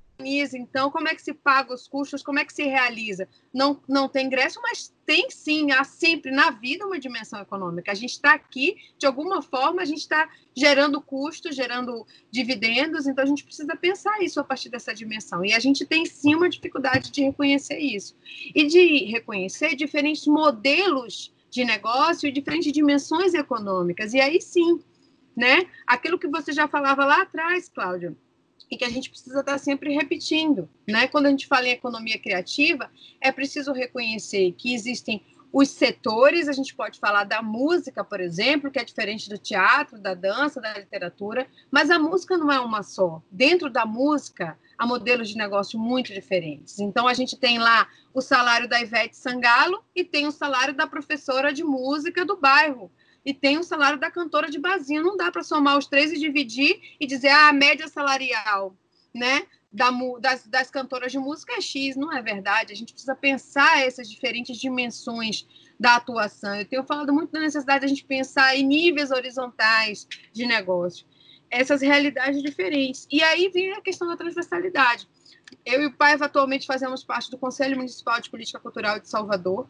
então? 0.57 0.89
Como 0.89 1.07
é 1.07 1.13
que 1.13 1.21
se 1.21 1.33
paga 1.33 1.73
os 1.73 1.87
custos? 1.87 2.23
Como 2.23 2.39
é 2.39 2.45
que 2.45 2.53
se 2.53 2.63
realiza? 2.63 3.27
Não, 3.53 3.79
não 3.87 4.09
tem 4.09 4.25
ingresso, 4.25 4.59
mas 4.63 4.93
tem 5.05 5.29
sim, 5.29 5.71
há 5.71 5.83
sempre 5.83 6.31
na 6.31 6.49
vida 6.49 6.85
uma 6.85 6.99
dimensão 6.99 7.39
econômica. 7.39 7.91
A 7.91 7.95
gente 7.95 8.13
está 8.13 8.33
aqui, 8.33 8.77
de 8.97 9.05
alguma 9.05 9.41
forma, 9.41 9.81
a 9.81 9.85
gente 9.85 9.99
está 9.99 10.27
gerando 10.55 10.99
custos, 10.99 11.55
gerando 11.55 12.05
dividendos, 12.31 13.05
então 13.05 13.23
a 13.23 13.27
gente 13.27 13.43
precisa 13.43 13.75
pensar 13.75 14.21
isso 14.21 14.39
a 14.39 14.43
partir 14.43 14.69
dessa 14.69 14.93
dimensão. 14.93 15.45
E 15.45 15.53
a 15.53 15.59
gente 15.59 15.85
tem 15.85 16.05
sim 16.05 16.33
uma 16.33 16.49
dificuldade 16.49 17.11
de 17.11 17.21
reconhecer 17.21 17.77
isso. 17.77 18.15
E 18.55 18.65
de 18.65 19.05
reconhecer 19.05 19.75
diferentes 19.75 20.25
modelos 20.25 21.33
de 21.49 21.63
negócio 21.63 22.27
e 22.27 22.31
diferentes 22.31 22.71
dimensões 22.71 23.33
econômicas. 23.33 24.13
E 24.13 24.19
aí 24.19 24.41
sim, 24.41 24.79
né? 25.35 25.67
Aquilo 25.85 26.19
que 26.19 26.27
você 26.27 26.51
já 26.51 26.67
falava 26.67 27.05
lá 27.05 27.21
atrás, 27.21 27.69
Cláudio, 27.69 28.17
e 28.69 28.77
que 28.77 28.85
a 28.85 28.89
gente 28.89 29.09
precisa 29.09 29.39
estar 29.39 29.57
sempre 29.57 29.93
repetindo. 29.93 30.69
Né? 30.87 31.07
Quando 31.07 31.27
a 31.27 31.29
gente 31.29 31.47
fala 31.47 31.67
em 31.67 31.71
economia 31.71 32.19
criativa, 32.19 32.89
é 33.21 33.31
preciso 33.31 33.71
reconhecer 33.71 34.53
que 34.57 34.73
existem 34.73 35.23
os 35.51 35.69
setores, 35.69 36.47
a 36.47 36.51
gente 36.51 36.75
pode 36.75 36.99
falar 36.99 37.23
da 37.23 37.41
música, 37.41 38.03
por 38.03 38.19
exemplo, 38.19 38.69
que 38.69 38.79
é 38.79 38.83
diferente 38.83 39.29
do 39.29 39.37
teatro, 39.37 39.97
da 39.97 40.13
dança, 40.13 40.59
da 40.59 40.77
literatura, 40.77 41.47
mas 41.71 41.89
a 41.89 41.97
música 41.97 42.37
não 42.37 42.51
é 42.51 42.59
uma 42.59 42.83
só. 42.83 43.21
Dentro 43.31 43.69
da 43.69 43.85
música, 43.85 44.57
há 44.77 44.85
modelos 44.85 45.29
de 45.29 45.37
negócio 45.37 45.79
muito 45.79 46.13
diferentes. 46.13 46.79
Então, 46.79 47.07
a 47.07 47.13
gente 47.13 47.37
tem 47.37 47.57
lá 47.59 47.87
o 48.13 48.21
salário 48.21 48.67
da 48.67 48.81
Ivete 48.81 49.15
Sangalo 49.15 49.83
e 49.95 50.03
tem 50.03 50.27
o 50.27 50.31
salário 50.31 50.75
da 50.75 50.85
professora 50.85 51.53
de 51.53 51.63
música 51.63 52.25
do 52.25 52.37
bairro 52.37 52.91
e 53.27 53.33
tem 53.33 53.57
o 53.57 53.63
salário 53.63 53.99
da 53.99 54.09
cantora 54.09 54.49
de 54.49 54.57
basinha. 54.57 55.03
Não 55.03 55.17
dá 55.17 55.29
para 55.29 55.43
somar 55.43 55.77
os 55.77 55.85
três 55.85 56.13
e 56.13 56.17
dividir 56.17 56.79
e 56.97 57.05
dizer 57.05 57.27
ah, 57.27 57.49
a 57.49 57.53
média 57.53 57.85
salarial 57.89 58.73
né, 59.13 59.45
da, 59.69 59.91
das, 60.21 60.47
das 60.47 60.71
cantoras 60.71 61.11
de 61.11 61.19
música 61.19 61.51
é 61.51 61.59
X. 61.59 61.97
Não 61.97 62.13
é 62.13 62.21
verdade. 62.21 62.71
A 62.71 62.75
gente 62.75 62.93
precisa 62.93 63.13
pensar 63.13 63.85
essas 63.85 64.09
diferentes 64.09 64.55
dimensões 64.55 65.45
da 65.77 65.97
atuação. 65.97 66.55
Eu 66.55 66.63
tenho 66.63 66.85
falado 66.85 67.11
muito 67.11 67.29
da 67.33 67.41
necessidade 67.41 67.81
de 67.81 67.85
a 67.87 67.89
gente 67.89 68.05
pensar 68.05 68.55
em 68.55 68.65
níveis 68.65 69.11
horizontais 69.11 70.07
de 70.31 70.45
negócio, 70.45 71.05
essas 71.51 71.81
realidades 71.81 72.41
diferentes. 72.41 73.05
E 73.11 73.21
aí 73.21 73.49
vem 73.49 73.73
a 73.73 73.81
questão 73.81 74.07
da 74.07 74.15
transversalidade. 74.15 75.05
Eu 75.65 75.81
e 75.81 75.85
o 75.85 75.93
Paiva 75.93 76.25
atualmente 76.25 76.65
fazemos 76.65 77.03
parte 77.03 77.31
do 77.31 77.37
Conselho 77.37 77.77
Municipal 77.77 78.19
de 78.19 78.29
Política 78.29 78.59
Cultural 78.59 78.99
de 78.99 79.09
Salvador. 79.09 79.67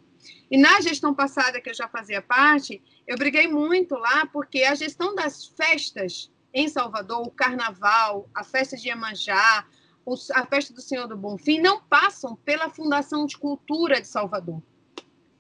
E 0.50 0.58
na 0.58 0.82
gestão 0.82 1.14
passada, 1.14 1.62
que 1.62 1.70
eu 1.70 1.74
já 1.74 1.88
fazia 1.88 2.22
parte, 2.22 2.82
eu 3.08 3.18
briguei 3.18 3.48
muito 3.48 3.96
lá, 3.96 4.26
porque 4.26 4.64
a 4.64 4.76
gestão 4.76 5.16
das 5.16 5.46
festas 5.46 6.32
em 6.54 6.68
Salvador, 6.68 7.28
o 7.28 7.32
carnaval, 7.32 8.28
a 8.34 8.44
festa 8.44 8.76
de 8.76 8.90
Iemanjá, 8.90 9.66
a 10.34 10.46
festa 10.46 10.74
do 10.74 10.82
Senhor 10.82 11.08
do 11.08 11.18
Bonfim, 11.18 11.60
não 11.60 11.82
passam 11.82 12.36
pela 12.36 12.70
Fundação 12.70 13.26
de 13.26 13.38
Cultura 13.38 14.02
de 14.02 14.08
Salvador. 14.08 14.62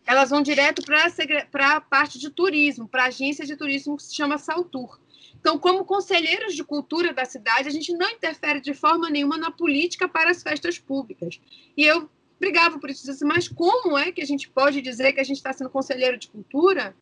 Elas 0.05 0.29
vão 0.29 0.41
direto 0.41 0.83
para 0.85 1.75
a 1.75 1.81
parte 1.81 2.19
de 2.19 2.29
turismo, 2.29 2.87
para 2.87 3.03
a 3.03 3.07
agência 3.07 3.45
de 3.45 3.55
turismo 3.55 3.97
que 3.97 4.03
se 4.03 4.15
chama 4.15 4.37
Saltur. 4.37 4.99
Então, 5.39 5.57
como 5.57 5.85
conselheiros 5.85 6.55
de 6.55 6.63
cultura 6.63 7.13
da 7.13 7.23
cidade, 7.23 7.67
a 7.67 7.71
gente 7.71 7.93
não 7.93 8.09
interfere 8.09 8.59
de 8.59 8.73
forma 8.73 9.09
nenhuma 9.09 9.37
na 9.37 9.51
política 9.51 10.07
para 10.07 10.31
as 10.31 10.41
festas 10.41 10.79
públicas. 10.79 11.39
E 11.75 11.83
eu 11.83 12.09
brigava 12.39 12.79
por 12.79 12.89
isso, 12.89 13.25
mas 13.25 13.47
como 13.47 13.97
é 13.97 14.11
que 14.11 14.21
a 14.21 14.25
gente 14.25 14.49
pode 14.49 14.81
dizer 14.81 15.13
que 15.13 15.19
a 15.19 15.23
gente 15.23 15.37
está 15.37 15.53
sendo 15.53 15.69
conselheiro 15.69 16.17
de 16.17 16.27
cultura 16.27 16.95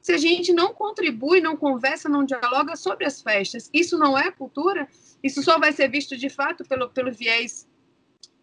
se 0.00 0.12
a 0.12 0.16
gente 0.16 0.52
não 0.52 0.72
contribui, 0.72 1.42
não 1.42 1.56
conversa, 1.56 2.08
não 2.08 2.24
dialoga 2.24 2.74
sobre 2.74 3.04
as 3.04 3.20
festas? 3.20 3.68
Isso 3.72 3.98
não 3.98 4.16
é 4.16 4.30
cultura? 4.30 4.88
Isso 5.22 5.42
só 5.42 5.58
vai 5.58 5.72
ser 5.72 5.88
visto 5.88 6.16
de 6.16 6.30
fato 6.30 6.64
pelo, 6.64 6.88
pelo 6.88 7.12
viés 7.12 7.68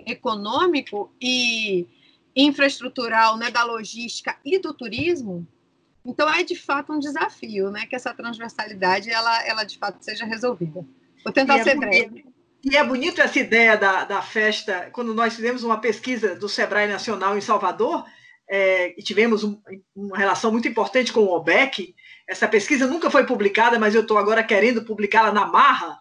econômico 0.06 1.12
e 1.20 1.88
infraestrutural 2.36 3.38
né, 3.38 3.50
da 3.50 3.64
logística 3.64 4.38
e 4.46 4.60
do 4.60 4.74
turismo? 4.74 5.48
Então 6.08 6.34
é 6.34 6.42
de 6.42 6.56
fato 6.56 6.94
um 6.94 7.00
desafio, 7.00 7.70
né, 7.70 7.86
que 7.86 7.96
essa 7.96 8.14
transversalidade 8.14 9.10
ela, 9.10 9.46
ela 9.46 9.64
de 9.66 9.78
fato 9.78 9.98
seja 10.02 10.26
resolvida. 10.26 10.86
Vou 11.24 11.34
tentar 11.34 11.58
e 11.58 11.60
é 11.60 11.64
ser 11.64 11.70
é 11.72 11.76
breve. 11.76 12.26
E 12.64 12.76
é 12.76 12.84
bonito 12.84 13.22
essa 13.22 13.38
ideia 13.38 13.76
da, 13.78 14.06
da 14.06 14.22
festa, 14.22 14.90
quando 14.92 15.14
nós 15.14 15.36
fizemos 15.36 15.64
uma 15.64 15.80
pesquisa 15.80 16.36
do 16.36 16.50
Sebrae 16.50 16.88
Nacional 16.88 17.38
em 17.38 17.42
Salvador, 17.42 18.06
é, 18.50 18.98
e 18.98 19.04
tivemos 19.04 19.44
um, 19.44 19.60
uma 19.96 20.18
relação 20.18 20.52
muito 20.52 20.68
importante 20.68 21.12
com 21.12 21.22
o 21.22 21.36
OBEC. 21.36 21.94
Essa 22.28 22.48
pesquisa 22.48 22.88
nunca 22.88 23.12
foi 23.12 23.26
publicada, 23.26 23.78
mas 23.78 23.94
eu 23.94 24.02
estou 24.02 24.18
agora 24.18 24.44
querendo 24.44 24.84
publicá-la 24.84 25.32
na 25.32 25.46
marra. 25.46 26.00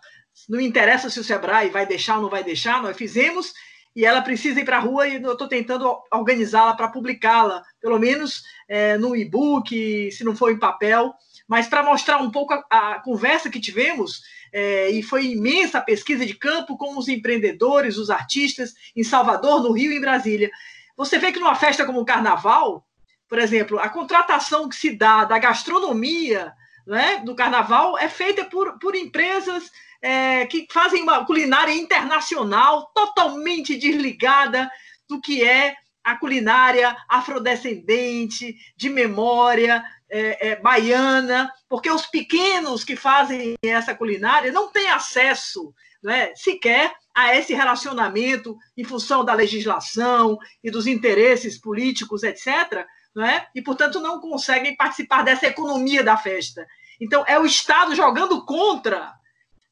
Não 0.49 0.61
interessa 0.61 1.11
se 1.11 1.19
o 1.19 1.25
Sebrae 1.25 1.69
vai 1.69 1.85
deixar 1.85 2.17
ou 2.17 2.23
não 2.23 2.31
vai 2.31 2.45
deixar, 2.45 2.81
nós 2.81 2.97
fizemos, 2.97 3.53
e 3.97 4.05
ela 4.05 4.21
precisa 4.21 4.61
ir 4.61 4.65
para 4.67 4.77
a 4.77 4.81
rua 4.81 5.09
e 5.09 5.15
eu 5.23 5.33
estou 5.33 5.49
tentando 5.49 5.91
organizá-la 6.13 6.75
para 6.75 6.91
publicá-la, 6.91 7.63
pelo 7.81 7.99
menos 7.99 8.43
é, 8.69 8.99
no 8.99 9.17
e-book, 9.17 10.13
se 10.13 10.23
não 10.23 10.37
for 10.37 10.53
em 10.53 10.59
papel, 10.59 11.15
mas 11.49 11.67
para 11.67 11.83
mostrar 11.83 12.19
um 12.19 12.31
pouco 12.31 12.53
a, 12.53 12.65
a 12.71 13.01
conversa 13.01 13.49
que 13.49 13.59
tivemos 13.59 14.21
é, 14.53 14.91
e 14.91 15.03
foi 15.03 15.33
imensa 15.33 15.79
a 15.79 15.83
pesquisa 15.83 16.27
de 16.27 16.35
campo 16.35 16.77
com 16.77 16.99
os 16.99 17.09
empreendedores, 17.09 17.97
os 17.97 18.11
artistas, 18.11 18.75
em 18.95 19.03
Salvador, 19.03 19.63
no 19.63 19.73
Rio 19.73 19.91
e 19.91 19.97
em 19.97 20.01
Brasília. 20.01 20.51
Você 20.95 21.19
vê 21.19 21.33
que 21.33 21.41
numa 21.41 21.55
festa 21.55 21.87
como 21.87 22.01
o 22.01 22.05
Carnaval, 22.05 22.87
por 23.27 23.39
exemplo, 23.39 23.79
a 23.79 23.89
contratação 23.89 24.69
que 24.69 24.77
se 24.77 24.91
dá 24.91 25.25
da 25.25 25.39
gastronomia 25.39 26.53
né, 26.87 27.23
do 27.25 27.35
Carnaval 27.35 27.97
é 27.97 28.11
feita 28.11 28.45
por, 28.45 28.79
por 28.79 28.95
empresas 28.95 29.71
é, 30.07 30.47
que 30.47 30.69
fazem 30.71 31.03
uma 31.03 31.27
culinária 31.27 31.75
internacional 31.75 32.93
totalmente 32.95 33.77
desligada 33.77 34.71
do 35.09 35.21
que 35.21 35.43
é 35.43 35.75
a 36.05 36.15
culinária 36.15 36.97
afrodescendente, 37.09 38.57
de 38.77 38.89
memória, 38.89 39.85
é, 40.09 40.51
é, 40.51 40.57
baiana, 40.61 41.53
porque 41.69 41.91
os 41.91 42.07
pequenos 42.07 42.85
que 42.85 42.95
fazem 42.95 43.57
essa 43.61 43.97
culinária 43.97 44.53
não 44.53 44.71
têm 44.71 44.89
acesso 44.89 45.75
né, 46.01 46.33
sequer 46.37 46.95
a 47.13 47.35
esse 47.35 47.53
relacionamento 47.53 48.57
em 48.77 48.85
função 48.85 49.25
da 49.25 49.35
legislação 49.35 50.39
e 50.63 50.71
dos 50.71 50.87
interesses 50.87 51.61
políticos, 51.61 52.23
etc., 52.23 52.87
né, 53.13 53.45
e, 53.53 53.61
portanto, 53.61 53.99
não 53.99 54.21
conseguem 54.21 54.77
participar 54.77 55.23
dessa 55.23 55.49
economia 55.49 56.05
da 56.05 56.17
festa. 56.17 56.65
Então, 57.01 57.25
é 57.27 57.37
o 57.41 57.47
Estado 57.47 57.93
jogando 57.97 58.45
contra 58.45 59.13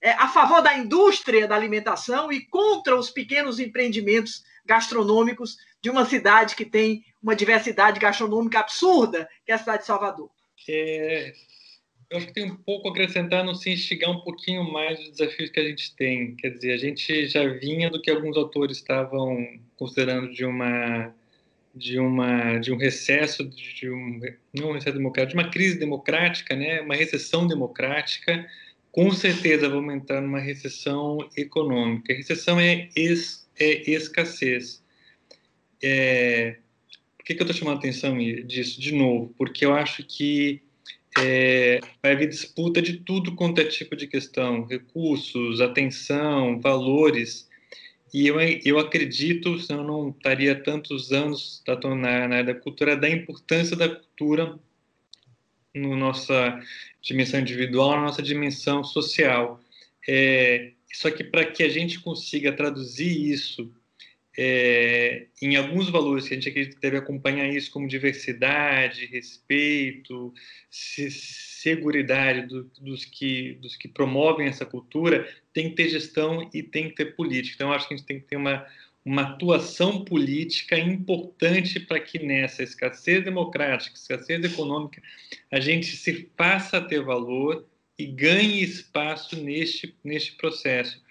é, 0.05 0.11
a 0.11 0.29
favor 0.29 0.61
da 0.61 0.77
indústria 0.77 1.49
da 1.49 1.57
alimentação 1.57 2.31
e 2.31 2.45
contra 2.45 2.95
os 2.95 3.09
pequenos 3.09 3.59
empreendimentos 3.59 4.45
gastronômicos 4.63 5.57
de 5.81 5.89
uma 5.89 6.05
cidade 6.05 6.55
que 6.55 6.67
tem 6.67 7.03
uma 7.23 7.35
diversidade 7.35 7.99
gastronômica 7.99 8.61
absurda, 8.61 9.27
que 9.47 9.51
é 9.51 9.55
a 9.55 9.59
cidade 9.59 9.79
de 9.79 9.87
Salvador. 9.87 10.29
É, 10.69 11.33
eu 12.11 12.19
acho 12.19 12.27
que 12.27 12.35
tem 12.35 12.45
um 12.45 12.55
pouco 12.55 12.87
a 12.87 12.91
acrescentar 12.91 13.43
no 13.43 13.55
se 13.55 13.71
instigar 13.71 14.11
um 14.11 14.21
pouquinho 14.21 14.71
mais 14.71 15.01
os 15.01 15.11
desafios 15.11 15.49
que 15.49 15.59
a 15.59 15.65
gente 15.65 15.97
tem. 15.97 16.37
Quer 16.37 16.51
dizer, 16.51 16.73
a 16.73 16.77
gente 16.77 17.27
já 17.27 17.49
vinha 17.49 17.89
do 17.89 18.01
que 18.01 18.11
alguns 18.11 18.37
autores 18.37 18.77
estavam 18.77 19.43
considerando 19.75 20.31
de 20.35 20.45
uma 20.45 21.15
de 21.75 21.99
uma 21.99 22.59
de 22.59 22.73
um 22.73 22.77
recesso 22.77 23.43
de 23.43 23.91
um 23.91 24.21
não 24.55 24.69
um 24.69 24.73
recesso 24.75 24.97
democrático, 24.97 25.37
de 25.37 25.43
uma 25.43 25.51
crise 25.51 25.79
democrática, 25.79 26.55
né, 26.55 26.83
uma 26.83 26.95
recessão 26.95 27.47
democrática. 27.47 28.47
Com 28.95 29.11
certeza 29.11 29.69
vamos 29.69 29.93
entrar 29.93 30.21
numa 30.21 30.39
recessão 30.39 31.19
econômica. 31.37 32.15
Recessão 32.15 32.61
é, 32.61 32.89
es, 32.95 33.45
é 33.59 33.91
escassez. 33.91 34.85
É, 35.83 36.59
por 37.19 37.25
que, 37.25 37.35
que 37.35 37.43
eu 37.43 37.45
estou 37.45 37.59
chamando 37.59 37.75
a 37.75 37.79
atenção 37.81 38.17
disso 38.47 38.81
de 38.81 38.95
novo? 38.95 39.35
Porque 39.37 39.67
eu 39.67 39.75
acho 39.75 40.05
que 40.05 40.63
é, 41.19 41.81
vai 42.01 42.13
haver 42.13 42.29
disputa 42.29 42.81
de 42.81 42.99
tudo 42.99 43.35
quanto 43.35 43.61
é 43.61 43.65
tipo 43.65 43.97
de 43.97 44.07
questão, 44.07 44.65
recursos, 44.65 45.61
atenção, 45.61 46.61
valores. 46.61 47.51
E 48.13 48.29
eu, 48.29 48.41
eu 48.65 48.79
acredito, 48.79 49.59
senão 49.59 49.81
eu 49.81 49.89
não 49.89 50.09
estaria 50.11 50.55
tantos 50.55 51.11
anos 51.11 51.65
na, 51.67 52.29
na 52.29 52.37
área 52.37 52.45
da 52.45 52.55
cultura, 52.55 52.97
da 52.97 53.11
importância 53.11 53.75
da 53.75 53.89
cultura 53.89 54.57
na 55.75 55.97
nossa 55.97 56.61
dimensão 57.03 57.41
individual, 57.41 57.97
na 57.97 58.03
nossa 58.03 58.23
dimensão 58.23 58.85
social. 58.85 59.61
É, 60.09 60.73
só 60.93 61.11
que 61.11 61.25
para 61.25 61.45
que 61.45 61.63
a 61.63 61.69
gente 61.69 62.01
consiga 62.01 62.53
traduzir 62.53 63.31
isso 63.33 63.73
é, 64.37 65.27
em 65.41 65.55
alguns 65.57 65.89
valores 65.89 66.27
que 66.27 66.35
a 66.35 66.37
gente 66.37 66.49
acredita 66.49 66.75
que 66.75 66.83
deve 66.83 66.97
acompanhar 66.97 67.49
isso, 67.49 67.71
como 67.71 67.87
diversidade, 67.87 69.07
respeito, 69.07 70.35
segurança 70.71 72.43
do, 72.49 72.65
dos, 72.81 73.05
que, 73.05 73.55
dos 73.55 73.77
que 73.77 73.87
promovem 73.89 74.49
essa 74.49 74.67
cultura, 74.67 75.29
tem 75.53 75.71
que 75.71 75.77
ter 75.77 75.89
gestão 75.89 76.49
e 76.53 76.63
tem 76.63 76.89
que 76.89 76.97
ter 76.97 77.15
política. 77.15 77.55
Então, 77.57 77.73
acho 77.73 77.87
que 77.87 77.95
a 77.95 77.97
gente 77.97 78.07
tem 78.07 78.19
que 78.19 78.27
ter 78.27 78.37
uma, 78.37 78.67
uma 79.05 79.23
atuação 79.23 80.05
política 80.05 80.79
importante 80.79 81.79
para 81.79 82.01
que 82.01 82.19
nessa 82.19 82.63
escassez 82.63 83.23
democrática, 83.23 83.97
escassez 83.97 84.43
econômica, 84.45 85.03
a 85.51 85.61
gente 85.61 85.97
se 85.97 86.31
faça 86.37 86.81
ter 86.81 87.03
valor 87.03 87.67
e 87.99 88.07
ganhe 88.07 88.63
espaço 88.63 89.37
neste, 89.37 89.95
neste 90.03 90.33
processo. 90.33 91.03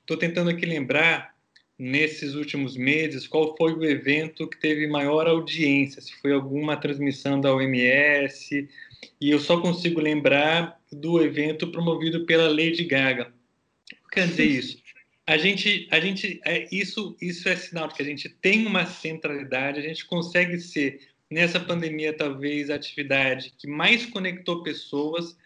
Estou 0.00 0.16
tentando 0.16 0.50
aqui 0.50 0.66
lembrar 0.66 1.34
nesses 1.78 2.34
últimos 2.34 2.76
meses, 2.76 3.26
qual 3.26 3.56
foi 3.56 3.72
o 3.72 3.84
evento 3.84 4.46
que 4.46 4.60
teve 4.60 4.86
maior 4.86 5.26
audiência? 5.26 6.02
Se 6.02 6.14
foi 6.20 6.32
alguma 6.32 6.76
transmissão 6.76 7.40
da 7.40 7.54
OMS? 7.54 8.68
E 9.18 9.30
eu 9.30 9.40
só 9.40 9.58
consigo 9.62 9.98
lembrar 9.98 10.78
do 10.92 11.22
evento 11.22 11.68
promovido 11.68 12.26
pela 12.26 12.48
Lady 12.48 12.84
Gaga. 12.84 13.32
Quer 14.12 14.26
dizer 14.28 14.44
isso? 14.58 14.79
A 15.30 15.38
gente, 15.38 15.86
a 15.90 16.00
gente, 16.00 16.40
é, 16.44 16.66
isso, 16.72 17.16
isso 17.20 17.48
é 17.48 17.54
sinal 17.54 17.88
de 17.88 17.94
que 17.94 18.02
a 18.02 18.04
gente 18.04 18.28
tem 18.28 18.66
uma 18.66 18.84
centralidade, 18.84 19.78
a 19.78 19.82
gente 19.82 20.04
consegue 20.04 20.58
ser 20.58 21.00
nessa 21.30 21.60
pandemia 21.60 22.12
talvez 22.12 22.68
a 22.68 22.74
atividade 22.74 23.54
que 23.56 23.68
mais 23.68 24.06
conectou 24.06 24.62
pessoas 24.62 25.36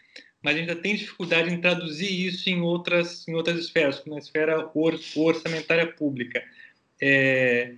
mas 0.45 0.57
ainda 0.57 0.75
tem 0.75 0.95
dificuldade 0.95 1.51
em 1.51 1.59
traduzir 1.59 2.27
isso 2.27 2.47
em 2.51 2.61
outras, 2.61 3.27
em 3.27 3.33
outras 3.33 3.57
esferas, 3.57 3.99
como 3.99 4.15
na 4.15 4.21
esfera 4.21 4.69
or, 4.75 4.99
orçamentária 5.15 5.91
pública. 5.91 6.43
É, 7.01 7.73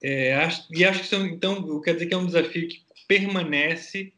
é, 0.00 0.32
acho, 0.36 0.64
e 0.70 0.84
acho 0.84 1.00
que 1.00 1.08
são, 1.08 1.26
então, 1.26 1.80
quer 1.80 1.94
dizer 1.94 2.06
que 2.06 2.14
é 2.14 2.16
um 2.16 2.26
desafio 2.26 2.68
que 2.68 2.84
permanece, 3.08 4.12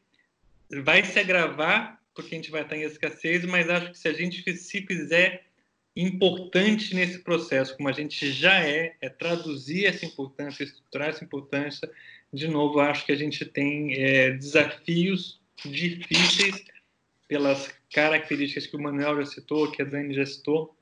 vai 0.84 1.02
se 1.02 1.18
agravar, 1.18 1.98
porque 2.14 2.34
a 2.34 2.38
gente 2.38 2.50
vai 2.50 2.60
estar 2.60 2.76
em 2.76 2.82
escassez, 2.82 3.46
mas 3.46 3.70
acho 3.70 3.92
que 3.92 3.98
se 3.98 4.08
a 4.08 4.12
gente 4.12 4.56
se 4.58 4.82
fizer 4.82 5.45
importante 5.96 6.94
nesse 6.94 7.20
processo, 7.20 7.74
como 7.76 7.88
a 7.88 7.92
gente 7.92 8.30
já 8.30 8.60
é, 8.62 8.94
é 9.00 9.08
traduzir 9.08 9.86
essa 9.86 10.04
importância, 10.04 10.62
estruturar 10.62 11.08
essa 11.08 11.24
importância, 11.24 11.90
de 12.32 12.48
novo, 12.48 12.80
acho 12.80 13.06
que 13.06 13.12
a 13.12 13.16
gente 13.16 13.44
tem 13.44 13.94
é, 13.94 14.32
desafios 14.32 15.40
difíceis 15.64 16.64
pelas 17.26 17.74
características 17.90 18.66
que 18.66 18.76
o 18.76 18.82
Manuel 18.82 19.16
já 19.16 19.26
citou, 19.26 19.70
que 19.70 19.80
a 19.80 19.84
Dani 19.84 20.14
já 20.14 20.26
citou, 20.26 20.76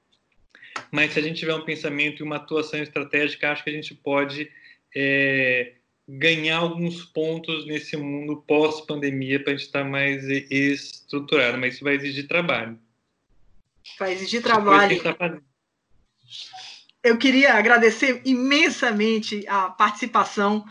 mas 0.91 1.13
se 1.13 1.21
a 1.21 1.23
gente 1.23 1.39
tiver 1.39 1.55
um 1.55 1.65
pensamento 1.65 2.21
e 2.21 2.25
uma 2.25 2.37
atuação 2.37 2.83
estratégica, 2.83 3.53
acho 3.53 3.63
que 3.63 3.71
a 3.71 3.75
gente 3.75 3.95
pode 3.95 4.51
é, 4.95 5.75
ganhar 6.09 6.59
alguns 6.59 7.05
pontos 7.05 7.67
nesse 7.67 7.97
mundo 7.97 8.43
pós-pandemia 8.47 9.41
para 9.41 9.53
a 9.53 9.57
gente 9.57 9.67
estar 9.67 9.85
mais 9.85 10.25
estruturado, 10.51 11.59
mas 11.59 11.75
isso 11.75 11.85
vai 11.85 11.95
exigir 11.95 12.27
trabalho. 12.27 12.79
Vai 13.99 14.13
exigir 14.13 14.43
trabalho. 14.43 15.01
Eu 17.03 17.19
queria 17.19 17.55
agradecer 17.55 18.23
imensamente 18.25 19.47
a 19.47 19.69
participação 19.71 20.65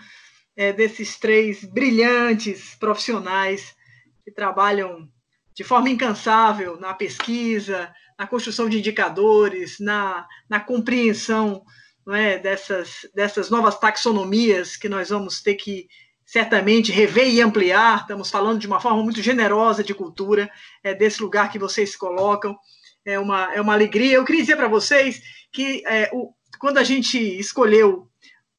é, 0.56 0.74
desses 0.74 1.18
três 1.18 1.64
brilhantes 1.64 2.76
profissionais 2.76 3.76
que 4.24 4.32
trabalham 4.32 5.08
de 5.54 5.64
forma 5.64 5.90
incansável 5.90 6.80
na 6.80 6.94
pesquisa, 6.94 7.94
na 8.18 8.26
construção 8.26 8.68
de 8.68 8.80
indicadores, 8.80 9.80
na, 9.80 10.28
na 10.50 10.60
compreensão 10.60 11.64
é, 12.10 12.38
dessas, 12.40 13.08
dessas 13.14 13.50
novas 13.50 13.78
taxonomias 13.78 14.76
que 14.76 14.90
nós 14.90 15.10
vamos 15.10 15.42
ter 15.42 15.56
que 15.56 15.88
certamente 16.26 16.92
rever 16.92 17.28
e 17.28 17.42
ampliar. 17.42 18.02
Estamos 18.02 18.30
falando 18.30 18.60
de 18.60 18.68
uma 18.68 18.80
forma 18.80 19.04
muito 19.04 19.22
generosa 19.22 19.84
de 19.84 19.94
cultura, 19.94 20.50
é 20.84 20.94
desse 20.94 21.22
lugar 21.22 21.52
que 21.52 21.60
vocês 21.60 21.92
se 21.92 21.98
colocam. 21.98 22.58
É 23.06 23.20
uma, 23.20 23.54
é 23.54 23.62
uma 23.62 23.74
alegria. 23.74 24.16
Eu 24.16 24.26
queria 24.26 24.42
dizer 24.42 24.56
para 24.56 24.68
vocês 24.68 25.22
que 25.52 25.84
é, 25.86 26.10
o, 26.14 26.34
quando 26.60 26.78
a 26.78 26.84
gente 26.84 27.18
escolheu 27.18 28.08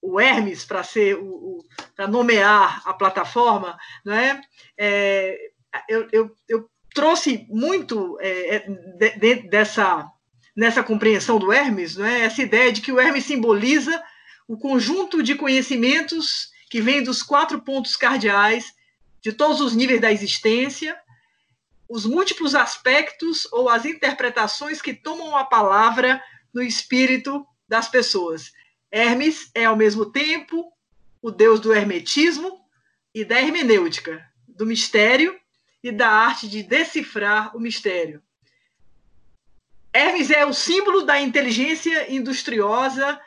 o 0.00 0.20
Hermes 0.20 0.64
para 0.64 0.84
ser 0.84 1.16
o, 1.16 1.24
o 1.24 1.64
para 1.96 2.06
nomear 2.06 2.82
a 2.84 2.92
plataforma, 2.92 3.78
não 4.04 4.12
é? 4.12 4.40
eu, 5.88 6.08
eu, 6.12 6.36
eu 6.48 6.68
trouxe 6.94 7.46
muito 7.48 8.18
é, 8.20 8.56
é, 8.56 8.58
de, 8.98 9.18
de, 9.18 9.34
dessa 9.48 10.06
nessa 10.56 10.84
compreensão 10.84 11.38
do 11.38 11.52
Hermes, 11.52 11.96
não 11.96 12.06
é? 12.06 12.20
essa 12.20 12.40
ideia 12.40 12.70
de 12.70 12.80
que 12.80 12.92
o 12.92 13.00
Hermes 13.00 13.24
simboliza 13.24 14.00
o 14.46 14.56
conjunto 14.56 15.22
de 15.22 15.34
conhecimentos 15.34 16.50
que 16.70 16.80
vem 16.80 17.02
dos 17.02 17.22
quatro 17.22 17.60
pontos 17.60 17.96
cardeais 17.96 18.72
de 19.20 19.32
todos 19.32 19.60
os 19.60 19.74
níveis 19.74 20.00
da 20.00 20.12
existência, 20.12 20.96
os 21.88 22.06
múltiplos 22.06 22.54
aspectos 22.54 23.46
ou 23.52 23.68
as 23.68 23.84
interpretações 23.84 24.80
que 24.80 24.94
tomam 24.94 25.36
a 25.36 25.44
palavra 25.44 26.22
no 26.52 26.62
espírito 26.62 27.46
das 27.68 27.88
pessoas. 27.88 28.52
Hermes 28.90 29.50
é, 29.54 29.64
ao 29.64 29.76
mesmo 29.76 30.06
tempo, 30.06 30.72
o 31.20 31.30
deus 31.30 31.60
do 31.60 31.72
hermetismo 31.72 32.60
e 33.14 33.24
da 33.24 33.40
hermenêutica, 33.40 34.24
do 34.46 34.66
mistério 34.66 35.38
e 35.82 35.90
da 35.90 36.08
arte 36.08 36.48
de 36.48 36.62
decifrar 36.62 37.56
o 37.56 37.60
mistério. 37.60 38.22
Hermes 39.92 40.30
é 40.30 40.44
o 40.44 40.52
símbolo 40.52 41.02
da 41.02 41.20
inteligência 41.20 42.12
industriosa 42.12 43.20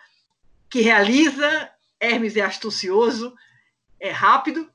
que 0.70 0.82
realiza, 0.82 1.72
Hermes 2.00 2.36
é 2.36 2.42
astucioso, 2.42 3.34
é 4.00 4.10
rápido, 4.10 4.70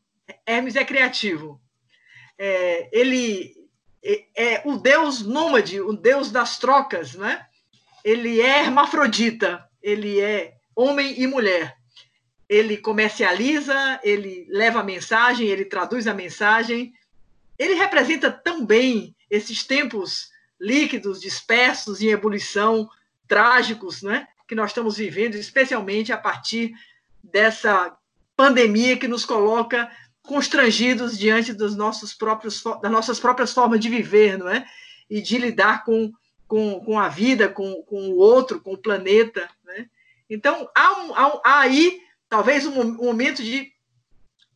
Hermes 0.47 0.77
é 0.77 0.85
criativo. 0.85 1.61
É, 2.39 2.89
ele 2.99 3.61
é, 4.05 4.24
é, 4.35 4.62
o 4.65 4.77
deus 4.77 5.23
nômade, 5.23 5.81
o 5.81 5.93
deus 5.93 6.31
das 6.31 6.59
trocas, 6.59 7.15
né? 7.15 7.47
Ele 8.05 8.41
é 8.41 8.61
hermafrodita, 8.61 9.65
ele 9.83 10.20
é 10.20 10.55
homem 10.74 11.20
e 11.20 11.27
mulher. 11.27 11.77
Ele 12.49 12.77
comercializa, 12.77 14.01
ele 14.03 14.47
leva 14.51 14.81
a 14.81 14.85
mensagem, 14.85 15.47
ele 15.47 15.65
traduz 15.65 16.07
a 16.07 16.15
mensagem, 16.15 16.93
ele 17.59 17.74
representa 17.74 18.31
tão 18.31 18.66
bem 18.66 19.15
esses 19.31 19.65
tempos 19.65 20.31
líquidos, 20.61 21.20
dispersos 21.20 22.03
em 22.03 22.09
ebulição, 22.09 22.89
trágicos, 23.27 24.03
né, 24.03 24.27
que 24.47 24.55
nós 24.55 24.70
estamos 24.70 24.97
vivendo, 24.97 25.37
especialmente 25.37 26.12
a 26.12 26.19
partir 26.19 26.73
dessa 27.23 27.97
pandemia 28.37 28.97
que 28.97 29.09
nos 29.09 29.24
coloca 29.24 29.91
constrangidos 30.23 31.19
diante 31.19 31.53
dos 31.53 31.74
nossos 31.74 32.15
próprios, 32.15 32.62
das 32.81 32.93
nossas 32.93 33.19
próprias 33.19 33.53
formas 33.53 33.81
de 33.81 33.89
viver, 33.89 34.39
não 34.39 34.49
é? 34.49 34.66
E 35.11 35.20
de 35.20 35.36
lidar 35.36 35.85
com, 35.85 36.12
com, 36.47 36.81
com 36.81 36.99
a 36.99 37.09
vida, 37.09 37.49
com, 37.49 37.82
com 37.82 38.09
o 38.11 38.16
outro, 38.16 38.61
com 38.61 38.73
o 38.73 38.78
planeta, 38.78 39.49
né? 39.65 39.89
Então, 40.31 40.69
há, 40.74 41.03
um, 41.03 41.15
há, 41.15 41.40
há 41.44 41.61
aí 41.61 42.01
talvez 42.28 42.66
um, 42.66 42.81
um 42.81 43.05
momento 43.05 43.43
de, 43.43 43.73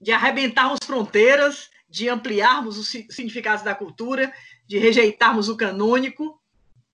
de 0.01 0.13
arrebentarmos 0.13 0.79
fronteiras, 0.83 1.69
de 1.89 2.09
ampliarmos 2.09 2.79
os 2.79 2.89
significados 2.89 3.63
da 3.63 3.75
cultura, 3.75 4.33
de 4.67 4.79
rejeitarmos 4.79 5.49
o 5.49 5.57
canônico. 5.57 6.41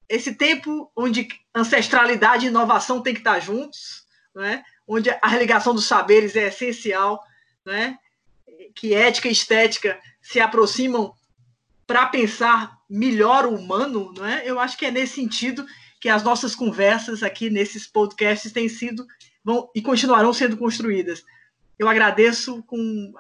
esse 0.09 0.35
tempo 0.35 0.91
onde 0.97 1.29
ancestralidade 1.55 2.47
e 2.47 2.49
inovação 2.49 3.01
têm 3.01 3.15
que 3.15 3.21
estar 3.21 3.39
juntos, 3.39 4.07
né? 4.35 4.65
onde 4.87 5.11
a 5.11 5.29
religação 5.29 5.75
dos 5.75 5.87
saberes 5.87 6.35
é 6.35 6.49
essencial, 6.49 7.23
né? 7.65 7.99
Que 8.75 8.95
ética 8.95 9.29
e 9.29 9.33
estética 9.33 9.99
se 10.21 10.41
aproximam 10.41 11.15
para 11.87 12.07
pensar 12.07 12.79
melhor 12.89 13.47
o 13.47 13.55
humano, 13.55 14.13
não 14.17 14.27
é? 14.27 14.43
Eu 14.45 14.59
acho 14.59 14.77
que 14.77 14.87
é 14.87 14.91
nesse 14.91 15.15
sentido 15.15 15.67
que 16.01 16.09
as 16.09 16.23
nossas 16.23 16.55
conversas 16.55 17.23
aqui 17.23 17.51
nesses 17.51 17.87
podcasts 17.87 18.53
têm 18.53 18.69
sido 18.69 19.07
vão, 19.45 19.71
e 19.75 19.81
continuarão 19.83 20.33
sendo 20.33 20.57
construídas. 20.57 21.25
Eu 21.79 21.89
agradeço 21.89 22.63
com, 22.65 23.13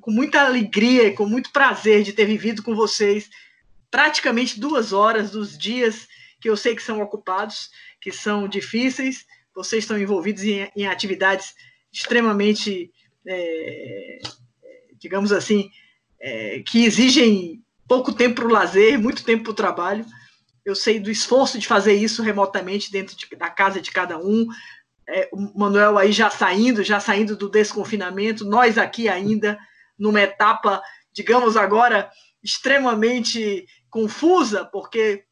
com 0.00 0.10
muita 0.10 0.42
alegria, 0.42 1.14
com 1.14 1.26
muito 1.26 1.50
prazer 1.50 2.02
de 2.02 2.12
ter 2.12 2.24
vivido 2.24 2.62
com 2.62 2.74
vocês 2.74 3.28
praticamente 3.90 4.60
duas 4.60 4.92
horas 4.92 5.30
dos 5.30 5.56
dias 5.56 6.06
que 6.40 6.48
eu 6.48 6.56
sei 6.56 6.74
que 6.74 6.82
são 6.82 7.00
ocupados, 7.00 7.70
que 8.00 8.12
são 8.12 8.48
difíceis. 8.48 9.26
Vocês 9.54 9.84
estão 9.84 9.98
envolvidos 9.98 10.42
em, 10.44 10.70
em 10.76 10.86
atividades 10.86 11.54
extremamente, 11.92 12.92
é, 13.26 14.18
digamos 14.98 15.32
assim, 15.32 15.70
é, 16.20 16.62
que 16.66 16.84
exigem 16.84 17.62
pouco 17.86 18.12
tempo 18.12 18.36
para 18.36 18.46
o 18.46 18.52
lazer, 18.52 18.98
muito 18.98 19.24
tempo 19.24 19.44
para 19.44 19.50
o 19.52 19.54
trabalho. 19.54 20.04
Eu 20.64 20.74
sei 20.74 21.00
do 21.00 21.10
esforço 21.10 21.58
de 21.58 21.66
fazer 21.66 21.94
isso 21.94 22.22
remotamente 22.22 22.92
dentro 22.92 23.16
de, 23.16 23.26
da 23.36 23.48
casa 23.48 23.80
de 23.80 23.90
cada 23.90 24.18
um. 24.18 24.46
É, 25.08 25.28
o 25.32 25.58
Manuel 25.58 25.96
aí 25.96 26.12
já 26.12 26.28
saindo, 26.28 26.84
já 26.84 27.00
saindo 27.00 27.34
do 27.34 27.48
desconfinamento, 27.48 28.44
nós 28.44 28.76
aqui 28.76 29.08
ainda 29.08 29.58
numa 29.98 30.20
etapa, 30.20 30.82
digamos 31.12 31.56
agora, 31.56 32.10
extremamente 32.42 33.66
confusa, 33.88 34.66
porque 34.66 35.24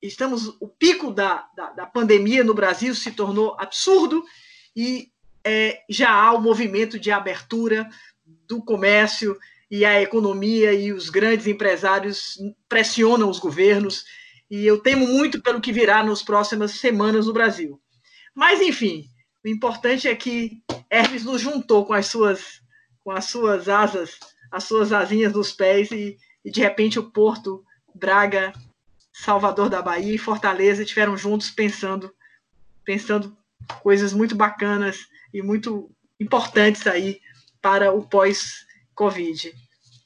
estamos 0.00 0.56
o 0.60 0.68
pico 0.68 1.10
da, 1.10 1.46
da, 1.56 1.70
da 1.70 1.86
pandemia 1.86 2.44
no 2.44 2.54
Brasil 2.54 2.94
se 2.94 3.10
tornou 3.10 3.56
absurdo 3.58 4.24
e 4.74 5.10
é, 5.42 5.82
já 5.88 6.12
há 6.12 6.32
o 6.32 6.40
movimento 6.40 6.98
de 6.98 7.10
abertura 7.10 7.88
do 8.48 8.62
comércio 8.62 9.36
e 9.70 9.84
a 9.84 10.00
economia 10.00 10.72
e 10.72 10.92
os 10.92 11.10
grandes 11.10 11.46
empresários 11.46 12.38
pressionam 12.68 13.28
os 13.28 13.38
governos 13.38 14.04
e 14.50 14.64
eu 14.64 14.78
temo 14.78 15.06
muito 15.06 15.42
pelo 15.42 15.60
que 15.60 15.72
virá 15.72 16.04
nas 16.04 16.22
próximas 16.22 16.72
semanas 16.72 17.26
no 17.26 17.32
Brasil. 17.32 17.80
Mas 18.34 18.60
enfim, 18.60 19.08
o 19.44 19.48
importante 19.48 20.06
é 20.06 20.14
que 20.14 20.62
Hermes 20.88 21.24
nos 21.24 21.40
juntou 21.40 21.84
com 21.84 21.92
as 21.92 22.06
suas 22.06 22.64
com 23.02 23.12
as 23.12 23.26
suas 23.26 23.68
asas, 23.68 24.18
as 24.50 24.64
suas 24.64 24.92
asinhas 24.92 25.32
nos 25.32 25.52
pés 25.52 25.92
e, 25.92 26.16
e 26.44 26.50
de 26.50 26.60
repente 26.60 26.98
o 26.98 27.10
Porto, 27.10 27.64
Braga, 27.94 28.52
Salvador 29.12 29.68
da 29.68 29.80
Bahia 29.80 30.14
e 30.14 30.18
Fortaleza 30.18 30.82
estiveram 30.82 31.16
juntos 31.16 31.50
pensando 31.50 32.12
pensando 32.84 33.36
coisas 33.80 34.12
muito 34.12 34.34
bacanas 34.34 35.06
e 35.32 35.42
muito 35.42 35.90
importantes 36.20 36.86
aí 36.86 37.20
para 37.60 37.92
o 37.92 38.06
pós 38.06 38.66
Covid. 38.94 39.52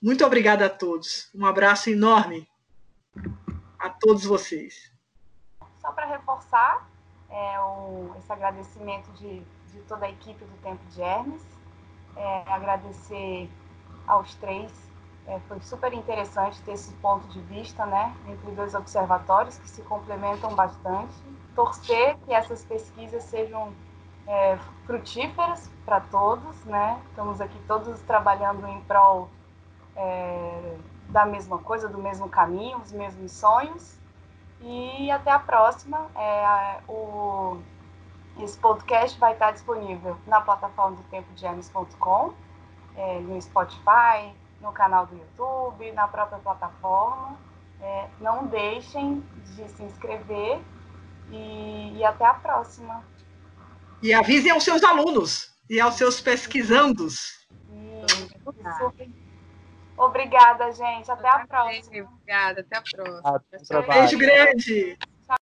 Muito 0.02 0.24
obrigada 0.24 0.66
a 0.66 0.70
todos. 0.70 1.31
Um 1.35 1.44
abraço 1.44 1.90
enorme 1.90 2.48
a 3.78 3.90
todos 3.90 4.24
vocês. 4.24 4.90
Só 5.81 5.93
para 5.93 6.06
reforçar 6.06 6.89
é, 7.28 7.60
o, 7.60 8.14
esse 8.18 8.32
agradecimento 8.32 9.10
de, 9.12 9.40
de, 9.72 9.81
toda 9.86 10.06
a 10.06 10.10
equipe 10.10 10.44
do 10.44 10.56
Tempo 10.62 10.85
de 10.90 11.01
Hermes, 11.01 11.43
é, 12.16 12.43
agradecer 12.47 13.48
aos 14.06 14.35
três. 14.36 14.72
É, 15.27 15.39
foi 15.40 15.60
super 15.60 15.93
interessante 15.93 16.60
ter 16.62 16.72
esse 16.72 16.93
ponto 16.94 17.28
de 17.28 17.40
vista, 17.43 17.86
né, 17.86 18.14
entre 18.27 18.51
dois 18.52 18.74
observatórios 18.74 19.59
que 19.59 19.68
se 19.68 19.82
complementam 19.82 20.55
bastante. 20.55 21.14
Torcer 21.55 22.16
que 22.24 22.32
essas 22.32 22.64
pesquisas 22.64 23.22
sejam 23.24 23.72
é, 24.31 24.57
frutíferas 24.86 25.69
para 25.85 26.01
todos, 26.01 26.65
né? 26.65 27.02
Estamos 27.09 27.40
aqui 27.40 27.59
todos 27.66 28.01
trabalhando 28.02 28.65
em 28.69 28.81
prol 28.82 29.28
é, 29.97 30.77
da 31.09 31.27
mesma 31.27 31.59
coisa, 31.59 31.89
do 31.89 31.98
mesmo 31.98 32.28
caminho, 32.28 32.78
os 32.78 32.93
mesmos 32.93 33.32
sonhos. 33.32 33.98
E 34.61 35.11
até 35.11 35.32
a 35.32 35.39
próxima. 35.39 36.07
É, 36.15 36.78
o, 36.89 37.59
esse 38.39 38.57
podcast 38.59 39.19
vai 39.19 39.32
estar 39.32 39.51
disponível 39.51 40.16
na 40.28 40.40
plataforma 40.40 40.97
do 40.97 41.02
tempo 41.05 41.32
de 41.35 41.44
é, 41.44 43.19
no 43.20 43.40
Spotify, 43.43 44.32
no 44.61 44.70
canal 44.70 45.07
do 45.07 45.16
YouTube, 45.16 45.90
na 45.90 46.07
própria 46.07 46.39
plataforma. 46.39 47.36
É, 47.81 48.09
não 48.20 48.47
deixem 48.47 49.20
de 49.57 49.69
se 49.70 49.82
inscrever 49.82 50.61
e, 51.31 51.97
e 51.97 52.05
até 52.05 52.27
a 52.27 52.35
próxima. 52.35 53.02
E 54.02 54.14
avisem 54.14 54.51
aos 54.51 54.64
seus 54.64 54.82
alunos 54.82 55.52
e 55.68 55.81
aos 55.81 55.94
seus 55.94 56.20
pesquisandos. 56.20 57.47
Obrigada, 59.97 60.72
gente. 60.72 61.10
Até 61.10 61.28
a 61.28 61.47
próxima. 61.47 62.09
Obrigada, 62.10 62.60
até 62.62 62.77
a 62.77 62.82
próxima. 62.82 63.82
Beijo 63.82 64.18
grande. 64.18 64.98